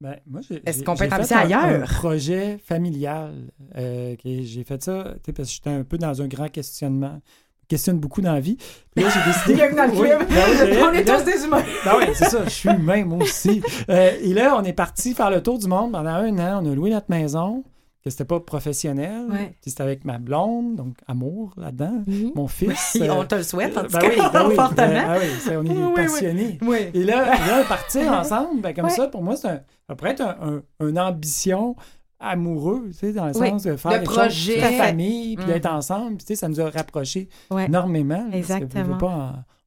Ben, 0.00 0.16
moi, 0.26 0.40
j'ai- 0.48 0.62
Est-ce 0.66 0.82
qu'on 0.82 0.94
peut 0.96 1.04
fait 1.06 1.14
ambitieux 1.14 1.36
un- 1.36 1.40
ailleurs? 1.40 1.64
Un 1.64 1.80
projet 1.80 2.58
familial. 2.64 3.32
euh, 3.76 4.14
j'ai 4.24 4.64
fait 4.64 4.82
ça 4.82 5.14
parce 5.24 5.48
que 5.48 5.54
j'étais 5.54 5.70
un 5.70 5.84
peu 5.84 5.98
dans 5.98 6.20
un 6.20 6.26
grand 6.26 6.48
questionnement. 6.48 7.20
Je 7.62 7.68
questionne 7.68 7.98
beaucoup 7.98 8.20
dans 8.20 8.34
la 8.34 8.40
vie. 8.40 8.58
Puis 8.94 9.04
là, 9.04 9.10
j'ai 9.10 9.20
décidé. 9.54 9.62
Oui, 9.64 9.74
ben 9.74 9.90
oui, 9.94 10.78
On 10.82 10.92
est 10.92 11.04
tous 11.04 11.24
des 11.24 11.44
humains. 11.44 11.62
Oui, 11.96 12.04
c'est 12.14 12.26
ça. 12.26 12.44
Je 12.44 12.50
suis 12.50 12.68
humain, 12.68 13.04
moi 13.06 13.18
aussi. 13.22 13.62
Euh, 13.88 14.10
et 14.20 14.34
là, 14.34 14.54
on 14.58 14.64
est 14.64 14.74
parti 14.74 15.14
faire 15.14 15.30
le 15.30 15.42
tour 15.42 15.58
du 15.58 15.66
monde 15.68 15.92
pendant 15.92 16.10
un 16.10 16.38
an. 16.38 16.60
On 16.62 16.70
a 16.70 16.74
loué 16.74 16.90
notre 16.90 17.08
maison, 17.08 17.64
que 18.04 18.10
c'était 18.10 18.26
pas 18.26 18.40
professionnel. 18.40 19.26
Ouais. 19.30 19.56
Puis 19.62 19.70
c'était 19.70 19.82
avec 19.84 20.04
ma 20.04 20.18
blonde, 20.18 20.76
donc 20.76 20.96
amour 21.06 21.54
là-dedans. 21.56 22.02
Mhm. 22.06 22.32
Mon 22.34 22.48
fils. 22.48 22.98
on 23.00 23.22
euh, 23.22 23.24
te 23.24 23.36
le 23.36 23.42
souhaite, 23.42 23.78
en 23.78 23.84
tout 23.84 23.92
ben 23.92 23.98
cas, 24.00 24.08
oui, 24.10 24.16
ben 24.32 24.48
oui, 24.48 24.54
fortement. 24.56 24.86
ben, 24.88 25.04
ah 25.08 25.16
oui, 25.18 25.26
on 25.56 25.64
est 25.64 25.68
Oui, 25.70 25.76
oui, 25.78 25.82
oui. 25.86 25.94
passionnés. 25.94 26.58
Oui. 26.60 26.78
Et 26.92 27.02
là, 27.04 27.24
là 27.46 27.64
partir 27.66 28.12
ensemble, 28.12 28.60
ben, 28.60 28.74
comme 28.74 28.90
ça, 28.90 29.06
pour 29.08 29.22
moi, 29.22 29.36
c'est 29.36 29.48
un, 29.48 29.60
ça 29.88 29.94
pourrait 29.96 30.12
être 30.12 30.20
un, 30.22 30.62
un- 30.80 30.86
une 30.88 30.98
ambition 30.98 31.76
amoureux, 32.20 32.86
tu 32.88 32.94
sais, 32.94 33.12
dans 33.12 33.26
le 33.26 33.36
Oui, 33.38 33.48
sens 33.50 33.64
de 33.64 33.76
faire 33.76 34.02
projet. 34.04 34.54
chose 34.60 34.70
de 34.70 34.76
famille, 34.76 35.36
puis 35.36 35.44
Mhm. 35.46 35.52
d'être 35.52 35.66
ensemble. 35.66 36.16
Puis, 36.16 36.24
tu 36.24 36.26
sais, 36.28 36.36
ça 36.36 36.48
nous 36.48 36.60
a 36.60 36.70
rapprochés 36.70 37.28
Ouais. 37.50 37.66
énormément. 37.66 38.26
là, 38.30 38.36
Exactement. 38.36 38.96
pas 38.98 39.06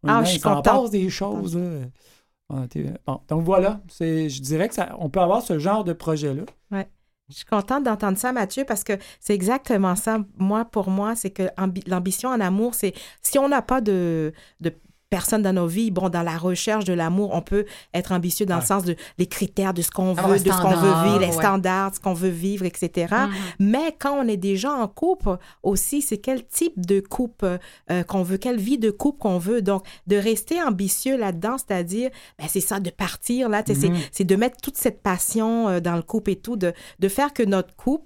en- 0.04 0.10
un 0.10 0.20
Ah, 0.20 0.24
je 0.24 0.40
passe 0.40 0.90
des 0.92 1.10
choses. 1.10 1.56
là. 1.58 1.82
Bon, 3.06 3.20
donc 3.28 3.44
voilà, 3.44 3.82
c'est, 3.90 4.30
je 4.30 4.42
dirais 4.42 4.70
que 4.70 4.74
ça, 4.74 4.96
on 5.00 5.10
peut 5.10 5.20
avoir 5.20 5.42
ce 5.42 5.60
genre 5.60 5.84
de 5.84 5.94
projet-là. 5.94 6.44
Je 7.30 7.36
suis 7.36 7.46
contente 7.46 7.84
d'entendre 7.84 8.18
ça, 8.18 8.32
Mathieu, 8.32 8.64
parce 8.66 8.86
que 8.86 8.94
c'est 9.20 9.34
exactement 9.34 9.98
ça. 9.98 10.20
Moi, 10.38 10.64
pour 10.64 10.90
moi, 10.90 11.14
c'est 11.14 11.30
que 11.30 11.44
ambi- 11.58 11.84
l'ambition 11.86 12.30
en 12.30 12.40
amour, 12.40 12.74
c'est 12.74 12.94
si 13.22 13.38
on 13.38 13.50
n'a 13.50 13.62
pas 13.62 13.82
de, 13.82 14.32
de 14.62 14.74
personnes 15.10 15.42
dans 15.42 15.54
nos 15.54 15.68
vies. 15.68 15.92
Bon, 15.92 16.10
dans 16.10 16.22
la 16.24 16.38
recherche 16.38 16.86
de 16.86 16.94
l'amour, 16.94 17.32
on 17.34 17.42
peut 17.42 17.66
être 17.94 18.12
ambitieux 18.12 18.46
dans 18.46 18.58
le 18.58 18.62
sens 18.66 18.84
de 18.84 18.96
les 19.18 19.26
critères 19.28 19.74
de 19.74 19.82
ce 19.82 19.90
qu'on 19.92 20.14
veut, 20.14 20.40
de 20.40 20.52
ce 20.52 20.62
qu'on 20.62 20.76
veut 20.76 21.04
vivre, 21.06 21.20
les 21.20 21.28
ouais. 21.28 21.32
standards, 21.32 21.96
ce 21.96 22.00
qu'on 22.00 22.14
veut 22.14 22.30
vivre, 22.30 22.66
etc. 22.66 23.08
Mhm. 23.12 23.30
Mais 23.60 23.96
quand 23.98 24.14
on 24.14 24.28
est 24.28 24.38
déjà 24.38 24.72
en 24.72 24.88
couple 24.88 25.38
aussi, 25.64 26.02
c'est 26.02 26.18
quel 26.18 26.46
type 26.46 26.86
de 26.86 27.00
couple 27.00 27.58
euh, 27.92 28.04
qu'on 28.04 28.24
veut, 28.24 28.38
quelle 28.38 28.60
vie 28.60 28.78
de 28.78 28.92
couple 28.92 29.20
qu'on 29.20 29.38
veut. 29.38 29.62
Donc, 29.62 29.84
de 30.08 30.16
rester 30.18 30.62
ambitieux 30.62 31.18
là-dedans, 31.18 31.58
c'est-à-dire, 31.58 32.10
ben, 32.38 32.46
c'est 32.50 32.62
ça, 32.62 32.80
de 32.80 32.90
partir 32.90 33.50
là, 33.50 33.64
c'est- 33.66 33.92
c'est 34.12 34.24
de 34.26 34.36
mettre 34.36 34.58
toute 34.62 34.78
cette 34.78 35.02
passion 35.02 35.70
euh, 35.70 35.80
dans 35.80 35.96
le 35.96 36.02
couple 36.02 36.32
et 36.32 36.36
tout, 36.36 36.56
de, 36.58 36.74
de 37.00 37.08
faire 37.08 37.34
que 37.34 37.44
notre 37.44 37.76
couple, 37.76 38.06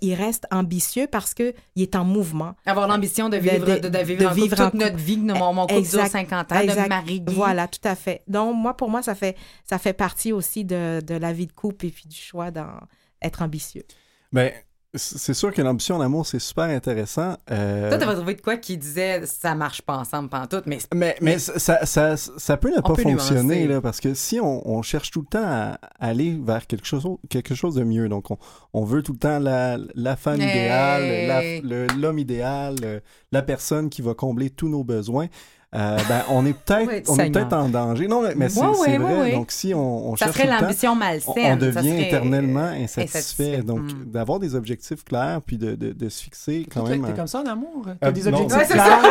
il 0.00 0.14
reste 0.14 0.46
ambitieux 0.50 1.06
parce 1.10 1.34
qu'il 1.34 1.52
est 1.76 1.96
en 1.96 2.04
mouvement. 2.04 2.54
Avoir 2.66 2.88
l'ambition 2.88 3.28
de 3.28 3.36
vivre, 3.36 3.64
de, 3.66 3.78
de- 3.78 3.88
de 3.88 3.98
vivre, 3.98 4.20
de 4.20 4.26
en 4.26 4.28
couple 4.30 4.40
vivre 4.42 4.60
en 4.60 4.70
toute 4.70 4.80
notre 4.80 4.96
vie. 4.96 5.16
que 5.16 5.32
Mon, 5.32 5.52
mon 5.52 5.62
couple 5.66 5.74
Exact. 5.78 6.08
50 6.10 6.52
ans, 6.52 6.58
Exact. 6.60 6.82
de 6.84 6.88
mari 6.88 7.22
Voilà, 7.28 7.68
tout 7.68 7.80
à 7.88 7.94
fait. 7.94 8.22
Donc, 8.28 8.56
moi, 8.56 8.76
pour 8.76 8.90
moi, 8.90 9.02
ça 9.02 9.14
fait, 9.14 9.36
ça 9.64 9.78
fait 9.78 9.92
partie 9.92 10.32
aussi 10.32 10.64
de, 10.64 11.00
de 11.04 11.14
la 11.14 11.32
vie 11.32 11.46
de 11.46 11.52
couple 11.52 11.86
et 11.86 11.90
puis 11.90 12.08
du 12.08 12.16
choix 12.16 12.50
d'être 12.50 13.42
ambitieux. 13.42 13.84
C- 14.32 14.54
c'est 14.94 15.32
sûr 15.32 15.52
que 15.54 15.62
l'ambition 15.62 15.96
en 15.96 16.00
amour, 16.02 16.26
c'est 16.26 16.38
super 16.38 16.64
intéressant. 16.64 17.36
Euh, 17.50 17.88
Toi, 17.88 17.98
t'avais 17.98 18.14
trouvé 18.14 18.34
de 18.34 18.42
quoi 18.42 18.58
qui 18.58 18.76
disait 18.76 19.24
ça 19.24 19.54
marche 19.54 19.80
pas 19.80 19.96
ensemble 19.96 20.28
pantoute, 20.28 20.64
mais 20.66 20.78
Mais, 20.94 21.16
mais 21.22 21.38
ça, 21.38 21.86
ça, 21.86 22.16
ça 22.16 22.56
peut 22.58 22.70
ne 22.70 22.80
pas 22.80 22.92
peut 22.94 23.02
fonctionner, 23.02 23.66
là, 23.66 23.80
parce 23.80 24.00
que 24.00 24.12
si 24.12 24.38
on, 24.38 24.68
on 24.70 24.82
cherche 24.82 25.10
tout 25.10 25.20
le 25.20 25.26
temps 25.26 25.44
à 25.44 25.78
aller 25.98 26.38
vers 26.44 26.66
quelque 26.66 26.86
chose, 26.86 27.06
quelque 27.30 27.54
chose 27.54 27.74
de 27.74 27.84
mieux, 27.84 28.08
donc 28.10 28.30
on, 28.30 28.36
on 28.74 28.84
veut 28.84 29.02
tout 29.02 29.12
le 29.12 29.18
temps 29.18 29.38
la, 29.38 29.78
la 29.94 30.16
femme 30.16 30.40
Hey. 30.40 30.50
idéale, 30.50 31.86
l'homme 31.98 32.18
idéal, 32.18 33.02
la 33.32 33.42
personne 33.42 33.88
qui 33.88 34.02
va 34.02 34.12
combler 34.14 34.50
tous 34.50 34.68
nos 34.68 34.84
besoins, 34.84 35.28
euh, 35.74 35.96
ben, 36.08 36.22
on 36.28 36.44
est 36.44 36.52
peut-être 36.52 37.08
on 37.10 37.16
est 37.18 37.30
peut-être 37.30 37.52
en 37.54 37.68
danger. 37.68 38.06
Non, 38.06 38.22
mais, 38.36 38.48
c'est 38.50 38.60
c'est 38.60 38.98
ouais, 38.98 38.98
vrai. 38.98 39.32
Donc, 39.32 39.50
si 39.52 39.72
on, 39.74 40.10
on 40.10 40.16
ça 40.16 40.26
cherche 40.26 40.36
serait 40.36 40.46
tout 40.48 40.52
le 40.52 40.58
temps, 40.58 40.62
l'ambition 40.66 40.92
on, 40.92 40.96
malsaine. 40.96 41.32
on 41.52 41.56
devient 41.56 41.88
serait, 41.88 42.02
éternellement 42.08 42.60
insatisfait. 42.82 43.62
Donc, 43.62 43.80
Mm. 43.82 44.04
d'avoir 44.12 44.38
des 44.38 44.54
objectifs 44.54 45.02
clairs, 45.04 45.40
puis 45.46 45.56
de, 45.56 45.74
de, 45.74 45.92
de 45.92 46.08
se 46.10 46.22
fixer 46.22 46.66
quand 46.72 46.86
même... 46.86 47.06
T'es 47.06 47.14
comme 47.14 47.26
ça 47.26 47.40
en 47.40 47.46
amour? 47.46 47.86
T'as 48.00 48.08
Euh, 48.08 48.12
des 48.12 48.30
non. 48.30 48.42
objectifs 48.42 48.68
clairs? 48.68 49.02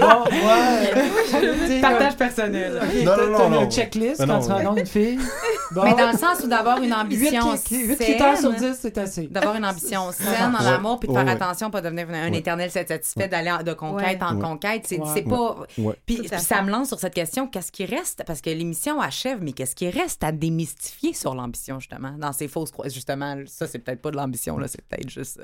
Bon, 0.00 0.24
ouais. 1.68 1.80
Partage 1.80 2.16
personnel. 2.16 2.72
Non, 2.74 2.80
t'as- 3.04 3.26
non, 3.26 3.38
t'as 3.38 3.48
non, 3.48 3.56
un 3.58 3.64
non. 3.64 3.70
checklist 3.70 4.26
quand 4.26 4.40
tu 4.40 4.50
rencontres 4.52 4.78
une 4.80 4.86
fille? 4.86 5.18
Bon. 5.72 5.84
Mais 5.84 5.94
dans 5.94 6.10
le 6.12 6.16
sens 6.18 6.40
où 6.42 6.46
d'avoir 6.48 6.82
une 6.82 6.92
ambition 6.94 7.52
8, 7.52 7.62
critères 7.98 8.38
sur 8.38 8.52
saine, 8.58 8.72
10, 8.72 8.78
c'est 8.80 8.98
assez. 8.98 9.26
d'avoir 9.26 9.54
une 9.56 9.64
ambition 9.66 10.10
saine 10.12 10.54
en 10.58 10.60
Ouais. 10.64 10.66
amour, 10.72 10.98
puis 10.98 11.08
de 11.08 11.12
faire 11.12 11.24
ouais. 11.24 11.30
attention, 11.32 11.70
pas 11.70 11.80
devenir 11.82 12.08
un 12.10 12.30
Ouais. 12.30 12.38
éternel 12.38 12.70
satisfait, 12.70 13.28
d'aller 13.28 13.52
de 13.64 13.72
conquête 13.74 14.20
Ouais. 14.20 14.26
en 14.26 14.36
Ouais. 14.36 14.42
conquête. 14.42 14.86
C'est 14.86 15.22
pas. 15.22 15.56
Ouais. 15.78 15.94
Puis, 16.06 16.28
ça 16.38 16.62
me 16.62 16.70
lance 16.70 16.88
sur 16.88 16.98
cette 16.98 17.14
question 17.14 17.46
qu'est-ce 17.46 17.70
qui 17.72 17.84
reste? 17.84 18.22
Parce 18.26 18.40
que 18.40 18.50
l'émission 18.50 19.00
achève, 19.00 19.38
mais 19.42 19.52
qu'est-ce 19.52 19.74
qui 19.74 19.90
reste 19.90 20.24
à 20.24 20.32
démystifier 20.32 21.12
sur 21.12 21.34
l'ambition, 21.34 21.78
justement, 21.80 22.12
dans 22.18 22.32
ces 22.32 22.48
fausses 22.48 22.70
croyances 22.70 22.94
Justement, 22.94 23.36
ça, 23.46 23.66
c'est 23.66 23.78
peut-être 23.78 24.00
pas 24.02 24.10
de 24.10 24.16
l'ambition, 24.16 24.58
là, 24.58 24.68
c'est 24.68 24.82
peut-être 24.88 25.10
juste. 25.10 25.40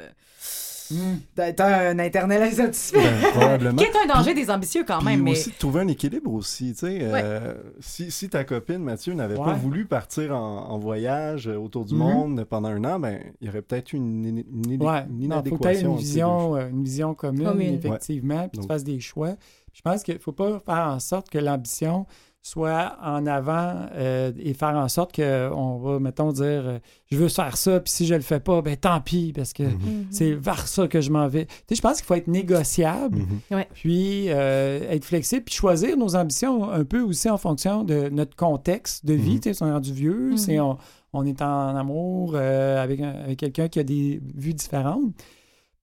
Euh, 0.93 1.15
D'être 1.37 1.61
un 1.61 1.99
éternel 1.99 2.43
insatisfait. 2.43 2.99
Ben, 2.99 3.31
probablement. 3.33 3.77
Qui 3.79 3.85
est 3.85 3.97
un 3.97 4.07
danger 4.15 4.35
des 4.35 4.51
ambitieux 4.51 4.85
quand 4.87 4.99
Puis 4.99 5.07
même, 5.07 5.23
mais. 5.23 5.33
aussi 5.33 5.51
de 5.51 5.55
trouver 5.57 5.81
un 5.83 5.89
équilibre 5.89 6.33
aussi, 6.33 6.73
tu 6.73 6.81
sais. 6.87 6.99
euh, 7.03 7.55
si, 7.81 8.11
si 8.11 8.29
ta 8.29 8.45
copine, 8.45 8.79
Mathieu, 8.79 9.15
n'avait 9.15 9.35
pas 9.37 9.53
voulu 9.55 9.87
partir 9.87 10.37
en, 10.37 10.69
en 10.71 10.79
voyage 10.79 11.49
euh, 11.49 11.57
autour 11.57 11.85
du 11.85 11.95
Mhm. 11.95 12.01
monde 12.01 12.45
pendant 12.45 12.69
un 12.69 12.85
an, 12.85 12.99
ben, 13.01 13.21
il 13.41 13.47
y 13.47 13.51
aurait 13.51 13.63
peut-être 13.63 13.93
eu 13.93 13.97
une, 13.97 14.25
une, 14.25 14.45
une- 14.73 14.83
Ouais, 14.83 15.05
une 15.09 15.29
non, 15.29 15.43
faut 15.49 15.57
que 15.57 15.63
tu 15.63 15.69
aies 15.69 15.81
inadéquation. 15.81 15.87
une 15.89 15.93
entre 15.93 16.01
ces 16.01 16.05
vision, 16.07 16.57
euh, 16.57 16.69
une 16.69 16.85
vision 16.85 17.15
commune, 17.15 17.45
Commune. 17.45 17.75
effectivement, 17.75 18.49
puis 18.49 18.61
tu 18.61 18.67
fasses 18.67 18.85
des 18.85 19.01
choix. 19.01 19.35
Je 19.73 19.81
pense 19.83 20.03
qu'il 20.03 20.15
ne 20.15 20.21
faut 20.21 20.33
pas 20.33 20.61
faire 20.61 20.87
en 20.89 21.01
sorte 21.01 21.31
que 21.31 21.39
l'ambition 21.39 22.07
soit 22.47 22.99
en 23.03 23.27
avant 23.27 23.75
euh, 23.95 24.31
et 24.39 24.53
faire 24.53 24.77
en 24.77 24.87
sorte 24.89 25.17
qu'on 25.17 25.79
va, 25.79 25.99
mettons, 25.99 26.31
dire 26.31 26.45
euh, 26.45 26.79
je 27.11 27.17
veux 27.17 27.29
faire 27.31 27.57
ça, 27.57 27.81
puis 27.81 27.91
si 27.91 28.07
je 28.07 28.15
le 28.15 28.21
fais 28.21 28.39
pas, 28.39 28.61
ben 28.61 28.77
tant 28.77 29.01
pis, 29.01 29.33
parce 29.35 29.55
que 29.55 29.63
deux. 29.63 29.69
Mhm. 29.71 30.07
c'est 30.11 30.33
vers 30.35 30.69
ça 30.69 30.87
que 30.87 31.01
je 31.01 31.11
m'en 31.11 31.27
vais. 31.27 31.47
Tu 31.47 31.53
sais, 31.71 31.75
je 31.77 31.81
pense 31.81 31.97
qu'il 31.97 32.05
faut 32.05 32.15
être 32.15 32.29
négociable, 32.29 33.17
Mhm. 33.51 33.65
puis 33.73 34.27
euh, 34.29 34.91
être 34.91 35.07
flexible, 35.07 35.45
puis 35.45 35.55
choisir 35.55 35.97
nos 35.97 36.15
ambitions 36.17 36.71
un 36.71 36.85
peu 36.85 37.01
aussi 37.01 37.31
en 37.31 37.39
fonction 37.39 37.83
de 37.83 38.11
notre 38.11 38.37
contexte 38.37 39.07
de 39.07 39.15
vie. 39.15 39.35
Mhm. 39.37 39.41
Tu 39.41 39.49
sais, 39.49 39.55
si 39.55 39.63
on 39.63 39.69
est 39.69 39.73
rendu 39.73 39.95
vieux, 39.95 40.31
Mhm. 40.33 40.37
si 40.37 40.61
on, 40.61 40.77
on 41.15 41.25
est 41.25 41.41
en 41.41 41.75
amour 41.77 42.33
euh, 42.35 42.77
avec, 42.83 43.01
un- 43.01 43.15
avec 43.25 43.39
quelqu'un 43.39 43.69
qui 43.69 43.79
a 43.81 43.85
des 43.85 44.21
vues 44.35 44.53
différentes. 44.53 45.15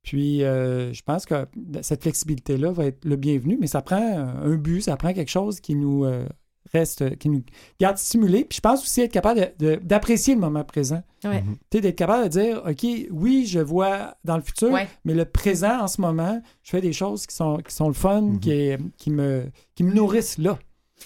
Puis, 0.04 0.44
euh, 0.44 0.94
je 0.94 1.02
pense 1.04 1.26
que 1.26 1.46
cette 1.82 2.04
flexibilité-là 2.04 2.72
va 2.72 2.86
être 2.86 3.04
le 3.06 3.16
bienvenu, 3.16 3.58
mais 3.60 3.68
ça 3.68 3.82
prend 3.82 3.98
un 3.98 4.56
but, 4.56 4.82
ça 4.82 4.96
prend 4.98 5.12
quelque 5.14 5.30
chose 5.32 5.60
qui 5.60 5.76
nous 5.76 6.06
euh, 6.06 6.26
reste, 6.74 7.18
qui 7.18 7.30
nous 7.30 7.44
garde 7.80 7.98
stimulés. 7.98 8.46
Puis, 8.46 8.58
je 8.58 8.62
pense 8.62 8.82
aussi 8.82 9.02
être 9.02 9.12
capable 9.12 9.54
d'apprécier 9.82 10.34
le 10.36 10.40
moment 10.42 10.64
présent. 10.64 11.04
Ouais. 11.24 11.42
Mhm. 11.42 11.56
Tu 11.70 11.78
sais, 11.78 11.82
d'être 11.82 11.96
capable 11.98 12.24
de 12.26 12.30
dire, 12.30 12.62
OK, 12.68 12.86
oui, 13.12 13.46
je 13.46 13.60
vois 13.60 14.16
dans 14.24 14.38
le 14.38 14.44
futur, 14.44 14.72
Ouais. 14.72 14.88
mais 15.06 15.14
le 15.14 15.26
présent, 15.26 15.82
en 15.82 15.88
ce 15.88 16.02
moment, 16.02 16.42
je 16.64 16.70
fais 16.72 16.82
des 16.82 16.94
choses 16.94 17.26
qui 17.28 17.36
sont, 17.36 17.58
qui 17.58 17.74
sont 17.76 17.88
le 17.88 17.94
fun, 17.94 18.22
Mhm. 18.22 18.40
qui, 18.40 18.70
qui, 18.98 19.12
me, 19.12 19.46
qui 19.76 19.84
me 19.84 19.94
nourrissent 19.94 20.38
là. 20.38 20.58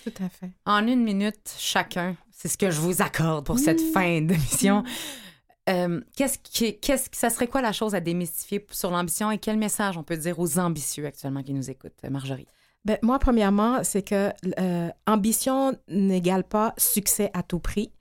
Tout 0.03 0.13
à 0.23 0.29
fait. 0.29 0.51
En 0.65 0.85
une 0.87 1.03
minute 1.03 1.55
chacun, 1.57 2.15
c'est 2.31 2.47
ce 2.49 2.57
que 2.57 2.69
je 2.69 2.79
vous 2.81 3.01
accorde 3.01 3.45
pour 3.45 3.57
cette 3.59 3.79
fin 3.81 4.21
d'émission. 4.21 4.83
Euh, 5.67 5.99
qu'est-ce 6.15 6.37
qui, 6.37 6.77
qu'est-ce 6.79 7.09
que 7.09 7.17
ça 7.17 7.31
serait 7.31 7.47
quoi 7.47 7.61
la 7.61 7.71
chose 7.71 7.95
à 7.95 7.99
démystifier 7.99 8.63
sur 8.69 8.91
l'ambition 8.91 9.31
et 9.31 9.39
quel 9.39 9.57
message 9.57 9.97
on 9.97 10.03
peut 10.03 10.17
dire 10.17 10.37
aux 10.37 10.59
ambitieux 10.59 11.05
actuellement 11.07 11.41
qui 11.41 11.53
nous 11.53 11.71
écoutent, 11.71 11.93
Marjorie? 12.09 12.45
Ben, 12.85 12.99
moi, 13.01 13.17
premièrement, 13.17 13.83
c'est 13.83 14.03
que 14.03 14.31
euh, 14.59 14.89
ambition 15.07 15.75
n'égale 15.89 16.43
pas 16.43 16.73
succès 16.77 17.31
à 17.33 17.41
tout 17.41 17.59
prix. 17.59 17.91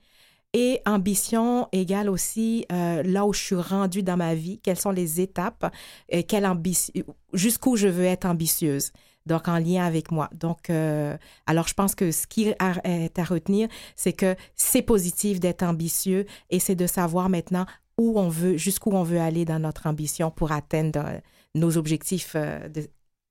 Et 0.52 0.81
ambition 0.86 1.69
égale 1.73 2.09
aussi 2.09 2.65
euh, 2.70 3.02
là 3.02 3.27
où 3.27 3.32
je 3.32 3.40
suis 3.40 3.56
rendue 3.56 4.05
dans 4.05 4.16
ma 4.16 4.36
vie, 4.36 4.61
quelles 4.61 4.78
sont 4.78 4.93
les 4.93 5.20
étapes, 5.20 5.74
et 6.09 6.23
quelle 6.23 6.48
jusqu'où 7.32 7.74
je 7.74 7.89
veux 7.89 8.05
être 8.05 8.24
ambitieuse. 8.24 8.93
Donc, 9.27 9.48
en 9.48 9.59
lien 9.59 9.85
avec 9.85 10.12
moi. 10.12 10.28
Donc, 10.35 10.70
euh, 10.70 11.16
alors, 11.47 11.66
je 11.66 11.74
pense 11.74 11.94
que 11.94 12.12
ce 12.12 12.27
qui 12.27 12.48
est 12.48 12.56
à 12.61 13.24
retenir, 13.24 13.69
c'est 13.97 14.12
que 14.12 14.36
c'est 14.55 14.82
positif 14.82 15.40
d'être 15.40 15.62
ambitieux 15.62 16.27
et 16.51 16.61
c'est 16.61 16.77
de 16.77 16.86
savoir 16.86 17.31
maintenant 17.31 17.66
où 17.98 18.19
on 18.19 18.28
veut, 18.28 18.56
jusqu'où 18.56 18.90
on 18.90 19.02
veut 19.02 19.20
aller 19.20 19.44
dans 19.44 19.59
notre 19.59 19.86
ambition 19.86 20.31
pour 20.31 20.52
atteindre 20.52 21.20
nos 21.55 21.77
objectifs 21.77 22.32
euh, 22.36 22.69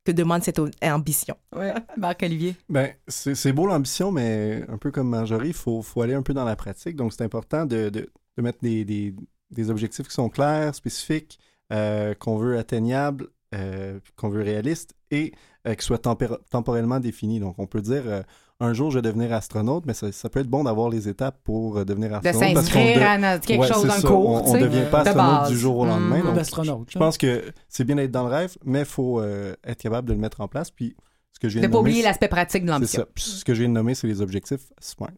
que 0.05 0.11
demande 0.11 0.43
cette 0.43 0.59
ambition. 0.81 1.35
Ouais. 1.55 1.73
Marc-Olivier. 1.97 2.55
Ben, 2.69 2.93
c'est 3.07 3.53
beau 3.53 3.65
l'ambition, 3.67 4.11
mais 4.11 4.63
un 4.67 4.77
peu 4.77 4.91
comme 4.91 5.09
Marjorie, 5.09 5.49
il 5.49 5.53
faut, 5.53 5.81
faut 5.81 6.01
aller 6.01 6.13
un 6.13 6.23
peu 6.23 6.34
dans 6.34 6.45
la 6.45 6.55
pratique. 6.55 6.95
Donc, 6.95 7.13
c'est 7.13 7.23
important 7.23 7.65
de, 7.65 7.89
de- 7.89 8.09
de 8.38 8.41
mettre 8.41 8.59
des, 8.61 8.84
des- 8.85 9.15
des 9.51 9.69
objectifs 9.69 10.07
qui 10.07 10.13
sont 10.13 10.30
clairs, 10.30 10.73
spécifiques, 10.75 11.39
euh, 11.71 12.13
qu'on 12.15 12.38
veut 12.38 12.57
atteignables, 12.57 13.27
euh, 13.53 13.99
qu'on 14.15 14.30
veut 14.30 14.41
réalistes 14.43 14.95
et 15.11 15.31
euh, 15.67 15.75
qui 15.75 15.85
soient 15.85 15.99
temporellement 15.99 16.99
définis. 16.99 17.39
Donc, 17.39 17.59
on 17.59 17.67
peut 17.67 17.81
dire 17.81 18.03
euh, 18.07 18.23
un 18.59 18.73
jour, 18.73 18.91
je 18.91 18.97
vais 18.99 19.01
devenir 19.01 19.34
astronaute, 19.34 19.85
mais 19.85 19.93
ça, 19.93 20.11
ça 20.11 20.30
peut 20.30 20.39
être 20.39 20.47
bon 20.47 20.63
d'avoir 20.63 20.89
les 20.89 21.09
étapes 21.09 21.38
pour 21.43 21.77
euh, 21.80 21.85
devenir 21.85 22.09
De 22.21 22.27
astronaute. 22.27 22.53
qu'on 22.55 22.61
s'inscrire 22.61 22.97
de- 23.19 23.23
à 23.25 23.39
quelque 23.39 23.59
Ouais, 23.61 23.67
chose 23.67 23.85
d'un 23.85 24.01
cours. 24.01 24.30
On, 24.30 24.51
sais. 24.53 24.59
devient 24.59 24.84
pas 24.89 25.03
de 25.03 25.09
astronaute 25.09 25.39
base. 25.41 25.49
du 25.49 25.57
jour 25.57 25.77
au 25.80 25.85
lendemain. 25.85 26.19
Mhm. 26.23 26.65
Donc, 26.65 26.88
je 26.89 26.97
pense 26.99 27.17
que 27.17 27.43
c'est 27.67 27.84
bien 27.84 27.95
d'être 27.97 28.11
dans 28.11 28.23
le 28.23 28.30
rêve, 28.34 28.55
mais 28.63 28.80
il 28.80 28.85
faut 28.85 29.19
euh, 29.19 29.53
être 29.65 29.81
capable 29.81 30.07
de 30.07 30.13
le 30.13 30.19
mettre 30.19 30.39
en 30.41 30.47
place. 30.47 30.71
Puis, 30.71 30.95
ce 31.34 31.39
que 31.39 31.49
je 31.49 31.53
viens 31.55 31.61
De 31.63 31.67
de, 31.67 31.71
pas 31.71 31.77
nommer, 31.80 31.89
oublier 31.89 32.03
l'aspect 32.03 32.27
pratique 32.30 32.63
de 32.63 32.67
c'est 32.67 32.73
l'ambition. 32.73 33.05
ce 33.15 33.43
que 33.43 33.53
je 33.53 33.59
viens 33.59 33.69
de 33.69 33.73
nommer, 33.73 33.95
c'est 33.95 34.07
les 34.07 34.21
objectifs 34.21 34.71
SMART. 34.80 35.09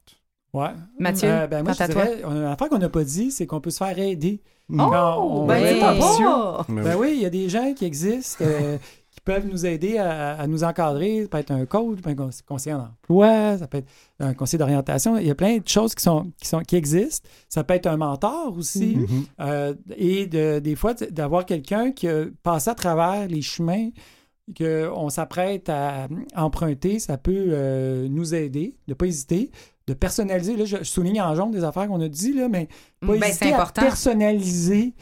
Ouais. 0.53 0.69
Mathieu, 0.99 1.27
Euh, 1.29 1.47
ben, 1.47 1.63
moi, 1.63 1.73
quant 1.73 1.79
je 1.79 1.83
à 1.83 1.93
toi? 1.93 2.05
dirais, 2.05 2.21
on- 2.23 2.33
l'affaire 2.33 2.69
qu'on 2.69 2.77
n'a 2.79 2.89
pas 2.89 3.03
dit, 3.03 3.29
c'est 3.31 3.45
qu'on 3.45 3.59
peut 3.59 3.69
se 3.71 3.83
faire 3.83 3.99
aider. 3.99 4.41
Mm. 4.69 4.77
Quand 4.79 5.21
on 5.21 5.45
ben, 5.45 5.99
bon. 5.99 6.63
Mais 6.69 6.81
Ben 6.83 6.95
oui. 6.95 7.07
oui, 7.09 7.13
il 7.17 7.21
y 7.21 7.25
a 7.25 7.29
des 7.29 7.49
gens 7.49 7.73
qui 7.75 7.85
existent, 7.85 8.43
euh, 8.45 8.77
peuvent 9.25 9.47
nous 9.47 9.65
aider 9.65 9.97
à, 9.97 10.39
à 10.39 10.47
nous 10.47 10.63
encadrer. 10.63 11.23
Ça 11.23 11.27
peut 11.27 11.37
être 11.39 11.51
un 11.51 11.65
coach, 11.65 11.97
un 12.05 12.15
conseiller 12.45 12.75
en 12.75 12.81
emploi, 12.81 13.57
ça 13.57 13.67
peut 13.67 13.79
être 13.79 13.89
un 14.19 14.33
conseiller 14.33 14.59
d'orientation. 14.59 15.17
Il 15.17 15.27
y 15.27 15.31
a 15.31 15.35
plein 15.35 15.57
de 15.57 15.67
choses 15.67 15.95
qui, 15.95 16.03
sont, 16.03 16.31
qui, 16.39 16.47
sont, 16.47 16.59
qui 16.61 16.75
existent. 16.75 17.27
Ça 17.49 17.63
peut 17.63 17.73
être 17.73 17.87
un 17.87 17.97
mentor 17.97 18.55
aussi. 18.57 18.95
Mhm. 18.95 19.25
Euh, 19.41 19.73
et 19.97 20.27
de, 20.27 20.59
des 20.59 20.75
fois, 20.75 20.93
d'avoir 20.93 21.45
quelqu'un 21.45 21.91
qui 21.91 22.07
a 22.07 22.25
passé 22.43 22.69
à 22.69 22.75
travers 22.75 23.27
les 23.27 23.41
chemins 23.41 23.89
qu'on 24.55 25.09
s'apprête 25.09 25.69
à 25.69 26.07
emprunter, 26.35 26.99
ça 26.99 27.17
peut 27.17 27.47
euh, 27.49 28.07
nous 28.07 28.35
aider, 28.35 28.77
de 28.87 28.91
ne 28.91 28.93
pas 28.93 29.07
hésiter, 29.07 29.49
de 29.87 29.93
personnaliser. 29.93 30.55
Là, 30.55 30.65
je, 30.65 30.83
souligne 30.83 31.21
en 31.21 31.33
jaune 31.35 31.51
des 31.51 31.63
affaires 31.63 31.87
qu'on 31.87 32.01
a 32.01 32.07
dit, 32.07 32.33
là, 32.33 32.47
mais 32.47 32.67
pas 32.99 33.07
Ben, 33.07 33.21
c'est 33.23 33.29
hésiter 33.29 33.53
à 33.53 33.65
personnaliser 33.65 34.93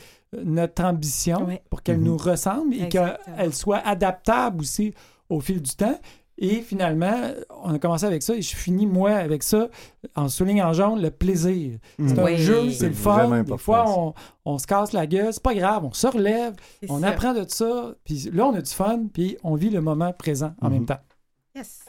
notre 0.44 0.84
ambition 0.84 1.48
pour 1.70 1.82
qu'elle 1.84 2.00
Mhm. 2.00 2.04
nous 2.06 2.18
ressemble 2.18 2.74
et 2.76 2.90
qu'elle 2.90 3.54
soit 3.54 3.80
adaptable 3.86 4.62
aussi 4.62 4.94
au 5.30 5.40
fil 5.40 5.62
du 5.62 5.72
temps. 5.76 6.00
Et 6.40 6.62
finalement, 6.62 7.16
on 7.64 7.76
a 7.76 7.80
commencé 7.80 8.06
avec 8.06 8.24
ça 8.24 8.34
et 8.36 8.42
je 8.42 8.56
finis, 8.56 8.88
moi, 8.88 9.12
avec 9.12 9.44
ça, 9.44 9.68
en 10.16 10.30
soulignant 10.30 10.70
en 10.70 10.74
jaune, 10.74 11.00
le 11.02 11.12
plaisir. 11.12 11.78
C'est 12.00 12.18
un 12.18 12.24
Oui. 12.26 12.38
jeu, 12.38 12.72
C'est 12.72 12.88
le 12.88 12.94
fun. 12.96 13.44
Des 13.44 13.58
fois, 13.60 13.86
on, 13.88 14.14
on 14.44 14.58
se 14.58 14.66
casse 14.66 14.94
la 14.94 15.06
gueule, 15.06 15.32
c'est 15.32 15.44
pas 15.44 15.54
grave, 15.54 15.86
on 15.86 15.94
se 15.94 16.08
relève, 16.08 16.56
on 16.90 17.04
apprend 17.04 17.34
de 17.34 17.46
ça, 17.48 17.94
puis 18.04 18.30
là, 18.34 18.48
on 18.48 18.56
a 18.56 18.62
du 18.62 18.72
fun, 18.72 19.04
puis 19.14 19.38
on 19.44 19.54
vit 19.56 19.70
le 19.70 19.82
moment 19.82 20.12
présent 20.12 20.56
en 20.62 20.68
Mhm. 20.70 20.74
même 20.74 20.86
temps. 20.88 21.00
Yes. 21.56 21.86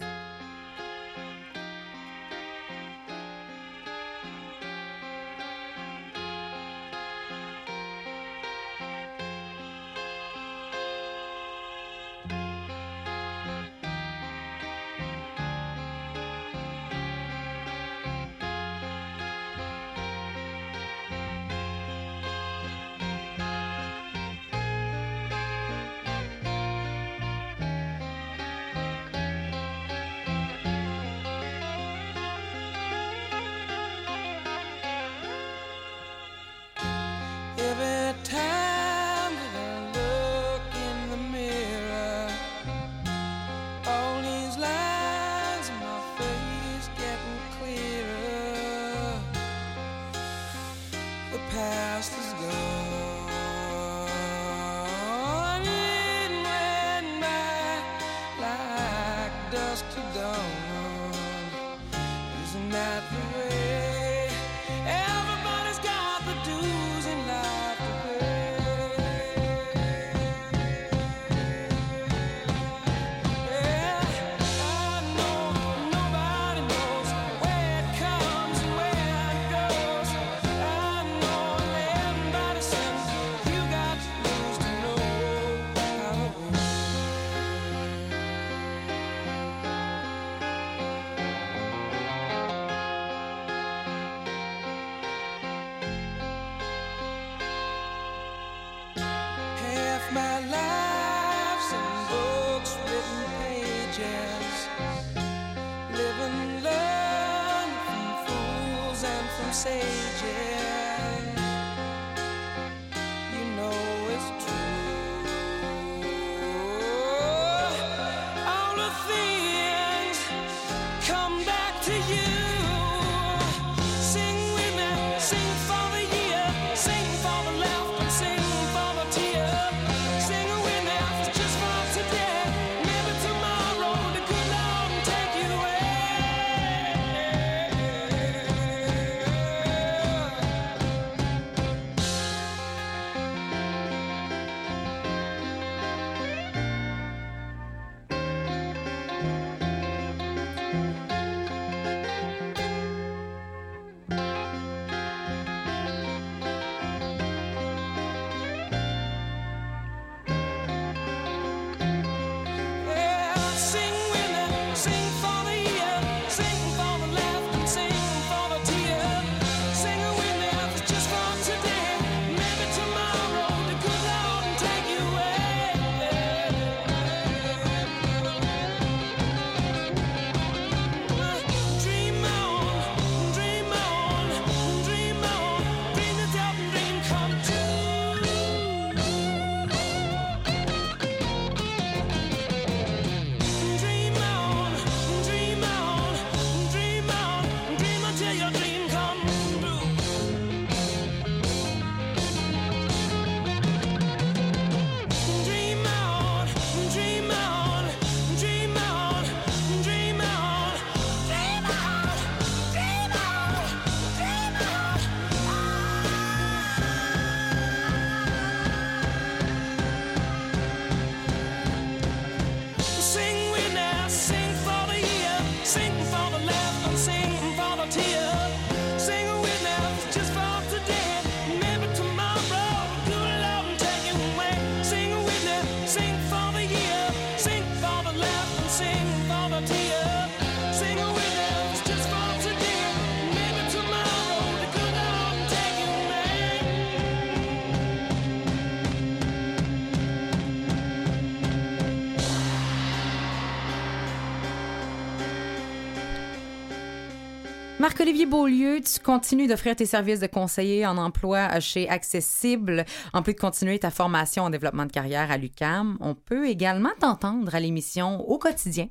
Marc-Olivier 257.85 258.25
Beaulieu, 258.25 258.81
tu 258.81 258.99
continues 258.99 259.47
d'offrir 259.47 259.77
tes 259.77 259.85
services 259.85 260.19
de 260.19 260.27
conseiller 260.27 260.87
en 260.87 260.97
emploi 260.97 261.61
chez 261.61 261.87
Accessible, 261.87 262.87
en 263.13 263.21
plus 263.21 263.35
de 263.35 263.39
continuer 263.39 263.79
ta 263.79 263.91
formation 263.91 264.45
en 264.45 264.49
développement 264.49 264.87
de 264.87 264.91
carrière 264.91 265.31
à 265.31 265.37
l'UCAM. 265.37 265.99
On 266.01 266.15
peut 266.15 266.49
également 266.49 266.93
t'entendre 266.99 267.55
à 267.55 267.61
l'émission 267.61 268.23
Au 268.23 268.39
quotidien 268.39 268.89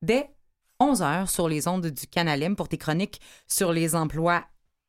dès 0.00 0.30
11 0.80 1.02
heures 1.02 1.28
sur 1.28 1.46
les 1.46 1.68
ondes 1.68 1.88
du 1.88 2.06
Canalem 2.06 2.56
pour 2.56 2.70
tes 2.70 2.78
chroniques 2.78 3.20
sur 3.48 3.70
les 3.70 3.94
emplois 3.94 4.44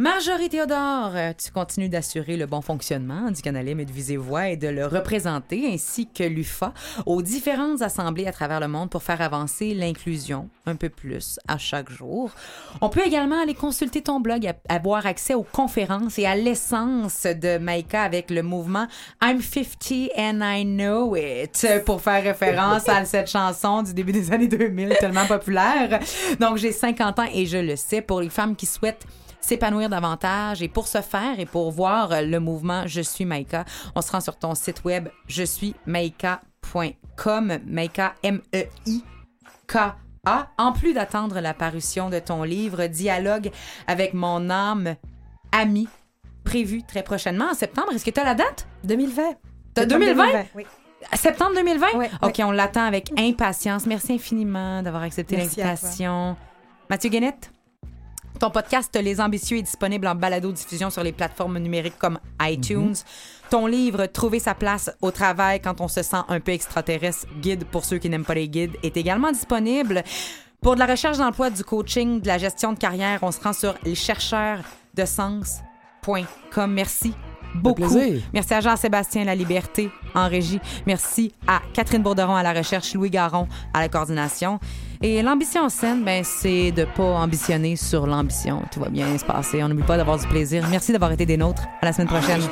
Marjorie 0.00 0.48
Théodore, 0.48 1.12
tu 1.36 1.52
continues 1.52 1.90
d'assurer 1.90 2.38
le 2.38 2.46
bon 2.46 2.62
fonctionnement 2.62 3.30
du 3.30 3.42
Canalem 3.42 3.80
et 3.80 3.84
de 3.84 3.92
Visée 3.92 4.16
Voix 4.16 4.48
et 4.48 4.56
de 4.56 4.66
le 4.66 4.86
représenter 4.86 5.70
ainsi 5.70 6.08
que 6.08 6.24
l'UFA 6.24 6.72
aux 7.04 7.20
différentes 7.20 7.82
assemblées 7.82 8.26
à 8.26 8.32
travers 8.32 8.60
le 8.60 8.68
monde 8.68 8.88
pour 8.88 9.02
faire 9.02 9.20
avancer 9.20 9.74
l'inclusion 9.74 10.48
un 10.64 10.74
peu 10.74 10.88
plus 10.88 11.38
à 11.46 11.58
chaque 11.58 11.90
jour. 11.90 12.30
On 12.80 12.88
peut 12.88 13.02
également 13.04 13.42
aller 13.42 13.52
consulter 13.52 14.00
ton 14.00 14.20
blog, 14.20 14.50
avoir 14.70 15.04
accès 15.04 15.34
aux 15.34 15.42
conférences 15.42 16.18
et 16.18 16.24
à 16.24 16.34
l'essence 16.34 17.24
de 17.24 17.58
Maïka 17.58 18.02
avec 18.02 18.30
le 18.30 18.42
mouvement 18.42 18.86
I'm 19.22 19.42
50 19.42 20.12
and 20.16 20.40
I 20.40 20.64
know 20.64 21.14
it 21.14 21.66
pour 21.84 22.00
faire 22.00 22.22
référence 22.22 22.88
à 22.88 23.04
cette 23.04 23.28
chanson 23.28 23.82
du 23.82 23.92
début 23.92 24.12
des 24.12 24.32
années 24.32 24.48
2000 24.48 24.96
tellement 24.98 25.26
populaire. 25.26 26.00
Donc 26.40 26.56
j'ai 26.56 26.72
50 26.72 27.18
ans 27.18 27.28
et 27.34 27.44
je 27.44 27.58
le 27.58 27.76
sais 27.76 28.00
pour 28.00 28.22
les 28.22 28.30
femmes 28.30 28.56
qui 28.56 28.64
souhaitent 28.64 29.06
s'épanouir 29.40 29.88
davantage. 29.88 30.62
Et 30.62 30.68
pour 30.68 30.86
ce 30.88 31.00
faire 31.00 31.38
et 31.38 31.46
pour 31.46 31.70
voir 31.70 32.12
euh, 32.12 32.22
le 32.22 32.40
mouvement 32.40 32.86
Je 32.86 33.00
suis 33.00 33.24
Maïka, 33.24 33.64
on 33.94 34.02
se 34.02 34.12
rend 34.12 34.20
sur 34.20 34.36
ton 34.36 34.54
site 34.54 34.84
web 34.84 35.08
je 35.26 35.42
suis 35.42 35.74
maïka.com, 35.86 37.58
Maïka 37.66 38.14
M-E-I-K-A. 38.22 39.96
En 40.58 40.72
plus 40.72 40.92
d'attendre 40.92 41.40
la 41.40 41.54
parution 41.54 42.10
de 42.10 42.18
ton 42.18 42.42
livre 42.42 42.86
Dialogue 42.86 43.50
avec 43.86 44.14
mon 44.14 44.50
âme 44.50 44.96
amie, 45.52 45.88
prévu 46.44 46.82
très 46.82 47.02
prochainement 47.02 47.50
en 47.50 47.54
septembre. 47.54 47.92
Est-ce 47.94 48.04
que 48.04 48.10
tu 48.10 48.20
as 48.20 48.24
la 48.24 48.34
date? 48.34 48.66
2020. 48.84 49.22
T'as 49.74 49.82
Septembre 49.82 50.04
2020? 50.06 50.44
Oui. 50.54 50.66
Septembre 51.14 51.52
2020? 51.54 51.86
Oui, 51.94 52.06
OK, 52.22 52.40
on 52.44 52.50
l'attend 52.50 52.84
avec 52.84 53.10
impatience. 53.18 53.86
Merci 53.86 54.14
infiniment 54.14 54.82
d'avoir 54.82 55.02
accepté 55.02 55.36
l'invitation. 55.36 56.36
Mathieu 56.88 57.10
Guénette? 57.10 57.50
Ton 58.40 58.50
podcast 58.50 58.96
Les 58.96 59.20
Ambitieux 59.20 59.58
est 59.58 59.62
disponible 59.62 60.06
en 60.06 60.14
balado-diffusion 60.14 60.88
sur 60.88 61.02
les 61.02 61.12
plateformes 61.12 61.58
numériques 61.58 61.98
comme 61.98 62.18
iTunes. 62.40 62.94
Ton 63.50 63.66
livre 63.66 64.06
Trouver 64.06 64.38
sa 64.38 64.54
place 64.54 64.90
au 65.02 65.10
travail 65.10 65.60
quand 65.60 65.82
on 65.82 65.88
se 65.88 66.02
sent 66.02 66.22
un 66.26 66.40
peu 66.40 66.52
extraterrestre, 66.52 67.26
guide 67.42 67.66
pour 67.66 67.84
ceux 67.84 67.98
qui 67.98 68.08
n'aiment 68.08 68.24
pas 68.24 68.32
les 68.32 68.48
guides, 68.48 68.78
est 68.82 68.96
également 68.96 69.30
disponible. 69.30 70.02
Pour 70.62 70.74
de 70.74 70.78
la 70.78 70.86
recherche 70.86 71.18
d'emploi, 71.18 71.50
du 71.50 71.62
coaching, 71.62 72.22
de 72.22 72.28
la 72.28 72.38
gestion 72.38 72.72
de 72.72 72.78
carrière, 72.78 73.18
on 73.20 73.30
se 73.30 73.42
rend 73.42 73.52
sur 73.52 73.74
chercheursdesens.com. 73.84 76.72
Merci 76.72 77.12
beaucoup. 77.54 77.94
Merci 78.32 78.54
à 78.54 78.62
Jean-Sébastien 78.62 79.24
La 79.24 79.34
Liberté 79.34 79.90
en 80.14 80.28
régie. 80.28 80.60
Merci 80.86 81.34
à 81.46 81.60
Catherine 81.74 82.02
Bourderon 82.02 82.36
à 82.36 82.42
la 82.42 82.54
recherche, 82.54 82.94
Louis 82.94 83.10
Garon 83.10 83.48
à 83.74 83.80
la 83.80 83.90
coordination. 83.90 84.58
Et 85.02 85.22
l'ambition 85.22 85.66
scène, 85.70 86.04
ben, 86.04 86.22
c'est 86.22 86.72
de 86.72 86.84
pas 86.84 87.02
ambitionner 87.02 87.74
sur 87.74 88.06
l'ambition. 88.06 88.62
Tout 88.70 88.80
va 88.80 88.90
bien 88.90 89.16
se 89.16 89.24
passer. 89.24 89.62
On 89.62 89.68
n'oublie 89.68 89.82
pas 89.82 89.96
d'avoir 89.96 90.18
du 90.18 90.26
plaisir. 90.26 90.66
Merci 90.70 90.92
d'avoir 90.92 91.10
été 91.12 91.24
des 91.24 91.38
nôtres. 91.38 91.62
À 91.80 91.86
la 91.86 91.92
semaine 91.94 92.08
prochaine. 92.08 92.42